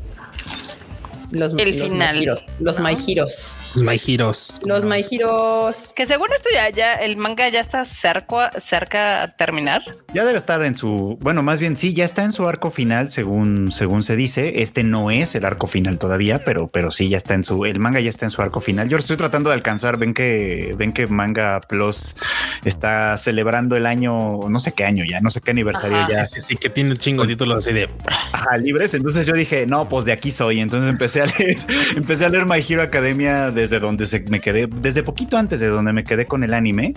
los, 1.32 1.54
El 1.58 1.78
los 1.78 1.90
final, 1.90 2.16
My 2.16 2.24
Heroes, 2.24 2.44
los 2.60 2.78
¿no? 2.80 2.84
My 2.86 2.96
Heroes. 3.08 3.60
Los 3.76 3.84
My 3.84 4.02
Heroes. 4.06 4.62
Los 4.66 4.86
My 4.86 5.06
Heroes. 5.10 5.92
Que 5.96 6.06
según 6.06 6.28
esto 6.34 6.50
ya, 6.54 6.70
ya 6.70 6.94
el 6.96 7.18
manga 7.18 7.50
ya 7.50 7.60
está 7.60 7.84
cerca, 7.86 8.52
cerca 8.62 9.24
a 9.24 9.28
terminar. 9.36 9.82
Ya 10.14 10.26
debe 10.26 10.38
estar 10.38 10.64
en 10.64 10.76
su, 10.76 11.18
bueno, 11.22 11.44
más 11.44 11.60
bien 11.60 11.78
sí, 11.78 11.94
ya 11.94 12.06
está 12.06 12.24
en 12.24 12.32
su 12.32 12.48
arco 12.48 12.72
final, 12.72 13.12
según, 13.12 13.72
según 13.72 14.04
se 14.04 14.16
dice. 14.16 14.62
Este 14.62 14.84
no 14.84 15.12
es 15.12 15.36
el 15.36 15.46
arco 15.46 15.68
final 15.68 16.00
todavía, 16.00 16.44
pero, 16.44 16.68
pero 16.68 16.92
sí 16.92 17.10
ya 17.10 17.18
está 17.18 17.34
en 17.34 17.44
su, 17.44 17.66
el 17.66 17.80
manga 17.80 18.00
ya 18.00 18.10
está 18.10 18.26
en 18.26 18.32
su 18.32 18.42
arco 18.42 18.60
final. 18.60 18.88
Yo 18.90 18.98
lo 18.98 19.02
estoy 19.02 19.18
tratando 19.18 19.50
de 19.50 19.56
alcanzar. 19.56 19.98
Ven 19.98 20.14
que, 20.14 20.76
ven 20.78 20.94
que 20.94 21.08
Manga 21.08 21.62
Plus 21.62 22.16
está 22.64 23.18
celebrando 23.18 23.76
el 23.76 23.86
año, 23.86 24.40
no 24.50 24.60
sé 24.60 24.74
qué 24.74 24.86
año 24.86 25.04
ya, 25.10 25.20
no 25.22 25.32
sé 25.32 25.42
qué 25.42 25.52
aniversario 25.52 25.98
Ajá. 25.98 26.10
ya. 26.10 26.26
Sí, 26.26 26.42
sí, 26.42 26.48
sí, 26.50 26.56
que 26.58 26.70
tiene 26.70 26.92
un 26.92 26.98
chingo 26.98 27.24
de 27.24 27.30
títulos 27.30 27.58
así 27.58 27.74
de 27.74 27.90
Ajá, 28.32 28.58
libres. 28.58 28.94
Entonces 28.94 29.26
yo 29.26 29.34
dije, 29.34 29.66
no, 29.66 29.90
pues 29.90 30.06
de 30.06 30.12
aquí 30.12 30.32
soy. 30.32 30.60
Entonces 30.60 30.90
empecé 30.90 31.17
a 31.22 31.26
leer, 31.26 31.58
empecé 31.96 32.26
a 32.26 32.30
leer 32.30 32.46
My 32.46 32.64
Hero 32.68 32.82
Academia 32.82 33.52
desde 33.52 33.80
donde 33.80 34.06
se 34.06 34.24
me 34.30 34.40
quedé, 34.40 34.68
desde 34.68 35.04
poquito 35.04 35.38
antes 35.38 35.60
de 35.60 35.68
donde 35.68 35.94
me 35.94 36.04
quedé 36.04 36.26
con 36.26 36.44
el 36.44 36.54
anime. 36.54 36.94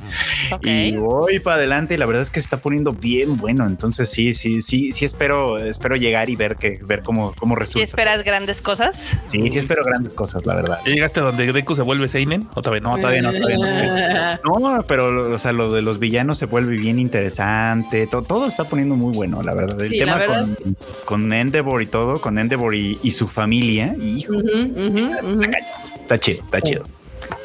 Y 0.63 0.97
voy 0.97 1.39
para 1.41 1.57
adelante 1.57 1.95
y 1.95 1.97
la 1.97 2.07
verdad 2.07 2.23
es 2.23 2.31
que 2.31 2.41
se 2.41 2.45
está 2.47 2.59
poniendo 2.59 2.93
bien 2.93 3.37
bueno. 3.37 3.67
Entonces 3.67 4.09
sí, 4.11 4.33
sí, 4.33 4.63
sí, 4.63 4.93
sí 4.93 5.05
espero, 5.05 5.59
espero 5.59 5.97
llegar 5.97 6.29
y 6.31 6.37
ver 6.37 6.57
que, 6.57 6.79
ver 6.85 7.03
cómo, 7.03 7.33
cómo 7.39 7.55
¿Y 7.55 7.59
resulta. 7.59 7.85
esperas 7.85 8.25
grandes 8.25 8.61
cosas? 8.61 9.17
Sí, 9.31 9.51
sí 9.51 9.59
espero 9.59 9.83
grandes 9.85 10.15
cosas, 10.15 10.45
la 10.47 10.55
verdad. 10.55 10.81
¿Ya 10.87 10.93
llegaste 10.93 11.21
a 11.21 11.25
donde 11.25 11.53
Deku 11.53 11.75
se 11.75 11.83
vuelve 11.83 12.09
Seinen? 12.09 12.49
¿Otra 12.55 12.73
vez? 12.73 12.83
No, 12.83 12.97
todavía 12.97 13.23
no, 13.23 13.33
todavía 13.33 14.39
no. 14.45 14.61
No, 14.61 14.83
pero 14.87 15.33
o 15.33 15.39
sea, 15.39 15.53
lo 15.53 15.73
de 15.73 15.83
los 15.83 15.99
villanos 15.99 16.39
se 16.39 16.47
vuelve 16.47 16.77
bien 16.77 16.99
interesante. 16.99 18.07
To- 18.07 18.23
todo 18.23 18.47
está 18.47 18.65
poniendo 18.65 18.97
muy 18.97 19.15
bueno, 19.15 19.41
la 19.43 19.55
verdad. 19.55 19.81
El 19.81 19.87
Sí, 19.89 19.99
tema 19.99 20.13
la 20.13 20.19
verdad. 20.19 20.49
con, 20.63 20.77
con 21.05 21.33
Endeavor 21.33 21.83
y 21.83 21.87
todo, 21.87 22.21
con 22.21 22.39
Endeavor 22.39 22.75
y, 22.75 22.99
y 23.03 23.11
su 23.13 23.27
familia, 23.29 23.95
hijo, 24.19 24.33
ujú, 24.35 24.49
ujú. 24.49 25.43
está 26.03 26.19
chido, 26.19 26.45
está 26.45 26.61
chido. 26.61 26.85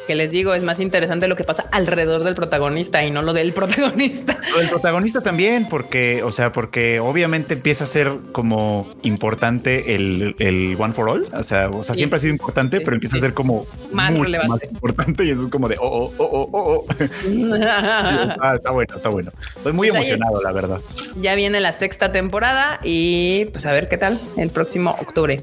Que 0.06 0.14
les 0.14 0.30
digo, 0.30 0.54
es 0.54 0.62
más 0.62 0.78
interesante 0.80 1.26
lo 1.28 1.34
que 1.36 1.42
pasa 1.44 1.64
alrededor 1.72 2.22
del 2.24 2.34
protagonista 2.36 3.02
y 3.04 3.10
no 3.10 3.22
lo 3.22 3.32
del 3.32 3.52
protagonista. 3.54 4.38
Lo 4.52 4.58
del 4.58 4.68
protagonista 4.68 5.20
también, 5.20 5.66
porque, 5.68 6.22
o 6.22 6.30
sea, 6.32 6.52
porque 6.52 7.00
obviamente 7.00 7.54
empieza 7.54 7.84
a 7.84 7.86
ser 7.88 8.12
como 8.32 8.88
importante 9.02 9.94
el, 9.96 10.36
el 10.38 10.76
One 10.78 10.94
for 10.94 11.08
All. 11.08 11.26
O 11.36 11.42
sea, 11.42 11.68
o 11.70 11.82
sea 11.82 11.94
Sí. 11.94 12.00
siempre 12.00 12.18
ha 12.18 12.20
sido 12.20 12.32
importante, 12.32 12.78
Sí, 12.78 12.82
pero 12.84 12.94
empieza 12.96 13.16
a 13.16 13.20
ser 13.20 13.34
como 13.34 13.66
Más 13.92 14.12
relevante. 14.16 14.48
más 14.48 14.72
importante 14.72 15.24
y 15.24 15.30
eso 15.30 15.42
es 15.44 15.48
como 15.48 15.68
de, 15.68 15.76
oh, 15.80 16.12
oh, 16.16 16.24
oh, 16.24 16.48
oh, 16.52 16.60
oh, 16.60 16.86
oh. 16.86 16.86
Ah, 18.40 18.54
está 18.56 18.70
bueno, 18.70 18.96
está 18.96 19.08
bueno. 19.08 19.30
Estoy 19.56 19.72
muy 19.72 19.88
Pues 19.88 20.00
emocionado, 20.00 20.40
la 20.42 20.52
verdad. 20.52 20.80
ya 21.20 21.34
viene 21.34 21.60
la 21.60 21.72
sexta 21.72 22.12
temporada 22.12 22.78
y 22.84 23.46
pues 23.46 23.66
a 23.66 23.72
ver 23.72 23.88
qué 23.88 23.96
tal 23.98 24.20
el 24.36 24.50
próximo 24.50 24.90
octubre. 25.00 25.38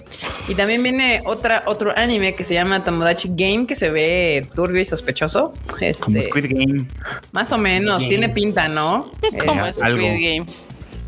Y 0.48 0.56
también 0.56 0.84
viene 0.84 1.22
otra, 1.26 1.64
otro 1.66 1.92
anime 1.98 2.36
que 2.36 2.44
se 2.44 2.54
llama 2.54 2.84
Tomodachi 2.84 3.30
Game 3.36 3.66
que 3.68 3.76
se 3.76 3.90
ve 3.90 4.48
turbio 4.54 4.82
y 4.82 4.86
sospechoso. 4.86 5.54
Como 5.70 5.78
Este, 5.82 6.24
Squid 6.24 6.46
Game. 6.50 6.88
más 7.32 7.52
o 7.52 7.58
menos, 7.58 7.98
Game. 8.00 8.10
tiene 8.10 8.30
pinta, 8.30 8.68
¿no? 8.68 9.12
Como 9.46 9.66
Eh, 9.66 9.74
Squid 9.74 9.84
algo. 9.84 10.02
Game. 10.08 10.46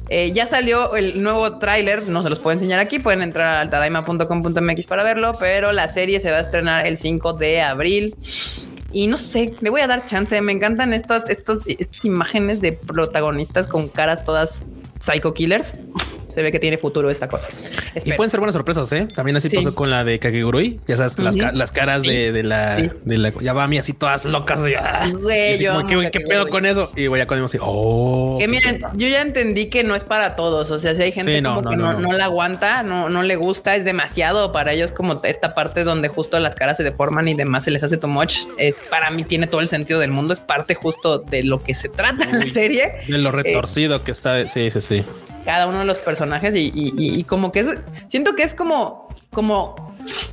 eh, 0.09 0.31
ya 0.33 0.45
salió 0.45 0.95
el 0.95 1.21
nuevo 1.23 1.57
tráiler, 1.57 2.07
no 2.09 2.21
se 2.23 2.29
los 2.29 2.39
puedo 2.39 2.53
enseñar 2.53 2.79
aquí, 2.79 2.99
pueden 2.99 3.21
entrar 3.21 3.57
al 3.57 3.69
tadaima.com.mx 3.69 4.85
para 4.87 5.03
verlo, 5.03 5.33
pero 5.39 5.71
la 5.71 5.87
serie 5.87 6.19
se 6.19 6.29
va 6.31 6.37
a 6.37 6.41
estrenar 6.41 6.85
el 6.87 6.97
5 6.97 7.33
de 7.33 7.61
abril. 7.61 8.15
Y 8.91 9.07
no 9.07 9.17
sé, 9.17 9.51
le 9.59 9.69
voy 9.69 9.81
a 9.81 9.87
dar 9.87 10.05
chance. 10.05 10.39
Me 10.41 10.53
encantan 10.53 10.93
estas, 10.93 11.29
estas, 11.29 11.67
estas 11.67 12.05
imágenes 12.05 12.61
de 12.61 12.71
protagonistas 12.71 13.67
con 13.67 13.89
caras 13.89 14.23
todas 14.23 14.63
psycho 15.01 15.33
killers. 15.33 15.75
Se 16.35 16.41
ve 16.43 16.51
que 16.51 16.59
tiene 16.59 16.77
futuro 16.77 17.09
esta 17.09 17.27
cosa. 17.27 17.47
Y 18.03 18.11
pueden 18.13 18.29
ser 18.29 18.39
buenas 18.41 18.53
sorpresas, 18.53 18.91
¿eh? 18.91 19.07
También 19.15 19.37
así 19.37 19.49
Sí. 19.49 19.55
pasó 19.55 19.73
con 19.73 19.89
la 19.89 20.03
de 20.03 20.19
Kakegurui. 20.19 20.79
Ya 20.85 20.97
sabes, 20.97 21.17
las, 21.17 21.37
ca- 21.37 21.51
las 21.53 21.71
caras 21.71 22.03
de, 22.03 22.31
de 22.33 22.43
la 22.43 22.77
Sí. 22.77 22.89
de 23.05 23.17
la 23.17 23.31
Yabami 23.41 23.77
así 23.77 23.93
todas 23.93 24.25
locas. 24.25 24.59
y, 24.67 24.73
ah, 24.75 25.07
Güey, 25.19 25.55
y 25.55 25.59
yo 25.63 25.73
como, 25.75 25.87
¿qué, 25.87 25.95
¿Qué 25.95 26.03
Kakegurui. 26.03 26.29
pedo 26.29 26.47
con 26.47 26.65
eso? 26.65 26.91
Y 26.95 27.07
voy 27.07 27.21
a 27.21 27.25
con 27.25 27.41
así, 27.43 27.57
oh. 27.61 28.35
Que 28.39 28.47
miren, 28.47 28.81
yo 28.95 29.07
ya 29.07 29.21
entendí 29.21 29.67
que 29.67 29.83
no 29.85 29.95
es 29.95 30.03
para 30.03 30.35
todos. 30.35 30.69
O 30.71 30.79
sea, 30.79 30.93
si 30.93 31.01
hay 31.01 31.11
gente 31.13 31.33
Sí, 31.35 31.41
no, 31.41 31.55
como 31.55 31.61
no, 31.61 31.69
que 31.69 31.75
no, 31.77 31.93
no, 31.93 31.99
no. 32.01 32.07
no 32.09 32.13
la 32.17 32.25
aguanta, 32.25 32.83
no, 32.83 33.09
no 33.09 33.23
le 33.23 33.35
gusta, 33.37 33.75
es 33.77 33.85
demasiado 33.85 34.51
para 34.51 34.73
ellos 34.73 34.91
como 34.91 35.21
esta 35.23 35.55
parte 35.55 35.83
donde 35.85 36.09
justo 36.09 36.37
las 36.39 36.55
caras 36.55 36.75
se 36.77 36.83
deforman 36.83 37.27
y 37.29 37.33
demás 37.33 37.63
se 37.63 37.71
les 37.71 37.81
hace 37.83 37.95
too 37.97 38.07
much. 38.09 38.39
eh, 38.57 38.73
para 38.89 39.09
mí 39.09 39.23
tiene 39.23 39.47
todo 39.47 39.61
el 39.61 39.69
sentido 39.69 39.99
del 40.01 40.11
mundo. 40.11 40.33
Es 40.33 40.41
parte 40.41 40.75
justo 40.75 41.19
de 41.19 41.43
lo 41.43 41.63
que 41.63 41.73
se 41.73 41.87
trata 41.87 42.25
en 42.25 42.39
la 42.39 42.49
serie. 42.49 42.91
De 43.07 43.17
lo 43.17 43.31
retorcido 43.31 44.03
que 44.03 44.11
está. 44.11 44.47
Sí, 44.49 44.69
sí, 44.71 44.81
sí. 44.81 45.03
Cada 45.45 45.67
uno 45.67 45.79
de 45.79 45.85
los 45.85 45.99
personajes 45.99 46.55
y, 46.55 46.71
y- 46.75 46.93
y- 46.97 47.19
y 47.19 47.23
como 47.23 47.51
que 47.51 47.59
es, 47.61 47.67
siento 48.07 48.35
que 48.35 48.43
es 48.43 48.53
como, 48.55 49.07
como, 49.31 49.75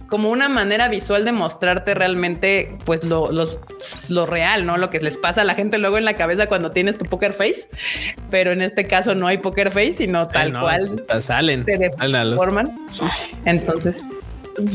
como 0.08 0.30
una 0.30 0.48
manera 0.48 0.88
visual 0.88 1.24
de 1.26 1.32
mostrarte 1.32 1.94
realmente 1.94 2.76
pues 2.86 3.04
lo, 3.04 3.30
los, 3.30 3.58
lo 4.08 4.24
real, 4.26 4.64
¿no? 4.66 4.76
Lo 4.78 4.88
que 4.90 5.00
les 5.00 5.18
pasa 5.18 5.42
a 5.42 5.44
la 5.44 5.54
gente 5.54 5.76
luego 5.78 5.98
en 5.98 6.04
la 6.06 6.14
cabeza 6.14 6.46
cuando 6.46 6.70
tienes 6.72 6.96
tu 6.98 7.04
poker 7.04 7.32
face, 7.34 7.66
pero 8.30 8.52
en 8.52 8.62
este 8.62 8.86
caso 8.86 9.14
no 9.14 9.26
hay 9.26 9.38
poker 9.38 9.70
face, 9.70 9.92
sino 9.92 10.26
tal 10.28 10.46
Ay, 10.46 10.52
no, 10.52 10.60
cual 10.62 10.76
es- 10.76 10.90
está- 10.90 11.20
salen. 11.20 11.64
los- 11.66 12.30
deforman. 12.30 12.72
Entonces, 13.44 14.02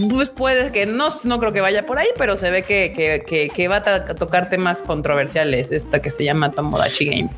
pues 0.10 0.30
puede 0.30 0.72
que 0.72 0.86
no, 0.86 1.08
no 1.24 1.40
creo 1.40 1.54
que 1.54 1.62
vaya 1.62 1.86
por 1.86 2.00
ahí, 2.00 2.08
pero 2.18 2.36
se 2.38 2.50
ve 2.52 2.64
que, 2.64 2.94
que, 2.96 3.24
que- 3.28 3.50
que 3.50 3.68
va 3.68 3.78
a 3.78 3.84
ta- 3.84 4.06
tocar 4.06 4.50
temas 4.50 4.82
controversiales. 4.82 5.72
Esta 5.72 6.02
que 6.02 6.10
se 6.10 6.24
llama 6.24 6.52
Tomodachi 6.52 7.06
Game. 7.06 7.30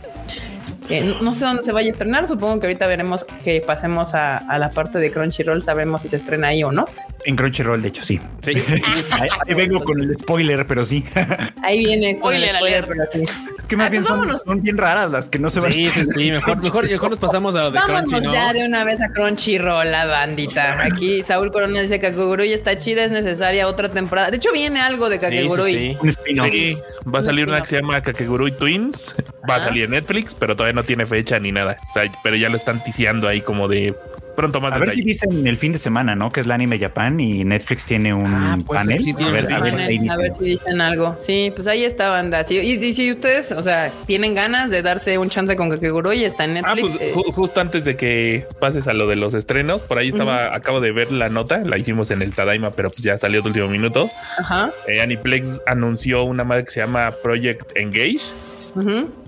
Eh, 0.89 1.13
no- 1.21 1.33
sé 1.33 1.45
dónde 1.45 1.61
se 1.61 1.71
vaya 1.71 1.87
a 1.87 1.91
estrenar. 1.91 2.27
Supongo 2.27 2.59
que 2.59 2.67
ahorita 2.67 2.87
veremos 2.87 3.23
que 3.43 3.61
pasemos 3.61 4.13
a, 4.13 4.37
a 4.37 4.57
la 4.59 4.71
parte 4.71 4.97
de 4.99 5.11
Crunchyroll. 5.11 5.61
Sabremos 5.61 6.01
si 6.01 6.07
se 6.07 6.17
estrena 6.17 6.47
ahí 6.47 6.63
o 6.63 6.71
no. 6.71 6.85
En 7.25 7.35
Crunchyroll, 7.35 7.81
de 7.81 7.89
hecho, 7.89 8.03
sí. 8.05 8.19
Sí. 8.41 8.51
Ahí, 9.11 9.29
ahí 9.47 9.53
vengo 9.53 9.83
con 9.83 9.99
el 10.01 10.17
spoiler, 10.17 10.65
pero 10.65 10.85
sí. 10.85 11.03
Ahí 11.63 11.79
viene 11.83 12.17
con 12.19 12.33
el 12.33 12.49
Spoiler 12.49 12.83
spoiler, 12.83 12.85
pero 12.87 13.03
sí. 13.11 13.23
Es 13.59 13.65
que 13.65 13.75
más 13.75 13.87
Ah, 13.87 13.89
bien 13.89 14.03
pues 14.03 14.17
son, 14.19 14.39
son 14.39 14.61
bien 14.61 14.77
raras 14.77 15.11
las 15.11 15.27
que 15.29 15.37
no 15.37 15.49
se 15.49 15.59
van 15.59 15.73
Sí, 15.73 15.87
a 15.87 15.91
sí, 15.91 16.05
sí. 16.05 16.31
Mejor, 16.31 16.63
mejor, 16.63 16.89
mejor 16.89 17.09
nos 17.09 17.19
pasamos 17.19 17.55
a 17.55 17.63
lo 17.63 17.71
de 17.71 17.79
Vámonos 17.79 18.09
Crunchy, 18.09 18.27
¿no? 18.27 18.33
ya 18.33 18.53
de 18.53 18.65
una 18.65 18.83
vez 18.85 19.01
a 19.01 19.09
Crunchyroll, 19.09 19.91
la 19.91 20.05
bandita. 20.05 20.81
Aquí 20.83 21.21
Saúl 21.23 21.51
Corona 21.51 21.81
dice 21.81 21.99
que 21.99 22.07
Kakegurui 22.09 22.53
está 22.53 22.77
chida, 22.77 23.03
es 23.03 23.11
necesaria 23.11 23.67
otra 23.67 23.89
temporada. 23.89 24.31
De 24.31 24.37
hecho, 24.37 24.51
viene 24.53 24.79
algo 24.79 25.09
de 25.09 25.19
Sí, 25.19 25.25
sí, 25.25 25.31
Kakegurui. 25.31 25.71
sí. 25.71 25.97
Un 26.01 26.09
spin-off. 26.09 26.49
Sí, 26.49 26.77
va 27.13 27.19
a 27.19 27.23
salir 27.23 27.47
una 27.49 27.59
que 27.61 27.67
se 27.67 27.75
llama 27.81 28.01
Kakegurui 28.01 28.51
Twins. 28.53 29.13
Va 29.49 29.55
a 29.55 29.59
salir 29.59 29.83
en 29.85 29.91
Netflix, 29.91 30.33
pero 30.35 30.55
todavía 30.55 30.73
no 30.73 30.78
tiene 30.83 31.05
fecha 31.05 31.39
ni 31.39 31.51
nada. 31.51 31.77
O 31.89 31.93
sea, 31.93 32.03
pero 32.23 32.35
ya 32.35 32.49
lo 32.49 32.57
están 32.57 32.83
ticiando 32.83 33.27
ahí 33.27 33.41
como 33.41 33.67
de 33.67 33.95
pronto 34.35 34.61
más 34.61 34.71
A 34.71 34.77
ver 34.77 34.91
si 34.91 35.01
dicen 35.01 35.45
el 35.47 35.57
fin 35.57 35.73
de 35.73 35.79
semana, 35.79 36.15
¿no? 36.15 36.31
Que 36.31 36.39
es 36.39 36.45
el 36.45 36.53
anime 36.53 36.79
Japan 36.79 37.19
y 37.19 37.43
Netflix 37.43 37.83
tiene 37.83 38.13
un 38.13 38.25
Ah, 38.33 38.57
pues, 38.65 38.79
panel. 38.83 39.01
sí, 39.01 39.13
a 39.19 39.29
ver, 39.31 39.43
a 39.43 39.47
si 39.47 39.83
ahí 39.83 40.07
a 40.09 40.15
ver 40.15 40.27
dicen. 40.29 40.31
si 40.45 40.51
dicen 40.51 40.79
algo. 40.79 41.15
Sí, 41.17 41.51
pues 41.53 41.67
ahí 41.67 41.83
está, 41.83 42.07
banda. 42.07 42.45
Sí, 42.45 42.57
y, 42.57 42.81
y 42.81 42.93
si 42.93 43.11
ustedes, 43.11 43.51
o 43.51 43.61
sea, 43.61 43.91
tienen 44.05 44.35
ganas 44.35 44.71
de 44.71 44.81
darse 44.81 45.17
un 45.17 45.29
chance 45.29 45.57
con 45.57 45.69
Kakegurui, 45.69 46.23
está 46.23 46.45
en 46.45 46.51
Ah, 46.51 46.73
Netflix. 46.73 46.97
pues 46.97 47.09
eh, 47.09 47.13
ju- 47.13 47.33
justo 47.33 47.59
antes 47.59 47.83
de 47.83 47.97
que 47.97 48.47
pases 48.61 48.87
a 48.87 48.93
lo 48.93 49.07
de 49.07 49.17
los 49.17 49.33
estrenos, 49.33 49.81
por 49.81 49.97
ahí 49.97 50.07
estaba, 50.07 50.55
acabo 50.55 50.79
de 50.79 50.93
ver 50.93 51.11
la 51.11 51.27
nota, 51.27 51.57
la 51.65 51.77
hicimos 51.77 52.09
en 52.09 52.21
el 52.21 52.33
Tadaima, 52.33 52.69
pero 52.71 52.89
pues 52.91 53.03
ya 53.03 53.17
salió 53.17 53.41
de 53.41 53.49
último 53.49 53.67
minuto. 53.67 54.09
ajá. 54.37 54.71
Eh, 54.87 55.01
Aniplex 55.01 55.59
anunció 55.67 56.23
una 56.23 56.45
madre 56.45 56.63
que 56.63 56.71
se 56.71 56.79
llama 56.79 57.11
Project 57.21 57.73
Engage. 57.75 58.21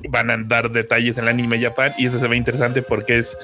Van 0.10 0.30
a 0.30 0.38
dar 0.38 0.72
detalles 0.72 1.18
en 1.18 1.24
el 1.24 1.30
anime 1.30 1.60
Japan 1.62 1.94
y 1.98 2.06
eso 2.08 2.20
se 2.20 2.28
ve 2.28 2.36
interesante 2.38 2.82
porque 2.82 3.18
es 3.18 3.38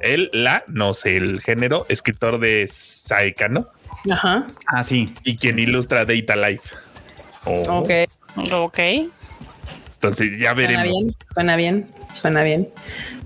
él, 0.00 0.30
la, 0.32 0.64
no 0.68 0.94
sé 0.94 1.16
el 1.16 1.40
género, 1.40 1.86
escritor 1.88 2.38
de 2.38 2.68
Saekano 2.70 3.66
Ajá. 4.10 4.46
Ah, 4.66 4.82
sí. 4.84 5.12
y 5.24 5.36
quien 5.36 5.58
ilustra 5.58 6.04
Data 6.04 6.36
Life. 6.36 6.74
Oh, 7.44 7.62
Ok. 7.80 7.90
Ok. 8.52 8.78
Entonces 9.94 10.38
ya 10.38 10.54
Suena 10.54 10.54
veremos. 10.54 10.84
bien, 10.84 11.14
suena 11.34 11.56
bien, 11.56 11.86
suena 12.14 12.42
bien. 12.42 12.68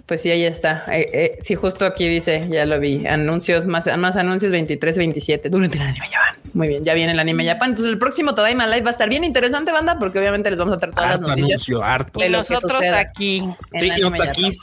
Pues 0.07 0.21
sí, 0.23 0.31
ahí 0.31 0.45
está. 0.45 0.85
Eh, 0.93 1.07
eh, 1.13 1.39
sí, 1.41 1.55
justo 1.55 1.87
aquí 1.87 2.09
dice, 2.09 2.47
ya 2.51 2.67
lo 2.67 2.79
vi. 2.81 3.07
Anuncios, 3.07 3.65
más, 3.67 3.87
más 3.97 4.17
anuncios 4.17 4.51
23, 4.53 4.99
27 4.99 5.49
durante 5.51 5.77
el 5.79 5.83
anime 5.83 6.09
Japan. 6.09 6.44
Muy 6.55 6.68
bien, 6.68 6.85
ya 6.85 6.94
viene 6.94 7.12
el 7.12 7.18
anime 7.18 7.44
Japan. 7.44 7.70
Entonces 7.70 7.93
el 7.93 7.98
próximo 7.98 8.35
Tadaima 8.35 8.66
Live 8.66 8.82
va 8.82 8.90
a 8.90 8.93
estar 8.93 9.09
bien 9.09 9.24
interesante, 9.24 9.72
banda, 9.72 9.98
porque 9.98 10.20
obviamente 10.20 10.48
les 10.51 10.59
vamos 10.59 10.74
a 10.76 10.78
traer 10.78 10.94
todas 10.94 11.10
Harto 11.10 11.20
las 11.22 11.31
noticias. 11.31 11.51
anuncio, 11.68 11.82
harto. 11.82 12.20
De 12.20 12.31
nosotros 12.31 12.82
aquí. 12.94 13.44
Sí, 13.78 13.89
nosotros 14.01 14.20
aquí. 14.28 14.56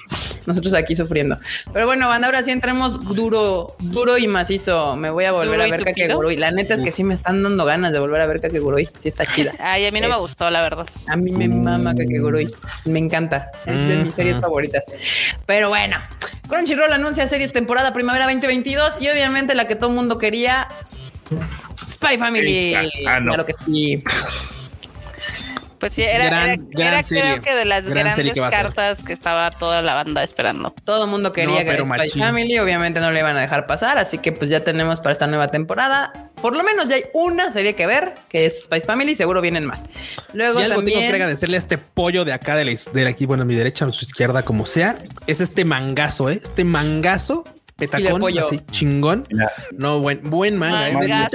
Nosotros 0.46 0.74
aquí 0.74 0.96
sufriendo. 0.96 1.38
Pero 1.72 1.86
bueno, 1.86 2.08
banda, 2.08 2.28
ahora 2.28 2.42
sí 2.44 2.52
entremos 2.52 3.14
duro, 3.16 3.76
duro 3.80 4.18
y 4.18 4.28
macizo. 4.28 4.96
Me 4.96 5.10
voy 5.10 5.26
a 5.26 5.32
volver 5.34 5.50
¿Duro 5.52 5.64
a 5.64 5.68
ver? 5.68 5.84
Kakegurui. 5.84 6.38
La 6.38 6.52
neta 6.52 6.76
es 6.76 6.82
que 6.82 6.92
sí 6.92 7.04
me 7.04 7.14
están 7.14 7.44
dando 7.44 7.66
ganas 7.66 7.92
de 7.92 8.00
volver 8.00 8.22
a 8.22 8.26
ver 8.26 8.42
Kakegurui. 8.42 8.90
Sí 8.96 9.10
está 9.10 9.26
chida. 9.26 9.52
Ay, 9.60 9.86
a 9.86 9.92
mí 9.92 10.00
no 10.00 10.08
me 10.08 10.18
gustó, 10.18 10.50
la 10.50 10.62
verdad. 10.62 10.88
A 11.08 11.16
mí 11.18 11.32
me 11.32 11.48
mama 11.50 11.94
Kakegurui. 11.94 12.50
Me 12.86 13.00
encanta. 13.00 13.52
Es 13.66 13.88
de 13.88 13.96
mis 13.98 14.16
series 14.16 14.40
favoritas. 14.40 14.86
Pero 15.46 15.70
bueno, 15.70 15.98
Crunchyroll 16.48 16.92
anuncia 16.94 17.28
series 17.28 17.54
temporada 17.54 17.94
primavera 17.94 18.26
2022 18.26 18.98
y 19.00 19.10
obviamente 19.10 19.56
la 19.56 19.68
que 19.68 19.76
todo 19.76 19.90
el 19.90 19.96
mundo 19.96 20.18
quería. 20.18 20.68
Spy 21.78 22.18
Family. 22.18 22.76
Ah, 23.08 23.20
no. 23.20 23.28
Claro 23.34 23.46
que 23.46 23.54
sí. 23.66 24.04
Pues 25.80 25.94
sí, 25.94 26.04
era, 26.04 26.26
Gran- 26.26 26.50
era- 26.52 26.56
gran 26.70 26.88
era 26.94 27.04
serie. 27.04 27.24
creo 27.24 27.42
que 27.42 27.56
de 27.56 27.66
las 27.66 27.86
grandes 27.90 28.34
cartas 28.52 29.04
que 29.04 29.14
estaba 29.14 29.50
toda 29.50 29.82
la 29.82 29.96
banda 29.96 30.22
esperando. 30.24 30.76
Todo 30.84 31.06
el 31.06 31.10
mundo 31.10 31.32
quería 31.32 31.64
No, 31.64 31.66
que 31.66 31.86
Spy. 31.86 32.20
Family. 32.20 32.60
Obviamente 32.60 33.00
no 33.00 33.10
le 33.12 33.20
iban 33.20 33.36
a 33.36 33.42
dejar 33.42 33.66
pasar. 33.66 33.98
Así 33.98 34.20
que 34.20 34.32
pues 34.32 34.52
ya 34.52 34.60
tenemos 34.60 35.00
para 35.00 35.14
esta 35.14 35.26
nueva 35.26 35.48
temporada. 35.48 36.30
Por 36.42 36.56
lo 36.56 36.64
menos 36.64 36.90
ya 36.90 36.96
hay 36.96 37.04
una 37.14 37.52
serie 37.52 37.76
que 37.76 37.88
ver, 37.88 38.16
que 38.30 38.46
es 38.46 38.64
Spice 38.64 38.86
Family. 38.86 39.16
Seguro 39.16 39.42
vienen 39.42 39.66
más. 39.66 39.86
Luego 40.34 40.60
si 40.60 40.66
algo 40.66 40.78
también. 40.78 41.00
tengo 41.00 41.10
que 41.12 41.16
agradecerle 41.16 41.58
a 41.58 41.60
este 41.60 41.78
pollo 41.78 42.26
de 42.26 42.34
acá, 42.34 42.56
de 42.56 42.66
la, 42.66 42.72
de 42.94 43.08
aquí, 43.08 43.26
bueno, 43.26 43.44
a 43.44 43.46
mi 43.46 43.56
derecha, 43.56 43.86
a 43.86 43.92
su 43.92 44.06
izquierda, 44.06 44.44
como 44.44 44.66
sea, 44.66 44.98
es 45.28 45.40
este 45.40 45.66
mangazo, 45.66 46.30
¿eh? 46.30 46.40
Este 46.42 46.64
mangazo, 46.64 47.46
petacón, 47.88 48.24
así 48.40 48.60
chingón. 48.72 49.24
No, 49.78 50.00
buen, 50.00 50.22
buen 50.30 50.58
manga. 50.58 50.90
¿eh? 50.90 51.28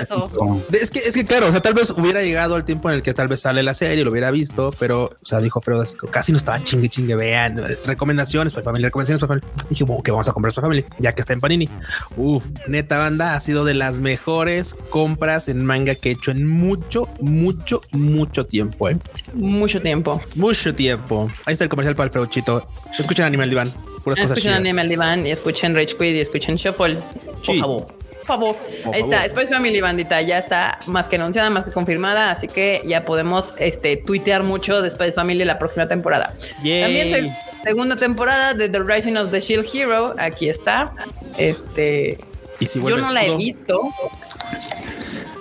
De- 0.71 0.79
es 0.79 0.91
que, 0.91 1.01
es 1.01 1.15
que 1.15 1.25
claro, 1.25 1.49
o 1.49 1.53
sea, 1.53 1.61
tal 1.61 1.75
vez 1.75 1.91
hubiera 1.91 2.23
llegado 2.23 2.57
el 2.57 2.65
tiempo 2.65 2.89
en 2.89 2.97
el 2.97 3.03
que 3.03 3.15
tal 3.15 3.29
vez 3.29 3.41
sale 3.41 3.63
la 3.63 3.75
serie, 3.75 4.05
lo 4.05 4.11
hubiera 4.11 4.31
visto, 4.31 4.71
pero, 4.79 5.05
o 5.05 5.25
sea, 5.25 5.41
dijo, 5.41 5.61
pero 5.61 5.83
casi 6.11 6.33
no 6.33 6.39
estaba 6.39 6.63
chingue, 6.63 6.89
chingue, 6.89 7.15
vean, 7.15 7.61
recomendaciones 7.85 8.53
para 8.53 8.65
familia, 8.65 8.89
recomendaciones 8.89 9.21
para 9.21 9.41
familia. 9.41 9.67
Dije, 9.69 9.85
bueno, 9.85 10.03
que 10.03 10.11
vamos 10.11 10.29
a 10.29 10.33
comprar 10.33 10.53
para 10.55 10.67
familia, 10.67 10.87
ya 10.99 11.13
que 11.13 11.21
está 11.21 11.33
en 11.33 11.41
Panini. 11.41 11.69
Uf, 12.17 12.45
neta 12.69 12.99
banda, 12.99 13.35
ha 13.35 13.41
sido 13.41 13.65
de 13.65 13.75
las 13.75 13.99
mejores 14.01 14.75
compras 14.91 15.49
en 15.49 15.65
manga 15.65 15.95
que 15.95 16.11
he 16.11 16.13
hecho 16.13 16.31
en 16.31 16.47
mucho, 16.47 17.09
mucho, 17.21 17.81
mucho 17.93 18.47
tiempo, 18.47 18.89
eh. 18.89 18.99
Mucho 19.35 19.81
tiempo. 19.83 20.21
Mucho 20.37 20.75
tiempo. 20.75 21.31
Ahí 21.45 21.53
está 21.53 21.65
el 21.65 21.71
comercial 21.71 21.95
para 21.97 22.05
el 22.07 22.11
peluchito. 22.11 22.69
Escuchen 22.99 23.25
Animal 23.25 23.51
Diván. 23.51 23.75
Puras 24.07 24.21
cosas 24.21 24.39
Escuchen 24.39 24.53
chidas. 24.53 24.61
Anime 24.61 24.81
al 24.83 24.89
Diván 24.89 25.27
y 25.27 25.33
escuchen 25.33 25.75
Rage 25.75 25.97
Quit 25.97 26.15
y 26.15 26.21
escuchen 26.21 26.55
Shuffle. 26.55 26.99
Por 27.45 27.59
favor. 27.59 27.87
Por 27.87 28.25
favor. 28.25 28.57
Por 28.85 28.95
Ahí 28.95 29.01
está. 29.01 29.29
Spice 29.29 29.53
Family 29.53 29.81
Bandita 29.81 30.23
ya 30.23 30.39
está 30.39 30.79
más 30.87 31.09
que 31.09 31.17
anunciada, 31.17 31.51
más 31.51 31.65
que 31.65 31.73
confirmada. 31.73 32.31
Así 32.31 32.47
que 32.47 32.83
ya 32.87 33.05
podemos 33.05 33.55
este, 33.59 33.97
tuitear 33.97 34.45
mucho 34.45 34.81
de 34.81 34.91
Spice 34.93 35.11
Family 35.13 35.45
la 35.45 35.59
próxima 35.59 35.89
temporada. 35.89 36.33
Yay. 36.63 36.83
También 36.83 37.11
se- 37.11 37.37
segunda 37.65 37.97
temporada 37.97 38.55
de 38.55 38.69
The 38.69 38.79
Rising 38.79 39.17
of 39.17 39.33
the 39.33 39.41
Shield 39.41 39.67
Hero. 39.75 40.15
Aquí 40.19 40.49
está. 40.49 40.93
Este. 41.37 42.17
Y 42.61 42.67
si 42.67 42.81
Yo 42.81 42.97
no 42.97 43.11
la 43.13 43.25
he 43.27 43.37
visto. 43.37 43.81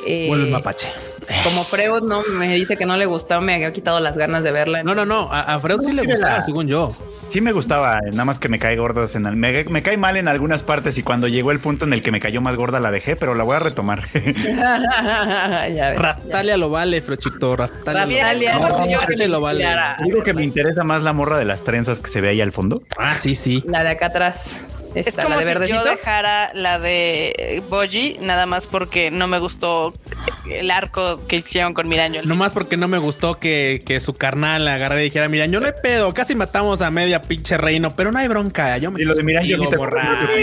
Eh, 0.07 0.25
Vuelve 0.27 0.45
el 0.45 0.51
mapache. 0.51 0.87
Como 1.43 1.64
Freud 1.64 2.03
no 2.03 2.22
me 2.38 2.47
dice 2.53 2.77
que 2.77 2.85
no 2.85 2.97
le 2.97 3.06
gustó, 3.06 3.41
me 3.41 3.56
había 3.56 3.72
quitado 3.73 3.99
las 3.99 4.18
ganas 4.18 4.43
de 4.43 4.52
verla. 4.52 4.84
No, 4.84 4.93
no, 4.95 5.06
no. 5.06 5.31
A, 5.31 5.56
a 5.56 5.60
Freud 5.60 5.81
sí 5.81 5.93
le 5.93 6.03
gustaba, 6.03 6.38
la- 6.38 6.41
según 6.41 6.68
yo. 6.68 6.95
Sí 7.27 7.41
me 7.41 7.52
gustaba, 7.53 8.02
nada 8.11 8.23
más 8.26 8.38
que 8.38 8.49
me 8.49 8.60
cae 8.60 8.76
gordas 8.77 9.15
en 9.15 9.26
el, 9.26 9.35
me, 9.35 9.64
me 9.65 9.81
cae 9.81 9.97
mal 9.97 10.15
en 10.15 10.27
algunas 10.27 10.61
partes 10.61 10.95
y 10.99 11.03
cuando 11.03 11.27
llegó 11.27 11.52
el 11.52 11.60
punto 11.60 11.84
en 11.85 11.93
el 11.93 12.03
que 12.03 12.11
me 12.11 12.19
cayó 12.19 12.39
más 12.39 12.56
gorda 12.56 12.80
la 12.80 12.91
dejé, 12.91 13.15
pero 13.15 13.34
la 13.34 13.43
voy 13.43 13.56
a 13.56 13.60
retomar. 13.60 14.03
ya 14.14 15.89
ves. 15.91 15.99
Raftalia 15.99 16.57
lo 16.57 16.69
vale, 16.69 17.02
Frochito. 17.02 17.56
Raftalia, 17.56 18.02
Raftalia, 18.34 18.53
lo 18.56 18.60
no 18.60 18.76
vale. 18.77 19.18
me 19.19 19.27
lo 19.27 19.41
vale. 19.41 19.68
Digo 20.03 20.23
que 20.23 20.34
me 20.34 20.43
interesa 20.43 20.84
más 20.84 21.02
la 21.03 21.14
morra 21.14 21.38
de 21.38 21.45
las 21.45 21.64
trenzas 21.64 21.99
que 21.99 22.10
se 22.10 22.22
ve 22.22 22.30
ahí 22.30 22.41
al 22.41 22.52
fondo. 22.52 22.84
Ah, 22.97 23.15
sí, 23.15 23.35
sí. 23.35 23.64
La 23.68 23.84
de 23.84 23.89
acá 23.89 24.07
atrás. 24.07 24.61
Es 24.93 25.07
Esta, 25.07 25.23
como 25.23 25.35
la 25.35 25.41
de 25.41 25.47
si 25.47 25.53
verdecito. 25.53 25.84
yo 25.84 25.91
dejara 25.91 26.52
la 26.53 26.80
de 26.80 27.61
Boji, 27.69 28.18
nada 28.22 28.45
más 28.45 28.65
porque 28.65 29.11
no 29.11 29.27
me 29.27 29.39
gustó 29.39 29.93
el 30.49 30.71
arco 30.71 31.25
que 31.27 31.37
hicieron 31.37 31.73
con 31.73 31.87
Miraño. 31.87 32.21
Nomás 32.23 32.51
porque 32.51 32.77
no 32.77 32.87
me 32.87 32.97
gustó 32.97 33.39
que, 33.39 33.81
que 33.85 33.99
su 33.99 34.13
carnal 34.13 34.67
agarrara 34.67 35.01
y 35.01 35.05
dijera, 35.05 35.27
mira, 35.29 35.45
yo 35.45 35.59
no 35.59 35.65
hay 35.67 35.73
pedo, 35.81 36.13
casi 36.13 36.35
matamos 36.35 36.81
a 36.81 36.91
media 36.91 37.21
pinche 37.21 37.57
reino, 37.57 37.95
pero 37.95 38.11
no 38.11 38.19
hay 38.19 38.27
bronca. 38.27 38.77
Yo 38.77 38.91
me 38.91 39.01
Y 39.01 39.05
lo 39.05 39.15
de 39.15 39.23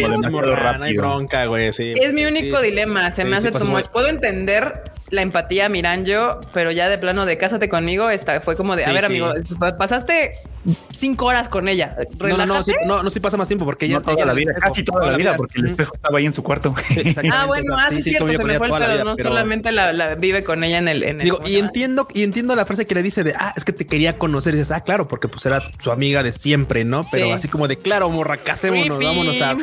como 0.03 0.31
morra, 0.31 0.79
no 0.79 0.85
hay 0.85 0.97
bronca, 0.97 1.47
güey. 1.47 1.73
Sí. 1.73 1.93
Es 2.01 2.13
mi 2.13 2.25
único 2.25 2.59
Sí. 2.61 2.67
dilema. 2.67 3.11
Se 3.11 3.23
Sí, 3.23 3.29
me 3.29 3.37
hace 3.37 3.51
much. 3.51 3.87
Puedo 3.89 4.09
entender 4.09 4.73
la 5.13 5.23
empatía 5.23 5.69
Miranjo, 5.69 6.41
pero 6.55 6.71
ya 6.73 6.89
de 6.89 6.97
plano 6.99 7.27
de 7.27 7.37
cásate 7.39 7.69
conmigo, 7.69 8.09
esta 8.11 8.41
fue 8.41 8.57
como 8.57 8.75
de, 8.77 8.85
a 8.85 8.93
ver, 8.93 9.01
sí. 9.01 9.07
amigo, 9.07 9.31
pasaste 9.79 10.33
cinco 10.95 11.27
horas 11.27 11.49
con 11.49 11.69
ella. 11.69 11.95
No, 12.19 12.29
no, 12.29 12.37
no, 12.37 12.37
Relájate. 12.45 12.73
sí, 12.73 12.79
no, 12.87 13.03
no, 13.03 13.11
sí 13.11 13.21
pasa 13.21 13.37
más 13.37 13.47
tiempo 13.47 13.65
porque 13.67 13.85
ella 13.87 13.97
No 13.97 14.03
toda 14.03 14.15
ella 14.15 14.25
la 14.27 14.33
vida, 14.33 14.53
espejo, 14.53 14.69
casi 14.69 14.85
toda 14.85 15.11
la 15.11 15.17
vida, 15.19 15.37
porque 15.37 15.61
el 15.61 15.67
espejo 15.67 15.93
estaba 15.95 16.19
ahí 16.19 16.25
en 16.27 16.33
su 16.33 16.43
cuarto. 16.43 16.75
Ah, 17.31 17.45
bueno, 17.47 17.75
o 17.75 17.77
sea, 17.77 17.87
ah, 17.89 18.01
cierto, 18.01 18.27
se 18.27 18.39
me 18.45 18.59
fue 18.59 18.69
el 18.69 18.73
pedo, 18.73 19.05
no 19.05 19.15
pero- 19.15 19.29
solamente 19.29 19.71
la, 19.71 19.93
la- 19.93 20.15
vive 20.15 20.43
con 20.45 20.65
ella 20.65 20.79
en 20.79 20.89
el... 20.89 21.03
En 21.03 21.21
el 21.21 21.25
Digo, 21.25 21.37
¿cómo 21.39 21.49
y 21.49 21.57
entiendo, 21.57 22.09
y 22.15 22.23
entiendo 22.23 22.55
la 22.55 22.65
frase 22.65 22.87
que 22.87 22.95
le 22.95 23.03
dice 23.03 23.23
de 23.23 23.35
ah, 23.39 23.53
es 23.57 23.65
que 23.65 23.73
te 23.73 23.87
quería 23.87 24.15
conocer. 24.15 24.55
Y 24.55 24.59
dices, 24.59 24.71
ah, 24.73 24.81
claro, 24.81 25.09
porque 25.09 25.29
pues 25.29 25.45
era 25.47 25.61
su 25.61 25.91
amiga 25.93 26.23
de 26.23 26.33
siempre, 26.33 26.85
¿no? 26.85 27.05
Pero 27.11 27.27
Sí. 27.27 27.33
así 27.33 27.49
como 27.49 27.69
de 27.69 27.77
claro, 27.77 28.09
morra, 28.09 28.39
casémonos, 28.39 28.99
Creepy. 28.99 29.05
vámonos 29.05 29.43
a 29.43 29.57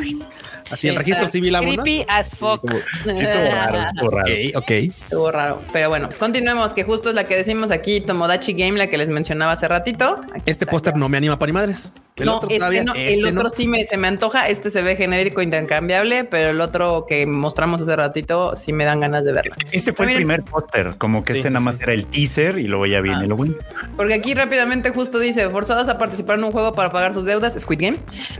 así 0.70 0.88
el 0.88 0.96
registro 0.96 1.26
civil, 1.26 1.52
vámonos. 1.52 1.74
Creepy 1.76 2.04
as 2.08 2.30
fuck. 2.36 2.70
Sí, 2.70 2.78
estuvo 3.06 3.44
raro, 3.52 3.78
estuvo 3.88 4.10
raro. 4.10 4.32
Ok, 4.32 4.56
ok. 4.56 4.70
Estuvo 4.70 5.30
raro. 5.32 5.62
Pero 5.72 5.88
bueno, 5.88 6.08
continuemos, 6.18 6.72
que 6.74 6.84
justo 6.84 7.08
es 7.10 7.14
la 7.14 7.24
que 7.24 7.36
decimos 7.36 7.70
aquí, 7.70 8.00
Tomodachi 8.00 8.52
Game, 8.54 8.78
la 8.78 8.88
que 8.88 8.98
les 8.98 9.08
mencionaba 9.08 9.52
hace 9.52 9.68
ratito. 9.68 10.20
Aquí 10.34 10.50
Este 10.50 10.66
póster 10.66 10.96
no 10.96 11.08
me 11.08 11.16
anima 11.18 11.38
para 11.38 11.48
ni 11.48 11.54
madres. 11.54 11.92
El 12.16 12.26
no, 12.26 12.36
otro 12.36 12.48
este 12.48 12.58
todavía, 12.58 12.84
no, 12.84 12.94
este 12.94 13.14
el 13.14 13.26
otro 13.28 13.44
no. 13.44 13.50
sí 13.50 13.66
me, 13.66 13.84
se 13.84 13.96
me 13.96 14.08
antoja. 14.08 14.48
Este 14.48 14.70
se 14.70 14.82
ve 14.82 14.94
genérico, 14.96 15.40
intercambiable, 15.40 16.24
pero 16.24 16.50
el 16.50 16.60
otro 16.60 17.06
que 17.08 17.26
mostramos 17.26 17.80
hace 17.80 17.96
ratito 17.96 18.56
sí 18.56 18.72
me 18.74 18.84
dan 18.84 19.00
ganas 19.00 19.24
de 19.24 19.32
verlo. 19.32 19.54
Este 19.72 19.92
fue 19.92 20.04
el 20.04 20.08
Miren, 20.08 20.20
primer 20.26 20.42
póster, 20.42 20.96
como 20.98 21.24
que 21.24 21.32
Sí, 21.32 21.38
este 21.38 21.48
sí, 21.48 21.54
nada 21.54 21.64
más 21.64 21.76
sí. 21.76 21.82
era 21.84 21.94
el 21.94 22.06
teaser 22.06 22.58
y 22.58 22.64
luego 22.64 22.84
ya 22.86 23.00
viene 23.00 23.26
lo 23.26 23.36
bueno. 23.36 23.54
Porque 23.96 24.12
aquí 24.14 24.34
rápidamente 24.34 24.90
justo 24.90 25.18
dice, 25.18 25.48
forzados 25.48 25.88
a 25.88 25.96
participar 25.96 26.38
en 26.38 26.44
un 26.44 26.52
juego 26.52 26.72
para 26.74 26.90
pagar 26.92 27.14
sus 27.14 27.24
deudas, 27.24 27.54
Squid 27.58 27.80
Game. 27.80 27.96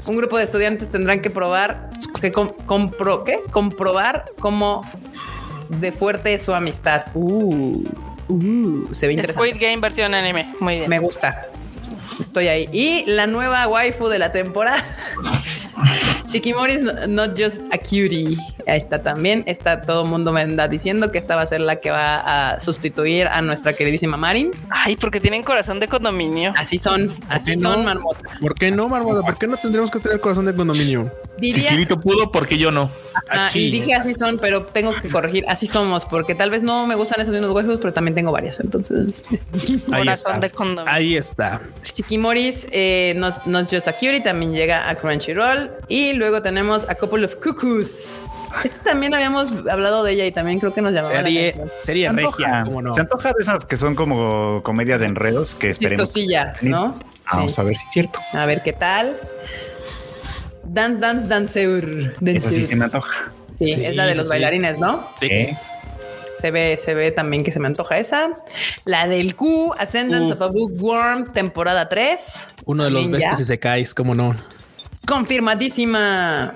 Un 0.07 0.17
grupo 0.17 0.37
de 0.37 0.45
estudiantes 0.45 0.91
tendrán 0.91 1.23
que 1.23 1.31
probar, 1.31 1.89
que 2.21 2.33
com- 2.33 2.53
compro, 2.67 3.25
¿qué? 3.25 3.41
comprobar 3.51 4.27
cómo 4.41 4.83
de 5.71 5.93
fuerte 5.93 6.35
es 6.35 6.43
su 6.43 6.53
amistad. 6.53 7.05
Uh, 7.15 7.85
uh, 8.29 8.89
se 8.95 9.07
ve 9.07 9.13
interesante. 9.15 9.33
Squid 9.33 9.57
Game 9.61 9.77
versión 9.79 10.13
anime. 10.13 10.53
Muy 10.61 10.77
bien. 10.79 10.91
Me 10.91 10.99
gusta. 10.99 11.47
Estoy 12.21 12.49
ahí. 12.49 12.69
Y 12.73 13.05
la 13.07 13.27
nueva 13.27 13.67
waifu 13.67 14.09
de 14.09 14.19
la 14.19 14.33
temporada. 14.33 14.85
Shikimori 16.31 16.75
is 16.75 16.83
not 17.09 17.37
just 17.37 17.61
a 17.73 17.79
cutie. 17.79 18.37
Ahí 18.67 18.79
está 18.79 19.03
también. 19.03 19.43
Está 19.47 19.81
todo 19.81 20.03
el 20.05 20.09
mundo 20.09 20.33
me 20.33 20.43
anda 20.43 20.69
diciendo 20.69 21.11
que 21.11 21.19
esta 21.19 21.37
va 21.37 21.43
a 21.43 21.47
ser 21.47 21.61
la 21.61 21.77
que 21.77 21.91
va 21.91 22.53
a 22.53 22.61
sustituir 22.61 23.27
a 23.27 23.41
nuestra 23.43 23.73
queridísima 23.73 24.17
Marin. 24.17 24.51
Ay, 24.71 24.97
porque 24.97 25.21
tienen 25.21 25.43
corazón 25.43 25.81
de 25.81 25.89
condominio. 25.89 26.53
Así 26.57 26.79
son, 26.79 27.11
así 27.29 27.57
son, 27.57 27.85
marmota. 27.85 28.21
¿Por 28.41 28.55
qué 28.55 28.71
no, 28.71 28.89
Marmota? 28.89 29.23
¿Por 29.23 29.39
qué 29.39 29.47
no 29.47 29.57
tendremos 29.57 29.91
que 29.91 29.99
tener 29.99 30.21
corazón 30.21 30.47
de 30.47 30.55
condominio? 30.55 31.13
Diría, 31.39 31.71
Kirito 31.71 32.01
pudo, 32.01 32.31
porque 32.31 32.59
yo 32.59 32.71
no? 32.71 32.91
ah, 33.31 33.51
y 33.55 33.71
dije 33.71 33.95
así 33.95 34.15
son, 34.15 34.39
pero 34.39 34.63
tengo 34.63 34.95
que 34.95 35.09
corregir. 35.09 35.45
Así 35.49 35.67
somos, 35.67 36.05
porque 36.05 36.35
tal 36.35 36.51
vez 36.51 36.63
no 36.63 36.87
me 36.87 36.95
gustan 36.95 37.21
esos 37.21 37.33
mismos 37.33 37.55
waifus, 37.55 37.79
pero 37.79 37.93
también 37.93 38.15
tengo 38.15 38.31
varias. 38.31 38.61
Entonces, 38.61 39.25
Ahí 39.31 39.81
Corazón 39.81 40.35
está. 40.35 40.47
de 40.47 40.51
condominio. 40.51 40.93
Ahí 40.93 41.17
está. 41.17 41.61
Shikimoris 41.83 42.67
eh, 42.71 43.15
nos, 43.17 43.47
nos 43.47 43.71
just 43.71 43.89
a 43.89 43.93
cutie, 43.95 44.21
también 44.21 44.53
llega 44.53 44.89
a 44.89 44.95
Crunchyroll. 44.95 45.70
Y 45.89 46.13
luego 46.13 46.41
tenemos 46.43 46.89
a 46.89 46.95
couple 46.95 47.25
of 47.25 47.37
cuckoos. 47.37 48.21
Este 48.65 48.79
también 48.81 49.15
habíamos 49.15 49.51
hablado 49.71 50.03
de 50.03 50.13
ella 50.13 50.27
y 50.27 50.33
también 50.33 50.59
creo 50.61 50.73
que 50.75 50.81
nos 50.83 50.93
llamaba 50.93 51.15
la 51.15 51.23
Serie, 51.23 51.49
atención. 51.51 51.73
serie 51.79 52.07
Se 52.09 52.13
regia, 52.13 52.29
antoja, 52.29 52.65
¿cómo 52.65 52.83
no? 52.83 52.93
se 52.95 53.01
antoja 53.01 53.29
de 53.29 53.43
esas 53.43 53.65
que 53.65 53.77
son 53.77 53.95
como 53.95 54.61
comedia 54.65 54.99
de 54.99 55.07
enredos 55.07 55.55
que 55.55 55.71
esperemos. 55.71 56.13
¿no? 56.63 56.99
Vamos 57.33 57.55
Sí. 57.55 57.61
a 57.61 57.65
ver 57.65 57.77
si 57.77 57.87
es 57.87 57.93
cierto. 57.93 58.21
A 58.33 58.47
ver 58.47 58.63
qué 58.63 58.73
tal. 58.73 59.17
Dance, 60.65 61.01
dance, 61.01 61.27
danceur. 61.29 61.85
Eso 62.25 62.49
sí 62.49 62.65
se 62.65 62.77
me 62.77 62.85
antoja. 62.85 63.33
Sí, 63.51 63.67
Sí, 63.75 63.85
es 63.85 63.97
la 63.97 64.07
de 64.07 64.15
los 64.15 64.27
sí. 64.27 64.31
bailarines, 64.31 64.79
¿no? 64.79 65.09
Sí. 65.19 65.29
Se 66.39 66.51
ve, 66.51 66.77
se 66.77 66.95
ve 66.95 67.11
también 67.11 67.43
que 67.45 67.53
se 67.53 67.59
me 67.61 67.67
antoja 67.67 67.99
esa. 67.99 68.31
La 68.85 69.07
del 69.07 69.37
Q, 69.37 69.75
Ascendance 69.79 70.33
Uf. 70.33 70.41
of 70.41 70.43
a 70.43 70.47
Bookworm, 70.53 71.33
temporada 71.33 71.89
3. 71.89 72.49
Uno 72.65 72.85
de 72.85 72.91
los 72.91 73.11
bestos 73.11 73.41
y 73.41 73.45
se 73.45 73.59
caes, 73.59 73.93
¿cómo 73.95 74.15
no? 74.15 74.35
Confirmadísima. 75.07 76.55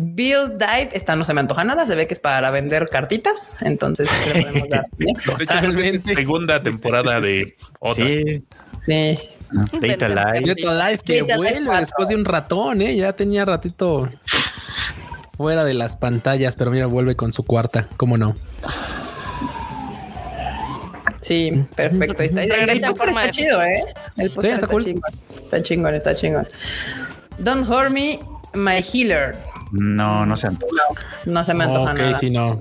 Build 0.00 0.58
Dive, 0.58 0.90
esta 0.92 1.16
no 1.16 1.24
se 1.24 1.34
me 1.34 1.40
antoja 1.40 1.64
nada, 1.64 1.84
se 1.84 1.96
ve 1.96 2.06
que 2.06 2.14
es 2.14 2.20
para 2.20 2.52
vender 2.52 2.88
cartitas, 2.88 3.56
entonces 3.62 4.08
le 4.32 4.44
podemos 4.44 4.68
dar 4.68 4.86
Totalmente. 5.38 5.98
segunda 5.98 6.62
temporada 6.62 7.20
sí, 7.20 7.22
sí, 7.22 7.28
de 7.28 7.56
otra. 7.80 8.06
Sí. 8.06 8.44
Sí. 8.86 9.18
Data 9.80 10.08
Live. 10.08 10.54
Data 10.54 10.90
Life 10.90 11.02
que 11.04 11.22
Data 11.22 11.36
vuelve 11.36 11.80
después 11.80 12.08
de 12.08 12.14
un 12.14 12.24
ratón, 12.24 12.80
¿eh? 12.82 12.94
Ya 12.94 13.12
tenía 13.14 13.44
ratito 13.44 14.08
fuera 15.36 15.64
de 15.64 15.74
las 15.74 15.96
pantallas, 15.96 16.54
pero 16.54 16.70
mira, 16.70 16.86
vuelve 16.86 17.16
con 17.16 17.32
su 17.32 17.42
cuarta, 17.44 17.88
¿cómo 17.96 18.16
no? 18.16 18.36
Sí, 21.20 21.64
perfecto. 21.74 22.22
Ahí 22.22 22.28
está. 22.28 22.42
El, 22.42 22.80
póster 22.80 23.08
está 23.08 23.30
chido, 23.30 23.62
¿eh? 23.62 23.82
El 24.16 24.30
póster 24.30 24.50
está 24.52 24.66
está, 24.66 24.66
cool. 24.68 24.84
chingón. 24.84 25.10
Está 25.40 25.62
chingón, 25.62 25.94
está 25.94 26.14
chingón. 26.14 26.48
Don't 27.38 27.66
hurt 27.68 27.90
me, 27.90 28.18
my 28.54 28.80
healer. 28.82 29.36
No, 29.70 30.24
no 30.26 30.36
se 30.36 30.46
antoja. 30.48 30.72
No 31.26 31.44
se 31.44 31.54
me 31.54 31.64
antoja 31.64 31.92
ok, 31.92 31.98
nada. 31.98 32.14
sí, 32.14 32.30
no. 32.30 32.60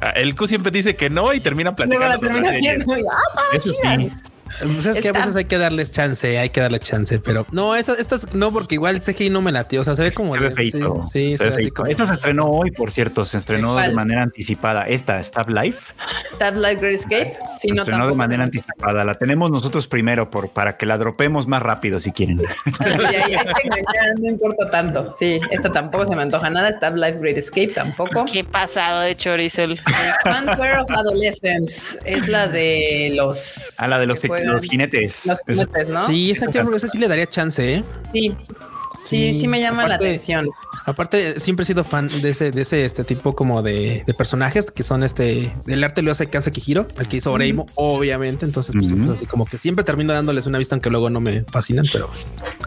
Ah, 0.00 0.10
El 0.10 0.34
Q 0.34 0.46
siempre 0.46 0.70
dice 0.70 0.96
que 0.96 1.10
no 1.10 1.32
y 1.32 1.40
termina 1.40 1.74
Luego 1.76 1.76
platicando. 1.76 2.08
la 2.08 2.14
con 2.18 2.28
termina 2.28 2.50
viendo 2.52 2.98
y, 2.98 3.02
ah, 3.02 3.42
Eso 3.56 3.70
sí. 3.70 4.10
Pues 4.60 4.86
es 4.86 5.00
que 5.00 5.08
a 5.08 5.12
veces 5.12 5.36
hay 5.36 5.44
que 5.44 5.58
darles 5.58 5.90
chance, 5.90 6.38
hay 6.38 6.50
que 6.50 6.60
darle 6.60 6.80
chance, 6.80 7.18
pero 7.20 7.46
no, 7.52 7.76
estas, 7.76 7.98
estas 7.98 8.32
no, 8.34 8.52
porque 8.52 8.74
igual 8.76 9.00
CGI 9.00 9.30
no 9.30 9.42
me 9.42 9.52
latió. 9.52 9.80
O 9.80 9.84
sea, 9.84 9.94
se 9.96 10.02
ve 10.02 10.12
como 10.12 10.34
Se 10.34 10.40
ve 10.40 10.50
feito. 10.50 11.04
Sí, 11.12 11.30
sí, 11.30 11.36
se 11.36 11.44
ve 11.44 11.50
ve 11.50 11.54
así 11.56 11.62
feito. 11.64 11.74
como- 11.74 11.88
Esta 11.88 12.06
se 12.06 12.12
estrenó 12.14 12.44
hoy, 12.46 12.70
por 12.70 12.90
cierto. 12.90 13.24
Se 13.24 13.38
estrenó 13.38 13.76
de 13.76 13.92
manera 13.92 14.22
anticipada. 14.22 14.82
Esta, 14.82 15.22
Stab 15.22 15.48
Life, 15.50 15.92
Stab 16.34 16.56
Light 16.56 16.80
Great 16.80 16.94
Escape. 16.96 17.38
Sí, 17.58 17.68
se 17.68 17.74
no, 17.74 17.82
estrenó 17.82 18.08
de 18.08 18.14
manera 18.14 18.44
anticipada. 18.44 19.04
La 19.04 19.14
tenemos 19.14 19.50
nosotros 19.50 19.86
primero 19.88 20.30
por, 20.30 20.50
para 20.50 20.76
que 20.76 20.86
la 20.86 20.98
dropemos 20.98 21.46
más 21.46 21.62
rápido 21.62 21.98
si 22.00 22.12
quieren. 22.12 22.38
Sí, 22.38 22.84
ahí- 23.16 23.36
no 24.20 24.28
importa 24.28 24.70
tanto. 24.70 25.10
Sí, 25.16 25.38
esta 25.50 25.72
tampoco 25.72 26.06
se 26.06 26.14
me 26.16 26.22
antoja 26.22 26.50
nada. 26.50 26.70
Stab 26.72 26.96
Life 26.96 27.18
Great 27.20 27.36
Escape 27.36 27.68
tampoco. 27.68 28.24
Qué 28.32 28.44
pasado 28.44 29.00
de 29.00 29.16
chorizo. 29.16 29.62
el- 29.62 29.78
Fanfare 30.24 30.78
of 30.78 30.90
Adolescence 30.90 31.98
es 32.04 32.28
la 32.28 32.48
de 32.48 33.12
los. 33.14 33.74
A 33.78 33.88
la 33.88 33.98
de 33.98 34.06
los, 34.06 34.20
que 34.20 34.28
los 34.44 34.62
jinetes. 34.62 35.26
Los 35.26 35.40
Es- 35.46 35.58
jinetes, 35.58 35.88
¿no? 35.88 36.06
Sí, 36.06 36.30
esa, 36.30 36.46
esa 36.46 36.88
sí 36.88 36.98
le 36.98 37.08
daría 37.08 37.28
chance, 37.28 37.74
¿eh? 37.74 37.84
Sí. 38.12 38.34
Sí, 39.04 39.32
sí, 39.32 39.40
Sí, 39.40 39.48
me 39.48 39.60
llama 39.60 39.86
la 39.86 39.94
atención. 39.94 40.50
Aparte, 40.84 41.38
siempre 41.38 41.62
he 41.62 41.66
sido 41.66 41.84
fan 41.84 42.08
de 42.20 42.30
ese, 42.30 42.50
de 42.50 42.62
ese 42.62 42.84
este 42.84 43.04
tipo 43.04 43.34
como 43.34 43.62
de, 43.62 44.02
de 44.06 44.14
personajes 44.14 44.70
que 44.70 44.82
son 44.82 45.02
este 45.04 45.54
el 45.66 45.84
arte 45.84 46.02
lo 46.02 46.10
hace 46.10 46.26
Kansa 46.28 46.50
Kihiro, 46.50 46.86
el 46.98 47.08
que 47.08 47.18
hizo 47.18 47.32
Oreimo, 47.32 47.66
obviamente. 47.76 48.44
Entonces, 48.44 48.74
pues, 48.76 48.92
pues, 48.92 49.10
así 49.10 49.26
como 49.26 49.46
que 49.46 49.56
siempre 49.56 49.84
termino 49.84 50.12
dándoles 50.12 50.46
una 50.46 50.58
vista, 50.58 50.74
aunque 50.74 50.90
luego 50.90 51.10
no 51.10 51.20
me 51.20 51.44
fascinan, 51.44 51.86
pero 51.92 52.10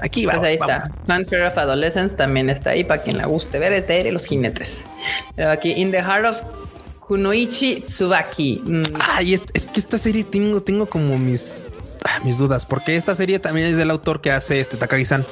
aquí 0.02 0.26
va. 0.26 0.34
Pues 0.36 0.46
ahí 0.46 0.58
vamos. 0.58 0.76
está. 0.86 0.92
Fanfare 1.06 1.48
of 1.48 1.58
Adolescence 1.58 2.16
también 2.16 2.50
está 2.50 2.72
ahí 2.72 2.86
para 2.86 3.02
quien 3.04 3.18
la 3.18 3.26
guste 3.26 3.60
ver. 3.60 3.74
Es 3.74 3.88
de 3.88 4.12
los 4.12 4.26
jinetes. 4.26 4.86
Pero 5.36 5.52
aquí, 5.52 5.74
In 5.74 5.92
the 5.92 6.02
Heart 6.02 6.26
of 6.26 6.42
Kunoichi 7.12 7.82
Tsubaki. 7.82 8.62
Mm, 8.64 8.84
Ay, 9.02 9.34
es, 9.34 9.44
es 9.54 9.68
que 9.68 9.82
esta 9.82 9.98
serie 9.98 10.24
tengo, 10.24 10.62
tengo 10.64 10.86
como 10.86 11.18
mis, 11.18 11.66
ah, 12.06 12.22
mis 12.24 12.38
dudas, 12.38 12.66
porque 12.66 12.96
esta 12.96 13.16
serie 13.16 13.38
también 13.38 13.68
es 13.68 13.76
del 13.76 13.92
autor 13.92 14.22
que 14.22 14.32
hace 14.32 14.62
este 14.62 14.78
Takagi-san. 14.78 15.26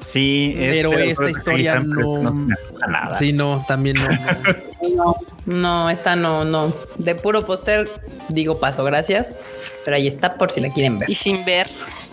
Sí, 0.00 0.52
es 0.58 0.72
Pero 0.72 0.92
esta 0.98 1.30
historia 1.30 1.78
no- 1.78 2.48
nada. 2.88 3.14
Sí, 3.14 3.32
no, 3.32 3.64
también 3.68 3.96
no. 4.00 4.08
no. 4.96 5.16
No, 5.46 5.88
esta 5.90 6.16
no, 6.16 6.44
no. 6.44 6.74
De 6.98 7.14
puro 7.14 7.46
póster 7.46 7.88
digo 8.28 8.58
paso, 8.58 8.82
gracias. 8.82 9.36
Pero 9.84 9.96
ahí 9.98 10.08
está 10.08 10.34
por 10.36 10.50
si 10.50 10.60
la 10.60 10.72
quieren 10.72 10.98
ver. 10.98 11.08
Y 11.08 11.14
sin 11.14 11.44
ver. 11.44 11.68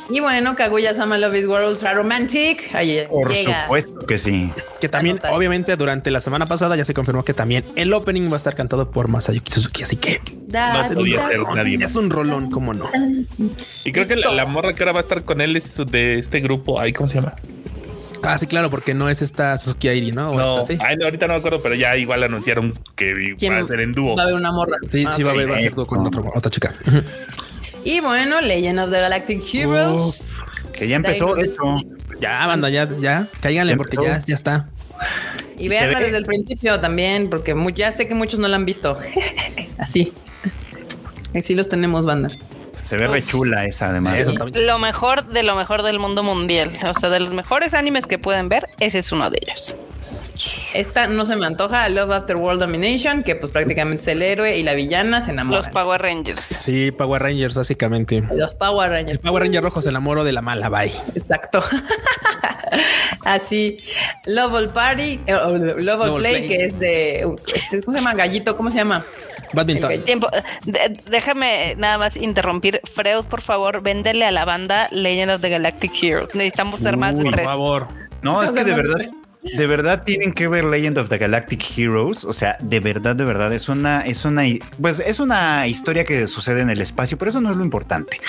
Y 0.09 0.21
bueno, 0.21 0.55
Kaguya 0.55 0.93
Sama 0.93 1.17
Love 1.17 1.35
is 1.35 1.47
War 1.47 1.65
Ultra 1.67 1.93
Romantic. 1.93 2.73
Ahí 2.73 3.01
Por 3.09 3.29
llega. 3.31 3.63
supuesto 3.63 3.99
que 4.07 4.17
sí. 4.17 4.51
Que 4.79 4.87
también, 4.87 5.15
Anotar. 5.17 5.33
obviamente, 5.33 5.75
durante 5.75 6.11
la 6.11 6.21
semana 6.21 6.45
pasada 6.45 6.75
ya 6.77 6.85
se 6.85 6.93
confirmó 6.93 7.25
que 7.25 7.33
también 7.33 7.65
el 7.75 7.93
opening 7.93 8.29
va 8.29 8.35
a 8.35 8.37
estar 8.37 8.55
cantado 8.55 8.89
por 8.91 9.09
Masayuki 9.09 9.51
Suzuki, 9.51 9.83
así 9.83 9.97
que 9.97 10.21
Da, 10.47 10.81
No 10.87 10.95
podía 10.95 11.19
da, 11.19 11.27
ser 11.27 11.39
nadie 11.55 11.77
más. 11.77 11.89
es 11.89 11.95
un 11.97 12.09
rolón, 12.09 12.49
como 12.49 12.73
no. 12.73 12.89
Y 13.83 13.91
creo 13.91 14.07
que 14.07 14.15
la, 14.15 14.31
la 14.33 14.45
morra 14.45 14.73
que 14.73 14.83
ahora 14.83 14.93
va 14.93 14.99
a 14.99 15.01
estar 15.01 15.23
con 15.23 15.41
él 15.41 15.57
es 15.57 15.75
de 15.91 16.19
este 16.19 16.39
grupo. 16.39 16.79
Ay, 16.79 16.93
¿cómo 16.93 17.09
se 17.09 17.15
llama? 17.15 17.33
Ah, 18.23 18.37
sí, 18.37 18.47
claro, 18.47 18.69
porque 18.69 18.93
no 18.93 19.09
es 19.09 19.21
esta 19.21 19.57
Suzuki 19.57 19.89
Airi, 19.89 20.11
¿no? 20.11 20.31
O 20.31 20.37
No, 20.37 20.61
esta, 20.61 20.73
sí. 20.73 20.79
ay, 20.83 20.95
no, 20.97 21.05
ahorita 21.05 21.27
no 21.27 21.33
me 21.33 21.39
acuerdo, 21.39 21.61
pero 21.61 21.75
ya 21.75 21.95
igual 21.97 22.23
anunciaron 22.23 22.73
que 22.95 23.35
¿Quién 23.37 23.53
va 23.53 23.59
a 23.59 23.65
ser 23.65 23.81
en 23.81 23.91
dúo. 23.91 24.15
Va 24.15 24.21
a 24.23 24.25
haber 24.25 24.35
una 24.35 24.51
morra. 24.51 24.77
Sí, 24.89 25.03
Ah, 25.07 25.11
sí, 25.15 25.21
va 25.23 25.31
a 25.31 25.33
haber, 25.33 25.51
va 25.51 25.57
a 25.57 25.59
ser 25.59 25.71
con 25.71 26.07
otro- 26.07 26.31
otra 26.33 26.49
chica. 26.49 26.73
Y 27.83 27.99
bueno, 27.99 28.41
Legend 28.41 28.79
of 28.79 28.91
the 28.91 28.99
Galactic 28.99 29.41
Heroes. 29.53 30.21
Que 30.73 30.87
ya 30.87 30.97
empezó, 30.97 31.35
de 31.35 31.45
hecho. 31.45 31.63
Ya, 32.19 32.45
banda, 32.47 32.69
ya, 32.69 32.87
ya, 32.99 33.27
cáiganle 33.41 33.73
Ya 33.73 33.77
porque 33.77 33.95
empezó. 33.95 34.11
ya, 34.11 34.23
ya 34.25 34.35
está. 34.35 34.69
Y 35.57 35.69
veanla 35.69 35.99
ve. 35.99 36.05
desde 36.05 36.17
el 36.17 36.25
principio 36.25 36.79
también, 36.79 37.29
porque 37.29 37.55
ya 37.75 37.91
sé 37.91 38.07
que 38.07 38.15
muchos 38.15 38.39
no 38.39 38.47
la 38.47 38.55
han 38.57 38.65
visto. 38.65 38.97
Así. 39.77 40.13
Así 41.35 41.55
los 41.55 41.69
tenemos, 41.69 42.05
banda. 42.05 42.29
Se 42.87 42.95
ve 42.95 43.07
re 43.07 43.21
chula 43.21 43.65
esa, 43.65 43.89
además. 43.89 44.17
Eso. 44.17 44.47
Lo 44.47 44.79
mejor 44.79 45.25
de 45.27 45.43
lo 45.43 45.55
mejor 45.55 45.83
del 45.83 45.99
mundo 45.99 46.23
mundial. 46.23 46.71
O 46.87 46.93
sea, 46.97 47.09
de 47.09 47.19
los 47.19 47.33
mejores 47.33 47.73
animes 47.73 48.05
que 48.05 48.17
pueden 48.17 48.47
ver, 48.49 48.65
ese 48.79 48.99
es 48.99 49.11
uno 49.11 49.29
de 49.29 49.39
ellos. 49.41 49.75
Esta 50.73 51.07
no 51.07 51.25
se 51.25 51.35
me 51.35 51.45
antoja. 51.45 51.87
Love 51.89 52.11
After 52.11 52.35
World 52.37 52.59
Domination, 52.61 53.23
que 53.23 53.35
pues 53.35 53.51
prácticamente 53.51 54.01
es 54.01 54.07
el 54.09 54.21
héroe 54.21 54.57
y 54.57 54.63
la 54.63 54.73
villana 54.73 55.21
se 55.21 55.31
enamoran. 55.31 55.63
Los 55.63 55.67
Power 55.73 56.01
Rangers. 56.01 56.41
Sí, 56.41 56.91
Power 56.91 57.21
Rangers, 57.21 57.55
básicamente. 57.55 58.23
Los 58.33 58.53
Power 58.53 58.89
El 58.91 58.95
Rangers. 58.97 59.19
Power 59.19 59.43
Ranger 59.43 59.63
rojo 59.63 59.81
se 59.81 59.89
enamoró 59.89 60.23
de 60.23 60.31
la 60.31 60.41
mala, 60.41 60.69
bye. 60.69 60.91
Exacto. 61.15 61.63
Así. 63.23 63.77
Love 64.25 64.53
All 64.53 64.69
Party, 64.69 65.19
eh, 65.25 65.33
o 65.33 65.57
Love 65.57 66.01
All 66.01 66.15
Play, 66.19 66.35
Play. 66.35 66.47
que 66.47 66.65
es 66.65 66.79
de. 66.79 67.35
Este, 67.53 67.81
¿Cómo 67.83 67.97
se 67.97 68.03
llama? 68.03 68.13
Gallito, 68.15 68.55
¿cómo 68.57 68.71
se 68.71 68.77
llama? 68.77 69.03
Badminton. 69.53 70.01
Tiempo. 70.03 70.27
De- 70.65 70.99
déjame 71.09 71.75
nada 71.77 71.97
más 71.97 72.17
interrumpir. 72.17 72.81
Freud, 72.83 73.25
por 73.25 73.41
favor, 73.41 73.81
véndele 73.81 74.25
a 74.25 74.31
la 74.31 74.45
banda 74.45 74.87
Legend 74.91 75.31
of 75.31 75.41
the 75.41 75.49
Galactic 75.49 75.91
Heroes. 76.01 76.35
Necesitamos 76.35 76.79
ser 76.81 76.97
más 76.97 77.15
de 77.15 77.23
Por 77.23 77.33
tres. 77.33 77.45
favor. 77.45 77.87
No, 78.21 78.43
es 78.43 78.51
que 78.51 78.63
de 78.63 78.73
verdad, 78.73 78.95
de 79.55 79.67
verdad 79.67 80.03
tienen 80.03 80.31
que 80.33 80.47
ver 80.47 80.65
Legend 80.65 80.97
of 80.97 81.09
the 81.09 81.17
Galactic 81.17 81.63
Heroes. 81.77 82.25
O 82.25 82.33
sea, 82.33 82.57
de 82.61 82.79
verdad, 82.79 83.15
de 83.15 83.25
verdad, 83.25 83.53
es 83.53 83.69
una, 83.69 84.01
es 84.01 84.25
una, 84.25 84.43
pues 84.81 85.01
es 85.05 85.19
una 85.19 85.67
historia 85.67 86.03
que 86.05 86.27
sucede 86.27 86.61
en 86.61 86.69
el 86.69 86.81
espacio, 86.81 87.17
pero 87.17 87.29
eso 87.29 87.41
no 87.41 87.51
es 87.51 87.55
lo 87.55 87.63
importante. 87.63 88.19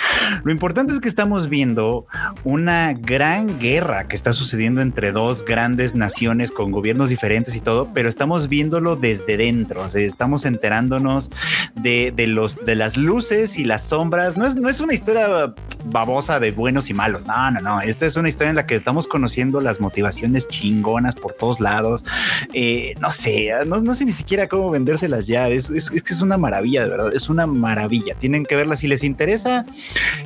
Lo 0.45 0.53
importante 0.53 0.93
es 0.93 1.01
que 1.01 1.09
estamos 1.09 1.49
viendo 1.49 2.07
una 2.45 2.93
gran 2.93 3.59
guerra 3.59 4.07
que 4.07 4.16
está 4.16 4.32
sucediendo 4.32 4.81
entre 4.81 5.12
dos 5.12 5.45
grandes 5.45 5.95
naciones 5.95 6.51
con 6.51 6.70
gobiernos 6.70 7.11
diferentes 7.11 7.57
y 7.57 7.61
todo, 7.61 7.90
pero 7.93 8.09
estamos 8.09 8.49
viéndolo 8.49 8.97
desde 8.97 9.36
dentro. 9.36 9.86
Estamos 9.86 10.45
enterándonos 10.45 11.31
de, 11.74 12.12
de 12.15 12.27
los, 12.27 12.65
de 12.65 12.74
las 12.74 12.97
luces 12.97 13.59
y 13.59 13.65
las 13.65 13.89
sombras. 13.89 14.36
No 14.36 14.47
es, 14.47 14.57
no 14.57 14.69
es 14.69 14.81
una 14.81 14.95
historia 14.95 15.55
babosa 15.86 16.40
de 16.40 16.51
buenos 16.51 16.90
y 16.90 16.95
malos. 16.95 17.27
No, 17.27 17.51
no, 17.51 17.61
no. 17.61 17.81
Esta 17.81 18.07
es 18.07 18.16
una 18.16 18.28
historia 18.28 18.51
en 18.51 18.57
la 18.57 18.66
que 18.66 18.74
estamos 18.74 19.09
conociendo 19.09 19.61
las 19.61 19.81
motivaciones 19.81 20.49
chingonas 20.49 21.07
por 21.14 21.32
todos 21.32 21.60
lados. 21.60 22.05
Eh, 22.52 22.94
no 23.01 23.10
sé, 23.10 23.51
no, 23.66 23.80
no 23.80 23.94
sé 23.94 24.05
ni 24.05 24.12
siquiera 24.12 24.48
cómo 24.48 24.70
vendérselas 24.70 25.26
ya. 25.26 25.48
Es, 25.48 25.70
es, 25.70 25.90
es 25.93 26.02
que 26.02 26.12
es 26.14 26.20
una 26.20 26.39
maravilla, 26.39 26.85
de 26.85 26.90
verdad. 26.90 27.14
Es 27.14 27.28
una 27.28 27.47
maravilla. 27.47 28.14
Tienen 28.18 28.44
que 28.44 28.56
verla 28.56 28.76
si 28.76 28.86
les 28.89 29.02
interesa. 29.05 29.64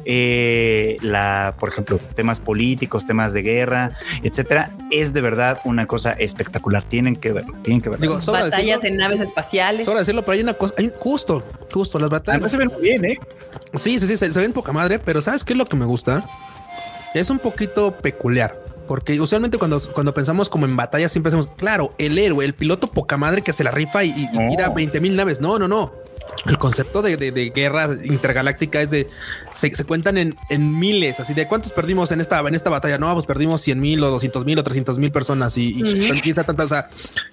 eh, 0.04 0.96
la, 1.02 1.54
por 1.58 1.68
ejemplo, 1.68 1.98
temas 2.14 2.40
políticos, 2.40 3.06
temas 3.06 3.32
de 3.32 3.42
guerra, 3.42 3.90
etcétera. 4.22 4.70
Es 4.90 5.12
de 5.12 5.20
verdad 5.20 5.58
una 5.64 5.86
cosa 5.86 6.12
espectacular. 6.12 6.82
Tienen 6.84 7.16
que 7.16 7.32
verlo. 7.32 7.56
Tienen 7.62 7.80
que 7.80 7.88
verlo. 7.88 8.02
Digo, 8.02 8.14
Batallas 8.32 8.82
decirlo, 8.82 8.88
en 8.88 8.96
naves 8.96 9.20
espaciales. 9.20 9.84
sobra 9.86 10.00
decirlo, 10.00 10.22
pero 10.22 10.32
hay 10.34 10.40
una 10.42 10.54
cosa, 10.54 10.74
hay- 10.78 10.92
justo, 10.98 11.42
justo 11.72 11.98
las 11.98 12.08
batallas. 12.10 12.34
Además 12.42 12.50
se 12.50 12.56
ven 12.56 12.68
muy 12.68 12.82
bien, 12.82 13.04
¿eh? 13.04 13.18
Sí, 13.74 13.98
sí, 13.98 14.06
sí, 14.06 14.16
se, 14.16 14.32
se 14.32 14.40
ven 14.40 14.52
poca 14.52 14.72
madre, 14.72 14.98
pero 14.98 15.20
¿sabes 15.22 15.44
qué 15.44 15.52
es 15.52 15.58
lo 15.58 15.64
que 15.66 15.76
me 15.76 15.84
gusta? 15.86 16.28
Es 17.14 17.30
un 17.30 17.38
poquito 17.38 17.92
peculiar. 17.98 18.58
Porque 18.88 19.20
usualmente 19.20 19.58
cuando, 19.58 19.80
cuando 19.92 20.12
pensamos 20.14 20.48
como 20.48 20.66
en 20.66 20.76
batalla 20.76 21.08
siempre 21.08 21.28
hacemos, 21.28 21.46
claro, 21.46 21.94
el 21.98 22.18
héroe, 22.18 22.44
el 22.44 22.54
piloto 22.54 22.86
poca 22.88 23.16
madre 23.16 23.42
que 23.42 23.52
se 23.52 23.64
la 23.64 23.70
rifa 23.70 24.04
y, 24.04 24.10
y- 24.10 24.26
No. 24.32 24.48
tira 24.50 24.68
20 24.68 25.00
mil 25.00 25.16
naves. 25.16 25.40
No, 25.40 25.58
no, 25.58 25.68
no. 25.68 25.92
El 26.46 26.58
concepto 26.58 27.02
de, 27.02 27.16
de- 27.16 27.30
de 27.32 27.50
guerra 27.50 27.88
intergaláctica 28.04 28.80
es 28.80 28.90
de 28.90 29.08
se, 29.54 29.74
se 29.74 29.84
cuentan 29.84 30.16
en, 30.18 30.34
en 30.50 30.78
miles, 30.78 31.20
así 31.20 31.34
de 31.34 31.46
cuántos 31.46 31.72
perdimos 31.72 32.10
en 32.12 32.20
esta, 32.20 32.40
en 32.40 32.54
esta 32.54 32.70
batalla. 32.70 32.98
No, 32.98 33.12
pues 33.14 33.26
perdimos 33.26 33.60
100 33.60 33.80
mil 33.80 34.02
o 34.02 34.10
200 34.10 34.44
mil 34.44 34.58
o 34.58 34.62
300 34.62 34.98
mil 34.98 35.12
personas 35.12 35.56
y, 35.58 35.78
y 35.78 35.82
Ujú. 35.82 36.14
empieza 36.14 36.44
tanta. 36.44 36.64
O 36.64 36.68
sea, 36.68 36.88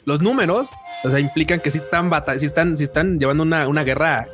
los 0.06 0.22
números 0.22 0.68
o 1.04 1.10
sea, 1.10 1.20
implican 1.20 1.60
que 1.62 1.72
sí 1.72 1.78
están 1.78 2.10
batalla, 2.10 2.40
sí 2.40 2.46
están, 2.46 2.76
sí 2.78 2.84
están 2.84 3.20
llevando 3.20 3.44
una, 3.44 3.68
una 3.68 3.84
guerra 3.84 4.28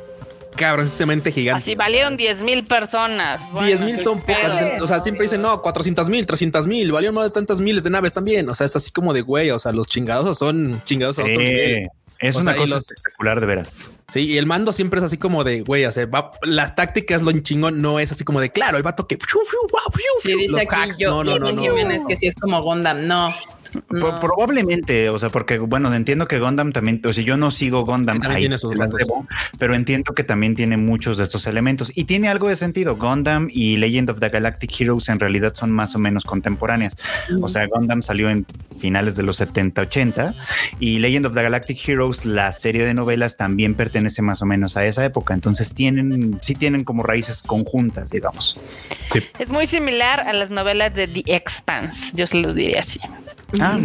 cabroncísimamente 0.56 1.30
gigante. 1.32 1.62
Así 1.62 1.74
valieron 1.74 2.16
10 2.16 2.42
mil 2.42 2.64
personas. 2.64 3.50
Bueno, 3.52 3.66
10 3.66 3.82
mil 3.82 4.02
son 4.02 4.20
pocas. 4.20 4.62
pedo. 4.62 4.84
O 4.84 4.88
sea, 4.88 5.00
siempre 5.00 5.24
dicen 5.24 5.42
no, 5.42 5.62
400 5.62 6.08
mil, 6.08 6.26
300 6.26 6.66
mil, 6.66 6.90
valieron 6.92 7.14
más 7.14 7.24
de 7.24 7.30
tantas 7.30 7.60
miles 7.60 7.84
de 7.84 7.90
naves 7.90 8.12
también. 8.12 8.48
O 8.48 8.54
sea, 8.54 8.64
es 8.66 8.74
así 8.76 8.90
como 8.90 9.12
de 9.14 9.20
güey. 9.22 9.50
O 9.50 9.58
sea, 9.58 9.72
los 9.72 9.86
chingados 9.86 10.38
son 10.38 10.80
chingados 10.84 11.18
a 11.18 11.22
otro 11.22 11.34
nivel. 11.38 11.84
Sí, 11.84 12.16
es 12.20 12.34
O 12.36 12.38
una 12.40 12.52
sea, 12.52 12.60
cosa 12.62 12.74
los- 12.76 12.90
espectacular 12.90 13.40
de 13.40 13.46
veras. 13.46 13.90
Sí, 14.12 14.20
y 14.20 14.38
el 14.38 14.46
mando 14.46 14.72
siempre 14.72 15.00
es 15.00 15.04
así 15.04 15.18
como 15.18 15.44
de 15.44 15.60
güey. 15.60 15.84
O 15.84 15.92
sea, 15.92 16.06
va- 16.06 16.30
las 16.42 16.74
tácticas, 16.74 17.20
lo 17.22 17.32
chingón 17.40 17.82
no 17.82 18.00
es 18.00 18.10
así 18.12 18.24
como 18.24 18.40
de 18.40 18.50
claro, 18.50 18.76
el 18.78 18.82
vato 18.82 19.06
que 19.06 19.16
fiu, 19.16 19.40
fiu, 19.46 20.00
Sí, 20.22 20.34
dice 20.36 20.52
los 20.52 20.60
aquí 20.62 20.68
hacks. 20.74 20.98
yo, 20.98 21.10
No, 21.10 21.24
no, 21.24 21.30
no, 21.32 21.38
Jason 21.40 21.56
no. 21.56 21.62
Jiménez 21.62 22.02
que 22.08 22.16
sí 22.16 22.26
es 22.26 22.34
como 22.34 22.62
Gundam. 22.62 23.06
No. 23.06 23.34
No. 23.90 24.20
Probablemente, 24.20 25.10
o 25.10 25.18
sea, 25.18 25.28
porque 25.28 25.58
bueno, 25.58 25.92
entiendo 25.94 26.28
que 26.28 26.38
Gundam 26.38 26.72
también, 26.72 27.00
o 27.04 27.12
sea, 27.12 27.24
yo 27.24 27.36
no 27.36 27.50
sigo 27.50 27.84
Gundam 27.84 28.20
Sí, 28.20 28.28
ahí, 28.28 28.40
tiene 28.42 28.58
sus 28.58 28.72
debo, 28.72 29.26
pero 29.58 29.74
entiendo 29.74 30.14
que 30.14 30.24
también 30.24 30.54
tiene 30.54 30.76
muchos 30.76 31.18
de 31.18 31.24
estos 31.24 31.46
elementos 31.46 31.90
y 31.94 32.04
tiene 32.04 32.28
algo 32.28 32.48
de 32.48 32.56
sentido. 32.56 32.96
Gundam 32.96 33.48
y 33.52 33.76
Legend 33.76 34.10
of 34.10 34.20
the 34.20 34.28
Galactic 34.28 34.80
Heroes 34.80 35.08
en 35.08 35.20
realidad 35.20 35.54
son 35.54 35.72
más 35.72 35.94
o 35.94 35.98
menos 35.98 36.24
contemporáneas. 36.24 36.96
O 37.40 37.48
sea, 37.48 37.66
Gundam 37.66 38.02
salió 38.02 38.30
en 38.30 38.46
finales 38.78 39.16
de 39.16 39.22
los 39.22 39.36
70, 39.38 39.82
80 39.82 40.34
y 40.78 40.98
Legend 40.98 41.26
of 41.26 41.34
the 41.34 41.42
Galactic 41.42 41.88
Heroes, 41.88 42.24
la 42.24 42.52
serie 42.52 42.84
de 42.84 42.94
novelas 42.94 43.36
también 43.36 43.74
pertenece 43.74 44.22
más 44.22 44.42
o 44.42 44.46
menos 44.46 44.76
a 44.76 44.84
esa 44.84 45.04
época. 45.04 45.34
Entonces 45.34 45.74
tienen, 45.74 46.38
sí 46.42 46.54
tienen 46.54 46.84
como 46.84 47.02
raíces 47.02 47.42
conjuntas, 47.42 48.10
digamos. 48.10 48.56
Es 49.38 49.50
muy 49.50 49.66
similar 49.66 50.20
a 50.20 50.32
las 50.32 50.50
novelas 50.50 50.94
de 50.94 51.08
The 51.08 51.22
Expanse. 51.34 52.12
Yo 52.14 52.26
se 52.26 52.38
los 52.38 52.54
diría 52.54 52.80
así. 52.80 53.00
Ah, 53.60 53.78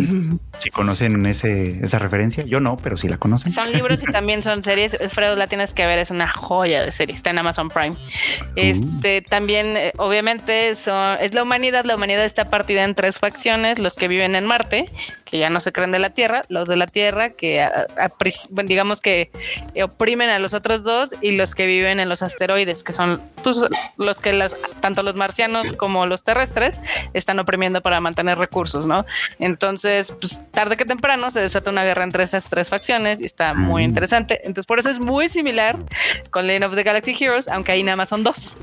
si 0.62 0.70
conocen 0.70 1.26
ese, 1.26 1.80
esa 1.84 2.00
referencia, 2.00 2.44
yo 2.44 2.60
no, 2.60 2.78
pero 2.78 2.96
sí 2.98 3.08
la 3.08 3.18
conocen. 3.18 3.52
Son 3.52 3.72
libros 3.72 4.04
y 4.04 4.06
también 4.12 4.44
son 4.44 4.64
series. 4.64 4.98
Fredo, 5.10 5.36
la 5.36 5.48
tienes 5.48 5.74
que 5.74 5.86
ver, 5.86 6.00
es 6.00 6.12
una 6.12 6.28
joya 6.32 6.84
de 6.84 6.92
serie. 6.92 7.16
Está 7.16 7.32
en 7.32 7.40
Amazon 7.40 7.70
Prime. 7.70 7.96
Este 8.56 9.22
también, 9.22 9.76
eh, 9.78 9.94
obviamente, 9.98 10.76
son, 10.76 11.18
es 11.20 11.34
la 11.34 11.44
humanidad. 11.44 11.86
La 11.86 11.96
humanidad 11.96 12.24
está 12.26 12.46
partida 12.50 12.84
en 12.84 12.96
tres 12.96 13.20
facciones: 13.20 13.80
los 13.80 13.94
que 13.96 14.08
viven 14.08 14.36
en 14.36 14.46
Marte, 14.46 14.86
que 15.26 15.38
ya 15.40 15.50
no 15.50 15.60
se 15.62 15.72
creen 15.72 15.92
de 15.92 16.00
la 16.00 16.12
Tierra, 16.12 16.44
los 16.50 16.68
de 16.68 16.76
la 16.76 16.88
Tierra, 16.88 17.32
que 17.32 17.62
a- 17.62 17.88
a- 17.98 18.12
digamos 18.64 19.02
que 19.02 19.32
oprimen 19.84 20.30
a 20.30 20.40
los 20.40 20.54
otros 20.54 20.84
dos, 20.84 21.10
y 21.22 21.36
los 21.38 21.56
que 21.56 21.66
viven 21.66 22.00
en 22.00 22.10
los 22.10 22.22
asteroides, 22.22 22.84
que 22.84 22.94
son 22.94 23.22
pues, 23.44 23.58
los 23.98 24.20
que 24.20 24.34
los, 24.34 24.56
tanto 24.80 25.02
los 25.04 25.16
marcianos 25.16 25.74
como 25.74 26.06
los 26.06 26.24
terrestres 26.24 26.80
están 27.14 27.40
oprimiendo 27.40 27.82
para 27.82 28.00
mantener 28.00 28.38
recursos, 28.38 28.86
¿no? 28.86 29.06
Entonces, 29.40 30.14
pues 30.20 30.40
tarde 30.52 30.78
que 30.78 30.86
temprano 30.86 31.32
se 31.32 31.40
desata 31.40 31.72
una 31.72 31.84
guerra 31.84 32.04
entre 32.04 32.24
esas 32.24 32.50
tres 32.50 32.70
facciones 32.70 33.22
y 33.22 33.26
está 33.26 33.54
muy 33.54 33.84
interesante. 33.84 34.40
Entonces, 34.44 34.66
por 34.66 34.80
eso 34.80 34.90
es 34.90 35.00
muy 35.00 35.28
similar 35.30 35.78
con 36.30 36.48
Legend 36.48 36.66
of 36.66 36.76
the 36.76 36.84
Galactic 36.84 37.20
Heroes, 37.22 37.48
aunque 37.48 37.72
ahí 37.72 37.84
nada 37.84 37.96
más 37.96 38.10
son 38.10 38.24
dos. 38.24 38.58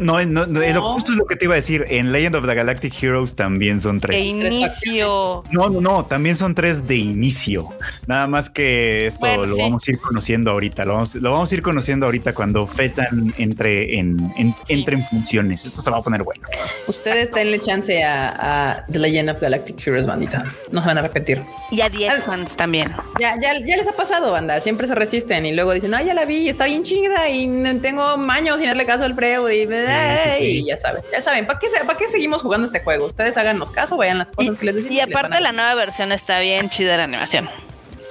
No, 0.00 0.24
no, 0.24 0.46
no, 0.46 0.62
eh, 0.62 0.72
lo 0.72 0.82
justo 0.92 1.12
es 1.12 1.18
lo 1.18 1.24
que 1.24 1.36
te 1.36 1.46
iba 1.46 1.54
a 1.54 1.56
decir. 1.56 1.84
En 1.88 2.12
Legend 2.12 2.36
of 2.36 2.46
the 2.46 2.54
Galactic 2.54 3.02
Heroes 3.02 3.34
también 3.36 3.80
son 3.80 3.98
De 3.98 4.08
tres. 4.08 4.24
inicio. 4.24 5.42
No, 5.50 5.68
no, 5.68 5.80
no, 5.80 6.04
también 6.04 6.36
son 6.36 6.54
tres 6.54 6.86
de 6.86 6.96
inicio. 6.96 7.68
Nada 8.06 8.26
más 8.26 8.50
que 8.50 9.06
esto 9.06 9.20
Bueno, 9.20 9.46
lo 9.46 9.56
sí. 9.56 9.62
vamos 9.62 9.88
a 9.88 9.90
ir 9.90 9.98
conociendo 9.98 10.50
ahorita. 10.50 10.84
Lo 10.84 10.94
vamos, 10.94 11.14
lo 11.14 11.32
vamos 11.32 11.50
a 11.50 11.54
ir 11.54 11.62
conociendo 11.62 12.06
ahorita 12.06 12.32
cuando 12.34 12.66
Fesan 12.66 13.32
entre 13.38 13.98
en, 13.98 14.32
en- 14.36 14.52
Sí. 14.64 14.74
entre 14.74 14.96
en 14.96 15.06
funciones. 15.06 15.64
Esto 15.64 15.80
se 15.80 15.90
va 15.90 15.98
a 15.98 16.02
poner 16.02 16.22
bueno. 16.22 16.46
Ustedes 16.86 17.30
denle 17.32 17.60
chance 17.60 18.02
a, 18.04 18.72
a 18.72 18.86
The 18.86 18.98
Legend 18.98 19.30
of 19.30 19.40
Galactic 19.40 19.84
Heroes, 19.86 20.06
bandita. 20.06 20.44
No 20.70 20.80
se 20.82 20.86
van 20.88 20.98
a 20.98 21.02
repetir. 21.02 21.21
Y 21.70 21.80
a 21.80 21.88
The 21.90 22.06
Expanse 22.08 22.56
también. 22.56 22.92
Ya, 23.18 23.36
ya, 23.40 23.52
ya 23.58 23.76
les 23.76 23.86
ha 23.88 23.92
pasado, 23.92 24.30
banda. 24.32 24.60
Siempre 24.60 24.86
se 24.86 24.94
resisten 24.94 25.46
y 25.46 25.52
luego 25.52 25.72
dicen, 25.72 25.94
ay, 25.94 26.06
ya 26.06 26.14
la 26.14 26.24
vi, 26.24 26.48
está 26.48 26.66
bien 26.66 26.82
chida 26.82 27.28
y 27.28 27.46
no 27.46 27.80
tengo 27.80 28.02
años 28.30 28.58
sin 28.58 28.66
darle 28.66 28.84
caso 28.84 29.04
al 29.04 29.14
Freud 29.14 29.48
y, 29.50 29.64
sí, 29.64 30.30
sí. 30.38 30.44
y 30.44 30.66
ya 30.66 30.76
saben, 30.76 31.02
ya 31.12 31.20
saben, 31.22 31.46
¿para 31.46 31.58
qué, 31.58 31.66
¿para 31.86 31.98
qué 31.98 32.08
seguimos 32.08 32.42
jugando 32.42 32.66
este 32.66 32.80
juego? 32.80 33.06
Ustedes 33.06 33.36
háganos 33.36 33.70
caso, 33.70 33.96
vayan 33.96 34.18
las 34.18 34.32
cosas 34.32 34.58
que 34.58 34.66
les 34.66 34.74
decimos. 34.76 34.96
Y 34.96 35.00
aparte 35.00 35.36
a- 35.36 35.40
la 35.40 35.52
nueva 35.52 35.74
versión 35.74 36.12
está 36.12 36.40
bien 36.40 36.68
chida 36.68 36.96
la 36.96 37.04
animación. 37.04 37.48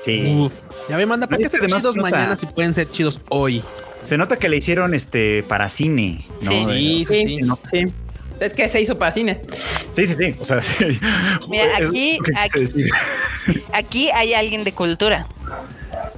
Sí. 0.03 0.35
Uf. 0.39 0.53
Ya 0.89 0.97
me 0.97 1.05
manda, 1.05 1.27
¿para 1.27 1.37
qué 1.37 1.47
ser 1.49 1.61
chidos 1.67 1.83
nota- 1.95 2.01
mañana 2.01 2.35
si 2.35 2.45
pueden 2.47 2.73
ser 2.73 2.89
chidos 2.89 3.21
hoy? 3.29 3.63
Se 4.01 4.17
nota 4.17 4.37
que 4.37 4.49
le 4.49 4.57
hicieron 4.57 4.95
este 4.95 5.43
para 5.43 5.69
cine. 5.69 6.25
¿no? 6.41 6.49
Sí. 6.51 6.63
Sí, 6.63 7.05
sí, 7.05 7.05
Sí, 7.05 7.23
sí. 7.25 7.37
no. 7.37 7.59
sí. 7.71 7.85
Es 8.41 8.53
que 8.53 8.67
se 8.67 8.81
hizo 8.81 8.97
para 8.97 9.11
cine. 9.11 9.39
Sí, 9.91 10.07
sí, 10.07 10.15
sí. 10.15 10.35
O 10.39 10.43
sea, 10.43 10.61
sí. 10.61 10.99
Mira, 11.47 11.77
aquí-. 11.77 12.17
Aquí 13.71 14.09
hay 14.09 14.33
alguien 14.33 14.63
de 14.63 14.73
cultura. 14.73 15.27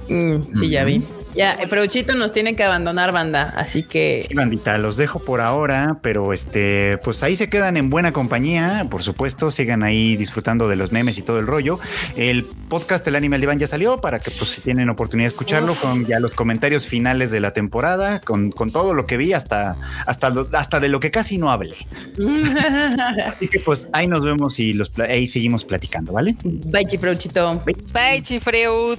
Mm, 0.08 0.40
sí, 0.58 0.70
ya 0.70 0.84
vi. 0.84 1.02
Ya, 1.34 1.58
Freuchito 1.68 2.14
nos 2.14 2.32
tiene 2.32 2.54
que 2.54 2.62
abandonar, 2.62 3.12
banda. 3.12 3.54
Así 3.56 3.82
que 3.82 4.24
Sí, 4.26 4.34
bandita, 4.34 4.78
los 4.78 4.96
dejo 4.96 5.18
por 5.18 5.40
ahora, 5.40 5.98
pero 6.00 6.32
este, 6.32 6.98
pues 6.98 7.22
ahí 7.22 7.36
se 7.36 7.48
quedan 7.48 7.76
en 7.76 7.90
buena 7.90 8.12
compañía, 8.12 8.86
por 8.90 9.02
supuesto, 9.02 9.50
sigan 9.50 9.82
ahí 9.82 10.16
disfrutando 10.16 10.68
de 10.68 10.76
los 10.76 10.92
memes 10.92 11.18
y 11.18 11.22
todo 11.22 11.38
el 11.38 11.46
rollo. 11.46 11.80
El 12.16 12.44
podcast 12.44 13.06
El 13.08 13.16
Animal 13.16 13.40
Diván 13.40 13.58
ya 13.58 13.66
salió 13.66 13.96
para 13.98 14.18
que 14.18 14.30
pues 14.30 14.50
si 14.50 14.60
tienen 14.60 14.88
oportunidad 14.88 15.26
de 15.26 15.32
escucharlo 15.32 15.72
Uf. 15.72 15.82
con 15.82 16.06
ya 16.06 16.20
los 16.20 16.32
comentarios 16.32 16.86
finales 16.86 17.30
de 17.30 17.40
la 17.40 17.52
temporada, 17.52 18.20
con, 18.20 18.50
con 18.50 18.70
todo 18.70 18.94
lo 18.94 19.06
que 19.06 19.16
vi 19.16 19.32
hasta, 19.32 19.76
hasta, 20.06 20.32
hasta 20.52 20.80
de 20.80 20.88
lo 20.88 21.00
que 21.00 21.10
casi 21.10 21.38
no 21.38 21.50
hablé. 21.50 21.74
Así 23.26 23.48
que 23.48 23.60
pues 23.60 23.88
ahí 23.92 24.06
nos 24.06 24.22
vemos 24.22 24.58
y 24.60 24.72
los, 24.72 24.92
ahí 24.98 25.26
seguimos 25.26 25.64
platicando, 25.64 26.12
¿vale? 26.12 26.36
bye, 26.44 26.86
Freuchito. 26.98 27.62
Bye, 27.92 28.22
Chifreud. 28.22 28.98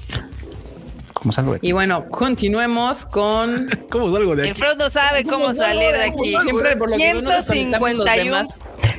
¿Cómo 1.25 1.33
salgo? 1.33 1.57
Y 1.59 1.71
bueno, 1.71 2.07
continuemos 2.09 3.03
con 3.03 3.67
¿Cómo 3.89 4.13
salgo 4.13 4.35
de 4.35 4.43
El 4.43 4.49
aquí? 4.51 4.59
Freud 4.59 4.77
no 4.77 4.91
sabe 4.91 5.23
cómo 5.23 5.51
salir 5.53 5.91
de 5.91 6.03
aquí. 6.03 6.35
Siempre 6.39 6.77
por 6.77 6.91
lo 6.91 6.97
que 6.97 7.15
no 7.15 7.21
nos 7.23 7.49
actualizamos 7.49 7.93
los 7.95 8.05
151, 8.05 8.23
demás. 8.23 8.47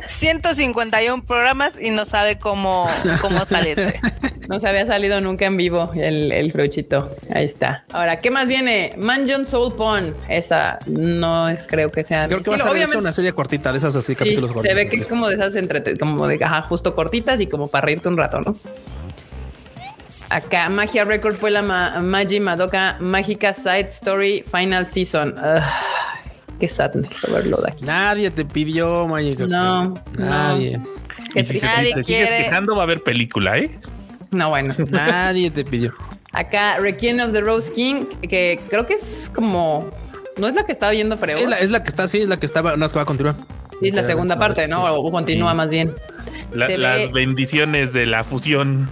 151 0.06 1.24
programas 1.24 1.80
y 1.80 1.90
no 1.90 2.04
sabe 2.04 2.40
cómo, 2.40 2.90
cómo 3.20 3.44
salirse. 3.46 4.00
No 4.48 4.60
se 4.60 4.68
había 4.68 4.86
salido 4.86 5.20
nunca 5.20 5.46
en 5.46 5.56
vivo 5.56 5.90
el, 5.96 6.30
el 6.30 6.52
fruchito. 6.52 7.10
Ahí 7.34 7.44
está. 7.44 7.84
Ahora, 7.92 8.20
¿qué 8.20 8.30
más 8.30 8.46
viene? 8.46 8.94
Mansion 8.96 9.44
Soul 9.44 9.74
Pon. 9.74 10.14
Esa 10.28 10.78
no 10.86 11.48
es, 11.48 11.64
creo 11.64 11.90
que 11.90 12.04
sea. 12.04 12.28
Creo 12.28 12.44
que 12.44 12.50
va 12.50 12.56
a 12.56 12.60
ser 12.60 12.68
Obviamente, 12.70 12.96
una 12.96 13.12
serie 13.12 13.32
cortita 13.32 13.72
de 13.72 13.78
esas 13.78 13.96
así, 13.96 14.12
sí, 14.12 14.16
capítulos 14.16 14.50
se 14.50 14.54
cortos. 14.54 14.72
ve 14.72 14.88
que 14.88 14.98
es 14.98 15.06
como 15.06 15.28
de 15.28 15.34
esas 15.34 15.56
entre, 15.56 15.98
como 15.98 16.28
de 16.28 16.38
ajá, 16.44 16.62
justo 16.62 16.94
cortitas 16.94 17.40
y 17.40 17.48
como 17.48 17.66
para 17.66 17.86
reírte 17.86 18.08
un 18.08 18.16
rato, 18.16 18.40
¿no? 18.40 18.56
Acá, 20.30 20.68
Magia 20.68 21.04
Record 21.04 21.36
fue 21.36 21.50
la 21.50 21.62
ma 21.62 22.00
Magi 22.00 22.40
Madoka 22.40 22.96
Mágica 23.00 23.54
Side 23.54 23.86
Story 23.88 24.42
Final 24.50 24.86
Season. 24.86 25.34
Ugh, 25.38 25.62
qué 26.58 26.66
sadness 26.68 27.22
overload 27.24 27.66
aquí. 27.66 27.84
Nadie 27.84 28.30
te 28.30 28.44
pidió, 28.44 29.06
Magic. 29.06 29.38
No, 29.40 29.94
Nadie. 30.18 30.80
Qué 31.32 31.40
Y 31.40 31.44
si 31.44 31.60
Nadie 31.60 31.94
te 31.94 32.02
sigues 32.04 32.30
quejando, 32.30 32.74
va 32.74 32.82
a 32.82 32.84
haber 32.84 33.02
película, 33.02 33.56
¿eh? 33.58 33.78
No, 34.32 34.48
bueno. 34.50 34.74
Nadie 34.90 35.50
te 35.50 35.64
pidió. 35.64 35.94
Acá, 36.32 36.78
Requiem 36.78 37.20
of 37.20 37.32
the 37.32 37.40
Rose 37.40 37.72
King, 37.72 38.06
que 38.28 38.60
creo 38.68 38.84
que 38.84 38.94
es 38.94 39.30
como. 39.34 39.88
No 40.38 40.48
es 40.48 40.54
la 40.54 40.64
que 40.66 40.72
estaba 40.72 40.92
viendo 40.92 41.16
Freo. 41.16 41.38
Es 41.38 41.48
la, 41.48 41.56
es 41.58 41.70
la 41.70 41.82
que 41.82 41.88
está, 41.88 42.08
sí, 42.08 42.18
es 42.20 42.28
la 42.28 42.36
que 42.36 42.44
estaba, 42.46 42.76
no 42.76 42.84
es 42.84 42.92
que 42.92 42.96
va 42.98 43.02
a 43.04 43.06
continuar. 43.06 43.36
Sí, 43.80 43.88
es 43.88 43.94
la 43.94 44.04
segunda 44.04 44.38
parte, 44.38 44.66
¿no? 44.68 44.82
sí. 44.84 44.90
O 44.92 45.10
continúa 45.10 45.54
más 45.54 45.70
bien. 45.70 45.94
La- 46.52 46.68
las 46.68 46.96
ve- 46.96 47.10
bendiciones 47.12 47.92
de 47.94 48.04
la 48.06 48.22
fusión. 48.24 48.88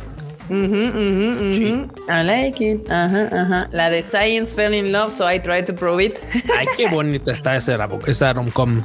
Ujú, 0.48 0.58
ujú, 0.60 1.28
ujú. 1.50 1.90
I 2.08 2.22
like 2.22 2.60
it. 2.64 2.90
Ajá, 2.90 3.28
ajá. 3.32 3.66
La 3.72 3.88
de 3.88 4.02
Science 4.02 4.54
Fell 4.54 4.74
in 4.74 4.92
Love, 4.92 5.10
so 5.12 5.30
I 5.30 5.38
tried 5.40 5.64
to 5.66 5.74
prove 5.74 6.02
it. 6.04 6.18
Ay, 6.58 6.66
qué 6.76 6.86
bonita 6.88 7.32
está 7.32 7.56
esa, 7.56 7.78
esa 8.06 8.32
rom-com. 8.34 8.84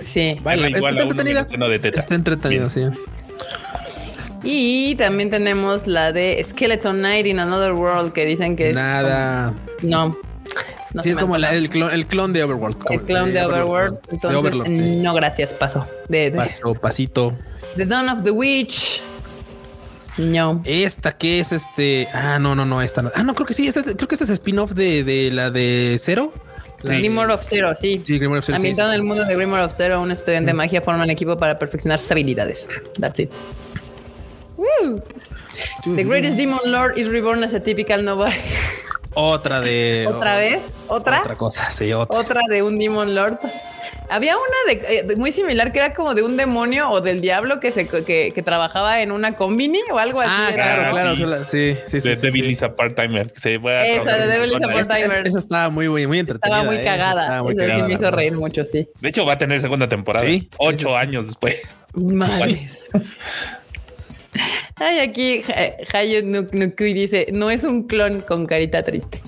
sí. 0.00 0.36
Baila, 0.42 0.66
Pero 0.68 0.78
igual 0.78 0.92
está 0.96 1.02
entretenida. 1.02 1.42
de. 1.78 1.88
Está 1.98 2.14
entretenida, 2.14 2.70
sí. 2.70 2.82
Y 4.44 4.94
también 4.96 5.30
tenemos 5.30 5.86
la 5.86 6.12
de 6.12 6.42
Skeleton 6.44 6.98
Knight 6.98 7.26
in 7.26 7.38
Another 7.38 7.72
World, 7.72 8.12
que 8.12 8.24
dicen 8.26 8.56
que 8.56 8.70
es. 8.70 8.76
Nada. 8.76 9.54
como- 9.80 9.90
no. 9.90 10.16
No 10.94 11.02
sí, 11.02 11.10
es 11.10 11.16
como 11.16 11.38
la- 11.38 11.54
el, 11.54 11.70
clon, 11.70 11.90
el 11.90 12.06
clon 12.06 12.32
de 12.34 12.44
Overworld. 12.44 12.76
el 12.90 13.02
clown 13.02 13.32
de 13.32 13.42
Overworld. 13.42 13.94
De 14.02 14.14
Entonces, 14.14 14.38
Overlord, 14.40 14.66
sí. 14.66 14.96
no, 15.00 15.14
gracias, 15.14 15.54
paso. 15.54 15.86
De, 16.08 16.30
de- 16.30 16.36
Paso, 16.36 16.74
pasito. 16.74 17.34
The 17.76 17.86
Dawn 17.86 18.08
of 18.10 18.22
the 18.24 18.30
Witch. 18.30 19.02
No. 20.18 20.60
Esta 20.64 21.12
que 21.16 21.40
es 21.40 21.52
este. 21.52 22.06
Ah, 22.12 22.38
no, 22.38 22.54
no, 22.54 22.66
no, 22.66 22.82
esta 22.82 23.02
no. 23.02 23.10
Ah, 23.14 23.22
no, 23.22 23.34
creo 23.34 23.46
que 23.46 23.54
sí. 23.54 23.66
Esta, 23.66 23.80
es- 23.80 23.94
creo 23.96 24.06
que 24.08 24.14
esta 24.14 24.24
es 24.24 24.30
spin-off 24.30 24.72
de, 24.72 25.04
de 25.04 25.30
la 25.30 25.50
de 25.50 25.96
Cero. 26.00 26.32
Grimoire 26.84 27.32
of 27.32 27.42
Zero, 27.44 27.74
sí. 27.76 27.98
Sí, 28.00 28.18
Grimoire 28.18 28.40
of 28.40 28.44
Zero, 28.44 28.56
sí, 28.58 28.60
Ambientado 28.60 28.88
sí, 28.90 28.94
en 28.96 29.00
el 29.00 29.06
mundo 29.06 29.24
de 29.24 29.34
Grimoire 29.36 29.64
of 29.64 29.72
Zero, 29.72 30.00
un 30.02 30.10
estudiante 30.10 30.50
de 30.50 30.54
magia 30.54 30.82
forma 30.82 31.04
un 31.04 31.10
equipo 31.10 31.36
para 31.36 31.56
perfeccionar 31.58 31.98
sus 32.00 32.10
habilidades. 32.10 32.68
That's 33.00 33.20
it. 33.20 33.30
Woo. 34.56 35.00
The 35.94 36.04
Greatest 36.04 36.36
Demon 36.36 36.60
Lord 36.66 36.98
is 36.98 37.08
reborn 37.08 37.42
as 37.44 37.54
a 37.54 37.60
typical 37.60 38.04
nobody. 38.04 38.34
Otra 39.14 39.60
de. 39.60 40.08
¿Otra 40.12 40.36
vez? 40.36 40.62
¿Otra? 40.88 41.20
Otra 41.20 41.36
cosa, 41.36 41.70
sí, 41.70 41.92
otra. 41.92 42.18
Otra 42.18 42.40
de 42.48 42.62
un 42.62 42.78
Demon 42.78 43.14
Lord. 43.14 43.38
Había 44.12 44.34
una 44.36 44.72
de, 44.74 44.98
eh, 44.98 45.02
de- 45.04 45.16
muy 45.16 45.32
similar 45.32 45.72
que 45.72 45.78
era 45.78 45.94
como 45.94 46.14
de 46.14 46.22
un 46.22 46.36
demonio 46.36 46.90
o 46.90 47.00
del 47.00 47.20
diablo 47.20 47.60
que 47.60 47.70
se 47.70 47.86
que, 47.86 48.32
que 48.32 48.42
trabajaba 48.42 49.00
en 49.00 49.10
una 49.12 49.32
combini 49.34 49.80
o 49.90 49.98
algo 49.98 50.20
así. 50.20 50.30
Ah, 50.32 50.50
era, 50.52 50.64
claro, 50.64 50.82
¿no? 50.82 50.90
claro, 50.92 51.16
Sí. 51.16 51.22
claro. 51.24 51.44
Sí, 51.48 51.76
sí, 51.88 52.00
sí. 52.00 52.08
de 52.10 52.16
sí, 52.16 52.26
Devil 52.26 52.44
sí. 52.46 52.50
is 52.52 52.62
a 52.62 52.74
part-timer. 52.76 53.26
Esa, 53.34 53.48
de 53.48 54.26
Devil 54.28 54.50
is 54.52 54.62
a 54.62 54.66
¿eh? 54.70 54.74
part-timer. 54.74 55.26
Esa, 55.26 55.38
estaba 55.38 55.68
muy, 55.70 55.88
muy, 55.88 56.06
muy 56.06 56.18
entretenida. 56.18 56.56
Estaba 56.58 56.70
muy 56.70 56.80
eh. 56.80 56.84
cagada. 56.84 57.22
Estaba 57.22 57.42
muy 57.42 57.54
Esa 57.54 57.76
sí 57.76 57.82
me 57.88 57.94
hizo 57.94 58.10
reír 58.10 58.32
mucho, 58.34 58.64
sí. 58.64 58.88
De 59.00 59.08
hecho, 59.08 59.24
va 59.24 59.32
a 59.34 59.38
tener 59.38 59.60
segunda 59.60 59.88
temporada. 59.88 60.26
Sí, 60.26 60.48
Ocho 60.58 60.96
años 60.96 61.26
después. 61.26 61.56
Madres. 61.94 62.90
Ay, 64.76 65.00
aquí 65.00 65.42
eh, 65.48 65.76
Hayo 65.92 66.22
Nuk- 66.22 66.52
Nukui 66.52 66.92
dice, 66.94 67.26
no 67.32 67.50
es 67.50 67.64
un 67.64 67.86
clon 67.86 68.22
con 68.22 68.46
carita 68.46 68.82
triste. 68.82 69.20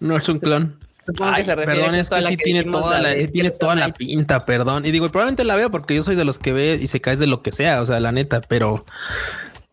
No 0.00 0.16
es 0.16 0.28
un 0.28 0.38
clon. 0.38 0.76
Supongo 1.04 1.32
que 1.32 1.36
Ay, 1.36 1.44
se 1.44 1.54
refiere 1.54 1.80
perdón, 1.80 1.94
es 1.96 2.08
que 2.08 2.22
sí 2.22 2.36
tiene 2.36 2.64
toda 2.64 2.98
la 3.00 3.12
sí 3.12 3.28
tiene 3.28 3.50
toda 3.50 3.74
la 3.74 3.92
pinta, 3.92 4.46
perdón. 4.46 4.86
Y 4.86 4.90
digo, 4.90 5.08
probablemente 5.10 5.44
la 5.44 5.54
veo 5.54 5.70
porque 5.70 5.94
yo 5.94 6.02
soy 6.02 6.16
de 6.16 6.24
los 6.24 6.38
que 6.38 6.52
ve 6.52 6.78
y 6.80 6.86
se 6.88 7.00
cae 7.00 7.16
de 7.16 7.26
lo 7.26 7.42
que 7.42 7.52
sea, 7.52 7.82
o 7.82 7.86
sea, 7.86 8.00
la 8.00 8.10
neta, 8.10 8.40
pero 8.48 8.84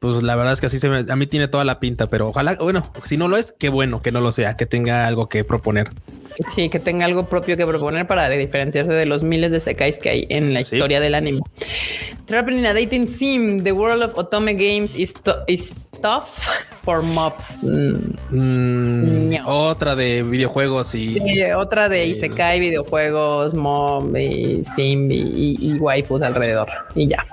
pues 0.02 0.24
la 0.24 0.36
verdad 0.36 0.54
es 0.54 0.60
que 0.60 0.66
así 0.66 0.80
se 0.80 0.90
me, 0.90 1.06
a 1.12 1.16
mí 1.16 1.28
tiene 1.28 1.48
toda 1.48 1.64
la 1.64 1.80
pinta, 1.80 2.08
pero 2.08 2.30
ojalá, 2.30 2.56
bueno, 2.60 2.82
si 3.04 3.18
no 3.18 3.28
lo 3.28 3.38
es, 3.38 3.54
qué 3.60 3.70
bueno 3.70 4.02
que 4.02 4.12
no 4.12 4.20
lo 4.20 4.32
sea, 4.32 4.58
que 4.58 4.66
tenga 4.66 5.06
algo 5.06 5.30
que 5.30 5.44
proponer. 5.44 5.90
Sí, 6.56 6.70
que 6.70 6.80
tenga 6.80 7.06
algo 7.06 7.28
propio 7.28 7.56
que 7.56 7.68
proponer 7.68 8.08
para 8.08 8.28
diferenciarse 8.30 8.92
de 8.92 9.06
los 9.06 9.22
miles 9.22 9.52
de 9.52 9.60
sekais 9.60 10.00
que 10.00 10.10
hay 10.10 10.26
en 10.30 10.56
la 10.56 10.64
Sí. 10.64 10.76
historia 10.78 11.00
del 11.02 11.14
anime. 11.14 11.42
Trapped 12.26 12.56
in 12.56 12.66
a 12.66 12.74
dating 12.74 13.06
sim, 13.08 13.64
the 13.64 13.74
world 13.74 14.02
of 14.02 14.14
Otome 14.18 14.54
games 14.56 14.96
is, 14.96 15.14
to- 15.14 15.44
is 15.48 15.74
tough 16.02 16.24
for 16.82 17.04
mobs. 17.04 17.60
Mm, 17.62 18.16
No. 19.30 19.46
Otra 19.46 19.96
de 19.96 20.24
videojuegos 20.24 20.96
y 20.96 21.20
sí, 21.20 21.42
otra 21.56 21.90
de 21.90 22.06
Isekai, 22.08 22.60
videojuegos, 22.60 23.54
mob 23.54 24.16
y 24.18 24.64
sim 24.64 25.12
y, 25.12 25.16
y- 25.18 25.58
y 25.60 25.74
waifus 25.74 26.22
alrededor. 26.22 26.68
Y 26.96 27.08
ya. 27.08 27.26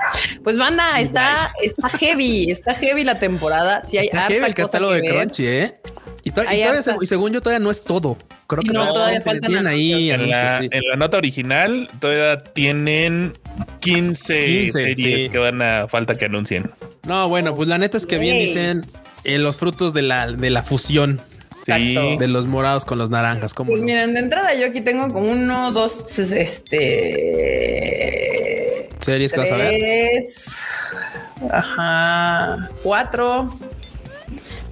Pues 0.42 0.58
banda, 0.58 1.00
está, 1.00 1.52
está 1.62 1.88
heavy, 1.88 2.50
está 2.58 2.74
heavy 2.74 3.04
la 3.04 3.18
temporada. 3.18 3.82
Si 3.82 3.98
hay 3.98 4.06
está 4.06 4.22
harta 4.22 4.32
heavy 4.34 4.46
el 4.46 4.54
catálogo 4.54 4.92
de 4.92 5.00
ver. 5.02 5.14
Crunchy, 5.14 5.46
¿eh? 5.46 5.76
Y, 6.24 6.30
to- 6.32 6.42
y 6.42 6.46
Hay 6.46 6.62
todavía, 6.62 6.96
y 7.00 7.06
según 7.06 7.32
yo, 7.32 7.40
todavía 7.40 7.62
no 7.64 7.70
es 7.70 7.82
todo. 7.82 8.18
Creo 8.46 8.62
que 8.62 8.72
No, 8.72 8.92
todavía 8.92 9.20
tienen- 9.20 9.40
faltan 9.40 9.50
tienen 9.50 9.66
ahí 9.66 10.10
En 10.10 10.28
la, 10.30 10.60
sí. 10.60 10.68
en 10.70 10.82
la 10.90 10.96
nota 10.96 11.16
original 11.16 11.88
todavía 12.00 12.38
tienen 12.38 13.32
15, 13.80 14.46
15, 14.46 14.72
series 14.72 15.22
sí. 15.24 15.28
que 15.30 15.38
van 15.38 15.62
a 15.62 15.86
falta 15.88 16.14
que 16.14 16.24
anuncien. 16.26 16.70
No, 17.06 17.28
bueno, 17.28 17.54
pues 17.54 17.68
la 17.68 17.78
neta 17.78 17.96
es 17.96 18.04
que 18.06 18.18
bien 18.18 18.36
dicen 18.38 18.82
eh, 19.24 19.38
los 19.38 19.56
frutos 19.56 19.94
de 19.94 20.02
la, 20.02 20.30
de 20.32 20.50
la 20.50 20.62
fusión 20.62 21.20
Sí. 21.64 21.72
Exacto. 21.72 22.16
de 22.18 22.28
los 22.28 22.46
morados 22.46 22.84
con 22.86 22.96
los 22.98 23.10
naranjas. 23.10 23.52
¿cómo 23.52 23.68
Pues 23.70 23.80
no? 23.80 23.86
miren, 23.86 24.14
de 24.14 24.20
entrada 24.20 24.54
yo 24.54 24.64
aquí 24.66 24.80
tengo 24.80 25.08
como 25.12 25.30
uno, 25.30 25.70
dos, 25.72 26.02
este... 27.38 28.88
series 29.00 29.32
que 29.32 29.38
vas 29.40 29.50
a 29.52 29.56
ver. 29.56 29.74
Ajá, 31.50 32.68
cuatro, 32.82 33.48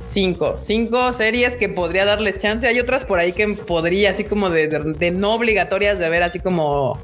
cinco, 0.03 0.57
cinco 0.59 1.13
series 1.13 1.57
que 1.57 1.69
podría 1.69 2.05
darles 2.05 2.39
chance. 2.39 2.67
Hay 2.67 2.79
otras 2.81 3.05
por 3.05 3.19
ahí 3.19 3.33
que 3.33 3.49
podría, 3.49 4.11
así 4.11 4.25
como 4.25 4.51
de, 4.51 4.69
de- 4.69 4.81
de 4.95 5.11
no 5.11 5.35
obligatorias 5.35 5.99
de 5.99 6.09
ver, 6.11 6.23
así 6.23 6.41
como 6.41 6.99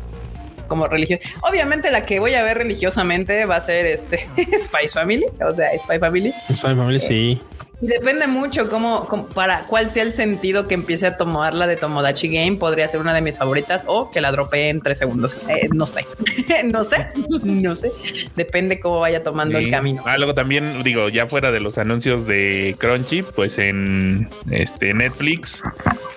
como 0.68 0.86
religión. 0.86 1.18
Obviamente 1.42 1.90
la 1.90 2.06
que 2.06 2.18
voy 2.18 2.32
a 2.34 2.42
ver 2.42 2.56
religiosamente 2.56 3.44
va 3.44 3.56
a 3.56 3.60
ser 3.60 3.86
este 3.86 4.18
Spy 4.64 4.88
Family, 4.88 5.26
o 5.46 5.52
sea, 5.52 5.68
Spy 5.78 5.98
Family. 5.98 6.32
Spy 6.48 6.56
Family, 6.74 6.98
sí. 6.98 7.40
Y 7.82 7.88
depende 7.88 8.28
mucho 8.28 8.70
cómo, 8.70 9.06
cómo- 9.08 9.26
para 9.26 9.64
cuál 9.64 9.90
sea 9.90 10.04
el 10.04 10.12
sentido 10.12 10.68
que 10.68 10.74
empiece 10.74 11.04
a 11.04 11.16
tomar 11.16 11.52
la 11.52 11.66
de 11.66 11.74
Tomodachi 11.76 12.28
Game. 12.28 12.56
Podría 12.56 12.86
ser 12.86 13.00
una 13.00 13.12
de 13.12 13.20
mis 13.22 13.36
favoritas 13.38 13.82
o 13.88 14.08
que 14.10 14.20
la 14.20 14.30
dropee 14.30 14.68
en 14.68 14.80
tres 14.80 14.98
segundos. 14.98 15.38
Eh, 15.48 15.68
no 15.74 15.86
sé, 15.86 16.06
no 16.64 16.84
sé, 16.84 17.08
no 17.42 17.74
sé. 17.74 17.90
Depende 18.36 18.78
cómo 18.78 19.00
vaya 19.00 19.24
tomando 19.24 19.58
Sí. 19.58 19.64
el 19.64 19.70
camino. 19.72 20.02
Ah, 20.06 20.16
luego 20.16 20.32
también, 20.34 20.82
digo, 20.84 21.08
ya 21.08 21.26
fuera 21.26 21.50
de 21.50 21.58
los 21.58 21.76
anuncios 21.76 22.24
de 22.24 22.76
Crunchy, 22.78 23.22
pues 23.22 23.58
en 23.58 24.28
este 24.50 24.94
Netflix, 24.94 25.64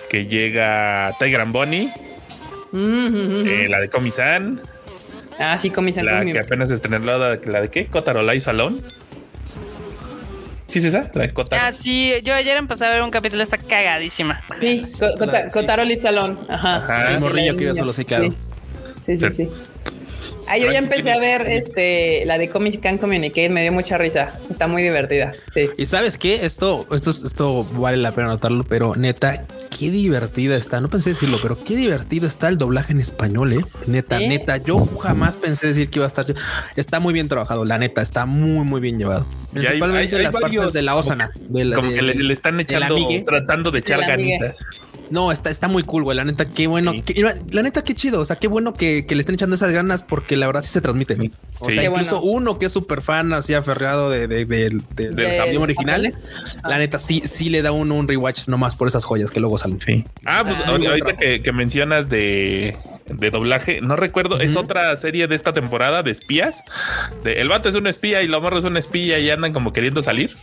que 0.08 0.26
llega 0.26 1.16
Tiger 1.18 1.40
and 1.40 1.52
Bonnie, 1.52 1.92
Mm, 2.72 3.46
eh, 3.46 3.66
la 3.68 3.78
de 3.80 3.88
Comisan, 3.88 4.60
ah, 5.38 5.56
sí, 5.56 5.70
comienzan 5.70 6.04
la 6.06 6.24
que 6.24 6.38
apenas 6.38 6.70
estrenó, 6.70 6.98
la, 7.18 7.38
la 7.44 7.60
de 7.60 7.68
qué? 7.70 7.86
Kotaro 7.86 8.22
Live 8.22 8.40
Salón. 8.40 8.82
¿Sí 10.68 10.80
es 10.80 10.84
esa? 10.86 11.10
La 11.14 11.22
de 11.22 11.32
Kotaro. 11.32 11.62
Ah, 11.64 11.72
sí, 11.72 12.12
yo 12.24 12.34
ayer 12.34 12.56
empecé 12.56 12.84
a 12.86 12.90
ver 12.90 13.02
un 13.02 13.10
capítulo, 13.10 13.42
está 13.42 13.56
cagadísima. 13.56 14.40
Sí, 14.60 14.82
Co- 14.98 15.14
Kota- 15.18 15.44
sí. 15.44 15.50
Kotaro 15.52 15.84
Live 15.84 16.00
Salón. 16.00 16.38
Ajá. 16.48 16.76
Ajá. 16.78 17.12
El 17.12 17.20
morrillo 17.20 17.56
que 17.56 17.64
yo 17.66 17.74
solo 17.74 17.92
sé, 17.92 18.04
claro. 18.04 18.28
Sí, 19.04 19.16
sí, 19.16 19.30
sí. 19.30 19.30
sí. 19.30 19.48
Ah, 20.48 20.58
yo 20.58 20.70
ya 20.70 20.78
empecé 20.78 21.12
a 21.12 21.18
ver 21.18 21.42
este 21.42 22.24
la 22.26 22.38
de 22.38 22.48
Comic 22.48 22.80
Can 22.80 22.98
Communicate, 22.98 23.48
me 23.48 23.62
dio 23.62 23.72
mucha 23.72 23.98
risa. 23.98 24.32
Está 24.50 24.66
muy 24.66 24.82
divertida. 24.82 25.32
Sí. 25.52 25.68
Y 25.76 25.86
sabes 25.86 26.18
qué? 26.18 26.46
Esto, 26.46 26.86
esto, 26.92 27.10
esto 27.10 27.64
vale 27.72 27.96
la 27.96 28.14
pena 28.14 28.28
notarlo, 28.28 28.64
pero 28.64 28.94
neta, 28.94 29.44
qué 29.78 29.90
divertida 29.90 30.56
está. 30.56 30.80
No 30.80 30.88
pensé 30.88 31.10
decirlo, 31.10 31.38
pero 31.42 31.62
qué 31.62 31.76
divertido 31.76 32.26
está 32.28 32.48
el 32.48 32.58
doblaje 32.58 32.92
en 32.92 33.00
español, 33.00 33.52
eh. 33.52 33.64
Neta, 33.86 34.18
¿Sí? 34.18 34.28
neta. 34.28 34.56
Yo 34.58 34.84
jamás 35.00 35.36
pensé 35.36 35.66
decir 35.68 35.90
que 35.90 35.98
iba 35.98 36.06
a 36.06 36.08
estar. 36.08 36.24
Está 36.76 37.00
muy 37.00 37.12
bien 37.12 37.28
trabajado, 37.28 37.64
la 37.64 37.78
neta, 37.78 38.02
está 38.02 38.26
muy, 38.26 38.64
muy 38.64 38.80
bien 38.80 38.98
llevado. 38.98 39.26
Hay- 39.54 39.62
Principalmente 39.62 40.14
hay- 40.16 40.18
hay 40.20 40.24
las 40.24 40.32
varios- 40.32 40.64
partes 40.64 40.74
de 40.74 40.82
la 40.82 40.96
Osana. 40.96 41.30
de 41.48 41.64
la- 41.64 41.76
Como 41.76 41.88
de- 41.90 41.94
que 41.96 42.02
le, 42.02 42.14
le 42.14 42.32
están 42.32 42.56
de 42.56 42.64
la 42.64 42.76
echando, 42.78 42.94
migue. 42.96 43.20
tratando 43.26 43.70
de 43.70 43.78
echar 43.80 44.00
De 44.00 44.06
ganitas. 44.06 44.58
No, 45.10 45.30
está, 45.32 45.50
está 45.50 45.68
muy 45.68 45.82
cool, 45.84 46.02
güey. 46.04 46.16
La 46.16 46.24
neta, 46.24 46.46
qué 46.48 46.66
bueno. 46.66 46.92
Sí. 46.92 47.02
que- 47.02 47.22
la 47.50 47.62
neta, 47.62 47.82
qué 47.84 47.94
chido. 47.94 48.20
O 48.20 48.24
sea, 48.24 48.36
qué 48.36 48.48
bueno 48.48 48.74
que, 48.74 49.06
que 49.06 49.14
le 49.14 49.20
estén 49.20 49.34
echando 49.36 49.54
esas 49.56 49.72
ganas 49.72 50.02
porque 50.02 50.36
la 50.36 50.46
verdad 50.46 50.62
sí 50.62 50.68
se 50.70 50.80
transmiten. 50.80 51.30
O 51.60 51.70
sea, 51.70 51.82
Qué 51.82 51.88
incluso 51.88 52.20
bueno. 52.20 52.36
uno 52.36 52.58
que 52.58 52.66
es 52.66 52.72
súper 52.72 53.00
fan, 53.02 53.32
así 53.32 53.54
aferrado 53.54 54.10
de, 54.10 54.26
de- 54.26 54.44
de- 54.44 54.46
de- 54.46 54.78
del 54.96 55.14
Del 55.16 55.48
idioma 55.50 55.64
original. 55.64 56.02
japonés. 56.04 56.24
La 56.64 56.78
neta, 56.78 56.98
sí, 56.98 57.22
sí 57.24 57.48
le 57.48 57.62
da 57.62 57.72
uno 57.72 57.94
un 57.94 58.08
rewatch 58.08 58.48
nomás 58.48 58.74
por 58.76 58.88
esas 58.88 59.04
joyas 59.04 59.30
que 59.30 59.40
luego 59.40 59.58
salen. 59.58 59.80
Sí. 59.80 60.04
Ah, 60.24 60.42
pues 60.44 60.56
Ah, 60.64 60.70
ahorita 60.70 61.16
que, 61.16 61.42
que 61.42 61.52
mencionas 61.52 62.08
de 62.08 62.76
de 63.06 63.30
doblaje. 63.30 63.80
No 63.80 63.94
recuerdo, 63.94 64.40
es 64.40 64.56
otra 64.56 64.96
serie 64.96 65.28
de 65.28 65.36
esta 65.36 65.52
temporada 65.52 66.02
de 66.02 66.10
espías. 66.10 66.62
De, 67.22 67.34
el 67.34 67.48
vato 67.48 67.68
es 67.68 67.76
un 67.76 67.86
espía 67.86 68.20
y 68.22 68.26
lo 68.26 68.40
morro 68.40 68.58
es 68.58 68.64
un 68.64 68.76
espía 68.76 69.20
y 69.20 69.30
andan 69.30 69.52
como 69.52 69.72
queriendo 69.72 70.02
salir. 70.02 70.34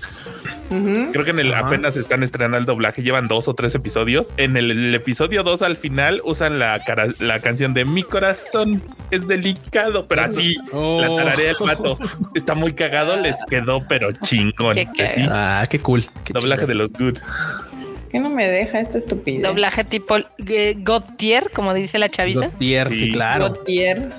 Creo 1.11 1.23
que 1.25 1.31
en 1.31 1.39
el 1.39 1.53
apenas 1.53 1.95
están 1.97 2.23
estrenando 2.23 2.57
el 2.57 2.65
doblaje, 2.65 3.03
llevan 3.03 3.27
dos 3.27 3.47
o 3.47 3.53
tres 3.53 3.75
episodios. 3.75 4.33
En 4.37 4.57
el, 4.57 4.71
el 4.71 4.95
episodio 4.95 5.43
2 5.43 5.61
al 5.61 5.75
final 5.77 6.21
usan 6.23 6.59
la, 6.59 6.83
cara- 6.83 7.07
la 7.19 7.39
canción 7.39 7.73
de 7.73 7.85
Mi 7.85 8.03
corazón 8.03 8.81
es 9.11 9.27
delicado, 9.27 10.07
pero 10.07 10.23
así 10.23 10.55
Oh. 10.71 10.99
la 11.01 11.15
tararea 11.15 11.47
del 11.47 11.55
vato 11.59 11.97
está 12.35 12.55
muy 12.55 12.73
cagado, 12.73 13.15
les 13.17 13.37
quedó 13.49 13.85
pero 13.87 14.11
chingón. 14.11 14.73
Qué 14.75 14.87
que 14.95 15.09
sí. 15.09 15.21
Ah, 15.29 15.65
qué 15.69 15.79
cool. 15.79 16.05
Qué 16.23 16.33
Doblaje 16.33 16.61
chido. 16.61 16.67
de 16.67 16.75
los 16.75 16.93
good. 16.93 17.17
¿Qué 18.11 18.19
no 18.19 18.29
me 18.29 18.47
deja 18.47 18.79
esta 18.79 18.97
estupidez? 18.99 19.41
Doblaje 19.41 19.83
tipo 19.83 20.17
eh, 20.17 20.75
Gautier, 20.77 21.49
como 21.51 21.73
dice 21.73 21.97
la 21.97 22.09
chaviza. 22.09 22.41
Gautier, 22.41 22.89
sí, 22.89 22.95
Sí. 22.95 23.11
claro. 23.11 23.45
Gautier. 23.49 24.09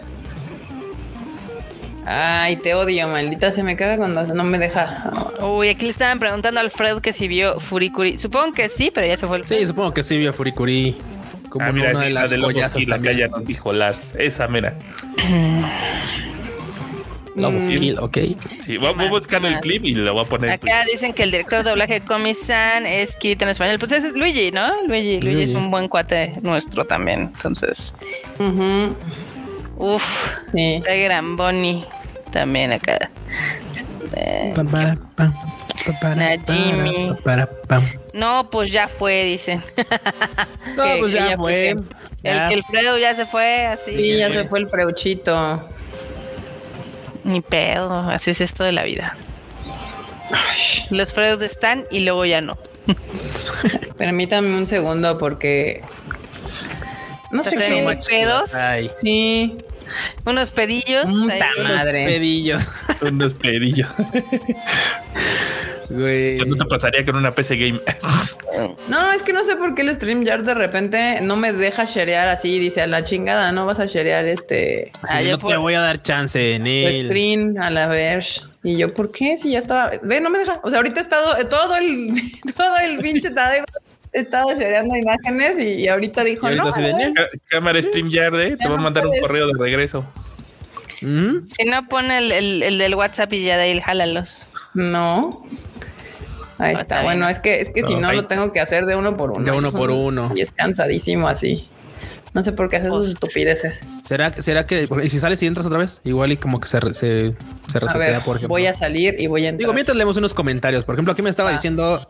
Ay, 2.07 2.57
te 2.57 2.75
odio, 2.75 3.09
maldita. 3.09 3.51
Se 3.53 3.63
me 3.63 3.77
caga 3.77 3.97
cuando 3.97 4.23
no 4.35 4.45
me 4.45 4.59
deja. 4.59 5.11
Uy, 5.41 5.69
aquí 5.71 5.85
le 5.85 5.91
estaban 5.91 6.19
preguntando 6.19 6.61
a 6.61 6.63
Alfred 6.63 6.99
que 6.99 7.13
si 7.13 7.29
vio 7.29 7.59
Furikuri. 7.61 8.19
Supongo 8.19 8.53
que 8.53 8.69
sí, 8.69 8.91
pero 8.95 9.07
ya 9.07 9.17
se 9.17 9.27
fue 9.27 9.39
el 9.39 9.47
Sí, 9.47 9.67
supongo 9.67 9.95
que 9.95 10.03
sí 10.03 10.17
vio 10.19 10.33
Furikuri 10.33 10.97
como 11.49 11.67
Ah, 11.67 11.73
mira, 11.73 11.91
una 11.91 12.01
sí, 12.01 12.05
de 12.07 12.11
la 12.11 12.21
las 12.23 12.31
de 12.31 12.37
los 12.39 12.53
joyas 12.53 12.77
y 12.77 12.87
la 12.87 12.99
que 12.99 13.05
también. 13.09 13.17
ya 13.19 13.29
nos 13.37 13.45
dijo 13.45 13.73
Lars. 13.73 14.11
Esa 14.19 14.49
mera. 14.49 14.75
Love 17.37 17.53
Mm. 17.55 17.69
Kill, 17.69 17.99
ok. 17.99 18.19
Sí, 18.65 18.77
voy, 18.79 18.95
voy 18.95 19.09
buscando 19.09 19.49
el 19.49 19.59
clip 19.59 19.85
y 19.85 19.93
lo 19.95 20.15
voy 20.15 20.25
a 20.25 20.29
poner. 20.29 20.51
Acá 20.51 20.85
dicen 20.93 21.13
que 21.13 21.25
el 21.25 21.33
director 21.33 21.65
de 21.65 21.71
doblaje 21.71 21.95
de 21.95 22.01
Comisan 22.03 22.87
es 22.87 23.17
Kit 23.17 23.43
en 23.43 23.49
español. 23.49 23.77
Pues 23.81 23.91
es 23.91 24.05
Luigi, 24.17 24.53
¿no? 24.53 24.71
Luigi, 24.87 25.21
Luigi 25.21 25.43
es 25.43 25.53
un 25.53 25.69
buen 25.69 25.89
cuate 25.89 26.33
nuestro 26.43 26.85
también. 26.85 27.23
Entonces, 27.35 27.93
Ujú, 28.39 28.95
uff, 29.77 30.29
Sí. 30.53 30.81
Gran 30.85 31.37
Bonnie 31.37 31.85
también 32.33 32.73
acá. 32.73 33.11
Pam, 36.01 36.19
Najimi. 36.19 37.17
pam. 37.69 37.85
no, 38.13 38.49
pues 38.51 38.71
ya 38.73 38.89
fue, 38.89 39.25
dicen. 39.25 39.63
No, 40.77 40.85
Que- 40.85 40.97
pues 41.01 41.13
que 41.13 41.19
ya 41.21 41.31
ya 41.31 41.37
fue. 41.37 41.71
El 41.71 41.85
Ya. 42.23 42.49
que 42.49 42.55
el 42.55 42.65
Fredo 42.65 42.97
ya 42.99 43.15
se 43.15 43.27
fue, 43.27 43.67
así. 43.67 43.93
Sí, 43.93 44.17
ya 44.19 44.31
se 44.31 44.45
fue 44.45 44.61
el 44.61 44.69
freuchito. 44.69 45.69
Ni 47.25 47.41
pedo, 47.43 47.93
así 48.11 48.31
es 48.31 48.41
esto 48.41 48.65
de 48.65 48.73
la 48.73 48.83
vida. 48.85 49.17
Los 50.91 51.13
Fredos 51.13 51.43
están 51.43 51.85
y 51.91 52.01
luego 52.01 52.25
ya 52.25 52.41
no. 52.41 52.57
Permítame 53.99 54.57
un 54.57 54.67
segundo 54.67 55.19
porque. 55.19 55.83
No 57.35 57.43
sé 57.43 57.51
¿Te 57.51 57.57
qué. 57.57 57.99
pedos? 58.09 58.51
Sí. 59.01 59.57
Unos 60.25 60.51
pedillos. 60.51 61.05
Puta 61.05 61.35
ahí. 61.35 61.63
madre. 61.63 62.07
pedillos. 62.07 62.69
unos 63.03 63.35
pedillos. 63.35 63.89
Güey. 65.91 66.39
No 66.39 66.57
te 66.57 66.65
pasaría 66.65 67.05
con 67.05 67.17
una 67.17 67.35
PC 67.35 67.57
Game. 67.57 67.81
No, 68.89 69.13
es 69.13 69.23
que 69.23 69.33
no 69.35 69.45
sé 69.45 69.57
por 69.57 69.75
qué 69.75 69.83
el 69.83 69.93
StreamYard 69.93 70.43
de 70.43 70.55
repente 70.55 71.21
no 71.21 71.37
me 71.37 71.53
deja 71.53 71.85
sharear 71.85 72.29
así. 72.29 72.59
Dice 72.59 72.81
a 72.81 72.87
la 72.87 73.05
chingada, 73.05 73.53
no 73.53 73.67
vas 73.67 73.81
a 73.81 73.87
sharear 73.87 74.27
este 74.27 74.91
Ah, 75.03 75.19
Sí, 75.21 75.27
yo 75.27 75.33
no 75.33 75.39
por- 75.39 75.51
te 75.51 75.57
voy 75.59 75.75
a 75.75 75.81
dar 75.81 76.01
chance 76.03 76.57
él. 76.57 77.07
screen 77.09 77.59
a 77.61 77.71
la 77.71 77.89
Verge. 77.89 78.41
Y 78.63 78.79
yo, 78.79 78.95
¿por 78.95 79.13
qué? 79.13 79.37
Si 79.37 79.51
ya 79.51 79.59
estaba. 79.59 79.93
Ve, 80.03 80.21
no 80.23 80.31
me 80.31 80.39
deja. 80.39 80.59
O 80.63 80.71
sea, 80.71 80.79
ahorita 80.79 81.01
he 81.01 81.03
estado 81.03 81.35
todo 81.49 81.77
el, 81.77 82.09
todo 82.57 82.77
el 82.79 82.99
pinche 82.99 83.31
Estado 84.15 84.49
shareando 84.59 84.97
imágenes 84.97 85.59
y, 85.59 85.65
y 85.75 85.89
ahorita 85.89 86.25
dijo, 86.25 86.47
Y 86.51 86.57
ahorita 86.59 86.81
no. 86.81 86.97
ver, 86.97 87.13
Cá- 87.13 87.29
Cámara 87.49 87.83
StreamYard, 87.83 88.41
¿eh? 88.41 88.57
Te 88.57 88.69
voy 88.69 88.79
a 88.79 88.81
mandar 88.81 89.07
un 89.07 89.19
correo 89.21 89.49
de 89.49 89.55
regreso. 89.59 90.07
¿Mm? 91.03 91.45
Si 91.47 91.65
no, 91.65 91.87
pone 91.89 92.19
el, 92.19 92.33
el- 92.33 92.63
el 92.63 92.79
del 92.79 92.95
WhatsApp 92.95 93.33
y 93.33 93.45
ya 93.45 93.57
de 93.57 93.65
ahí 93.65 93.81
jálalos. 93.81 94.39
No. 94.73 95.45
Ahí 96.59 96.75
Ah, 96.77 96.81
está. 96.83 97.03
Bueno, 97.03 97.29
es 97.29 97.41
que 97.41 97.61
es 97.61 97.71
que 97.71 97.83
si 97.83 97.97
No, 97.97 98.09
ahí- 98.09 98.17
lo 98.17 98.27
tengo 98.27 98.53
que 98.53 98.61
hacer 98.61 98.87
de 98.87 98.95
uno 98.95 99.17
por 99.17 99.33
uno. 99.33 99.45
De 99.45 99.51
uno 99.51 99.71
por 99.73 99.91
un- 99.91 100.05
uno. 100.05 100.33
Y 100.37 100.41
es 100.41 100.53
cansadísimo 100.53 101.27
así. 101.29 101.69
No 102.35 102.43
sé 102.43 102.53
por 102.53 102.69
qué 102.69 102.77
hace 102.77 102.91
sus 102.91 103.09
estupideces. 103.09 103.81
¿Será, 104.03 104.33
será 104.43 104.67
que 104.67 104.89
y 105.03 105.09
si 105.09 105.21
sales 105.21 105.41
y 105.43 105.47
entras 105.47 105.67
otra 105.67 105.79
vez? 105.79 106.01
Igual 106.05 106.33
y 106.33 106.37
como 106.37 106.61
que 106.61 106.67
se, 106.69 106.79
se, 106.81 106.93
se 106.93 107.79
A 107.79 107.81
resetea, 107.81 107.99
ver, 107.99 108.23
por 108.25 108.37
ejemplo. 108.37 108.49
voy 108.49 108.67
a 108.67 108.75
salir 108.75 109.15
y 109.19 109.27
voy 109.29 109.47
a 109.47 109.51
entrar. 109.51 109.59
Digo, 109.61 109.73
mientras 109.73 109.97
leemos 109.97 110.17
unos 110.17 110.35
comentarios. 110.35 110.85
Por 110.85 110.95
ejemplo, 110.97 111.13
aquí 111.13 111.23
me 111.23 111.31
estaba 111.31 111.51
Ah. 111.51 111.55
diciendo. 111.55 112.07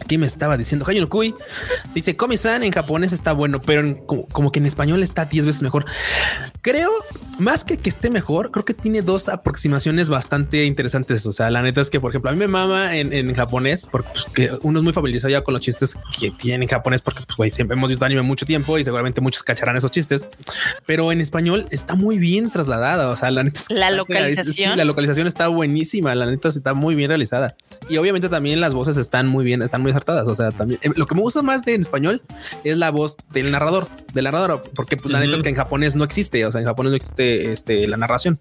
Aquí 0.00 0.18
me 0.18 0.26
estaba 0.26 0.56
diciendo 0.56 0.84
Hayano 0.88 1.08
Kui. 1.08 1.32
Dice 1.94 2.16
Komi-san 2.16 2.64
en 2.64 2.72
japonés 2.72 3.12
está 3.12 3.32
bueno, 3.32 3.60
pero 3.60 3.82
en- 3.82 3.94
como, 3.94 4.26
como 4.28 4.50
que 4.50 4.58
en 4.58 4.66
español 4.66 5.00
está 5.02 5.26
10 5.26 5.46
veces 5.46 5.62
mejor. 5.62 5.84
Creo 6.60 6.90
más 7.38 7.64
que 7.64 7.76
que 7.78 7.88
esté 7.88 8.10
mejor, 8.10 8.50
creo 8.50 8.64
que 8.64 8.74
tiene 8.74 9.02
dos 9.02 9.28
aproximaciones 9.28 10.08
bastante 10.08 10.64
interesantes. 10.64 11.24
O 11.26 11.32
sea, 11.32 11.50
la 11.50 11.62
neta 11.62 11.80
es 11.80 11.88
que, 11.88 12.00
por 12.00 12.10
ejemplo, 12.10 12.30
a 12.30 12.32
mí 12.34 12.38
me 12.38 12.48
mama 12.48 12.96
en, 12.96 13.12
en 13.12 13.32
japonés, 13.34 13.88
porque 13.90 14.08
pues, 14.12 14.26
que 14.26 14.50
uno 14.62 14.78
es 14.80 14.82
muy 14.84 14.92
familiarizado 14.92 15.30
ya 15.30 15.42
con 15.42 15.54
los 15.54 15.62
chistes 15.62 15.96
que 16.18 16.30
tienen 16.32 16.62
en 16.62 16.68
japonés, 16.68 17.00
porque 17.00 17.20
pues, 17.24 17.36
güey, 17.36 17.50
siempre 17.50 17.76
hemos 17.76 17.88
visto 17.88 18.04
anime 18.04 18.22
mucho 18.22 18.44
tiempo 18.44 18.78
y 18.78 18.84
seguramente 18.84 19.20
muchos 19.20 19.42
cacharán 19.52 19.76
esos 19.76 19.90
chistes, 19.90 20.26
pero 20.86 21.12
en 21.12 21.20
español 21.20 21.66
está 21.70 21.94
muy 21.94 22.18
bien 22.18 22.50
trasladada. 22.50 23.10
O 23.10 23.16
sea, 23.16 23.30
la 23.30 23.44
neta, 23.44 23.60
La 23.68 23.90
localización. 23.90 24.72
Sí, 24.72 24.76
la 24.76 24.84
localización 24.84 25.26
está 25.26 25.48
buenísima. 25.48 26.14
La 26.14 26.26
neta 26.26 26.48
está 26.48 26.72
muy 26.74 26.94
bien 26.94 27.08
realizada. 27.08 27.54
Y 27.88 27.96
obviamente 27.98 28.28
también 28.28 28.60
las 28.60 28.72
voces 28.74 28.96
están 28.96 29.26
muy 29.28 29.44
bien, 29.44 29.62
están 29.62 29.82
muy 29.82 29.90
acertadas. 29.90 30.26
O 30.28 30.34
sea, 30.34 30.50
también 30.52 30.80
eh, 30.82 30.90
lo 30.96 31.06
que 31.06 31.14
me 31.14 31.20
gusta 31.20 31.42
más 31.42 31.64
de 31.64 31.74
en 31.74 31.82
español 31.82 32.22
es 32.64 32.78
la 32.78 32.90
voz 32.90 33.16
del 33.32 33.50
narrador, 33.50 33.88
del 34.14 34.24
narrador, 34.24 34.62
porque 34.74 34.96
pues, 34.96 35.12
la 35.12 35.20
neta 35.20 35.36
es 35.36 35.42
que 35.42 35.50
en 35.50 35.56
japonés 35.56 35.94
no 35.96 36.04
existe. 36.04 36.46
O 36.46 36.52
sea, 36.52 36.60
en 36.60 36.66
japonés 36.66 36.90
no 36.90 36.96
existe 36.96 37.52
este, 37.52 37.86
la 37.86 37.96
narración. 37.96 38.40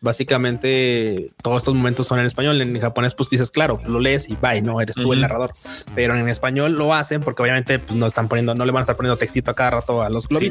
Básicamente 0.00 1.30
todos 1.42 1.58
estos 1.58 1.74
momentos 1.74 2.06
son 2.06 2.18
en 2.20 2.26
español. 2.26 2.60
En 2.60 2.78
japonés, 2.80 3.14
pues 3.14 3.28
dices, 3.30 3.50
claro, 3.50 3.80
lo 3.86 4.00
lees 4.00 4.28
y 4.28 4.36
bye, 4.36 4.62
no 4.62 4.80
eres 4.80 4.96
tú 4.96 5.12
el 5.12 5.18
Ujú. 5.18 5.20
narrador. 5.20 5.52
Pero 5.94 6.16
en 6.16 6.28
español 6.28 6.72
lo 6.72 6.94
hacen 6.94 7.20
porque 7.20 7.42
obviamente 7.42 7.78
pues, 7.78 7.96
no 7.96 8.06
están 8.06 8.28
poniendo, 8.28 8.54
no 8.54 8.64
le 8.64 8.72
van 8.72 8.80
a 8.80 8.82
estar 8.82 8.96
poniendo 8.96 9.16
textito 9.16 9.50
a 9.50 9.54
cada 9.54 9.70
rato 9.70 10.02
a 10.02 10.10
los 10.10 10.28
globitos. 10.28 10.45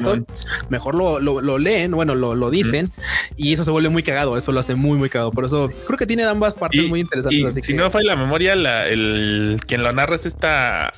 Mejor 0.69 0.95
lo, 0.95 1.19
lo, 1.19 1.41
lo 1.41 1.57
leen, 1.57 1.91
bueno, 1.91 2.15
lo, 2.15 2.35
lo 2.35 2.49
dicen 2.49 2.91
y 3.38 3.53
eso 3.53 3.63
se 3.63 3.72
vuelve 3.72 3.89
muy 3.89 4.03
cagado. 4.03 4.38
Eso 4.38 4.51
lo 4.51 4.59
hace 4.59 4.76
muy, 4.76 4.97
muy 4.97 5.09
cagado. 5.09 5.31
Por 5.31 5.45
eso 5.45 5.69
creo 5.85 5.97
que 5.97 6.05
tiene 6.05 6.23
ambas 6.23 6.53
partes 6.53 6.84
Y, 6.84 6.88
muy 6.88 6.99
interesantes. 7.01 7.39
y 7.39 7.45
así 7.45 7.61
si 7.61 7.73
que 7.73 7.80
no 7.80 7.89
falla 7.91 8.07
la 8.07 8.15
memoria, 8.15 8.55
la, 8.55 8.88
el 8.88 9.59
quien 9.65 9.84
lo 9.84 9.91
narra 9.91 10.15
es 10.15 10.26
esta 10.26 10.91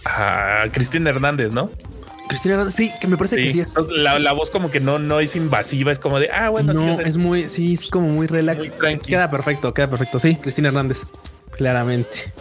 Cristina 0.71 1.09
Hernández, 1.09 1.51
¿no? 1.51 1.69
Cristina, 2.27 2.55
Hernández, 2.55 2.75
sí, 2.75 2.91
que 2.99 3.07
me 3.07 3.15
parece 3.17 3.37
que 3.37 3.51
sí 3.51 3.59
es. 3.61 3.73
La, 3.89 4.19
la 4.19 4.33
voz 4.33 4.51
como 4.51 4.69
que 4.69 4.79
no, 4.79 4.99
no 4.99 5.19
es 5.19 5.35
invasiva, 5.35 5.91
es 5.91 5.99
como 5.99 6.19
de, 6.19 6.29
ah, 6.31 6.49
bueno, 6.49 6.73
no, 6.73 6.99
es 6.99 7.15
muy, 7.17 7.47
sí, 7.49 7.73
es 7.73 7.87
como 7.87 8.09
muy 8.09 8.27
relax. 8.27 8.59
Muy. 8.81 8.99
Queda 8.99 9.31
perfecto, 9.31 9.73
queda 9.73 9.89
perfecto. 9.89 10.19
Sí, 10.19 10.35
Cristina 10.35 10.67
Hernández, 10.67 11.03
claramente. 11.51 12.33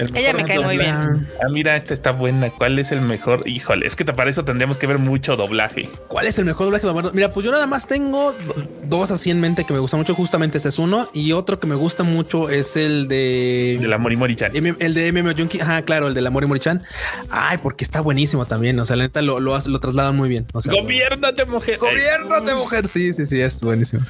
El 0.00 0.16
Ella 0.16 0.32
me 0.32 0.44
cae 0.44 0.58
muy 0.60 0.78
bien. 0.78 0.90
Ah, 0.90 1.48
mira, 1.50 1.76
esta 1.76 1.94
está 1.94 2.10
buena. 2.12 2.50
¿Cuál 2.50 2.78
es 2.78 2.90
el 2.92 3.02
mejor? 3.02 3.42
Híjole, 3.46 3.86
es 3.86 3.96
que 3.96 4.04
para 4.04 4.30
eso 4.30 4.44
tendríamos 4.44 4.78
que 4.78 4.86
ver 4.86 4.98
mucho 4.98 5.36
doblaje. 5.36 5.88
¿Cuál 6.08 6.26
es 6.26 6.38
el 6.38 6.44
mejor 6.46 6.66
doblaje? 6.66 6.86
Mira, 7.12 7.32
pues 7.32 7.44
yo 7.46 7.52
nada 7.52 7.66
más 7.66 7.86
tengo 7.86 8.32
do- 8.32 8.64
dos 8.84 9.10
así 9.10 9.30
en 9.30 9.40
mente 9.40 9.64
que 9.64 9.72
me 9.72 9.78
gustan 9.78 10.00
mucho. 10.00 10.14
Justamente 10.14 10.58
ese 10.58 10.70
es 10.70 10.78
uno. 10.78 11.08
Y 11.12 11.32
otro 11.32 11.60
que 11.60 11.66
me 11.66 11.74
gusta 11.74 12.02
mucho 12.02 12.48
es 12.50 12.76
el 12.76 13.08
de. 13.08 13.76
De 13.80 13.88
la 13.88 13.98
Morimori-chan. 13.98 14.56
M- 14.56 14.74
El 14.78 14.94
de 14.94 15.12
MMO 15.12 15.32
Junkie, 15.36 15.60
ajá, 15.60 15.82
claro, 15.82 16.06
el 16.08 16.14
de 16.14 16.20
la 16.22 16.30
Mori 16.30 16.46
Morichan. 16.46 16.82
Ay, 17.30 17.58
porque 17.62 17.84
está 17.84 18.00
buenísimo 18.00 18.46
también. 18.46 18.78
O 18.80 18.86
sea, 18.86 18.96
la 18.96 19.04
neta 19.04 19.22
lo, 19.22 19.38
lo, 19.40 19.58
trasladan 19.80 20.16
muy 20.16 20.28
bien. 20.28 20.46
O 20.52 20.60
sea, 20.62 20.72
Gobiérnate, 20.72 21.44
mujer. 21.44 21.78
Gobiérnate, 21.78 22.54
mujer. 22.54 22.88
Sí, 22.88 23.12
sí, 23.12 23.26
sí, 23.26 23.40
es 23.40 23.60
buenísimo. 23.60 24.04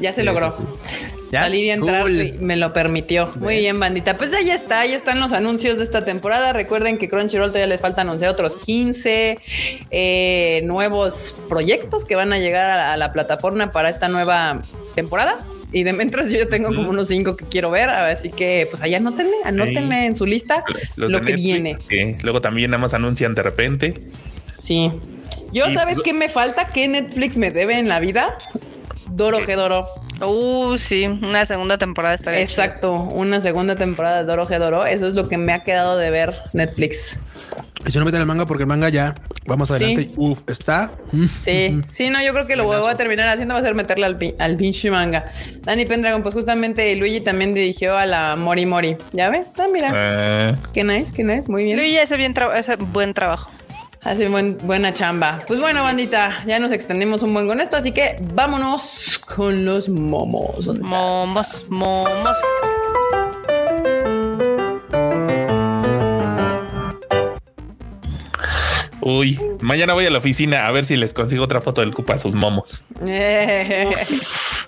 Ya 0.00 0.12
se 0.12 0.22
Sí, 0.22 0.26
logró. 0.26 0.50
sí, 0.50 0.58
¿Ya? 1.32 1.40
Salir 1.44 1.64
y 1.64 1.70
entrar 1.70 2.02
Cool. 2.02 2.20
y 2.20 2.32
me 2.40 2.56
lo 2.56 2.72
permitió. 2.74 3.30
Muy 3.40 3.56
bien, 3.56 3.80
bandita. 3.80 4.18
Pues 4.18 4.34
ahí 4.34 4.50
está, 4.50 4.80
ahí 4.80 4.92
están 4.92 5.18
los 5.18 5.32
anuncios 5.32 5.78
de 5.78 5.84
esta 5.84 6.04
temporada. 6.04 6.52
Recuerden 6.52 6.98
que 6.98 7.08
Crunchyroll 7.08 7.48
todavía 7.48 7.66
les 7.68 7.80
falta 7.80 8.02
anunciar 8.02 8.30
otros 8.30 8.54
15 8.56 9.38
eh, 9.90 10.60
nuevos 10.64 11.34
proyectos 11.48 12.04
que 12.04 12.16
van 12.16 12.32
a 12.34 12.38
llegar 12.38 12.70
a 12.70 12.76
la, 12.76 12.92
a 12.92 12.96
la 12.98 13.12
plataforma 13.12 13.70
para 13.72 13.88
esta 13.88 14.08
nueva 14.08 14.60
temporada. 14.94 15.38
Y 15.72 15.84
de 15.84 15.94
mientras 15.94 16.28
yo 16.28 16.38
ya 16.38 16.46
tengo 16.50 16.68
como 16.74 16.90
unos 16.90 17.08
cinco 17.08 17.34
que 17.34 17.46
quiero 17.46 17.70
ver, 17.70 17.88
así 17.88 18.28
que 18.30 18.66
pues 18.70 18.82
ahí 18.82 18.94
anótenle, 18.94 19.36
anótenle 19.44 20.04
en 20.04 20.14
su 20.14 20.26
lista 20.26 20.64
Los 20.96 21.10
lo 21.10 21.22
que 21.22 21.28
Netflix, 21.32 21.42
viene. 21.42 21.74
que 21.88 22.18
luego 22.22 22.42
también 22.42 22.72
nada 22.72 22.82
más 22.82 22.92
anuncian 22.92 23.34
de 23.34 23.42
repente. 23.42 23.94
Sí. 24.58 24.90
Yo, 25.50 25.66
Y- 25.70 25.72
¿sabes 25.74 25.98
qué 26.04 26.12
me 26.12 26.28
falta? 26.28 26.66
¿Qué 26.74 26.88
Netflix 26.88 27.38
me 27.38 27.50
debe 27.50 27.78
en 27.78 27.88
la 27.88 28.00
vida? 28.00 28.36
Doro 29.12 29.38
¿Qué? 29.38 29.44
Gedoro. 29.46 29.86
Uh, 30.24 30.76
sí, 30.78 31.06
una 31.06 31.44
segunda 31.46 31.78
temporada 31.78 32.14
está 32.14 32.30
bien. 32.30 32.42
Exacto, 32.42 32.92
una 32.92 33.40
segunda 33.40 33.74
temporada 33.76 34.18
de 34.18 34.24
Doro 34.24 34.46
Gedoro. 34.46 34.86
Eso 34.86 35.08
es 35.08 35.14
lo 35.14 35.28
que 35.28 35.36
me 35.38 35.52
ha 35.52 35.64
quedado 35.64 35.96
de 35.98 36.10
ver 36.10 36.34
Netflix. 36.52 37.18
Y 37.84 37.90
si 37.90 37.98
no 37.98 38.04
meten 38.04 38.20
el 38.20 38.26
manga, 38.26 38.46
porque 38.46 38.62
el 38.62 38.68
manga 38.68 38.88
ya 38.88 39.16
vamos 39.46 39.70
adelante. 39.72 40.04
Sí. 40.04 40.14
Uf, 40.16 40.42
está. 40.46 40.92
mm, 41.10 41.24
Sí, 41.42 41.80
sí, 41.90 42.10
no, 42.10 42.22
yo 42.22 42.32
creo 42.32 42.46
que 42.46 42.54
lo 42.54 42.64
voy 42.64 42.76
a 42.88 42.94
terminar 42.94 43.26
haciendo 43.28 43.54
va 43.54 43.60
a 43.60 43.62
ser 43.64 43.74
meterle 43.74 44.06
al, 44.06 44.16
pi- 44.16 44.34
al 44.38 44.56
pinche 44.56 44.88
manga. 44.92 45.24
Danny 45.62 45.84
Pendragon, 45.86 46.22
pues 46.22 46.34
justamente 46.36 46.94
Luigi 46.94 47.20
también 47.20 47.52
dirigió 47.54 47.96
a 47.96 48.06
la 48.06 48.36
Mori 48.36 48.66
Mori. 48.66 48.96
¿Ya 49.12 49.30
ves? 49.30 49.48
Ah, 49.58 49.66
mira. 49.72 49.90
Ah, 49.92 50.54
Qué 50.72 50.84
nice, 50.84 51.12
qué 51.12 51.24
nice, 51.24 51.50
muy 51.50 51.64
bien. 51.64 51.76
Luigi 51.76 51.98
hace 51.98 52.16
bien 52.16 52.32
hace 52.54 52.76
buen 52.76 53.12
trabajo. 53.14 53.50
Hace 54.04 54.28
buen, 54.28 54.58
buena 54.58 54.92
chamba. 54.92 55.40
Pues 55.46 55.60
bueno, 55.60 55.82
bandita, 55.84 56.42
ya 56.44 56.58
nos 56.58 56.72
extendimos 56.72 57.22
un 57.22 57.32
buen 57.34 57.46
con 57.46 57.60
esto, 57.60 57.76
así 57.76 57.92
que 57.92 58.16
vámonos 58.34 59.20
con 59.24 59.64
los 59.64 59.88
momos. 59.88 60.66
Momos, 60.80 61.64
momos. 61.68 62.36
Uy, 69.00 69.38
mañana 69.60 69.94
voy 69.94 70.06
a 70.06 70.10
la 70.10 70.18
oficina 70.18 70.66
a 70.66 70.70
ver 70.70 70.84
si 70.84 70.96
les 70.96 71.12
consigo 71.12 71.42
otra 71.42 71.60
foto 71.60 71.80
del 71.80 71.92
Cupa 71.92 72.14
a 72.14 72.18
sus 72.18 72.34
momos. 72.34 72.84
Eh, 73.04 73.92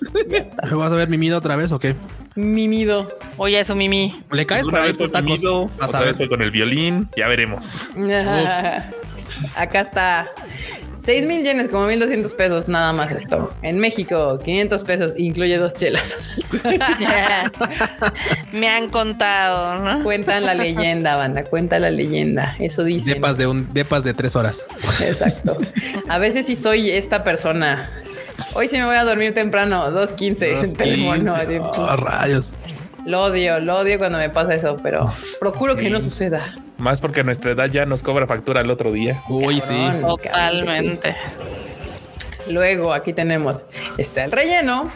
¿Me 0.69 0.75
vas 0.75 0.91
a 0.91 0.95
ver 0.95 1.07
mimido 1.07 1.37
otra 1.37 1.55
vez 1.55 1.71
o 1.71 1.79
qué? 1.79 1.95
mimido. 2.35 3.17
Oye, 3.37 3.61
eso, 3.61 3.75
Mimi. 3.75 4.13
¿Le 4.31 4.45
caes 4.45 4.65
Una 4.67 4.73
para 4.73 4.85
vez 4.87 4.97
fue 4.97 5.07
tacos? 5.07 5.41
a 5.79 5.85
otra 5.85 6.01
vez 6.01 6.17
fue 6.17 6.27
con 6.27 6.41
el 6.41 6.51
violín, 6.51 7.09
ya 7.15 7.29
veremos. 7.29 7.87
Acá 9.55 9.81
está. 9.81 10.31
6 11.05 11.27
mil 11.27 11.43
yenes, 11.43 11.69
como 11.69 11.85
1200 11.85 12.33
pesos, 12.33 12.67
nada 12.67 12.91
más 12.91 13.11
esto. 13.11 13.53
En 13.61 13.77
México, 13.77 14.39
500 14.43 14.83
pesos, 14.83 15.13
incluye 15.17 15.55
dos 15.57 15.75
chelas. 15.75 16.17
Me 18.51 18.67
han 18.69 18.89
contado, 18.89 19.83
¿no? 19.83 20.03
Cuentan 20.03 20.45
la 20.45 20.55
leyenda, 20.55 21.15
banda, 21.15 21.43
cuenta 21.43 21.77
la 21.77 21.91
leyenda. 21.91 22.55
Eso 22.59 22.83
dice. 22.83 23.13
Depas 23.13 23.37
de 23.37 23.45
un 23.45 23.71
depas 23.71 24.03
de 24.03 24.15
tres 24.15 24.35
horas. 24.35 24.65
Exacto. 25.03 25.55
A 26.09 26.17
veces 26.17 26.47
sí 26.47 26.55
soy 26.55 26.89
esta 26.89 27.23
persona. 27.23 27.87
Hoy 28.53 28.67
sí 28.67 28.77
me 28.77 28.85
voy 28.85 28.95
a 28.95 29.03
dormir 29.03 29.33
temprano, 29.33 29.91
2.15 29.91 30.63
en 30.63 30.73
teléfono. 30.73 31.33
Oh, 31.77 31.95
rayos. 31.97 32.53
Lo 33.05 33.23
odio, 33.23 33.59
lo 33.59 33.77
odio 33.77 33.97
cuando 33.99 34.17
me 34.17 34.29
pasa 34.29 34.55
eso, 34.55 34.77
pero 34.81 35.11
procuro 35.39 35.75
que 35.75 35.89
no 35.89 36.01
suceda. 36.01 36.55
Más 36.77 36.99
porque 37.01 37.23
nuestra 37.23 37.51
edad 37.51 37.67
ya 37.69 37.85
nos 37.85 38.01
cobra 38.03 38.25
factura 38.27 38.61
el 38.61 38.69
otro 38.71 38.91
día. 38.91 39.21
Uy, 39.29 39.61
sí. 39.61 39.75
Totalmente. 40.01 41.15
Luego 42.49 42.93
aquí 42.93 43.13
tenemos 43.13 43.65
está 43.97 44.25
el 44.25 44.31
relleno 44.31 44.91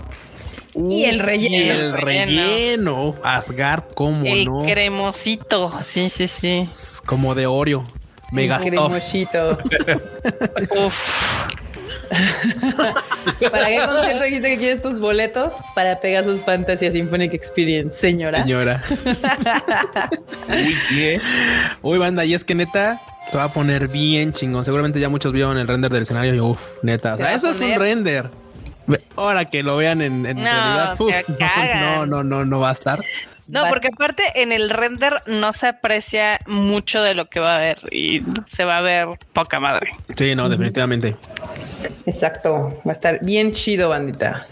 y 0.75 1.05
el 1.05 1.15
Y 1.15 1.19
relleno. 1.19 1.73
el 1.73 1.91
relleno. 1.93 3.15
Asgar, 3.23 3.87
como 3.95 4.25
El 4.25 4.45
no. 4.45 4.63
cremosito. 4.63 5.71
Sí, 5.83 6.09
sí, 6.09 6.27
sí. 6.27 6.63
Como 7.05 7.33
de 7.35 7.47
Oreo. 7.47 7.83
Cremoshito. 8.31 9.57
Uf. 10.85 11.47
¿Para 13.51 13.67
qué 13.67 13.81
concierto 13.85 14.23
dijiste 14.23 14.49
que 14.49 14.57
quieres 14.57 14.81
tus 14.81 14.99
boletos? 14.99 15.53
Para 15.75 15.99
Pegasus 15.99 16.43
Fantasy 16.43 16.91
Symphonic 16.91 17.33
Experience, 17.33 17.95
señora. 17.97 18.41
Señora. 18.41 18.83
Uy, 20.49 20.77
¿eh? 20.99 21.21
Uy, 21.81 21.97
banda, 21.97 22.25
y 22.25 22.33
es 22.33 22.43
que 22.43 22.55
neta, 22.55 23.01
te 23.31 23.37
va 23.37 23.45
a 23.45 23.53
poner 23.53 23.87
bien 23.87 24.33
chingón. 24.33 24.65
Seguramente 24.65 24.99
ya 24.99 25.09
muchos 25.09 25.31
vieron 25.33 25.57
el 25.57 25.67
render 25.67 25.91
del 25.91 26.03
escenario 26.03 26.33
y 26.33 26.39
uff, 26.39 26.61
neta. 26.81 27.15
O 27.15 27.17
sea, 27.17 27.33
eso 27.33 27.49
es 27.49 27.59
un 27.59 27.75
render. 27.75 28.29
Ahora 29.15 29.45
que 29.45 29.61
lo 29.61 29.77
vean 29.77 30.01
en, 30.01 30.25
en 30.25 30.37
No, 30.37 30.43
realidad, 30.43 30.95
uf, 30.99 31.13
no, 31.79 32.05
no, 32.05 32.23
no, 32.23 32.45
no 32.45 32.59
va 32.59 32.69
a 32.69 32.73
estar. 32.73 32.99
No, 33.49 33.67
porque 33.67 33.87
aparte 33.87 34.23
en 34.35 34.51
el 34.51 34.69
render 34.69 35.13
no 35.25 35.53
se 35.53 35.67
aprecia 35.67 36.39
mucho 36.47 37.01
de 37.01 37.15
lo 37.15 37.25
que 37.25 37.39
va 37.39 37.55
a 37.55 37.59
ver 37.59 37.79
y 37.91 38.21
se 38.51 38.63
va 38.63 38.77
a 38.77 38.81
ver 38.81 39.07
poca 39.33 39.59
madre. 39.59 39.91
Sí, 40.15 40.35
no, 40.35 40.49
definitivamente. 40.49 41.15
Exacto. 42.05 42.81
Va 42.85 42.91
a 42.91 42.93
estar 42.93 43.19
bien 43.21 43.51
chido, 43.51 43.89
bandita. 43.89 44.47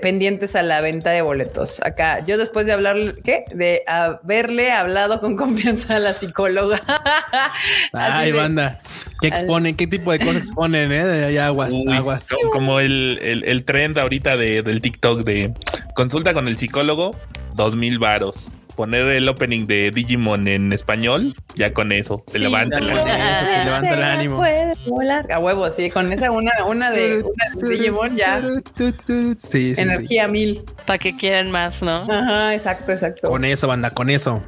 Pendientes 0.00 0.56
a 0.56 0.62
la 0.62 0.80
venta 0.80 1.10
de 1.10 1.22
boletos. 1.22 1.80
Acá, 1.84 2.24
yo 2.24 2.38
después 2.38 2.66
de 2.66 2.72
hablar, 2.72 2.96
¿qué? 3.24 3.44
De 3.54 3.82
haberle 3.86 4.70
hablado 4.72 5.20
con 5.20 5.36
confianza 5.36 5.96
a 5.96 5.98
la 5.98 6.12
psicóloga. 6.12 6.80
Ay, 7.92 8.32
de- 8.32 8.38
banda. 8.38 8.80
¿Qué 9.20 9.28
exponen? 9.28 9.74
¿Qué 9.76 9.86
tipo 9.86 10.12
de 10.12 10.20
cosas 10.20 10.36
exponen? 10.36 10.92
Eh? 10.92 11.04
De- 11.04 11.24
hay 11.26 11.38
aguas, 11.38 11.70
Uy, 11.72 11.92
aguas. 11.92 12.26
co- 12.28 12.50
Como 12.50 12.78
el, 12.80 13.18
el, 13.22 13.44
el 13.44 13.64
trend 13.64 13.98
ahorita 13.98 14.36
de, 14.36 14.62
del 14.62 14.80
TikTok 14.80 15.24
de 15.24 15.52
consulta 15.94 16.32
con 16.32 16.46
el 16.48 16.56
psicólogo, 16.56 17.16
dos 17.54 17.74
mil 17.76 17.98
varos. 17.98 18.46
Poner 18.78 19.08
el 19.08 19.28
opening 19.28 19.66
de 19.66 19.90
Digimon 19.90 20.46
en 20.46 20.72
español, 20.72 21.34
ya 21.56 21.74
con 21.74 21.90
eso, 21.90 22.22
te 22.30 22.34
Sí, 22.34 22.38
levanta 22.44 22.78
no, 22.78 22.86
con 22.86 22.96
eso 22.96 23.44
te 23.44 23.64
levanta 23.64 23.94
el 23.94 24.02
ánimo. 24.04 24.36
puede 24.36 24.72
volar. 24.86 25.26
A 25.32 25.40
huevo, 25.40 25.68
sí, 25.72 25.90
con 25.90 26.12
esa 26.12 26.30
una, 26.30 26.52
una 26.64 26.92
de 26.92 27.24
una 27.24 27.60
de 27.60 27.68
Digimon 27.76 28.16
ya. 28.16 28.40
Sí, 28.76 28.94
sí, 29.04 29.34
sí. 29.36 29.74
Energía 29.76 30.28
mil. 30.28 30.62
Para 30.86 31.00
que 31.00 31.16
quieran 31.16 31.50
más, 31.50 31.82
¿no? 31.82 31.96
Ajá, 32.08 32.54
exacto, 32.54 32.92
exacto. 32.92 33.28
Con 33.28 33.44
eso, 33.44 33.66
banda, 33.66 33.90
con 33.90 34.10
eso. 34.10 34.44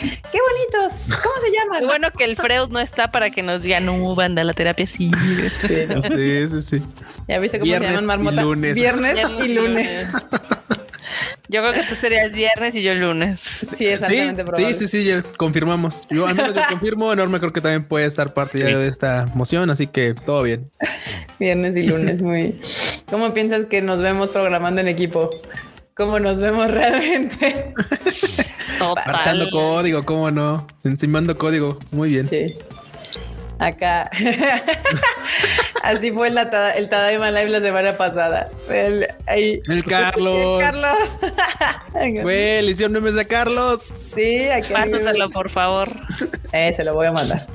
Qué 0.00 0.08
bonitos. 0.72 1.10
¿Cómo 1.22 1.34
se 1.42 1.52
llaman? 1.52 1.80
Qué 1.80 1.86
bueno 1.86 2.10
que 2.12 2.24
el 2.24 2.34
Freud 2.34 2.70
no 2.70 2.80
está 2.80 3.12
para 3.12 3.28
que 3.28 3.42
nos 3.42 3.62
diga, 3.62 3.78
no, 3.80 4.14
banda, 4.14 4.42
la 4.42 4.54
terapia 4.54 4.86
sí. 4.86 5.10
Sí, 5.60 5.74
¿no? 5.86 6.02
Sí, 6.16 6.48
sí, 6.48 6.62
sí. 6.62 6.82
Ya 7.28 7.38
viste 7.40 7.58
cómo 7.58 7.66
Viernes 7.68 7.90
se 7.90 7.96
llaman 8.00 8.22
marmota. 8.24 8.40
y 8.40 8.44
lunes. 8.44 8.74
Viernes, 8.74 9.14
Viernes 9.14 9.46
y 9.46 9.52
lunes. 9.52 10.06
Yo 11.48 11.60
creo 11.62 11.74
que 11.74 11.82
tú 11.88 11.94
serías 11.94 12.32
viernes 12.32 12.74
y 12.74 12.82
yo 12.82 12.94
lunes. 12.94 13.40
Sí, 13.40 13.66
Sí, 13.76 13.86
exactamente. 13.86 14.44
probable. 14.44 14.74
sí, 14.74 14.88
sí, 14.88 15.02
sí, 15.04 15.22
confirmamos. 15.36 16.02
Yo 16.10 16.26
al 16.26 16.34
menos 16.34 16.54
yo 16.54 16.60
confirmo, 16.68 17.12
Enorme 17.12 17.38
creo 17.38 17.52
que 17.52 17.60
también 17.60 17.84
puede 17.84 18.06
estar 18.06 18.34
parte 18.34 18.58
ya 18.58 18.78
de 18.78 18.88
esta 18.88 19.26
moción, 19.34 19.70
así 19.70 19.86
que 19.86 20.14
todo 20.14 20.42
bien. 20.42 20.68
Viernes 21.38 21.76
y 21.76 21.82
lunes, 21.84 22.20
muy. 22.22 22.56
¿Cómo 23.10 23.32
piensas 23.32 23.66
que 23.66 23.82
nos 23.82 24.00
vemos 24.02 24.30
programando 24.30 24.80
en 24.80 24.88
equipo? 24.88 25.30
¿Cómo 25.94 26.18
nos 26.20 26.38
vemos 26.40 26.70
realmente? 26.70 27.72
Marchando 29.06 29.46
Total. 29.46 29.50
código, 29.50 30.02
cómo 30.02 30.30
no. 30.30 30.66
Encimando 30.84 31.36
código, 31.36 31.78
muy 31.90 32.10
bien. 32.10 32.26
Sí. 32.26 32.46
Acá. 33.58 34.10
Así 35.82 36.10
fue 36.10 36.30
la 36.30 36.50
ta- 36.50 36.72
el 36.72 36.88
Tadaima 36.88 37.30
Live 37.30 37.48
la 37.48 37.60
semana 37.60 37.92
pasada. 37.96 38.46
El, 38.68 39.06
ahí. 39.26 39.60
El 39.68 39.84
Carlos. 39.84 40.60
Carlos. 40.60 40.98
Güey, 42.22 42.60
le 42.62 42.70
hicieron 42.72 42.92
memes 42.92 43.16
a 43.16 43.24
Carlos. 43.24 43.80
Sí, 44.14 44.48
aquí. 44.48 44.72
Pásaselo, 44.72 45.30
por 45.30 45.48
favor. 45.48 45.88
Eh, 46.52 46.72
se 46.76 46.84
lo 46.84 46.92
voy 46.92 47.06
a 47.06 47.12
mandar. 47.12 47.46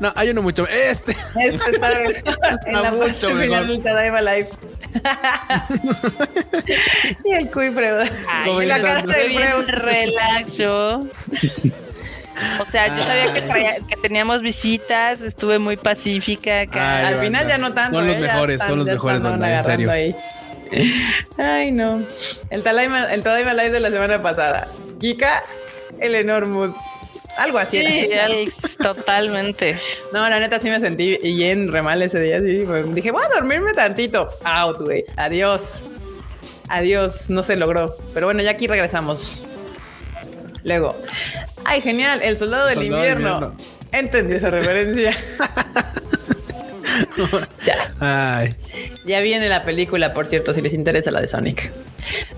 No, 0.00 0.12
hay 0.16 0.28
uno 0.30 0.42
mucho. 0.42 0.66
Este. 0.68 1.12
Este 1.40 1.70
está 1.70 1.92
en 2.66 2.72
la 2.72 2.90
mucho 2.92 3.28
parte 3.28 3.42
final 3.44 3.66
del 3.68 3.82
Tadaima 3.82 4.20
Live. 4.20 4.48
y 7.24 7.32
el 7.32 7.50
Cuy. 7.50 7.72
Ay, 8.28 8.50
y 8.62 8.66
la 8.66 8.82
cara 8.82 9.02
del 9.02 9.28
bien 9.30 9.64
Freud. 9.66 10.12
O 12.60 12.64
sea, 12.70 12.88
yo 12.96 13.02
sabía 13.02 13.32
que, 13.32 13.42
traía- 13.42 13.78
que 13.86 13.96
teníamos 13.96 14.42
visitas, 14.42 15.20
estuve 15.20 15.58
muy 15.58 15.76
pacífica 15.76 16.60
acá. 16.62 16.98
Ay, 16.98 17.04
Al 17.06 17.14
banda. 17.14 17.24
final 17.24 17.48
ya 17.48 17.58
no 17.58 17.72
tanto. 17.74 17.96
Son 17.96 18.06
los 18.06 18.16
¿eh? 18.16 18.20
Mejores, 18.20 18.54
están- 18.54 18.68
son 18.68 18.78
los 18.80 18.88
mejores, 18.88 19.22
banda, 19.22 19.58
en 19.58 19.64
serio. 19.64 19.90
agarrando 19.90 19.92
ahí. 19.92 20.16
Ay, 21.38 21.70
no. 21.72 22.02
El 22.50 22.62
Tadaima, 22.62 23.04
el 23.12 23.22
Tadaima 23.22 23.54
Live 23.54 23.70
de 23.70 23.80
la 23.80 23.90
semana 23.90 24.20
pasada. 24.20 24.66
Kika, 25.00 25.44
el 26.00 26.14
Enormous. 26.14 26.74
Algo 27.38 27.58
así. 27.58 27.78
Sí, 27.84 28.08
era. 28.10 28.24
al- 28.26 28.48
totalmente. 28.82 29.78
No, 30.12 30.28
la 30.28 30.40
neta 30.40 30.58
sí 30.58 30.68
me 30.70 30.80
sentí 30.80 31.18
bien 31.22 31.70
re 31.70 31.82
mal 31.82 32.00
ese 32.02 32.18
día. 32.20 32.40
Sí, 32.40 32.64
dije, 32.94 33.10
voy 33.10 33.22
a 33.24 33.28
dormirme 33.28 33.74
tantito. 33.74 34.28
Out, 34.44 34.80
güey. 34.80 35.04
Adiós. 35.16 35.82
Adiós. 36.68 37.28
No 37.30 37.42
se 37.42 37.56
logró. 37.56 37.96
Pero 38.14 38.26
bueno, 38.26 38.42
ya 38.42 38.50
aquí 38.52 38.66
regresamos. 38.66 39.44
Luego. 40.64 40.96
Ay, 41.66 41.80
genial. 41.80 42.20
El 42.22 42.36
soldado 42.38 42.66
del 42.66 42.74
Soldado 42.76 43.02
del 43.02 43.10
invierno. 43.12 43.34
invierno. 43.34 43.56
Entendí 43.92 44.34
esa 44.34 44.50
referencia. 44.50 45.14
ya. 47.64 47.92
Ay. 48.00 48.54
Ya 49.04 49.20
viene 49.20 49.48
la 49.48 49.62
película, 49.62 50.12
por 50.12 50.26
cierto, 50.26 50.52
si 50.54 50.62
les 50.62 50.72
interesa 50.72 51.10
la 51.10 51.20
de 51.20 51.28
Sonic. 51.28 51.72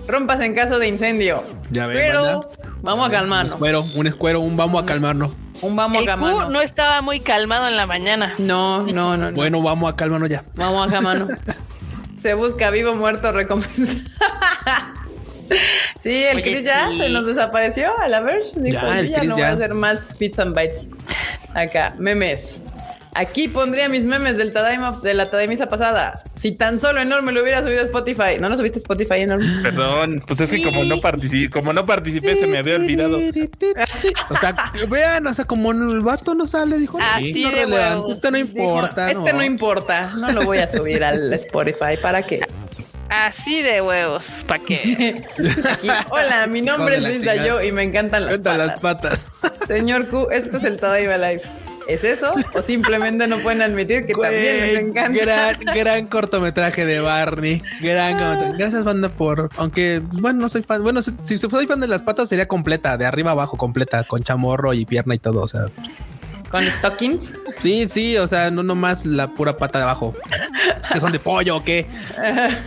Rompas 0.07 0.39
en 0.41 0.53
caso 0.55 0.79
de 0.79 0.87
incendio. 0.87 1.43
Ya 1.69 1.87
ven, 1.87 1.97
Pero 1.97 2.49
vamos 2.81 3.03
a 3.05 3.07
Un 3.07 3.11
calmarnos. 3.11 3.53
escuero, 3.53 3.83
un 3.95 4.07
escuero, 4.07 4.39
un 4.39 4.57
vamos 4.57 4.83
a 4.83 4.85
calmarnos. 4.85 5.31
Un 5.61 5.75
vamos 5.75 5.97
a 5.97 5.99
El 5.99 6.05
Q 6.05 6.09
calmarnos. 6.09 6.53
no 6.53 6.61
estaba 6.61 7.01
muy 7.01 7.19
calmado 7.19 7.67
en 7.67 7.75
la 7.75 7.85
mañana. 7.85 8.33
No, 8.37 8.83
no, 8.83 9.17
no. 9.17 9.29
no. 9.29 9.31
Bueno, 9.33 9.61
vamos 9.61 9.91
a 9.91 9.95
calmarnos 9.95 10.29
ya. 10.29 10.43
Vamos 10.55 10.87
acá, 10.87 11.01
mano. 11.01 11.27
Se 12.17 12.33
busca 12.33 12.69
vivo, 12.69 12.93
muerto, 12.95 13.31
recompensa. 13.31 13.97
sí, 15.99 16.23
el 16.23 16.37
Oye, 16.37 16.43
Chris 16.43 16.63
ya 16.63 16.89
sí. 16.91 16.97
se 16.97 17.09
nos 17.09 17.25
desapareció 17.25 17.91
a 17.99 18.07
la 18.07 18.21
vez. 18.21 18.53
Dijo, 18.55 18.79
Ya, 18.81 18.99
el 18.99 19.07
"Yo 19.07 19.11
ya 19.13 19.17
Chris 19.19 19.29
no 19.29 19.35
voy 19.35 19.43
a 19.43 19.47
ya. 19.49 19.53
hacer 19.53 19.73
más 19.73 20.17
bits 20.17 20.39
and 20.39 20.55
bytes. 20.55 20.89
Acá, 21.53 21.93
memes. 21.97 22.63
Aquí 23.15 23.47
pondría 23.47 23.89
mis 23.89 24.05
memes 24.05 24.37
del 24.37 24.53
Tadaima, 24.53 24.99
de 25.01 25.15
la 25.15 25.31
Tadaimisa 25.31 25.67
pasada. 25.67 26.21
Si 26.35 26.51
tan 26.51 26.79
solo 26.79 27.01
enorme 27.01 27.31
lo 27.31 27.41
hubiera 27.41 27.63
subido 27.63 27.79
a 27.79 27.83
Spotify. 27.83 28.37
¿No 28.39 28.49
lo 28.49 28.55
subiste 28.55 28.77
a 28.77 28.81
Spotify 28.81 29.21
enorme? 29.21 29.47
Perdón, 29.63 30.23
pues 30.27 30.39
es 30.41 30.51
que 30.51 30.61
como 30.61 30.83
no 30.83 31.01
participé, 31.01 31.49
como 31.49 31.73
no 31.73 31.85
participé, 31.85 32.35
se 32.35 32.45
me 32.45 32.59
había 32.59 32.75
olvidado. 32.75 33.17
O 34.29 34.37
sea, 34.37 34.55
vean, 34.87 35.25
o 35.25 35.33
sea, 35.33 35.45
como 35.45 35.71
el 35.71 36.01
vato 36.01 36.35
no 36.35 36.45
sale, 36.45 36.77
dijo. 36.77 36.99
Así 37.01 37.41
no 37.43 37.49
de 37.49 37.55
relevante. 37.65 38.11
Este 38.11 38.29
no 38.29 38.37
importa. 38.37 39.09
Este 39.09 39.33
no 39.33 39.43
importa. 39.43 40.11
No 40.19 40.29
lo 40.31 40.43
voy 40.43 40.59
a 40.59 40.67
subir 40.67 41.03
al 41.03 41.33
Spotify. 41.33 41.97
¿Para 41.99 42.21
qué? 42.21 42.41
Así 43.09 43.61
de 43.61 43.81
huevos, 43.81 44.43
¿para 44.47 44.63
qué? 44.63 45.23
Hola, 46.11 46.47
mi 46.47 46.61
nombre 46.61 46.97
es 46.97 47.03
Luis 47.03 47.17
chingada. 47.19 47.37
Dayo 47.37 47.61
y 47.63 47.71
me 47.71 47.83
encantan 47.83 48.25
las 48.25 48.39
Cuenta 48.39 48.51
patas. 48.51 48.67
las 48.67 48.79
patas. 48.79 49.27
Señor 49.67 50.07
Q, 50.07 50.27
esto 50.31 50.57
es 50.57 50.63
el 50.63 50.79
Tadaima 50.79 51.17
Live. 51.17 51.41
¿Es 51.87 52.03
eso? 52.03 52.31
¿O 52.53 52.61
simplemente 52.61 53.25
no 53.25 53.39
pueden 53.39 53.63
admitir 53.63 54.05
que 54.05 54.13
también 54.13 54.33
les 54.33 54.77
encanta? 54.77 55.19
Gran, 55.19 55.59
gran 55.75 56.05
cortometraje 56.07 56.85
de 56.85 56.99
Barney. 56.99 57.59
Gran 57.81 58.15
cortometraje. 58.15 58.57
Gracias, 58.59 58.83
banda, 58.83 59.09
por. 59.09 59.49
Aunque, 59.57 59.99
bueno, 60.11 60.41
no 60.41 60.49
soy 60.49 60.61
fan. 60.61 60.83
Bueno, 60.83 61.01
si, 61.01 61.13
si 61.23 61.39
soy 61.39 61.65
fan 61.65 61.79
de 61.79 61.87
las 61.87 62.03
patas, 62.03 62.29
sería 62.29 62.47
completa, 62.47 62.95
de 62.95 63.07
arriba 63.07 63.31
abajo, 63.31 63.57
completa, 63.57 64.03
con 64.03 64.21
chamorro 64.21 64.75
y 64.75 64.85
pierna 64.85 65.15
y 65.15 65.19
todo. 65.19 65.41
O 65.41 65.47
sea, 65.47 65.61
¿Con 66.49 66.65
stockings? 66.65 67.35
sí, 67.59 67.87
sí, 67.89 68.17
o 68.17 68.25
sea, 68.27 68.49
no 68.49 68.63
nomás 68.63 69.05
la 69.05 69.27
pura 69.27 69.55
pata 69.55 69.77
de 69.79 69.83
abajo. 69.83 70.15
Es 70.79 70.89
que 70.89 70.99
son 70.99 71.11
de 71.11 71.19
pollo 71.19 71.57
o 71.57 71.63
qué. 71.63 71.85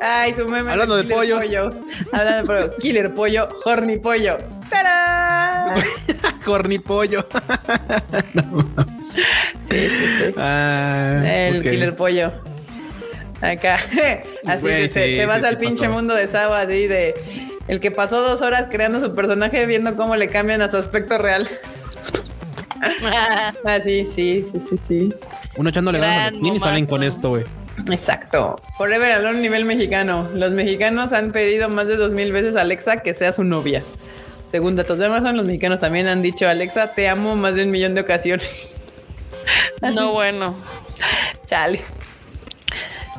Ay, 0.00 0.32
su 0.34 0.48
meme. 0.48 0.70
Hablando 0.70 0.96
de 0.96 1.02
Killer 1.02 1.16
pollos. 1.16 1.74
Hablando 2.12 2.36
de 2.36 2.44
pollo. 2.44 2.76
Killer 2.78 3.14
pollo, 3.14 3.48
horny 3.64 3.96
pollo. 3.98 4.38
¡Tarán! 4.68 5.82
Cornipollo. 6.44 7.26
Sí, 9.10 9.88
sí, 9.88 10.06
sí. 10.18 10.34
Ah, 10.36 11.20
El 11.24 11.62
killer 11.62 11.96
pollo. 11.96 12.30
Acá. 13.40 13.74
Así 14.46 14.66
que 14.66 14.88
te, 14.88 14.88
sí, 14.88 15.24
vas 15.26 15.40
sí, 15.40 15.46
al 15.46 15.58
pinche 15.58 15.86
pasó. 15.86 15.92
mundo 15.92 16.14
de 16.14 16.28
Sabo, 16.28 16.54
así 16.54 16.86
de. 16.86 17.14
El 17.70 17.78
que 17.78 17.92
pasó 17.92 18.20
dos 18.20 18.42
horas 18.42 18.66
creando 18.68 18.98
su 18.98 19.14
personaje 19.14 19.64
viendo 19.64 19.94
cómo 19.94 20.16
le 20.16 20.26
cambian 20.28 20.60
a 20.60 20.68
su 20.68 20.76
aspecto 20.76 21.18
real. 21.18 21.48
Ah, 23.62 23.78
sí, 23.84 24.06
sí, 24.06 24.42
sí, 24.50 24.58
sí, 24.58 24.78
sí. 24.78 25.14
Uno 25.58 25.68
echándole 25.68 25.98
ganas 25.98 26.32
a 26.32 26.36
los 26.36 26.56
y 26.56 26.58
salen 26.58 26.86
con 26.86 27.02
esto, 27.02 27.28
güey. 27.28 27.44
Exacto. 27.90 28.56
Forever 28.78 29.12
Alone 29.12 29.42
nivel 29.42 29.66
mexicano. 29.66 30.26
Los 30.34 30.52
mexicanos 30.52 31.12
han 31.12 31.30
pedido 31.30 31.68
más 31.68 31.88
de 31.88 31.96
dos 31.96 32.12
mil 32.12 32.32
veces 32.32 32.56
a 32.56 32.62
Alexa 32.62 33.02
que 33.02 33.12
sea 33.12 33.34
su 33.34 33.44
novia. 33.44 33.82
Según 34.46 34.76
datos 34.76 34.96
de 34.96 35.06
Amazon, 35.06 35.36
los 35.36 35.44
mexicanos 35.44 35.80
también 35.80 36.08
han 36.08 36.22
dicho 36.22 36.48
Alexa, 36.48 36.94
te 36.94 37.06
amo 37.06 37.36
más 37.36 37.54
de 37.54 37.64
un 37.64 37.70
millón 37.70 37.94
de 37.94 38.00
ocasiones. 38.00 38.84
No, 39.94 40.12
bueno. 40.12 40.54
Chale. 41.46 41.82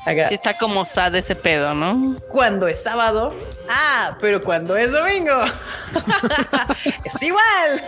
Acá. 0.06 0.28
Sí 0.28 0.34
está 0.34 0.58
como 0.58 0.84
sad 0.84 1.16
ese 1.16 1.36
pedo, 1.36 1.74
¿no? 1.74 2.16
Cuando 2.28 2.68
es 2.68 2.82
sábado. 2.82 3.34
Ah, 3.70 4.18
pero 4.20 4.42
cuando 4.42 4.76
es 4.76 4.92
domingo. 4.92 5.44
es 7.06 7.22
igual. 7.22 7.84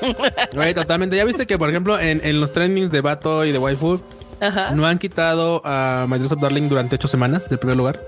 Güey, 0.54 0.74
totalmente. 0.74 1.16
Ya 1.16 1.24
viste 1.24 1.46
que, 1.46 1.58
por 1.58 1.70
ejemplo, 1.70 1.98
en, 1.98 2.20
en 2.24 2.40
los 2.40 2.52
trendings 2.52 2.90
de 2.90 3.00
Bato 3.00 3.44
y 3.44 3.52
de 3.52 3.58
Waifu, 3.58 4.00
Ajá. 4.40 4.70
no 4.72 4.86
han 4.86 4.98
quitado 4.98 5.62
a 5.64 6.06
Microsoft 6.08 6.40
Darling 6.40 6.68
durante 6.68 6.96
ocho 6.96 7.08
semanas 7.08 7.48
del 7.48 7.58
primer 7.58 7.76
lugar. 7.76 8.00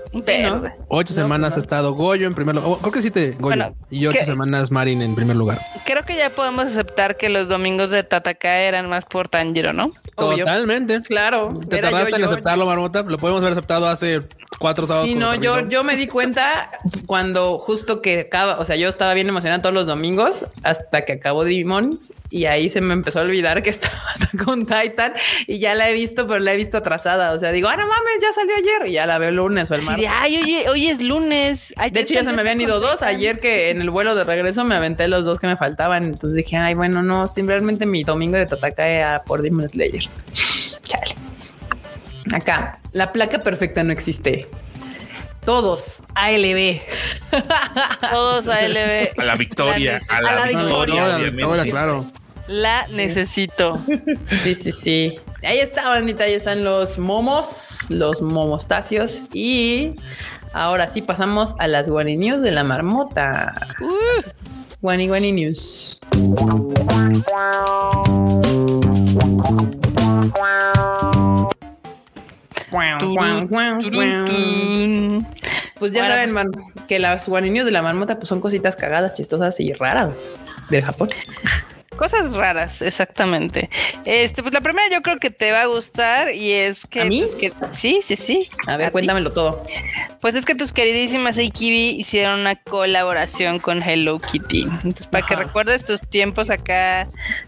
Ocho 0.87 1.13
No, 1.13 1.15
semanas 1.15 1.53
pues 1.53 1.57
ha 1.57 1.59
estado 1.65 1.93
Goyo 1.93 2.27
en 2.27 2.33
primer 2.33 2.55
lugar. 2.55 2.69
Oh, 2.71 2.77
creo 2.79 2.91
que 2.91 3.01
sí 3.01 3.11
te 3.11 3.31
Goyo. 3.31 3.39
Bueno, 3.41 3.75
y 3.89 4.05
ocho 4.07 4.25
semanas 4.25 4.71
Marin 4.71 5.01
en 5.01 5.15
primer 5.15 5.37
lugar. 5.37 5.61
Creo 5.85 6.03
que 6.05 6.15
ya 6.15 6.29
podemos 6.31 6.65
aceptar 6.65 7.17
que 7.17 7.29
los 7.29 7.47
domingos 7.47 7.89
de 7.89 8.03
Tataka 8.03 8.57
eran 8.59 8.89
más 8.89 9.05
por 9.05 9.27
Tanjiro, 9.29 9.73
¿no? 9.73 9.91
Obvio. 10.15 10.45
Totalmente. 10.45 11.01
Claro. 11.01 11.49
Te 11.69 11.79
tardaste 11.79 12.11
yo, 12.11 12.15
en 12.17 12.21
yo. 12.23 12.27
aceptarlo, 12.27 12.65
Marmota. 12.65 13.03
Lo 13.03 13.17
podemos 13.17 13.41
haber 13.41 13.53
aceptado 13.53 13.87
hace 13.87 14.21
cuatro 14.59 14.85
sábados. 14.87 15.09
Sí, 15.09 15.15
no, 15.15 15.35
yo, 15.35 15.67
yo 15.69 15.83
me 15.83 15.95
di 15.95 16.07
cuenta 16.07 16.71
cuando 17.05 17.59
justo 17.59 18.01
que 18.01 18.21
acaba, 18.21 18.59
o 18.59 18.65
sea, 18.65 18.75
yo 18.75 18.89
estaba 18.89 19.13
bien 19.13 19.29
emocionada 19.29 19.61
todos 19.61 19.75
los 19.75 19.85
domingos 19.85 20.45
hasta 20.63 21.03
que 21.05 21.13
acabó 21.13 21.43
Digimon 21.43 21.97
y 22.29 22.45
ahí 22.45 22.69
se 22.69 22.81
me 22.81 22.93
empezó 22.93 23.19
a 23.19 23.21
olvidar 23.21 23.61
que 23.63 23.69
estaba 23.71 24.01
con 24.43 24.65
Titan 24.65 25.13
y 25.47 25.59
ya 25.59 25.75
la 25.75 25.89
he 25.89 25.93
visto, 25.93 26.27
pero 26.27 26.39
la 26.39 26.53
he 26.53 26.57
visto 26.57 26.77
atrasada. 26.77 27.31
O 27.33 27.39
sea, 27.39 27.51
digo, 27.51 27.67
ah, 27.69 27.77
no 27.77 27.83
mames, 27.87 28.21
ya 28.21 28.33
salió 28.33 28.55
ayer 28.55 28.89
y 28.89 28.93
ya 28.93 29.05
la 29.05 29.17
veo 29.17 29.29
el 29.29 29.35
lunes 29.35 29.69
o 29.71 29.75
el 29.75 29.81
Sí, 29.81 29.87
martes. 29.87 30.03
de, 30.03 30.07
ay, 30.09 30.37
oye, 30.43 30.69
hoy 30.69 30.87
es 30.87 31.01
lunes. 31.01 31.73
Ay, 31.77 31.91
De 31.91 32.01
hecho, 32.01 32.15
ya 32.15 32.23
se 32.23 32.33
me 32.33 32.41
habían 32.41 32.59
ido 32.59 32.79
dos. 32.79 33.01
Ayer 33.01 33.39
que 33.39 33.69
en 33.69 33.81
el 33.81 33.89
vuelo 33.89 34.15
de 34.15 34.23
regreso 34.23 34.63
me 34.65 34.75
aventé 34.75 35.07
los 35.07 35.23
dos 35.23 35.39
que 35.39 35.47
me 35.47 35.55
faltaban. 35.55 36.03
Entonces 36.03 36.35
dije, 36.35 36.57
ay, 36.57 36.73
bueno, 36.73 37.01
no, 37.03 37.25
simplemente 37.27 37.85
mi 37.85 38.03
domingo 38.03 38.37
de 38.37 38.45
Tataka 38.45 38.87
era 38.89 39.23
por 39.23 39.41
Demon 39.41 39.69
Slayer. 39.69 40.03
Chale. 40.83 41.26
Acá, 42.33 42.79
la 42.93 43.11
placa 43.13 43.39
perfecta 43.39 43.83
no 43.83 43.91
existe. 43.91 44.47
Todos 45.45 46.03
ALB. 46.15 46.81
Todos 48.11 48.47
a 48.49 48.67
LB. 48.67 49.17
A 49.17 49.23
la 49.23 49.35
victoria, 49.35 49.99
La 50.09 50.17
a 50.17 50.21
la, 50.21 50.29
a 50.29 50.35
la 50.35 50.47
victoria, 50.47 50.65
victoria. 50.67 51.03
Ahora, 51.03 51.15
obviamente. 51.15 51.43
ahora, 51.43 51.63
claro. 51.63 52.11
La 52.47 52.87
necesito. 52.89 53.81
Sí, 54.43 54.55
sí, 54.55 54.71
sí. 54.71 55.15
Ahí 55.43 55.59
está, 55.59 55.87
bandita. 55.87 56.25
Ahí 56.25 56.33
están 56.33 56.63
los 56.63 56.97
momos, 56.99 57.85
los 57.89 58.21
momostacios. 58.21 59.23
Y 59.33 59.95
ahora 60.53 60.87
sí 60.87 61.01
pasamos 61.01 61.55
a 61.59 61.67
las 61.67 61.89
Guani 61.89 62.17
News 62.17 62.41
de 62.41 62.51
la 62.51 62.63
marmota. 62.63 63.53
Uh, 63.79 64.21
Guani 64.81 65.07
Guani 65.07 65.31
News. 65.31 66.01
Pues 75.79 75.91
ya 75.91 76.07
saben, 76.07 76.33
man, 76.33 76.51
que 76.87 76.99
las 76.99 77.27
Guani 77.27 77.49
News 77.49 77.65
de 77.65 77.71
la 77.71 77.81
marmota 77.81 78.15
pues 78.15 78.29
son 78.29 78.41
cositas 78.41 78.75
cagadas, 78.75 79.13
chistosas 79.13 79.59
y 79.59 79.73
raras 79.73 80.31
del 80.69 80.83
Japón. 80.83 81.09
Cosas 81.97 82.33
raras, 82.35 82.81
exactamente. 82.81 83.69
Este, 84.05 84.41
pues 84.43 84.53
la 84.53 84.61
primera 84.61 84.87
yo 84.93 85.01
creo 85.01 85.17
que 85.17 85.29
te 85.29 85.51
va 85.51 85.61
a 85.63 85.65
gustar 85.65 86.33
y 86.33 86.51
es 86.53 86.85
que, 86.85 87.01
¿A 87.01 87.05
mí? 87.05 87.21
pues, 87.21 87.35
que- 87.35 87.51
sí, 87.71 88.01
sí, 88.03 88.15
sí. 88.15 88.47
A 88.67 88.77
ver, 88.77 88.91
cuéntamelo 88.91 89.31
todo. 89.33 89.63
Pues 90.21 90.35
es 90.35 90.45
que 90.45 90.55
tus 90.55 90.71
queridísimas 90.73 91.37
Aikibi 91.37 91.89
hicieron 91.99 92.39
una 92.41 92.55
colaboración 92.55 93.59
con 93.59 93.81
Hello 93.81 94.19
Kitty. 94.19 94.63
Entonces, 94.63 95.07
para 95.07 95.25
que 95.25 95.35
recuerdes 95.35 95.83
tus 95.85 96.01
tiempos 96.01 96.49
acá 96.49 97.07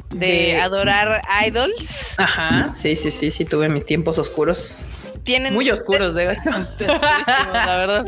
de, 0.10 0.26
De- 0.28 0.60
adorar 0.62 1.22
idols, 1.46 2.16
Ajá. 2.18 2.72
Sí, 2.74 2.96
sí, 2.96 3.12
sí, 3.12 3.32
sí, 3.32 3.46
tuve 3.46 3.70
mis 3.70 3.86
tiempos 3.86 4.18
oscuros. 4.18 5.14
tienen 5.24 5.54
Muy 5.54 5.70
oscuros, 5.70 6.16
de 6.16 6.26
la 7.54 7.76
verdad. 7.78 8.06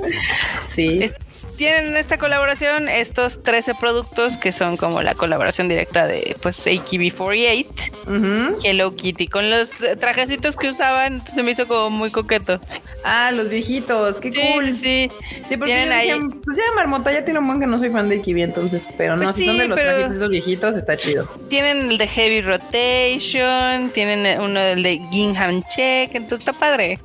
Sí. 0.63 1.03
Es- 1.03 1.13
tienen 1.61 1.95
esta 1.95 2.17
colaboración 2.17 2.89
estos 2.89 3.43
13 3.43 3.75
productos 3.75 4.37
que 4.37 4.51
son 4.51 4.77
como 4.77 5.03
la 5.03 5.13
colaboración 5.13 5.67
directa 5.69 6.07
de 6.07 6.35
pues 6.41 6.65
AKB48 6.65 7.91
Ujú. 8.07 8.57
Hello 8.63 8.95
Kitty 8.95 9.27
con 9.27 9.49
los 9.51 9.69
trajecitos 9.99 10.55
que 10.57 10.69
usaban 10.71 11.23
se 11.27 11.43
me 11.43 11.51
hizo 11.51 11.67
como 11.67 11.91
muy 11.91 12.09
coqueto 12.09 12.59
Ah, 13.03 13.31
los 13.31 13.49
viejitos, 13.49 14.19
qué 14.19 14.31
sí 14.31 14.39
cool. 14.53 14.65
sí 14.73 14.73
sí 14.73 15.11
Sí, 15.49 15.57
porque 15.57 15.65
tienen 15.73 15.91
ahí 15.91 16.11
dije, 16.13 16.35
pues 16.43 16.57
ya 16.57 16.63
Marmota 16.75 17.11
ya 17.11 17.23
tiene 17.23 17.39
un 17.39 17.45
buen 17.47 17.59
que 17.59 17.67
no 17.67 17.77
soy 17.77 17.89
fan 17.91 18.09
de 18.09 18.21
Kiwi, 18.21 18.41
entonces, 18.43 18.87
pero 18.97 19.15
no, 19.15 19.23
Pues 19.23 19.35
si 19.35 19.45
son 19.45 19.57
de 19.59 19.67
los 19.67 19.79
trajitos 19.79 20.15
esos 20.15 20.29
viejitos, 20.29 20.75
está 20.75 20.97
chido. 20.97 21.25
tienen 21.49 21.91
el 21.91 21.97
de 21.99 22.07
Heavy 22.07 22.41
Rotation 22.41 23.89
tienen 23.91 24.39
uno 24.41 24.59
del 24.59 24.81
de 24.83 24.99
Gingham 25.11 25.61
Check 25.75 26.15
entonces 26.15 26.39
está 26.39 26.53
padre 26.53 26.99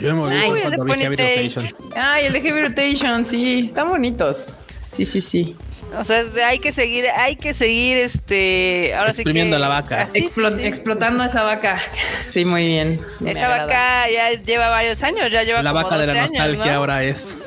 Yo 0.00 0.08
me 0.08 0.14
moví 0.14 0.34
Ay, 0.36 0.50
por 0.50 0.76
cuando 0.86 0.94
vi 0.94 1.00
Heavy. 1.00 1.16
Rotation. 1.16 1.64
Ay, 1.96 2.26
el 2.26 2.32
de 2.32 2.40
Heavy 2.40 2.60
Rotation, 2.62 3.26
sí, 3.26 3.64
están 3.66 3.88
bonitos. 3.88 4.54
Sí, 4.88 5.04
sí, 5.04 5.20
sí. 5.20 5.56
o 5.98 6.04
sea 6.04 6.22
hay 6.46 6.58
que 6.58 6.72
seguir 6.72 7.04
hay 7.16 7.36
que 7.36 7.52
seguir 7.54 7.96
este 7.98 8.94
ahora 8.94 9.12
sí 9.12 9.16
que 9.18 9.22
Exprimiendo 9.30 9.56
a 9.56 9.58
la 9.58 9.68
vaca. 9.68 10.02
así, 10.02 10.20
sí, 10.20 10.26
Explo- 10.28 10.56
sí. 10.56 10.64
Explotando 10.64 11.24
esa 11.24 11.42
vaca. 11.44 11.80
Sí, 12.28 12.44
muy 12.44 12.64
bien. 12.64 13.00
Me 13.20 13.32
esa 13.32 13.46
agrada. 13.46 13.66
vaca 13.66 14.10
ya 14.10 14.32
lleva 14.42 14.68
varios 14.68 15.02
años 15.02 15.30
ya 15.30 15.42
lleva 15.42 15.62
La 15.62 15.70
como 15.72 15.84
vaca 15.84 15.98
de 15.98 16.06
la 16.06 16.12
12 16.14 16.20
años, 16.20 16.32
nostalgia 16.32 16.72
¿no? 16.72 16.78
ahora 16.78 17.04
es. 17.04 17.38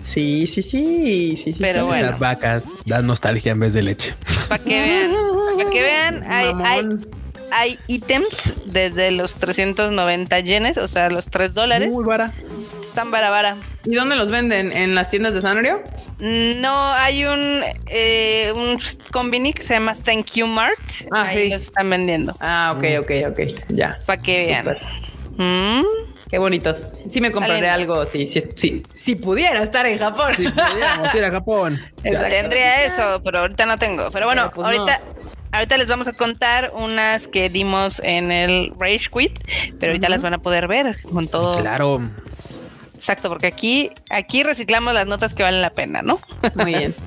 Sí, 0.00 0.46
sí, 0.46 0.62
sí, 0.62 1.36
sí, 1.36 1.52
sí. 1.52 1.58
Pero 1.60 1.80
sí. 1.80 1.86
bueno. 1.88 2.06
Esa 2.08 2.16
vaca 2.16 2.62
da 2.84 3.02
nostalgia 3.02 3.52
en 3.52 3.60
vez 3.60 3.72
de 3.72 3.82
leche. 3.82 4.14
Para 4.48 4.62
que 4.62 4.80
vean, 4.80 5.12
para 5.58 5.70
que 5.70 5.82
vean, 5.82 6.24
hay. 6.28 6.82
Hay 7.50 7.78
ítems 7.86 8.54
desde 8.66 9.10
los 9.10 9.36
390 9.36 10.40
yenes, 10.40 10.76
o 10.78 10.88
sea, 10.88 11.08
los 11.10 11.26
3 11.26 11.54
dólares. 11.54 11.88
Muy 11.90 12.04
vara. 12.04 12.32
Están 12.84 13.10
vara 13.10 13.30
vara. 13.30 13.56
¿Y 13.84 13.94
dónde 13.94 14.16
los 14.16 14.30
venden? 14.30 14.72
¿En 14.72 14.94
las 14.94 15.10
tiendas 15.10 15.34
de 15.34 15.40
Sanorio? 15.42 15.82
No, 16.18 16.92
hay 16.94 17.24
un, 17.26 17.62
eh, 17.88 18.52
un 18.54 18.78
combini 19.12 19.52
que 19.52 19.62
se 19.62 19.74
llama 19.74 19.94
Thank 19.94 20.32
You 20.32 20.46
Mart. 20.46 20.78
Ah, 21.12 21.24
Ahí 21.26 21.44
sí. 21.44 21.50
los 21.50 21.62
están 21.64 21.90
vendiendo. 21.90 22.34
Ah, 22.40 22.74
ok, 22.76 22.84
ok, 23.02 23.10
ok. 23.32 23.40
Ya. 23.68 23.98
Para 24.06 24.22
que 24.22 24.46
vean. 24.46 24.60
Súper. 24.64 24.80
Mm, 25.36 25.82
Qué 26.30 26.38
bonitos. 26.38 26.88
Sí 27.08 27.20
me 27.20 27.30
compraré 27.30 27.60
Salen- 27.60 27.70
algo, 27.72 28.04
sí, 28.06 28.26
sí, 28.26 28.42
sí, 28.56 28.82
si 28.94 29.14
pudiera 29.14 29.62
estar 29.62 29.86
en 29.86 29.96
Japón. 29.98 30.34
Si 30.36 30.48
pudiéramos 30.48 31.14
ir 31.14 31.24
a 31.24 31.30
Japón. 31.30 31.78
Exacto. 32.02 32.30
Tendría 32.30 32.84
eso, 32.84 33.20
pero 33.22 33.40
ahorita 33.40 33.64
no 33.66 33.78
tengo. 33.78 34.08
Pero 34.10 34.26
bueno, 34.26 34.50
Pero, 34.50 34.54
pues, 34.54 34.66
ahorita, 34.66 35.02
ahorita 35.52 35.76
les 35.76 35.88
vamos 35.88 36.08
a 36.08 36.12
contar 36.12 36.72
unas 36.74 37.28
que 37.28 37.48
dimos 37.48 38.00
en 38.04 38.32
el 38.32 38.72
Rage 38.78 39.08
Quit, 39.12 39.38
pero 39.78 39.92
ahorita 39.92 40.08
las 40.08 40.22
van 40.22 40.34
a 40.34 40.38
poder 40.38 40.68
ver 40.68 41.00
con 41.02 41.28
todo. 41.28 41.58
Claro. 41.60 42.00
Exacto, 42.96 43.28
porque 43.28 43.46
aquí, 43.46 43.90
aquí 44.10 44.42
reciclamos 44.42 44.92
las 44.92 45.06
notas 45.06 45.32
que 45.34 45.42
valen 45.42 45.62
la 45.62 45.70
pena, 45.70 46.02
¿no? 46.02 46.18
Muy 46.54 46.74
bien. 46.74 46.94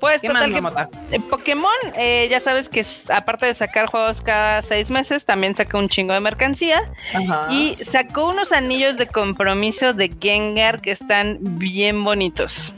Pues 0.00 0.20
¿Qué 0.20 0.26
total 0.26 0.52
que 0.52 1.14
eh, 1.14 1.20
Pokémon, 1.30 1.70
eh, 1.94 2.26
ya 2.28 2.40
sabes 2.40 2.68
que 2.68 2.84
aparte 3.14 3.46
de 3.46 3.54
sacar 3.54 3.86
juegos 3.86 4.20
cada 4.20 4.60
seis 4.60 4.90
meses, 4.90 5.24
también 5.24 5.54
saca 5.54 5.78
un 5.78 5.88
chingo 5.88 6.12
de 6.12 6.18
mercancía 6.18 6.80
Ajá. 7.14 7.46
y 7.52 7.76
sacó 7.76 8.28
unos 8.28 8.50
anillos 8.50 8.96
de 8.96 9.06
compromiso 9.06 9.92
de 9.92 10.10
Gengar 10.20 10.80
que 10.80 10.90
están 10.90 11.38
bien 11.40 12.02
bonitos. 12.02 12.74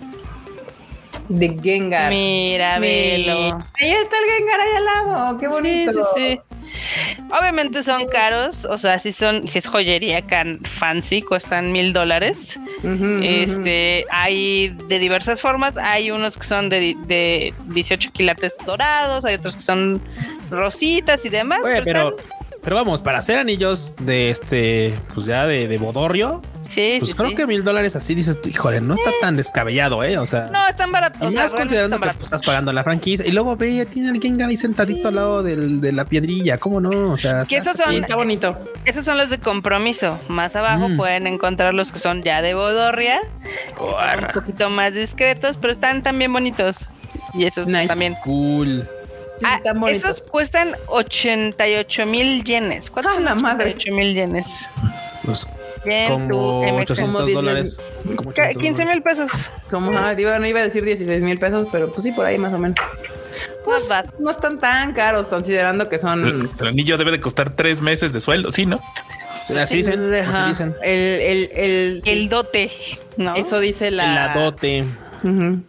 De 1.29 1.57
Gengar. 1.63 2.11
Mira, 2.11 2.79
velo. 2.79 3.59
Ahí 3.81 3.91
está 3.93 4.17
el 4.19 4.31
Gengar 4.39 4.61
ahí 4.61 4.75
al 4.77 4.85
lado. 4.85 5.39
Qué 5.39 5.49
bonito. 5.49 5.93
Sí, 5.93 5.99
sí, 6.17 6.41
sí. 6.41 6.41
Obviamente 7.39 7.83
son 7.83 8.07
caros, 8.09 8.65
o 8.65 8.79
sea, 8.79 8.99
si 8.99 9.13
son, 9.13 9.47
si 9.47 9.59
es 9.59 9.67
joyería 9.67 10.23
can 10.23 10.61
fancy, 10.65 11.23
cuestan 11.23 11.71
mil 11.73 11.93
dólares. 11.93 12.59
Este, 13.23 14.05
hay 14.11 14.69
de 14.89 14.99
diversas 14.99 15.41
formas. 15.41 15.77
Hay 15.77 16.11
unos 16.11 16.37
que 16.37 16.45
son 16.45 16.69
de, 16.69 16.97
de 17.07 17.55
18 17.67 18.13
quilates 18.13 18.57
dorados, 18.67 19.25
hay 19.25 19.35
otros 19.37 19.55
que 19.57 19.63
son 19.63 20.01
rositas 20.51 21.25
y 21.25 21.29
demás. 21.29 21.61
Oye, 21.65 21.83
pero, 21.85 22.11
están- 22.11 22.27
pero 22.63 22.77
vamos, 22.77 23.03
para 23.03 23.19
hacer 23.19 23.39
anillos 23.39 23.95
de 24.01 24.31
este, 24.31 24.95
pues 25.15 25.27
ya 25.27 25.47
de, 25.47 25.69
de 25.69 25.79
bodorrio, 25.79 26.43
sí, 26.75 26.97
pues 26.99 27.11
sí, 27.13 27.17
creo 27.17 27.31
sí. 27.31 27.37
que 27.37 27.47
mil 27.47 27.63
dólares 27.65 27.97
así 27.97 28.15
dices 28.15 28.41
tú, 28.41 28.49
híjole, 28.49 28.81
no 28.81 28.95
está 28.95 29.11
tan 29.21 29.37
descabellado, 29.37 30.03
¿eh? 30.05 30.19
O 30.19 30.27
sea. 30.27 30.49
No, 30.53 30.67
están 30.69 30.91
baratos. 30.93 31.23
Y 31.23 31.27
o 31.27 31.31
sea, 31.33 31.43
más 31.45 31.55
considerando 31.55 31.97
están 31.97 32.11
que 32.11 32.15
pues, 32.17 32.25
estás 32.27 32.43
pagando 32.43 32.73
la 32.73 32.83
franquicia 32.85 33.27
y 33.27 33.33
luego 33.33 33.57
ve, 33.57 33.75
ya 33.77 33.85
tiene 33.87 34.19
Gengar 34.21 34.49
ahí 34.49 34.57
sentadito 34.57 35.09
al 35.09 35.15
lado 35.15 35.43
del- 35.43 35.81
de 35.81 35.93
la 35.93 36.05
piedrilla. 36.05 36.59
¿Cómo 36.59 36.81
no? 36.81 37.13
O 37.13 37.17
sea, 37.17 37.45
Que 37.49 37.57
está- 37.57 37.73
esos 37.73 37.83
son, 37.85 37.93
Sí, 37.95 38.01
está 38.01 38.17
bonito. 38.17 38.59
esos 38.85 39.05
son 39.05 39.19
los 39.19 39.31
de 39.31 39.39
compromiso. 39.39 40.19
Más 40.29 40.57
abajo 40.57 40.89
Mm. 40.89 40.97
pueden 40.97 41.27
encontrar 41.27 41.75
los 41.75 41.93
que 41.93 41.99
son 41.99 42.23
ya 42.23 42.43
de 42.43 42.55
bodorria, 42.55 43.21
que 43.43 43.75
son 43.79 44.25
un 44.25 44.33
poquito 44.33 44.71
más 44.71 44.95
discretos, 44.95 45.57
pero 45.59 45.73
están 45.73 46.03
también 46.03 46.33
bonitos. 46.33 46.89
Y 47.35 47.45
esos 47.45 47.67
Nice. 47.67 47.87
también. 47.89 48.15
cool. 48.23 48.89
Ah, 49.43 49.61
esos 49.89 50.23
cuestan 50.23 50.75
88 50.89 52.07
mil 52.07 52.45
yenes. 52.45 52.89
¿Cuántos 52.91 53.13
Ah, 53.13 53.17
son 53.17 53.25
la 53.25 53.35
madre. 53.35 53.71
88 53.75 53.97
mil 53.97 54.15
yenes? 54.15 54.71
Pues 55.25 55.47
Como 56.09 56.28
tu, 56.28 56.62
MX. 56.65 56.90
800 56.90 56.98
Como 57.15 57.23
10 57.27 57.35
dólares. 57.35 57.81
como 58.16 58.32
Ca- 58.32 58.43
800 58.51 58.62
15 58.62 58.85
mil 58.86 59.02
pesos. 59.02 59.51
Como, 59.70 59.97
ah, 59.97 60.15
digo, 60.15 60.31
no 60.39 60.47
iba 60.47 60.61
a 60.61 60.65
decir 60.65 60.85
16 60.85 61.23
mil 61.23 61.39
pesos, 61.39 61.66
pero 61.70 61.90
pues 61.90 62.02
sí, 62.05 62.12
por 62.12 62.27
ahí 62.27 62.39
más 62.39 62.52
o 62.52 62.59
menos. 62.59 62.77
Bad. 63.89 64.06
No 64.20 64.31
están 64.31 64.61
tan 64.61 64.93
caros 64.93 65.27
considerando 65.27 65.89
que 65.89 65.98
son. 65.98 66.24
El, 66.24 66.48
el 66.61 66.66
anillo 66.69 66.97
debe 66.97 67.11
de 67.11 67.20
costar 67.20 67.51
tres 67.56 67.81
meses 67.81 68.12
de 68.12 68.20
sueldo, 68.20 68.51
sí, 68.52 68.66
¿no? 68.66 68.81
Sí, 69.48 69.56
Así 69.59 69.77
dicen, 69.78 70.12
así 70.15 70.31
Ajá. 70.31 70.48
dicen. 70.48 70.74
El, 70.82 71.51
el, 71.52 72.02
el, 72.05 72.28
dote, 72.28 72.70
¿no? 73.16 73.35
eso 73.35 73.59
dice 73.59 73.90
la. 73.90 74.05
El 74.05 74.15
ladote. 74.15 74.85
Ujú. 75.24 75.61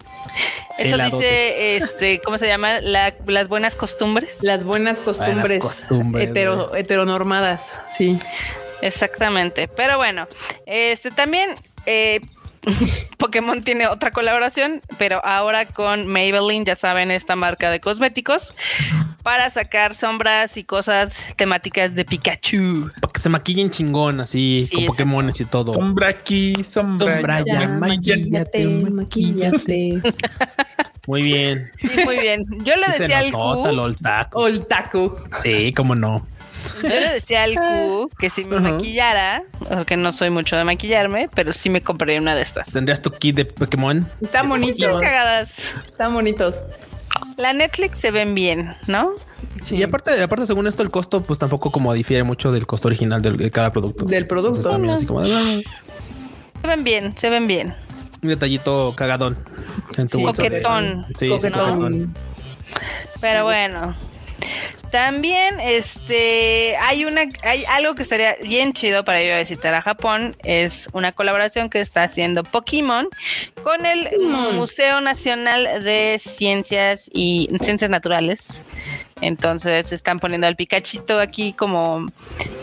Eso 0.78 0.98
dice, 0.98 1.78
este, 1.78 2.20
¿cómo 2.24 2.38
se 2.38 2.48
llama? 2.48 2.80
La- 2.82 3.16
las 3.26 3.48
buenas 3.48 3.76
costumbres. 3.76 4.38
Las 4.42 4.64
buenas 4.66 5.00
costumbres, 5.00 5.60
costumbres, 5.60 6.30
hetero- 6.30 6.76
heteronormadas. 6.76 7.72
Sí. 7.98 8.20
Exactamente. 8.82 9.68
Pero 9.68 9.98
bueno, 9.98 10.28
este 10.66 11.12
también 11.12 11.56
eh, 11.86 12.22
Pokémon 13.18 13.64
tiene 13.64 13.88
otra 13.88 14.12
colaboración, 14.12 14.82
pero 14.98 15.24
ahora 15.26 15.66
con 15.66 16.08
Maybelline, 16.08 16.66
ya 16.66 16.76
saben, 16.76 17.12
esta 17.12 17.36
marca 17.36 17.70
de 17.70 17.80
cosméticos, 17.80 18.54
para 19.24 19.50
sacar 19.50 19.96
sombras 19.96 20.58
y 20.58 20.64
cosas 20.64 21.14
temáticas 21.36 21.96
de 21.96 22.06
Pikachu. 22.06 22.90
Para 23.02 23.14
que 23.14 23.20
se 23.20 23.30
maquillen 23.30 23.72
chingón, 23.72 24.20
así, 24.20 24.66
Sí, 24.68 24.76
con. 24.76 24.86
Pokémones 24.88 25.40
y 25.42 25.46
todo. 25.46 25.74
Sombra 25.74 26.10
aquí, 26.10 26.56
sombra, 26.64 27.14
Sombra 27.16 27.36
allá, 27.38 27.60
allá, 27.60 27.74
maquíllate, 27.74 28.66
maquíllate. 28.68 30.02
Muy 31.08 31.22
bien. 31.22 31.62
Sí, 31.78 32.04
muy 32.04 32.20
bien. 32.20 32.46
Yo 32.64 32.76
le 32.76 32.86
Sí 32.92 33.02
decía 33.02 33.20
al 33.20 33.32
nos 33.32 33.32
nota, 33.32 33.70
Q, 33.70 33.76
lol, 33.76 33.98
taco. 33.98 34.40
Oltaku. 34.40 35.14
Sí, 35.40 35.72
cómo 35.74 35.94
no. 35.94 36.26
Yo 36.84 36.90
le 36.90 37.14
decía 37.14 37.44
al 37.44 37.56
Q 37.56 38.10
que 38.18 38.30
si 38.30 38.44
me 38.44 38.58
Ajá. 38.58 38.72
maquillara, 38.72 39.44
que 39.86 39.98
no 39.98 40.12
soy 40.12 40.30
mucho 40.30 40.56
de 40.56 40.64
maquillarme, 40.64 41.30
pero 41.34 41.52
sí 41.52 41.70
me 41.70 41.82
compraría 41.82 42.20
una 42.20 42.36
de 42.36 42.42
estas. 42.42 42.72
¿Tendrías 42.72 43.02
tu 43.02 43.12
kit 43.12 43.36
de 43.36 43.46
Pokémon? 43.46 44.10
Están 44.22 44.50
bonitos. 44.50 45.02
cagadas. 45.02 45.76
Están 45.86 46.14
bonitos. 46.14 46.64
La 47.38 47.54
Netflix 47.54 48.00
se 48.00 48.12
ven 48.12 48.36
bien, 48.36 48.72
¿no? 48.88 49.12
Sí. 49.62 49.76
Y 49.78 49.84
aparte, 49.84 50.22
aparte, 50.22 50.46
según 50.46 50.68
esto, 50.68 50.84
el 50.84 50.92
costo, 50.92 51.24
pues 51.24 51.40
tampoco 51.40 51.72
como 51.72 51.94
difiere 51.94 52.24
mucho 52.24 52.52
del 52.52 52.68
costo 52.68 52.88
original 52.88 53.22
del- 53.22 53.38
de 53.38 53.52
cada 53.52 53.72
producto. 53.72 54.06
Del 54.06 54.28
producto. 54.28 54.58
Entonces, 54.58 54.72
también 54.74 54.94
así 54.94 55.06
como 55.06 55.22
de, 55.22 55.34
ah, 55.34 55.62
Se 56.62 56.68
ven 56.68 56.84
bien, 56.84 57.18
se 57.18 57.30
ven 57.30 57.48
bien. 57.48 57.76
un 58.22 58.30
detallito 58.30 58.94
cagadón. 58.96 59.38
En 59.98 60.08
tu 60.08 60.18
Sí, 60.18 60.24
bolsa 60.24 60.42
de- 60.44 60.50
coquetón. 60.50 61.06
Sí, 61.10 61.14
sí, 61.20 61.28
Coquetón. 61.30 61.80
coquetón. 61.80 62.18
Pero 63.22 63.44
bueno. 63.46 63.96
También 64.92 65.60
este 65.60 66.78
hay 66.78 67.06
una 67.06 67.24
hay 67.44 67.66
algo 67.66 67.96
que 67.96 68.04
estaría 68.04 68.36
bien 68.42 68.74
chido 68.74 69.04
para 69.04 69.22
ir 69.22 69.32
a 69.34 69.40
visitar 69.40 69.74
a 69.74 69.82
Japón 69.82 70.36
es 70.44 70.90
una 70.94 71.12
colaboración 71.12 71.70
que 71.70 71.80
está 71.80 72.04
haciendo 72.04 72.44
Pokémon 72.44 73.08
con 73.64 73.86
el 73.86 74.10
Museo 74.54 75.02
Nacional 75.02 75.84
de 75.84 76.18
Ciencias 76.20 77.10
y 77.14 77.50
Ciencias 77.62 77.90
Naturales. 77.90 78.64
Entonces 79.22 79.92
están 79.92 80.20
poniendo 80.20 80.46
al 80.48 80.56
Pikachito 80.56 81.20
aquí 81.20 81.54
como 81.54 82.02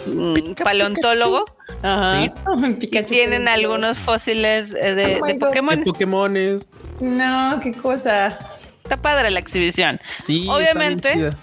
mm, 0.06 0.52
paleontólogo. 0.62 1.44
Ajá. 1.82 2.32
Pikachu. 2.80 3.08
tienen 3.08 3.48
algunos 3.48 3.98
fósiles 3.98 4.74
eh, 4.74 4.94
de, 4.94 5.18
Oh 5.20 5.26
de. 5.26 5.34
Pokémon. 5.34 5.78
De 5.80 5.84
Pokémones. 5.84 6.68
No, 7.00 7.58
qué 7.62 7.72
cosa. 7.72 8.38
Está 8.82 8.96
padre 8.96 9.30
la 9.30 9.38
exhibición. 9.38 10.00
Sí, 10.26 10.40
está 10.42 10.56
bien 10.56 10.68
Obviamente, 10.68 11.12
chida. 11.14 11.36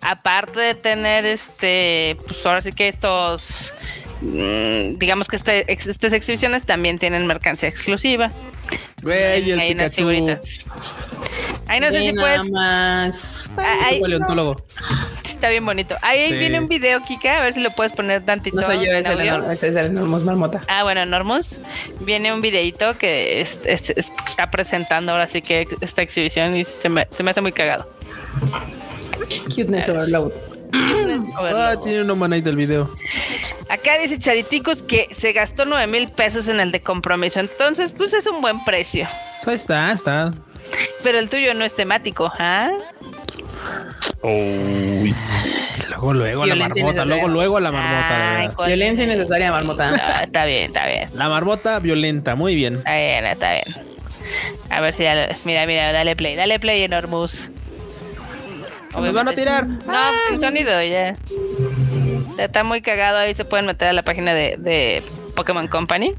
Aparte 0.00 0.60
de 0.60 0.74
tener 0.74 1.24
este, 1.26 2.16
pues 2.26 2.44
ahora 2.46 2.60
sí 2.62 2.72
que 2.72 2.88
estos, 2.88 3.72
mm, 4.20 4.98
digamos 4.98 5.28
que 5.28 5.36
este, 5.36 5.70
estas 5.72 6.12
exhibiciones 6.12 6.64
también 6.64 6.98
tienen 6.98 7.26
mercancía 7.26 7.68
exclusiva. 7.68 8.30
Güey, 9.02 9.50
el 9.50 9.60
Hay 9.60 9.72
unas 9.72 9.94
figuritas. 9.94 10.64
Ahí 11.68 11.80
no 11.80 11.90
sé 11.90 12.00
si 12.00 12.12
puedes. 12.12 12.48
nada 12.50 13.08
más. 13.08 13.50
Ahí- 13.56 14.00
Paleontólogo. 14.00 14.56
está 15.24 15.48
bien 15.50 15.66
bonito. 15.66 15.96
Ahí 16.02 16.28
Sí. 16.28 16.34
viene 16.34 16.58
un 16.60 16.66
video, 16.68 17.02
Kika, 17.02 17.40
a 17.40 17.42
ver 17.42 17.52
si 17.52 17.60
lo 17.60 17.70
puedes 17.72 17.92
poner 17.92 18.24
tantito. 18.24 18.56
No 18.56 18.62
soy 18.62 18.76
yo, 18.86 18.92
es 18.92 19.04
el, 19.06 19.20
ese 19.50 19.68
es 19.68 19.76
el 19.76 19.86
enormos 19.86 20.22
marmota. 20.24 20.60
Ah, 20.68 20.82
bueno, 20.84 21.04
Normus. 21.04 21.60
Viene 22.00 22.32
un 22.32 22.40
videito 22.40 22.96
que 22.96 23.40
es- 23.42 23.60
es- 23.64 23.90
es- 23.90 24.12
está 24.30 24.50
presentando 24.50 25.12
ahora 25.12 25.26
sí 25.26 25.42
que 25.42 25.66
esta 25.82 26.02
exhibición 26.02 26.56
y 26.56 26.64
se 26.64 26.88
me, 26.88 27.06
se 27.10 27.22
me 27.22 27.32
hace 27.32 27.40
muy 27.42 27.52
cagado. 27.52 27.90
Cuteness 29.54 29.88
overload. 29.88 30.32
Ah, 31.38 31.74
tiene 31.82 32.02
un 32.02 32.10
humanite 32.10 32.42
del 32.48 32.56
video. 32.56 32.90
Acá 33.68 33.98
dice 33.98 34.18
Chariticos 34.18 34.82
que 34.82 35.08
se 35.10 35.32
gastó 35.32 35.64
9 35.64 35.86
mil 35.86 36.08
pesos 36.08 36.48
en 36.48 36.60
el 36.60 36.70
de 36.72 36.80
compromiso. 36.82 37.40
Entonces, 37.40 37.92
pues 37.92 38.12
es 38.12 38.26
un 38.26 38.40
buen 38.40 38.64
precio. 38.64 39.06
Ahí 39.46 39.54
está, 39.54 39.90
está. 39.92 40.32
Pero 41.02 41.18
el 41.18 41.28
tuyo 41.30 41.54
no 41.54 41.64
es 41.64 41.74
temático, 41.74 42.30
¿ah? 42.38 42.70
Uy. 44.22 45.14
Luego, 45.88 46.14
luego 46.14 46.42
a 46.42 46.46
la 46.46 46.54
marmota, 46.56 47.04
luego, 47.04 47.28
luego 47.28 47.56
a 47.56 47.60
la 47.60 47.72
marmota. 47.72 48.38
Ay, 48.38 48.48
Violencia 48.66 49.04
innecesaria, 49.04 49.50
marmota. 49.50 49.90
Ah, 50.02 50.22
está 50.24 50.44
bien, 50.44 50.64
está 50.64 50.86
bien. 50.86 51.08
La 51.14 51.28
marmota 51.28 51.78
violenta, 51.78 52.34
muy 52.34 52.54
bien. 52.54 52.76
Está 52.76 52.94
bien, 52.96 53.26
está 53.26 53.50
bien. 53.52 53.64
A 54.70 54.80
ver 54.80 54.94
si 54.94 55.04
ya. 55.04 55.14
lo- 55.14 55.34
Mira, 55.44 55.64
mira, 55.66 55.92
dale 55.92 56.16
play, 56.16 56.34
dale 56.34 56.58
play, 56.58 56.82
Enormous. 56.82 57.50
Nos 58.94 59.12
van 59.12 59.28
a 59.28 59.32
tirar. 59.32 59.66
No, 59.66 60.10
sin 60.28 60.40
sonido, 60.40 60.82
ya. 60.82 61.14
Está 62.38 62.64
muy 62.64 62.82
cagado. 62.82 63.18
Ahí 63.18 63.34
se 63.34 63.44
pueden 63.44 63.66
meter 63.66 63.88
a 63.88 63.92
la 63.92 64.02
página 64.02 64.32
de, 64.34 64.56
de 64.58 65.02
Pokémon 65.34 65.68
Company. 65.68 66.14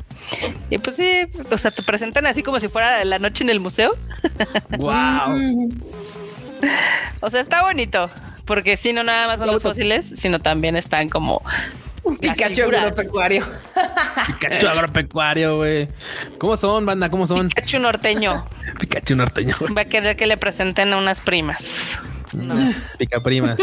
Y 0.69 0.77
pues 0.77 0.95
sí, 0.95 1.23
o 1.49 1.57
sea, 1.57 1.71
te 1.71 1.83
presentan 1.83 2.25
así 2.27 2.43
como 2.43 2.59
si 2.59 2.67
fuera 2.67 3.03
la 3.03 3.19
noche 3.19 3.43
en 3.43 3.49
el 3.49 3.59
museo. 3.59 3.91
Wow. 4.77 5.69
O 7.21 7.29
sea, 7.29 7.41
está 7.41 7.61
bonito. 7.61 8.09
Porque 8.45 8.77
si 8.77 8.93
no 8.93 9.03
nada 9.03 9.27
más 9.27 9.39
son 9.39 9.47
los 9.51 9.61
fósiles, 9.61 10.05
sino 10.17 10.39
también 10.39 10.75
están 10.75 11.09
como. 11.09 11.43
Pikachu 12.19 12.55
figuras. 12.55 12.83
agropecuario. 12.83 13.45
Pikachu 14.27 14.67
agropecuario, 14.67 15.57
güey. 15.57 15.87
¿Cómo 16.39 16.55
son, 16.55 16.85
banda? 16.85 17.09
¿Cómo 17.09 17.27
son? 17.27 17.49
Pikachu 17.49 17.79
norteño. 17.79 18.45
Pikachu 18.79 19.15
norteño. 19.15 19.55
Va 19.77 19.81
a 19.81 19.85
querer 19.85 20.15
que 20.15 20.25
le 20.25 20.37
presenten 20.37 20.93
a 20.93 20.97
unas 20.97 21.19
primas. 21.21 21.99
Pica 22.97 23.19
primas. 23.21 23.57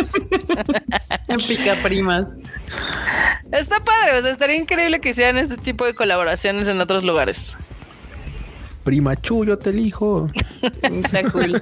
Pica 1.48 1.74
primas. 1.82 2.36
Está 3.52 3.80
padre, 3.80 4.18
o 4.18 4.22
sea, 4.22 4.30
estaría 4.30 4.56
increíble 4.56 5.01
que 5.01 5.10
hicieran 5.10 5.38
este 5.38 5.56
tipo 5.56 5.84
de 5.84 5.94
colaboraciones 5.94 6.68
en 6.68 6.80
otros 6.80 7.05
lugares. 7.05 7.56
Prima 8.84 9.16
Chu, 9.16 9.44
yo 9.44 9.59
te 9.59 9.70
elijo. 9.70 10.26
Está 10.82 11.22
cool. 11.30 11.60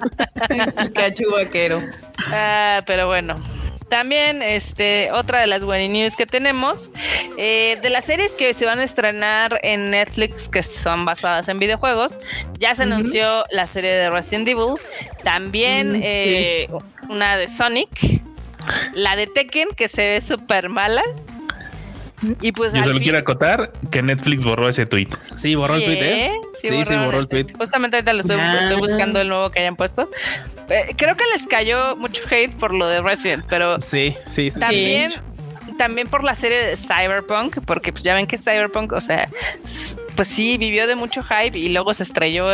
Pikachu 0.82 1.30
vaquero. 1.30 1.82
Ah, 2.26 2.82
pero 2.86 3.06
bueno. 3.06 3.34
También, 3.88 4.40
este, 4.40 5.10
otra 5.12 5.40
de 5.42 5.46
las 5.46 5.62
buenas 5.64 5.90
news 5.90 6.16
que 6.16 6.24
tenemos, 6.24 6.90
eh, 7.36 7.78
de 7.82 7.90
las 7.90 8.06
series 8.06 8.32
que 8.32 8.54
se 8.54 8.64
van 8.64 8.78
a 8.78 8.84
estrenar 8.84 9.60
en 9.62 9.90
Netflix, 9.90 10.48
que 10.48 10.62
son 10.62 11.04
basadas 11.04 11.46
en 11.48 11.58
videojuegos, 11.58 12.18
ya 12.58 12.74
se 12.74 12.84
anunció 12.84 13.44
la 13.50 13.66
serie 13.66 13.90
de 13.90 14.08
Resident 14.08 14.48
Evil, 14.48 14.76
también 15.22 15.98
Mm, 15.98 16.02
sí. 16.02 16.66
Una 17.08 17.36
de 17.36 17.48
Sonic, 17.48 18.22
la 18.94 19.16
de 19.16 19.26
Tekken, 19.26 19.68
que 19.76 19.88
se 19.88 20.08
ve 20.08 20.20
súper 20.20 20.68
mala, 20.68 21.02
Y 22.40 22.52
pues 22.52 22.72
Yo 22.72 22.82
solo 22.84 22.94
fin- 22.94 23.02
quiero 23.02 23.18
acotar 23.18 23.72
que 23.90 24.00
Netflix 24.00 24.44
borró 24.44 24.68
ese 24.68 24.86
tweet. 24.86 25.08
Sí, 25.36 25.56
borró 25.56 25.74
el 25.74 25.82
tweet, 25.84 25.98
¿eh? 26.00 26.30
Sí, 26.60 26.68
sí, 26.84 26.94
borró 26.94 27.18
el 27.18 27.26
tweet. 27.26 27.46
Justamente 27.58 27.96
ahorita 27.96 28.12
lo 28.12 28.20
estoy, 28.20 28.38
estoy 28.60 28.78
buscando 28.78 29.20
el 29.20 29.26
nuevo 29.28 29.50
que 29.50 29.58
hayan 29.58 29.74
puesto. 29.74 30.08
Eh, 30.68 30.94
creo 30.96 31.16
que 31.16 31.24
les 31.32 31.48
cayó 31.48 31.96
mucho 31.96 32.22
hate 32.30 32.54
por 32.54 32.72
lo 32.72 32.86
de 32.86 33.02
Resident, 33.02 33.44
pero 33.48 33.80
Sí, 33.80 34.14
sí, 34.24 34.52
sí. 34.52 34.60
también, 34.60 35.10
también 35.82 36.06
por 36.06 36.22
la 36.22 36.36
serie 36.36 36.58
de 36.64 36.76
Cyberpunk, 36.76 37.58
porque 37.66 37.90
pues 37.92 38.04
ya 38.04 38.14
ven 38.14 38.28
que 38.28 38.38
Cyberpunk, 38.38 38.92
o 38.92 39.00
sea, 39.00 39.28
pues 40.14 40.28
sí, 40.28 40.56
vivió 40.56 40.86
de 40.86 40.94
mucho 40.94 41.22
hype 41.22 41.58
y 41.58 41.70
luego 41.70 41.92
se 41.92 42.04
estrelló 42.04 42.52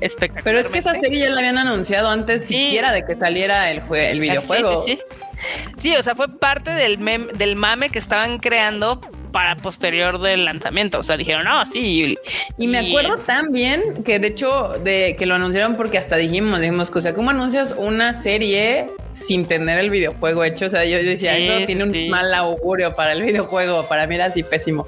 espectacularmente. 0.00 0.42
Pero 0.44 0.58
es 0.60 0.68
que 0.68 0.78
esa 0.78 0.94
serie 0.94 1.20
ya 1.20 1.30
la 1.30 1.38
habían 1.40 1.58
anunciado 1.58 2.08
antes 2.08 2.42
Sí. 2.42 2.54
siquiera 2.66 2.92
de 2.92 3.04
que 3.04 3.16
saliera 3.16 3.70
el, 3.72 3.82
el 3.92 4.20
videojuego. 4.20 4.84
Sí, 4.84 4.96
sí, 4.96 5.02
sí. 5.36 5.70
Sí, 5.76 5.96
o 5.96 6.02
sea, 6.02 6.14
fue 6.14 6.28
parte 6.28 6.70
del, 6.70 6.98
mem- 7.00 7.32
del 7.32 7.56
mame 7.56 7.90
que 7.90 7.98
estaban 7.98 8.38
creando 8.38 9.00
para 9.32 9.56
posterior 9.56 10.20
del 10.20 10.44
lanzamiento. 10.44 10.98
O 10.98 11.02
sea, 11.02 11.16
dijeron, 11.16 11.44
no, 11.44 11.64
sí. 11.66 12.16
Y 12.58 12.66
me 12.68 12.78
acuerdo 12.78 13.16
también 13.18 14.02
que 14.04 14.18
de 14.18 14.28
hecho 14.28 14.72
de 14.82 15.16
que 15.18 15.26
lo 15.26 15.34
anunciaron 15.34 15.76
porque 15.76 15.98
hasta 15.98 16.16
dijimos, 16.16 16.60
dijimos 16.60 16.90
o 16.94 17.00
sea, 17.00 17.14
¿cómo 17.14 17.30
anuncias 17.30 17.74
una 17.76 18.14
serie 18.14 18.86
sin 19.12 19.46
tener 19.46 19.78
el 19.78 19.90
videojuego 19.90 20.44
hecho? 20.44 20.66
O 20.66 20.70
sea, 20.70 20.84
yo 20.84 20.96
decía, 20.98 21.36
Sí, 21.36 21.42
eso 21.44 21.58
sí, 21.60 21.66
tiene 21.66 21.84
un 21.84 21.92
sí. 21.92 22.08
mal 22.08 22.32
augurio 22.34 22.92
para 22.94 23.12
el 23.12 23.22
videojuego, 23.22 23.86
para 23.88 24.06
mí 24.06 24.14
era 24.14 24.26
así 24.26 24.42
pésimo. 24.42 24.86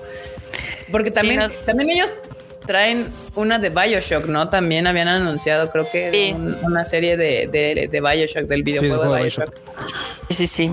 Porque 0.90 1.10
también, 1.10 1.40
no- 1.40 1.50
también 1.50 1.90
ellos 1.90 2.12
traen 2.66 3.06
una 3.36 3.58
de 3.58 3.70
Bioshock, 3.70 4.26
¿no? 4.26 4.48
También 4.48 4.86
habían 4.86 5.08
anunciado, 5.08 5.70
creo 5.70 5.88
que 5.90 6.10
Sí. 6.10 6.32
un- 6.34 6.58
una 6.64 6.84
serie 6.84 7.16
de, 7.16 7.48
de, 7.50 7.88
de 7.90 8.00
Bioshock, 8.00 8.44
del 8.48 8.62
videojuego 8.62 8.96
juego 8.96 9.14
de 9.14 9.18
de 9.20 9.24
Bioshock. 9.24 9.54
Sí, 10.28 10.34
sí, 10.34 10.46
sí. 10.46 10.70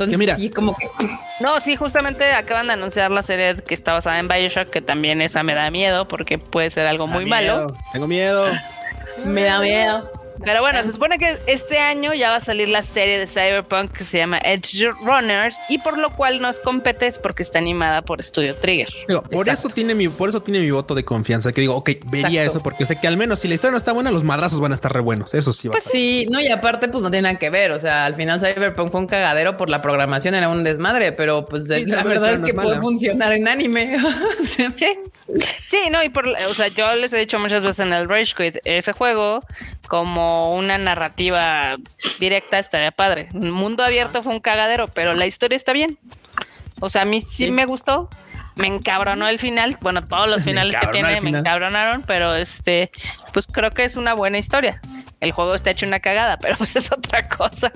Entonces, 0.00 0.14
Que 0.14 0.18
mira. 0.18 0.36
sí, 0.36 0.50
como 0.50 0.74
que 0.74 0.86
No, 1.40 1.60
sí, 1.60 1.74
justamente 1.76 2.32
acaban 2.32 2.68
de 2.68 2.74
anunciar 2.74 3.10
la 3.10 3.22
serie 3.22 3.56
que 3.56 3.74
está 3.74 3.92
basada 3.92 4.18
en 4.18 4.28
Bioshock, 4.28 4.70
que 4.70 4.80
también 4.80 5.20
esa 5.22 5.42
me 5.42 5.54
da 5.54 5.70
miedo 5.70 6.06
porque 6.06 6.38
puede 6.38 6.70
ser 6.70 6.86
algo 6.86 7.06
muy 7.06 7.26
malo. 7.26 7.54
miedo, 7.66 7.76
Tengo 7.92 8.06
miedo. 8.08 8.46
me 9.24 9.42
da 9.42 9.60
miedo. 9.60 10.10
Pero 10.44 10.60
bueno, 10.60 10.82
se 10.82 10.92
supone 10.92 11.18
que 11.18 11.38
este 11.46 11.78
año 11.78 12.14
ya 12.14 12.30
va 12.30 12.36
a 12.36 12.40
salir 12.40 12.68
la 12.68 12.82
serie 12.82 13.18
de 13.18 13.26
Cyberpunk 13.26 13.92
que 13.92 14.04
se 14.04 14.18
llama 14.18 14.38
Edge 14.44 14.88
Runners 15.04 15.58
y 15.68 15.78
por 15.78 15.98
lo 15.98 16.14
cual 16.14 16.40
nos 16.40 16.58
compete 16.60 17.06
es 17.06 17.18
porque 17.18 17.42
está 17.42 17.58
animada 17.58 18.02
por 18.02 18.22
Studio 18.22 18.54
Trigger. 18.56 18.88
Digo, 19.08 19.22
por 19.22 19.48
eso 19.48 19.68
tiene 19.68 19.94
mi, 19.94 20.08
por 20.08 20.28
eso 20.28 20.40
tiene 20.42 20.60
mi 20.60 20.70
voto 20.70 20.94
de 20.94 21.04
confianza. 21.04 21.52
Que 21.52 21.60
digo, 21.62 21.74
ok, 21.76 21.90
vería 22.06 22.42
Exacto. 22.44 22.58
eso 22.58 22.62
porque 22.62 22.86
sé 22.86 23.00
que 23.00 23.08
al 23.08 23.16
menos 23.16 23.40
si 23.40 23.48
la 23.48 23.54
historia 23.54 23.72
no 23.72 23.78
está 23.78 23.92
buena, 23.92 24.10
los 24.10 24.24
madrazos 24.24 24.60
van 24.60 24.72
a 24.72 24.74
estar 24.74 24.92
re 24.92 25.00
buenos. 25.00 25.34
Eso 25.34 25.52
sí 25.52 25.68
va 25.68 25.72
Pues 25.72 25.86
a 25.86 25.90
sí, 25.90 26.26
no, 26.30 26.40
y 26.40 26.48
aparte, 26.48 26.88
pues 26.88 27.02
no 27.02 27.10
tiene 27.10 27.22
nada 27.28 27.38
que 27.38 27.50
ver. 27.50 27.72
O 27.72 27.78
sea, 27.78 28.04
al 28.06 28.14
final 28.14 28.40
Cyberpunk 28.40 28.90
fue 28.90 29.00
un 29.00 29.06
cagadero 29.06 29.56
por 29.56 29.68
la 29.70 29.82
programación, 29.82 30.34
era 30.34 30.48
un 30.48 30.64
desmadre, 30.64 31.12
pero 31.12 31.44
pues 31.44 31.64
Sí, 31.66 31.84
la 31.84 32.02
verdad 32.02 32.32
es 32.32 32.38
es 32.40 32.44
que 32.46 32.52
no 32.52 32.62
puede 32.62 32.76
mala. 32.76 32.80
funcionar 32.80 33.32
en 33.32 33.48
anime. 33.48 33.96
Sí. 34.44 34.66
Sí, 35.68 35.78
no, 35.90 36.02
y 36.02 36.08
por, 36.08 36.26
o 36.26 36.54
sea, 36.54 36.68
yo 36.68 36.94
les 36.96 37.12
he 37.12 37.18
dicho 37.18 37.38
muchas 37.38 37.62
veces 37.62 37.80
en 37.80 37.92
el 37.92 38.08
Rage 38.08 38.32
Quit, 38.34 38.56
ese 38.64 38.92
juego, 38.92 39.40
como 39.86 40.27
una 40.50 40.78
narrativa 40.78 41.76
directa, 42.18 42.58
estaría 42.58 42.90
padre. 42.90 43.28
Un 43.34 43.50
mundo 43.50 43.84
abierto 43.84 44.22
fue 44.22 44.32
un 44.34 44.40
cagadero, 44.40 44.88
pero 44.88 45.14
la 45.14 45.26
historia 45.26 45.56
está 45.56 45.72
bien. 45.72 45.98
O 46.80 46.90
sea, 46.90 47.02
a 47.02 47.04
mí 47.04 47.20
sí, 47.20 47.46
Sí. 47.46 47.50
me 47.50 47.64
gustó. 47.66 48.08
Me 48.56 48.66
encabronó 48.66 49.28
el 49.28 49.38
final. 49.38 49.78
Bueno, 49.80 50.06
todos 50.06 50.28
los 50.28 50.42
finales 50.44 50.76
que 50.80 50.86
tiene 50.88 51.20
me 51.20 51.30
encabronaron, 51.30 52.02
pero 52.06 52.34
este, 52.34 52.90
pues 53.32 53.46
creo 53.46 53.70
que 53.70 53.84
es 53.84 53.96
una 53.96 54.14
buena 54.14 54.38
historia. 54.38 54.80
El 55.20 55.32
juego 55.32 55.54
está 55.54 55.70
hecho 55.70 55.86
una 55.86 56.00
cagada, 56.00 56.38
pero 56.38 56.56
pues 56.56 56.74
es 56.76 56.90
otra 56.92 57.28
cosa. 57.28 57.72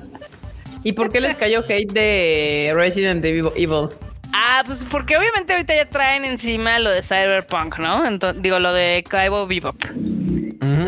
¿Y 0.85 0.93
por 0.93 1.13
qué 1.13 1.21
les 1.21 1.37
cayó 1.37 1.61
hate 1.69 1.93
de 1.93 2.73
Resident 2.75 3.25
Evil? 3.25 3.89
Ah, 4.33 4.63
pues 4.67 4.85
porque 4.91 5.17
obviamente 5.17 5.53
ahorita 5.53 5.75
ya 5.75 5.85
traen 5.89 6.25
encima 6.25 6.79
lo 6.79 6.91
de 6.91 7.03
Cyberpunk, 7.03 7.79
¿no? 7.79 8.07
Entonces, 8.07 8.43
digo, 8.43 8.59
lo 8.59 8.73
de 8.73 9.05
Cowboy 9.09 9.47
Bebop. 9.47 9.77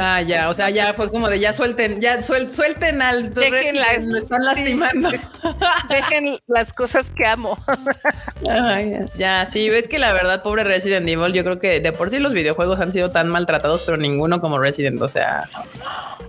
Ah, 0.00 0.20
ya, 0.22 0.48
o 0.48 0.54
sea, 0.54 0.70
ya 0.70 0.92
fue 0.94 1.08
como 1.08 1.28
de 1.28 1.38
ya 1.40 1.52
suelten, 1.52 2.00
ya 2.00 2.18
suel- 2.22 2.50
suelten 2.52 3.00
al 3.02 3.32
Dejen 3.32 3.78
las- 3.80 4.04
lo 4.04 4.18
están 4.18 4.40
sí. 4.40 4.46
lastimando. 4.46 5.10
Dejen 5.88 6.38
las 6.46 6.72
cosas 6.72 7.10
que 7.10 7.26
amo. 7.26 7.56
Ay, 8.48 8.98
ya, 9.16 9.46
sí, 9.46 9.68
es 9.68 9.88
que 9.88 9.98
la 9.98 10.12
verdad, 10.12 10.42
pobre 10.42 10.64
Resident 10.64 11.06
Evil, 11.08 11.32
yo 11.32 11.44
creo 11.44 11.58
que 11.58 11.80
de 11.80 11.92
por 11.92 12.10
sí 12.10 12.18
los 12.18 12.34
videojuegos 12.34 12.80
han 12.80 12.92
sido 12.92 13.10
tan 13.10 13.28
maltratados, 13.28 13.82
pero 13.86 13.96
ninguno 13.96 14.40
como 14.40 14.58
Resident. 14.58 15.00
O 15.02 15.08
sea, 15.08 15.48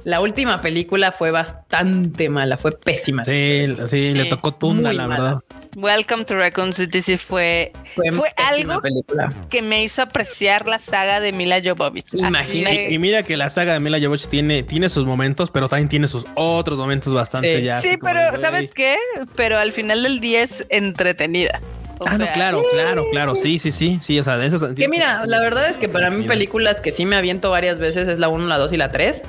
la 0.03 0.22
última 0.22 0.62
película 0.62 1.12
fue 1.12 1.32
bastante 1.32 2.30
mala, 2.30 2.57
fue 2.57 2.72
pésima. 2.72 3.24
Sí, 3.26 3.76
sí, 3.88 4.14
le 4.14 4.26
tocó 4.26 4.53
tunda, 4.53 4.90
muy 4.90 4.98
la 4.98 5.07
mala. 5.07 5.24
verdad. 5.24 5.40
Welcome 5.76 6.24
to 6.26 6.36
Raccoon 6.36 6.72
City 6.74 7.02
sí 7.02 7.18
fue, 7.18 7.74
fue, 7.96 8.30
algo 8.38 8.82
película. 8.82 9.30
que 9.50 9.62
me 9.62 9.84
hizo 9.84 10.02
apreciar 10.02 10.68
la 10.68 10.80
saga 10.80 11.20
de 11.20 11.34
Mila 11.34 11.62
Jovovich. 11.64 12.12
De- 12.12 12.88
Y 12.90 12.98
mira 12.98 13.24
que 13.24 13.36
la 13.36 13.50
saga 13.50 13.74
de 13.74 13.80
Mila 13.82 14.00
Jovovich 14.00 14.28
tiene, 14.28 14.64
tiene 14.64 14.88
sus 14.88 15.06
momentos, 15.06 15.52
pero 15.52 15.68
también 15.68 15.90
tiene 15.90 16.08
sus 16.08 16.26
otros 16.36 16.80
momentos 16.80 17.14
bastante 17.14 17.60
Sí. 17.60 17.66
ya. 17.66 17.82
Sí, 17.82 17.98
pero. 18.02 18.40
¿sabes 18.40 18.72
qué? 18.72 18.96
Pero 19.36 19.58
al 19.58 19.74
final 19.74 20.04
del 20.04 20.20
día 20.22 20.44
es 20.44 20.66
entretenida. 20.70 21.60
O 21.98 22.06
Ah, 22.08 22.18
no, 22.18 22.28
claro, 22.34 22.62
claro, 22.74 23.06
claro. 23.12 23.36
Sí, 23.36 23.58
sí, 23.58 23.72
sí, 23.72 24.00
sí. 24.02 24.20
O 24.20 24.24
sea, 24.24 24.38
de 24.38 24.46
esas. 24.48 24.74
Que 24.74 24.88
mira, 24.90 25.26
la 25.26 25.40
verdad 25.40 25.70
es 25.70 25.78
que 25.78 25.88
para 25.90 26.10
mí 26.10 26.26
películas 26.26 26.80
que 26.82 26.92
sí 26.92 27.06
me 27.06 27.16
aviento 27.16 27.50
varias 27.50 27.80
veces 27.80 28.08
es 28.08 28.18
la 28.20 28.28
1, 28.30 28.48
la 28.48 28.58
2 28.58 28.72
y 28.74 28.78
la 28.78 28.90
3. 28.90 29.24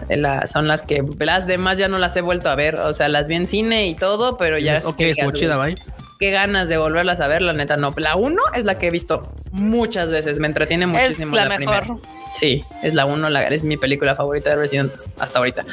son 0.49 0.69
las 0.69 0.83
que 0.83 1.03
las 1.19 1.47
demás 1.47 1.79
ya 1.79 1.89
no 1.89 1.99
las 1.99 2.17
he 2.17 2.21
vuelto 2.21 2.49
a 2.49 2.55
ver. 2.57 2.77
O 2.77 2.93
sea, 2.95 3.09
las 3.09 3.27
vi 3.29 3.35
en 3.35 3.47
cine 3.47 3.87
y 3.89 3.95
todo, 3.95 4.37
pero 4.37 4.59
ya... 4.59 4.77
Es 4.77 4.85
ok, 4.85 5.01
estuvo 5.01 5.33
chida, 5.33 5.57
bye. 5.57 5.77
Qué 6.19 6.31
ganas 6.31 6.69
de 6.69 6.79
volverlas 6.79 7.21
a 7.21 7.29
ver, 7.29 7.43
la 7.43 7.53
neta 7.53 7.77
no. 7.77 7.95
La 7.97 8.17
1 8.17 8.37
es 8.55 8.65
la 8.65 8.79
que 8.79 8.87
he 8.87 8.91
visto 8.91 9.33
muchas 9.53 10.11
veces, 10.11 10.39
me 10.39 10.47
entretiene 10.47 10.85
es 10.85 10.91
muchísimo. 10.91 11.37
la, 11.37 11.45
la, 11.45 11.59
mejor. 11.59 11.83
primera. 11.83 12.01
Sí, 12.35 12.65
es 12.83 12.95
la 12.95 13.07
1, 13.07 13.31
la, 13.31 13.43
es 13.49 13.65
mi 13.65 13.77
película 13.77 14.15
favorita 14.15 14.51
de 14.51 14.57
Resident 14.57 14.93
hasta 15.19 15.39
ahorita. 15.39 15.65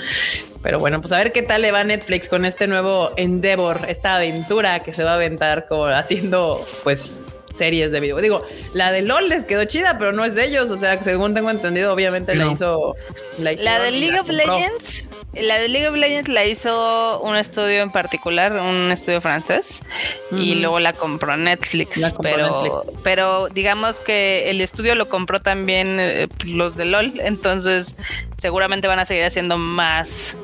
Pero 0.61 0.79
bueno, 0.79 1.01
pues 1.01 1.11
a 1.11 1.17
ver 1.17 1.31
qué 1.33 1.41
tal 1.41 1.61
le 1.61 1.71
va 1.71 1.83
Netflix 1.83 2.29
con 2.29 2.45
este 2.45 2.67
nuevo 2.67 3.11
Endeavor, 3.17 3.81
esta 3.89 4.15
aventura 4.15 4.79
que 4.79 4.93
se 4.93 5.03
va 5.03 5.11
a 5.11 5.15
aventar 5.15 5.67
como 5.67 5.85
haciendo 5.87 6.57
pues 6.83 7.23
series 7.53 7.91
de 7.91 7.99
video. 7.99 8.17
Digo, 8.19 8.45
la 8.73 8.91
de 8.91 9.01
LOL 9.01 9.29
les 9.29 9.45
quedó 9.45 9.65
chida, 9.65 9.97
pero 9.97 10.11
no 10.13 10.23
es 10.25 10.35
de 10.35 10.45
ellos. 10.45 10.71
O 10.71 10.77
sea, 10.77 10.97
según 10.99 11.33
tengo 11.33 11.49
entendido, 11.51 11.93
obviamente 11.93 12.33
la 12.35 12.45
No. 12.45 12.51
hizo 12.53 12.95
La 13.39 13.53
hicieron 13.53 13.83
de 13.83 13.91
League 13.91 14.11
la 14.13 14.21
of 14.21 14.27
compró. 14.27 14.57
Legends, 14.57 15.09
la 15.41 15.57
de 15.57 15.67
League 15.67 15.87
of 15.87 15.95
Legends 15.95 16.29
la 16.29 16.45
hizo 16.45 17.19
un 17.21 17.35
estudio 17.35 17.81
en 17.81 17.91
particular, 17.91 18.53
un 18.53 18.91
estudio 18.91 19.19
francés, 19.21 19.81
y 20.31 20.55
luego 20.55 20.79
la 20.79 20.93
compró 20.93 21.35
Netflix. 21.37 21.97
La 21.97 22.11
compró 22.11 22.31
pero, 22.31 22.63
Netflix. 22.63 22.99
pero 23.03 23.47
digamos 23.49 23.99
que 23.99 24.49
el 24.49 24.61
estudio 24.61 24.95
lo 24.95 25.09
compró 25.09 25.39
también 25.39 25.99
eh, 25.99 26.27
los 26.45 26.75
de 26.75 26.85
LOL, 26.85 27.19
entonces 27.19 27.95
seguramente 28.37 28.87
van 28.87 28.99
a 28.99 29.05
seguir 29.05 29.23
haciendo 29.23 29.57
más 29.57 30.35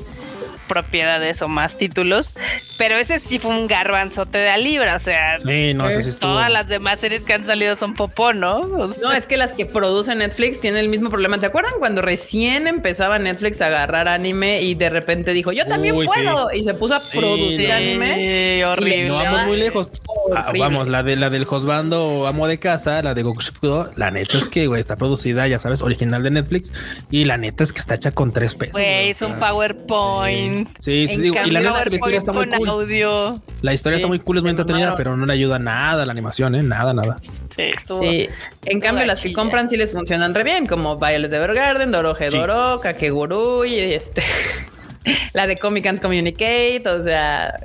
propiedades 0.69 1.41
o 1.41 1.49
más 1.49 1.75
títulos, 1.75 2.33
pero 2.77 2.95
ese 2.95 3.19
sí 3.19 3.39
fue 3.39 3.51
un 3.51 3.67
garbanzote 3.67 4.37
de 4.37 4.49
a 4.49 4.57
libra, 4.57 4.95
o 4.95 4.99
sea, 4.99 5.37
Sí, 5.39 5.73
no, 5.73 5.89
ese 5.89 6.03
sí 6.03 6.09
estuvo. 6.11 6.31
todas 6.31 6.49
las 6.49 6.69
demás 6.69 6.99
series 7.01 7.23
que 7.25 7.33
han 7.33 7.45
salido 7.45 7.75
son 7.75 7.93
popó, 7.95 8.31
¿no? 8.31 8.55
O 8.55 8.93
sea, 8.93 9.03
No, 9.03 9.11
es 9.11 9.25
que 9.25 9.35
las 9.35 9.51
que 9.51 9.65
produce 9.65 10.15
Netflix 10.15 10.61
tienen 10.61 10.79
el 10.79 10.87
mismo 10.89 11.09
problema. 11.09 11.37
¿Te 11.39 11.47
acuerdan 11.47 11.73
cuando 11.79 12.01
recién 12.01 12.67
empezaba 12.67 13.19
Netflix 13.19 13.61
a 13.61 13.65
agarrar 13.65 14.07
anime 14.07 14.61
y 14.61 14.75
de 14.75 14.89
repente 14.89 15.33
dijo, 15.33 15.51
yo 15.51 15.65
también 15.65 15.95
Uy, 15.95 16.05
puedo? 16.05 16.53
Y 16.53 16.63
se 16.63 16.73
puso 16.75 16.93
a 16.95 17.01
producir 17.01 17.67
no. 17.67 17.75
anime. 17.75 18.15
Sí, 18.59 18.63
horrible. 18.63 19.07
No 19.07 19.15
vamos 19.15 19.45
muy 19.47 19.57
lejos. 19.57 19.91
Ah, 20.35 20.53
vamos, 20.57 20.87
la 20.87 21.01
de 21.03 21.15
la 21.15 21.29
del 21.31 21.45
Josbando 21.45 22.27
amo 22.27 22.47
de 22.47 22.59
casa, 22.59 23.01
la 23.01 23.15
de 23.15 23.23
Goku 23.23 23.41
Shifudo, 23.41 23.89
la 23.95 24.11
neta 24.11 24.37
es 24.37 24.47
que 24.47 24.67
güey, 24.67 24.79
está 24.79 24.95
producida, 24.95 25.47
ya 25.47 25.57
sabes, 25.57 25.81
original 25.81 26.21
de 26.21 26.29
Netflix 26.31 26.71
y 27.09 27.25
la 27.25 27.37
neta 27.37 27.63
es 27.63 27.73
que 27.73 27.79
está 27.79 27.95
hecha 27.95 28.11
con 28.11 28.31
tres 28.31 28.53
pesos. 28.53 28.73
Güey, 28.73 29.09
es 29.09 29.21
un 29.23 29.29
sea, 29.29 29.39
PowerPoint. 29.49 30.58
Sí, 30.79 31.07
sí, 31.07 31.15
En 31.15 31.21
digo, 31.21 31.35
y 31.45 31.51
la 31.51 31.59
neta 31.59 31.85
la 31.85 31.95
historia 31.95 32.17
está 32.17 32.31
muy 32.33 32.47
cool. 32.49 32.69
audio. 32.69 33.41
La 33.61 33.73
historia 33.73 33.97
Sí, 33.97 34.01
está 34.01 34.07
muy 34.07 34.19
cool, 34.19 34.37
es 34.37 34.43
muy 34.43 34.51
entretenida, 34.51 34.95
pero 34.95 35.15
no 35.17 35.25
le 35.25 35.33
ayuda 35.33 35.59
nada 35.59 36.03
a 36.03 36.05
la 36.05 36.11
animación, 36.11 36.55
¿eh? 36.55 36.63
Nada, 36.63 36.93
nada. 36.93 37.17
Sí, 37.55 37.61
estuvo- 37.63 38.01
Sí, 38.01 38.27
en 38.65 38.79
cambio 38.79 39.05
las 39.05 39.19
que 39.21 39.33
compran 39.33 39.67
sí 39.69 39.77
les 39.77 39.91
funcionan 39.91 40.33
re 40.33 40.43
bien, 40.43 40.65
como 40.65 40.97
Violet 40.97 41.33
Evergarden, 41.33 41.91
Dorohedoro, 41.91 42.79
Kakeguru 42.81 43.65
y 43.65 43.77
este 43.79 44.23
la 45.33 45.47
de 45.47 45.57
Comic 45.57 45.83
Sans 45.85 45.99
Communicate, 45.99 46.83
o 46.87 47.01
sea, 47.01 47.59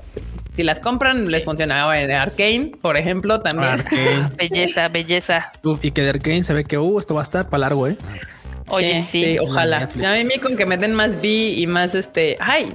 si 0.55 0.63
las 0.63 0.79
compran 0.81 1.31
les 1.31 1.45
funciona. 1.45 2.01
En 2.01 2.11
Arcane, 2.13 2.73
por 2.81 2.97
ejemplo, 2.97 3.41
también. 3.41 3.69
Arcane. 3.71 4.29
Belleza, 4.39 4.89
belleza. 4.89 5.51
Uf, 5.63 5.85
y 5.85 5.91
que 5.91 6.03
de 6.03 6.11
Arcane 6.11 6.45
se 6.45 6.55
ve 6.55 6.65
que, 6.65 6.79
uh, 6.79 6.99
esto 6.99 7.15
va 7.15 7.21
a 7.23 7.25
estar 7.25 7.49
para 7.49 7.63
largo, 7.63 7.89
¿eh? 7.89 7.97
Oye, 8.69 9.01
sí. 9.03 9.39
ojalá. 9.41 9.89
Ya 9.97 10.15
a 10.15 10.25
mí 10.25 10.39
con 10.41 10.57
que 10.57 10.67
me 10.67 10.77
den 10.77 10.95
más 10.95 11.21
B 11.21 11.29
y 11.29 11.67
más 11.67 11.95
este, 11.95 12.37
ay, 12.41 12.69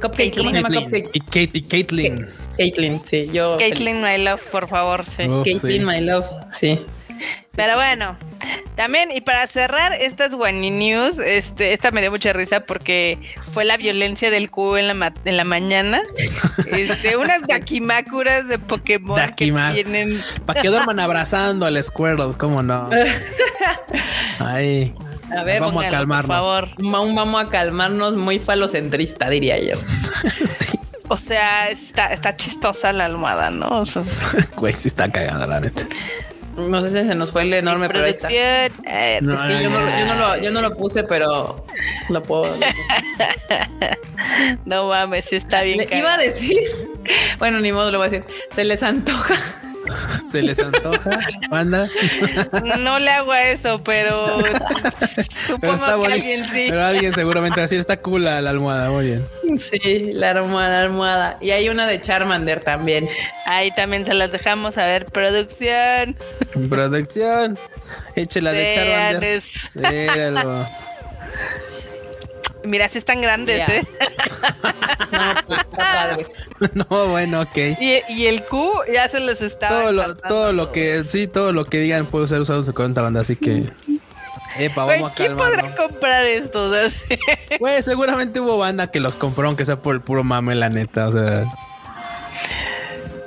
Cupcake, 0.00 0.36
¿cómo 0.36 0.50
se 0.50 0.56
llama 0.56 0.68
Caitlyn. 0.68 1.02
Cupcake? 1.04 1.10
Y 1.16 1.20
Kate, 1.20 1.50
y 1.58 1.62
Caitlyn. 1.62 2.28
Caitlyn, 2.56 3.00
sí, 3.04 3.30
yo. 3.32 3.56
Caitlyn, 3.58 4.02
my 4.02 4.18
love, 4.18 4.42
por 4.50 4.68
favor, 4.68 5.04
sí. 5.06 5.24
Uf, 5.28 5.44
Caitlyn, 5.44 5.80
sí. 5.82 5.86
my 5.86 6.00
love, 6.00 6.26
sí. 6.50 6.80
Pero 7.54 7.74
bueno, 7.76 8.16
También, 8.74 9.12
y 9.12 9.20
para 9.20 9.46
cerrar 9.46 9.92
estas 9.92 10.32
Wani 10.34 10.70
News, 10.70 11.18
este, 11.18 11.72
esta 11.74 11.90
me 11.92 12.00
dio 12.00 12.10
mucha 12.10 12.32
risa 12.32 12.60
porque 12.60 13.18
fue 13.52 13.64
la 13.64 13.76
violencia 13.76 14.30
del 14.30 14.50
cubo 14.50 14.78
en 14.78 14.88
la, 14.88 14.94
ma- 14.94 15.12
en 15.24 15.36
la 15.36 15.44
mañana. 15.44 16.00
Este, 16.72 17.16
unas 17.16 17.42
dakimakuras 17.46 18.48
de 18.48 18.58
Pokémon 18.58 19.16
Dakima- 19.18 19.74
que 19.74 19.84
tienen. 19.84 20.18
Para 20.46 20.60
que 20.62 20.68
duerman 20.68 20.98
abrazando 21.00 21.66
al 21.66 21.80
Squirtle, 21.82 22.32
¿cómo 22.38 22.62
no? 22.62 22.88
Ay, 24.38 24.92
A 25.36 25.44
ver, 25.44 25.60
vamos 25.60 25.84
a 25.84 25.88
calmarnos. 25.88 26.36
Por 26.36 26.36
favor. 26.36 26.68
vamos 27.14 27.44
a 27.44 27.48
calmarnos 27.48 28.16
muy 28.16 28.38
falocentrista, 28.38 29.28
diría 29.30 29.58
yo. 29.58 29.76
sí, 30.44 30.78
O 31.08 31.16
sea, 31.16 31.70
está, 31.70 32.12
está 32.12 32.36
chistosa 32.36 32.92
la 32.92 33.06
almohada, 33.06 33.50
¿no? 33.50 33.68
O 33.68 33.86
sea, 33.86 34.02
güey, 34.56 34.74
sí 34.74 34.88
está 34.88 35.08
cagada, 35.08 35.46
la 35.46 35.60
neta. 35.60 35.82
No 36.56 36.82
sé 36.82 36.88
si 36.88 37.08
se 37.08 37.14
nos 37.14 37.32
fue 37.32 37.42
el 37.42 37.54
enorme, 37.54 37.88
pero 37.88 38.04
ahí 38.04 38.10
está. 38.10 38.28
producción. 38.28 38.84
eh, 38.86 39.18
No, 39.22 39.34
Es 39.34 39.40
que 39.56 39.62
yo 39.62 39.70
no, 39.70 39.98
yo, 39.98 40.06
no 40.06 40.14
lo, 40.16 40.36
yo 40.36 40.50
no 40.50 40.60
lo 40.60 40.76
puse, 40.76 41.02
pero 41.04 41.64
lo 42.10 42.22
puedo. 42.22 42.54
no 44.66 44.88
mames, 44.88 45.24
sí 45.24 45.36
está 45.36 45.62
bien. 45.62 45.78
Le 45.88 45.98
iba 45.98 46.12
a 46.14 46.18
decir, 46.18 46.58
bueno, 47.38 47.58
ni 47.60 47.72
modo 47.72 47.90
lo 47.90 47.98
voy 47.98 48.08
a 48.08 48.10
decir. 48.10 48.24
Se 48.50 48.64
les 48.64 48.82
antoja. 48.82 49.34
Se 50.30 50.42
les 50.42 50.58
antoja, 50.58 51.18
banda. 51.50 51.88
No 52.80 52.98
le 52.98 53.10
hago 53.10 53.32
a 53.32 53.42
eso, 53.50 53.82
pero 53.82 54.38
Pero 54.42 55.28
supongo 55.46 55.74
está 55.74 55.86
que 55.86 55.94
bonito. 55.96 56.14
alguien 56.14 56.44
sí. 56.44 56.66
Pero 56.68 56.84
alguien 56.84 57.14
seguramente 57.14 57.56
va 57.56 57.60
a 57.62 57.66
decir, 57.66 57.80
está 57.80 57.96
cool 57.98 58.24
la, 58.24 58.40
la 58.40 58.50
almohada, 58.50 58.90
muy 58.90 59.06
bien. 59.06 59.24
Sí, 59.58 60.10
la 60.12 60.30
almohada, 60.30 60.78
la 60.78 60.82
almohada. 60.82 61.36
Y 61.40 61.50
hay 61.50 61.68
una 61.68 61.86
de 61.86 62.00
Charmander 62.00 62.60
también. 62.64 63.08
Ahí 63.46 63.70
también 63.72 64.06
se 64.06 64.14
las 64.14 64.30
dejamos 64.32 64.78
a 64.78 64.86
ver, 64.86 65.06
producción. 65.06 66.16
Producción, 66.70 67.58
échela 68.14 68.52
de 68.52 68.74
Charmander. 68.74 69.42
Míralo. 69.74 70.66
Mira, 72.64 72.88
sí 72.88 72.98
están 72.98 73.20
grandes. 73.20 73.68
¿eh? 73.68 73.86
No, 75.12 75.34
pues 75.46 75.60
está 75.60 75.76
padre. 75.76 76.26
No, 76.74 77.08
bueno, 77.08 77.42
ok. 77.42 77.56
Y, 77.80 78.00
y 78.08 78.26
el 78.26 78.44
Q 78.44 78.72
ya 78.92 79.08
se 79.08 79.20
les 79.20 79.42
está. 79.42 79.68
Todo 79.68 79.92
lo, 79.92 80.16
todo 80.16 80.52
lo 80.52 80.70
que, 80.70 81.04
sí, 81.04 81.26
todo 81.26 81.52
lo 81.52 81.64
que 81.64 81.80
digan 81.80 82.06
puede 82.06 82.28
ser 82.28 82.40
usado 82.40 82.60
en 82.60 82.64
su 82.64 82.74
cuenta, 82.74 83.02
banda, 83.02 83.20
así 83.20 83.36
que. 83.36 83.64
Epa, 84.58 84.84
vamos 84.84 85.12
a 85.12 85.14
¿quién 85.14 85.36
podrá 85.36 85.74
comprar 85.76 86.24
estos? 86.24 86.70
O 86.70 86.74
sea, 86.74 86.88
sí. 86.88 87.18
Güey, 87.58 87.82
seguramente 87.82 88.40
hubo 88.40 88.58
banda 88.58 88.90
que 88.90 89.00
los 89.00 89.16
compró, 89.16 89.46
aunque 89.46 89.64
sea 89.64 89.76
por 89.76 89.94
el 89.94 90.02
puro 90.02 90.24
mame, 90.24 90.54
la 90.54 90.68
neta. 90.68 91.08
O 91.08 91.12
sea, 91.12 91.46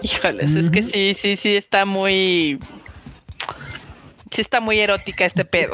Híjoles, 0.06 0.56
es 0.56 0.70
que 0.70 0.84
sí, 0.84 1.16
sí, 1.20 1.36
sí 1.36 1.56
está 1.56 1.86
muy. 1.86 2.60
Sí 4.30 4.42
está 4.42 4.60
muy 4.60 4.80
erótica 4.80 5.26
este 5.26 5.46
pedo. 5.46 5.74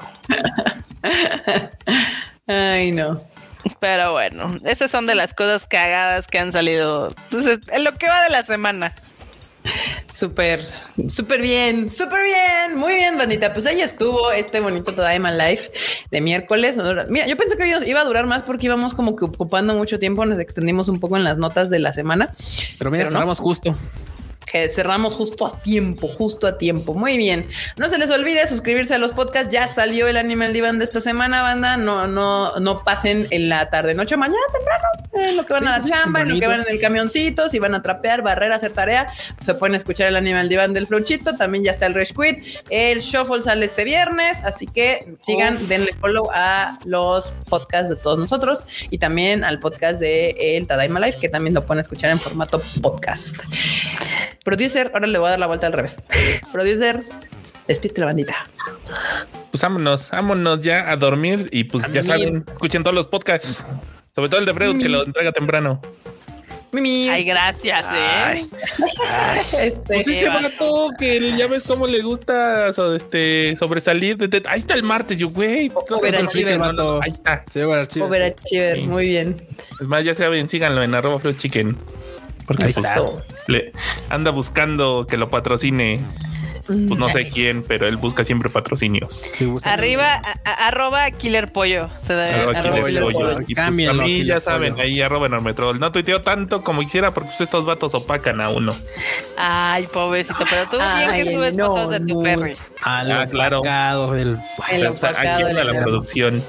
Ay, 2.48 2.94
no. 2.94 3.22
Pero 3.80 4.12
bueno, 4.14 4.58
esas 4.66 4.92
son 4.92 5.06
de 5.08 5.16
las 5.16 5.34
cosas 5.34 5.66
cagadas 5.68 6.28
que 6.28 6.40
han 6.40 6.52
salido. 6.52 7.14
Entonces, 7.26 7.60
en 7.72 7.84
lo 7.84 7.94
que 7.96 8.08
va 8.08 8.24
de 8.24 8.30
la 8.30 8.44
semana. 8.44 8.94
Súper, 10.12 10.66
súper 11.08 11.42
bien, 11.42 11.88
súper 11.90 12.24
bien. 12.24 12.76
Muy 12.80 12.96
bien, 12.96 13.18
bandita. 13.18 13.54
Pues 13.54 13.66
ahí 13.68 13.80
estuvo 13.80 14.32
este 14.32 14.60
bonito 14.60 14.94
Tadaima 14.94 15.32
Life 15.32 15.72
de 16.10 16.20
miércoles. 16.20 16.78
Mira, 17.10 17.28
yo 17.28 17.38
pensé 17.38 17.56
que 17.56 17.68
iba 17.88 18.02
a 18.02 18.04
durar 18.04 18.26
más 18.26 18.42
porque 18.44 18.66
íbamos 18.66 18.94
como 18.96 19.16
que 19.16 19.26
ocupando 19.26 19.76
mucho 19.76 20.00
tiempo. 20.00 20.26
Nos 20.26 20.40
extendimos 20.40 20.90
un 20.90 21.00
poco 21.00 21.16
en 21.16 21.24
las 21.24 21.38
notas 21.38 21.70
de 21.70 21.78
la 21.80 21.94
semana. 21.94 22.34
pero 22.80 22.90
mira, 22.92 23.04
Pero 23.04 23.12
no. 23.12 23.18
cerramos 23.20 23.40
justo. 23.40 23.76
Que 24.52 24.69
cerramos 24.69 25.14
justo 25.14 25.45
a 25.45 25.61
tiempo, 25.61 26.07
justo 26.07 26.45
a 26.45 26.57
tiempo. 26.57 26.94
Muy 26.94 27.18
bien. 27.18 27.48
No 27.78 27.88
se 27.90 27.98
les 27.98 28.10
olvide 28.10 28.45
suscribirse 28.48 28.95
a 28.95 28.98
los 28.98 29.14
podcasts. 29.14 29.52
Ya 29.52 29.68
salió 29.68 30.07
el 30.07 30.18
Animal 30.18 30.52
Divan 30.52 30.78
de 30.78 30.84
esta 30.84 30.99
semana, 30.99 31.41
banda. 31.41 31.78
No, 31.78 32.07
no, 32.07 32.60
no 32.60 32.84
pasen 32.84 33.28
en 33.30 33.49
la 33.49 33.69
tarde, 33.69 33.94
noche, 33.94 34.18
mañana 34.18 34.40
temprano. 34.52 34.84
En 35.14 35.38
lo 35.38 35.45
que 35.45 35.53
van 35.53 35.68
a 35.68 35.80
la 35.80 35.86
chamba, 35.86 36.22
en 36.22 36.30
lo 36.30 36.40
que 36.40 36.48
van 36.48 36.61
en 36.61 36.69
el 36.69 36.80
camioncito, 36.80 37.49
si 37.49 37.60
van 37.60 37.76
a 37.76 37.82
trapear, 37.82 38.22
barrer, 38.22 38.52
hacer 38.52 38.72
tarea, 38.72 39.07
se 39.45 39.53
pueden 39.53 39.76
escuchar 39.76 40.07
el 40.07 40.15
Animal 40.15 40.49
Divan 40.49 40.73
del 40.73 40.88
Flonchito. 40.88 41.38
También 41.38 41.64
ya 41.64 41.72
está 41.72 41.86
el 41.86 41.94
Rage 41.94 42.14
Quit. 42.14 42.60
El 42.69 42.99
Shuffle 42.99 43.41
sale 43.41 43.65
este 43.65 43.84
viernes, 43.84 44.41
así 44.44 44.68
que 44.68 45.14
sigan, 45.19 45.56
Uf. 45.56 45.68
denle 45.68 45.94
follow 45.99 46.30
a 46.34 46.78
los 46.86 47.34
podcasts 47.49 47.90
de 47.90 47.95
todos 47.95 48.19
nosotros 48.19 48.64
y 48.90 48.98
también 48.98 49.44
al 49.44 49.60
podcast 49.60 49.99
de 49.99 50.36
El 50.38 50.68
Tadaima 50.68 50.99
Life, 50.99 51.19
que 51.19 51.30
también 51.30 51.53
lo 51.53 51.65
pueden 51.65 51.82
escuchar 51.82 52.11
en 52.11 52.19
formato 52.19 52.61
podcast. 52.82 53.38
Producer, 54.44 54.92
ahora 54.94 55.08
le 55.08 55.18
voy 55.18 55.28
a 55.28 55.32
dar 55.32 55.40
la 55.40 55.48
vuelta 55.48 55.68
al 55.68 55.74
revés. 55.74 55.98
Producer, 56.52 57.02
despídete 57.68 58.02
la 58.02 58.08
bandita. 58.08 58.36
Pues 59.52 59.62
vámonos, 59.62 60.10
vámonos 60.12 60.62
ya 60.62 60.90
a 60.90 60.96
dormir 60.96 61.48
y 61.52 61.66
pues 61.66 61.84
A 61.84 61.88
ya 61.92 62.02
mimir. 62.02 62.06
saben, 62.26 62.46
escuchen 62.50 62.84
todos 62.84 62.96
los 62.96 63.08
podcasts. 63.08 63.66
Sobre 64.16 64.30
todo 64.30 64.40
el 64.40 64.46
de 64.46 64.54
Freud 64.54 64.78
que 64.82 64.90
lo 64.90 65.04
entrega 65.06 65.32
temprano. 65.32 65.82
Mimi. 66.74 67.10
Ay, 67.10 67.26
gracias, 67.26 67.86
¿eh? 67.94 68.46
este, 69.62 69.82
Pues 69.94 70.08
ese 70.08 70.30
vato 70.30 70.90
que 70.98 71.36
ya 71.38 71.48
ves 71.48 71.68
cómo 71.68 71.86
le 71.86 72.02
gusta 72.02 72.72
so- 72.72 72.96
este, 72.96 73.56
sobresalir. 73.58 74.16
de- 74.18 74.28
de- 74.30 74.44
ahí 74.48 74.60
está 74.60 74.74
el 74.76 74.84
martes, 74.84 75.18
yo, 75.18 75.30
güey. 75.30 75.70
Overachiever, 75.90 76.58
No. 76.58 77.02
Ahí 77.02 77.12
está. 77.12 77.44
Sí. 77.52 77.60
Overachiever, 77.62 78.80
Sí. 78.82 78.88
muy 78.88 79.06
bien. 79.08 79.36
Es 79.82 79.88
más, 79.88 80.04
ya 80.06 80.16
saben, 80.16 80.48
síganlo 80.48 80.82
en 80.82 80.96
arroba 80.96 81.20
Chicken. 81.36 81.78
Porque 82.48 82.64
pues, 82.74 82.78
le 83.48 83.72
anda 84.10 84.32
buscando 84.32 85.06
que 85.08 85.18
lo 85.18 85.30
patrocine. 85.30 86.00
Pues 86.64 87.00
no 87.00 87.10
sé 87.10 87.28
quién, 87.28 87.64
pero 87.68 87.88
él 87.88 87.98
busca 87.98 88.24
siempre 88.24 88.48
patrocinios. 88.50 89.14
Sí, 89.34 89.52
Arriba, 89.64 90.14
a- 90.14 90.50
a- 90.50 90.68
arroba 90.68 91.10
Killer 91.10 91.52
Pollo. 91.52 91.90
Se 92.02 92.14
debe- 92.14 92.34
Arroba 92.36 92.60
arroba 92.60 92.88
Killer 92.88 93.04
Pollo. 93.04 93.20
Pollo. 93.20 93.42
Y, 93.48 93.56
pues, 93.56 93.68
a 93.90 93.94
mí 93.94 94.26
ya 94.26 94.40
saben, 94.40 94.74
Pollo. 94.74 94.84
ahí 94.84 95.02
arroba 95.02 95.26
enorme 95.26 95.54
troll. 95.54 95.80
No 95.80 95.92
tuiteo 95.92 96.22
tanto 96.22 96.62
como 96.64 96.82
quisiera 96.82 97.14
porque 97.14 97.30
pues, 97.30 97.42
estos 97.42 97.66
vatos 97.66 97.96
opacan 97.96 98.40
a 98.42 98.50
uno. 98.50 98.76
Ay, 99.38 99.88
pobrecito, 99.88 100.46
pero 100.50 100.66
tú 100.70 100.78
bien 100.78 101.10
Ay, 101.10 101.24
que 101.24 101.34
subes 101.34 101.56
no, 101.56 101.68
fotos 101.76 101.90
de 101.90 102.00
tu 102.02 102.06
no. 102.24 102.38
lo 102.38 102.46
Ah, 102.84 103.26
claro. 103.30 103.62
El 104.72 104.88
O 104.88 104.94
sea, 104.94 105.10
opacado 105.10 105.34
aquí 105.34 105.44
anda 105.44 105.64
la 105.64 105.82
producción. 105.84 106.44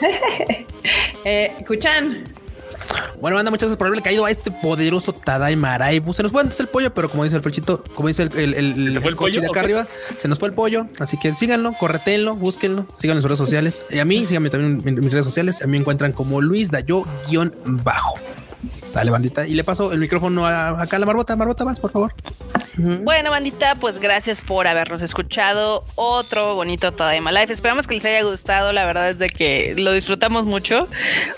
Eh, 1.24 1.54
Kuchan, 1.66 2.24
Bueno, 3.20 3.36
banda, 3.36 3.50
muchas 3.50 3.64
gracias 3.64 3.76
por 3.76 3.88
haberle 3.88 4.02
caído 4.02 4.24
a 4.24 4.30
este 4.30 4.50
poderoso 4.50 5.12
Tadaima 5.12 5.74
Araibu. 5.74 6.12
Se 6.12 6.22
nos 6.22 6.32
fue 6.32 6.40
antes 6.40 6.58
el 6.60 6.68
pollo, 6.68 6.92
pero 6.94 7.10
como 7.10 7.24
dice 7.24 7.36
el 7.36 7.42
frechito, 7.42 7.82
como 7.94 8.08
dice 8.08 8.22
el, 8.22 8.36
el, 8.36 8.54
el, 8.54 8.74
¿Se 8.74 8.92
te 8.92 9.00
fue 9.00 9.10
el 9.10 9.16
coche 9.16 9.34
pollo 9.34 9.40
de 9.40 9.46
acá 9.48 9.60
arriba, 9.60 9.86
se 10.16 10.28
nos 10.28 10.38
fue 10.38 10.48
el 10.48 10.54
pollo. 10.54 10.86
Así 10.98 11.18
que 11.18 11.34
síganlo, 11.34 11.74
corretenlo, 11.74 12.34
búsquenlo, 12.34 12.86
síganlo 12.94 13.18
en 13.18 13.22
sus 13.22 13.28
redes 13.30 13.38
sociales. 13.38 13.84
Y 13.90 13.98
a 13.98 14.04
mí, 14.04 14.24
síganme 14.26 14.50
también 14.50 14.80
en 14.86 15.04
mis 15.04 15.12
redes 15.12 15.24
sociales. 15.24 15.62
A 15.62 15.66
mí 15.66 15.72
me 15.72 15.78
encuentran 15.78 16.12
como 16.12 16.40
Luis 16.40 16.70
Dayo 16.70 17.04
Dale, 18.92 19.10
bandita. 19.10 19.46
Y 19.46 19.54
le 19.54 19.64
paso 19.64 19.92
el 19.92 19.98
micrófono 19.98 20.46
a, 20.46 20.82
acá 20.82 20.96
a 20.96 20.98
la 20.98 21.06
Marbota. 21.06 21.36
Marbota, 21.36 21.64
vas, 21.64 21.80
por 21.80 21.92
favor. 21.92 22.14
Bueno, 22.76 23.30
bandita, 23.30 23.74
pues 23.74 23.98
gracias 23.98 24.40
por 24.40 24.66
habernos 24.66 25.02
escuchado. 25.02 25.84
Otro 25.96 26.54
bonito 26.54 26.92
Tadaima 26.92 27.30
Life. 27.30 27.52
Esperamos 27.52 27.86
que 27.86 27.94
les 27.94 28.04
haya 28.04 28.22
gustado. 28.22 28.72
La 28.72 28.86
verdad 28.86 29.10
es 29.10 29.18
de 29.18 29.28
que 29.28 29.74
lo 29.76 29.92
disfrutamos 29.92 30.44
mucho. 30.44 30.88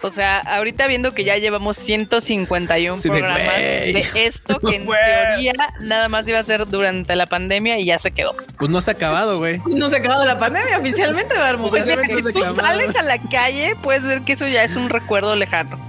O 0.02 0.10
sea, 0.10 0.38
ahorita 0.38 0.86
viendo 0.86 1.12
que 1.12 1.24
ya 1.24 1.36
llevamos 1.38 1.76
151 1.78 2.96
Sí, 2.96 3.08
programas 3.08 3.56
de 3.56 4.10
esto 4.14 4.60
que 4.60 4.76
en 4.76 4.86
teoría 4.86 5.52
nada 5.80 6.08
más 6.08 6.26
iba 6.28 6.38
a 6.38 6.44
ser 6.44 6.66
durante 6.68 7.16
la 7.16 7.26
pandemia 7.26 7.78
y 7.78 7.86
ya 7.86 7.98
se 7.98 8.12
quedó. 8.12 8.34
Pues 8.58 8.70
no 8.70 8.80
se 8.80 8.92
ha 8.92 8.94
acabado, 8.94 9.38
güey. 9.38 9.60
no 9.66 9.88
se 9.88 9.96
ha 9.96 9.98
acabado 9.98 10.24
la 10.24 10.38
pandemia 10.38 10.78
oficialmente, 10.78 11.36
Barmo. 11.36 11.70
Pues 11.70 11.84
si 11.84 12.22
tú 12.32 12.44
sales 12.56 12.94
a 12.94 13.02
la 13.02 13.18
calle, 13.18 13.76
puedes 13.82 14.04
ver 14.04 14.22
que 14.22 14.34
eso 14.34 14.46
ya 14.46 14.62
es 14.62 14.76
un 14.76 14.88
recuerdo 14.88 15.34
lejano. 15.34 15.80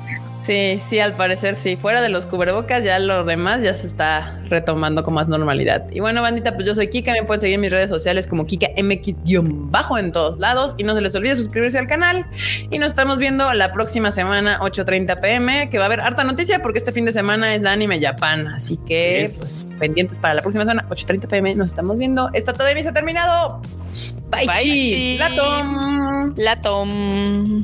Sí, 0.43 0.77
sí, 0.85 0.99
al 0.99 1.15
parecer 1.15 1.55
sí. 1.55 1.77
Fuera 1.77 2.01
de 2.01 2.09
los 2.09 2.25
cubrebocas, 2.25 2.83
ya 2.83 2.99
lo 2.99 3.23
demás 3.23 3.61
ya 3.61 3.73
se 3.73 3.87
está 3.87 4.41
retomando 4.49 5.01
con 5.01 5.13
más 5.13 5.29
normalidad. 5.29 5.89
Y 5.89 6.01
bueno, 6.01 6.21
bandita, 6.21 6.53
pues 6.55 6.67
yo 6.67 6.75
soy 6.75 6.89
Kika. 6.89 7.13
Me 7.13 7.23
pueden 7.23 7.39
seguir 7.39 7.55
en 7.55 7.61
mis 7.61 7.71
redes 7.71 7.89
sociales 7.89 8.27
como 8.27 8.45
KikaMX-bajo 8.45 9.97
en 9.97 10.11
todos 10.11 10.39
lados. 10.39 10.75
Y 10.77 10.83
no 10.83 10.95
se 10.95 11.01
les 11.01 11.15
olvide 11.15 11.37
suscribirse 11.37 11.77
al 11.79 11.87
canal. 11.87 12.25
Y 12.69 12.77
nos 12.77 12.89
estamos 12.89 13.19
viendo 13.19 13.53
la 13.53 13.71
próxima 13.71 14.11
semana, 14.11 14.59
8:30 14.61 15.15
pm, 15.21 15.69
que 15.69 15.77
va 15.77 15.85
a 15.85 15.87
haber 15.87 16.01
harta 16.01 16.25
noticia 16.25 16.61
porque 16.61 16.77
este 16.79 16.91
fin 16.91 17.05
de 17.05 17.13
semana 17.13 17.55
es 17.55 17.61
la 17.61 17.71
Anime 17.71 18.01
Japan. 18.01 18.47
Así 18.49 18.75
que, 18.85 19.29
Sí. 19.31 19.35
pues, 19.39 19.67
pendientes 19.79 20.19
para 20.19 20.33
la 20.33 20.41
próxima 20.41 20.65
semana, 20.65 20.85
8:30 20.89 21.29
pm. 21.29 21.55
Nos 21.55 21.67
estamos 21.69 21.97
viendo. 21.97 22.29
Esta 22.33 22.51
todo 22.51 22.67
de 22.67 22.75
mí 22.75 22.83
se 22.83 22.89
ha 22.89 22.93
terminado. 22.93 23.61
Bye, 24.29 24.45
Bye. 24.47 25.17
Latom. 25.19 26.33
La 26.35 26.59
tom. 26.61 27.63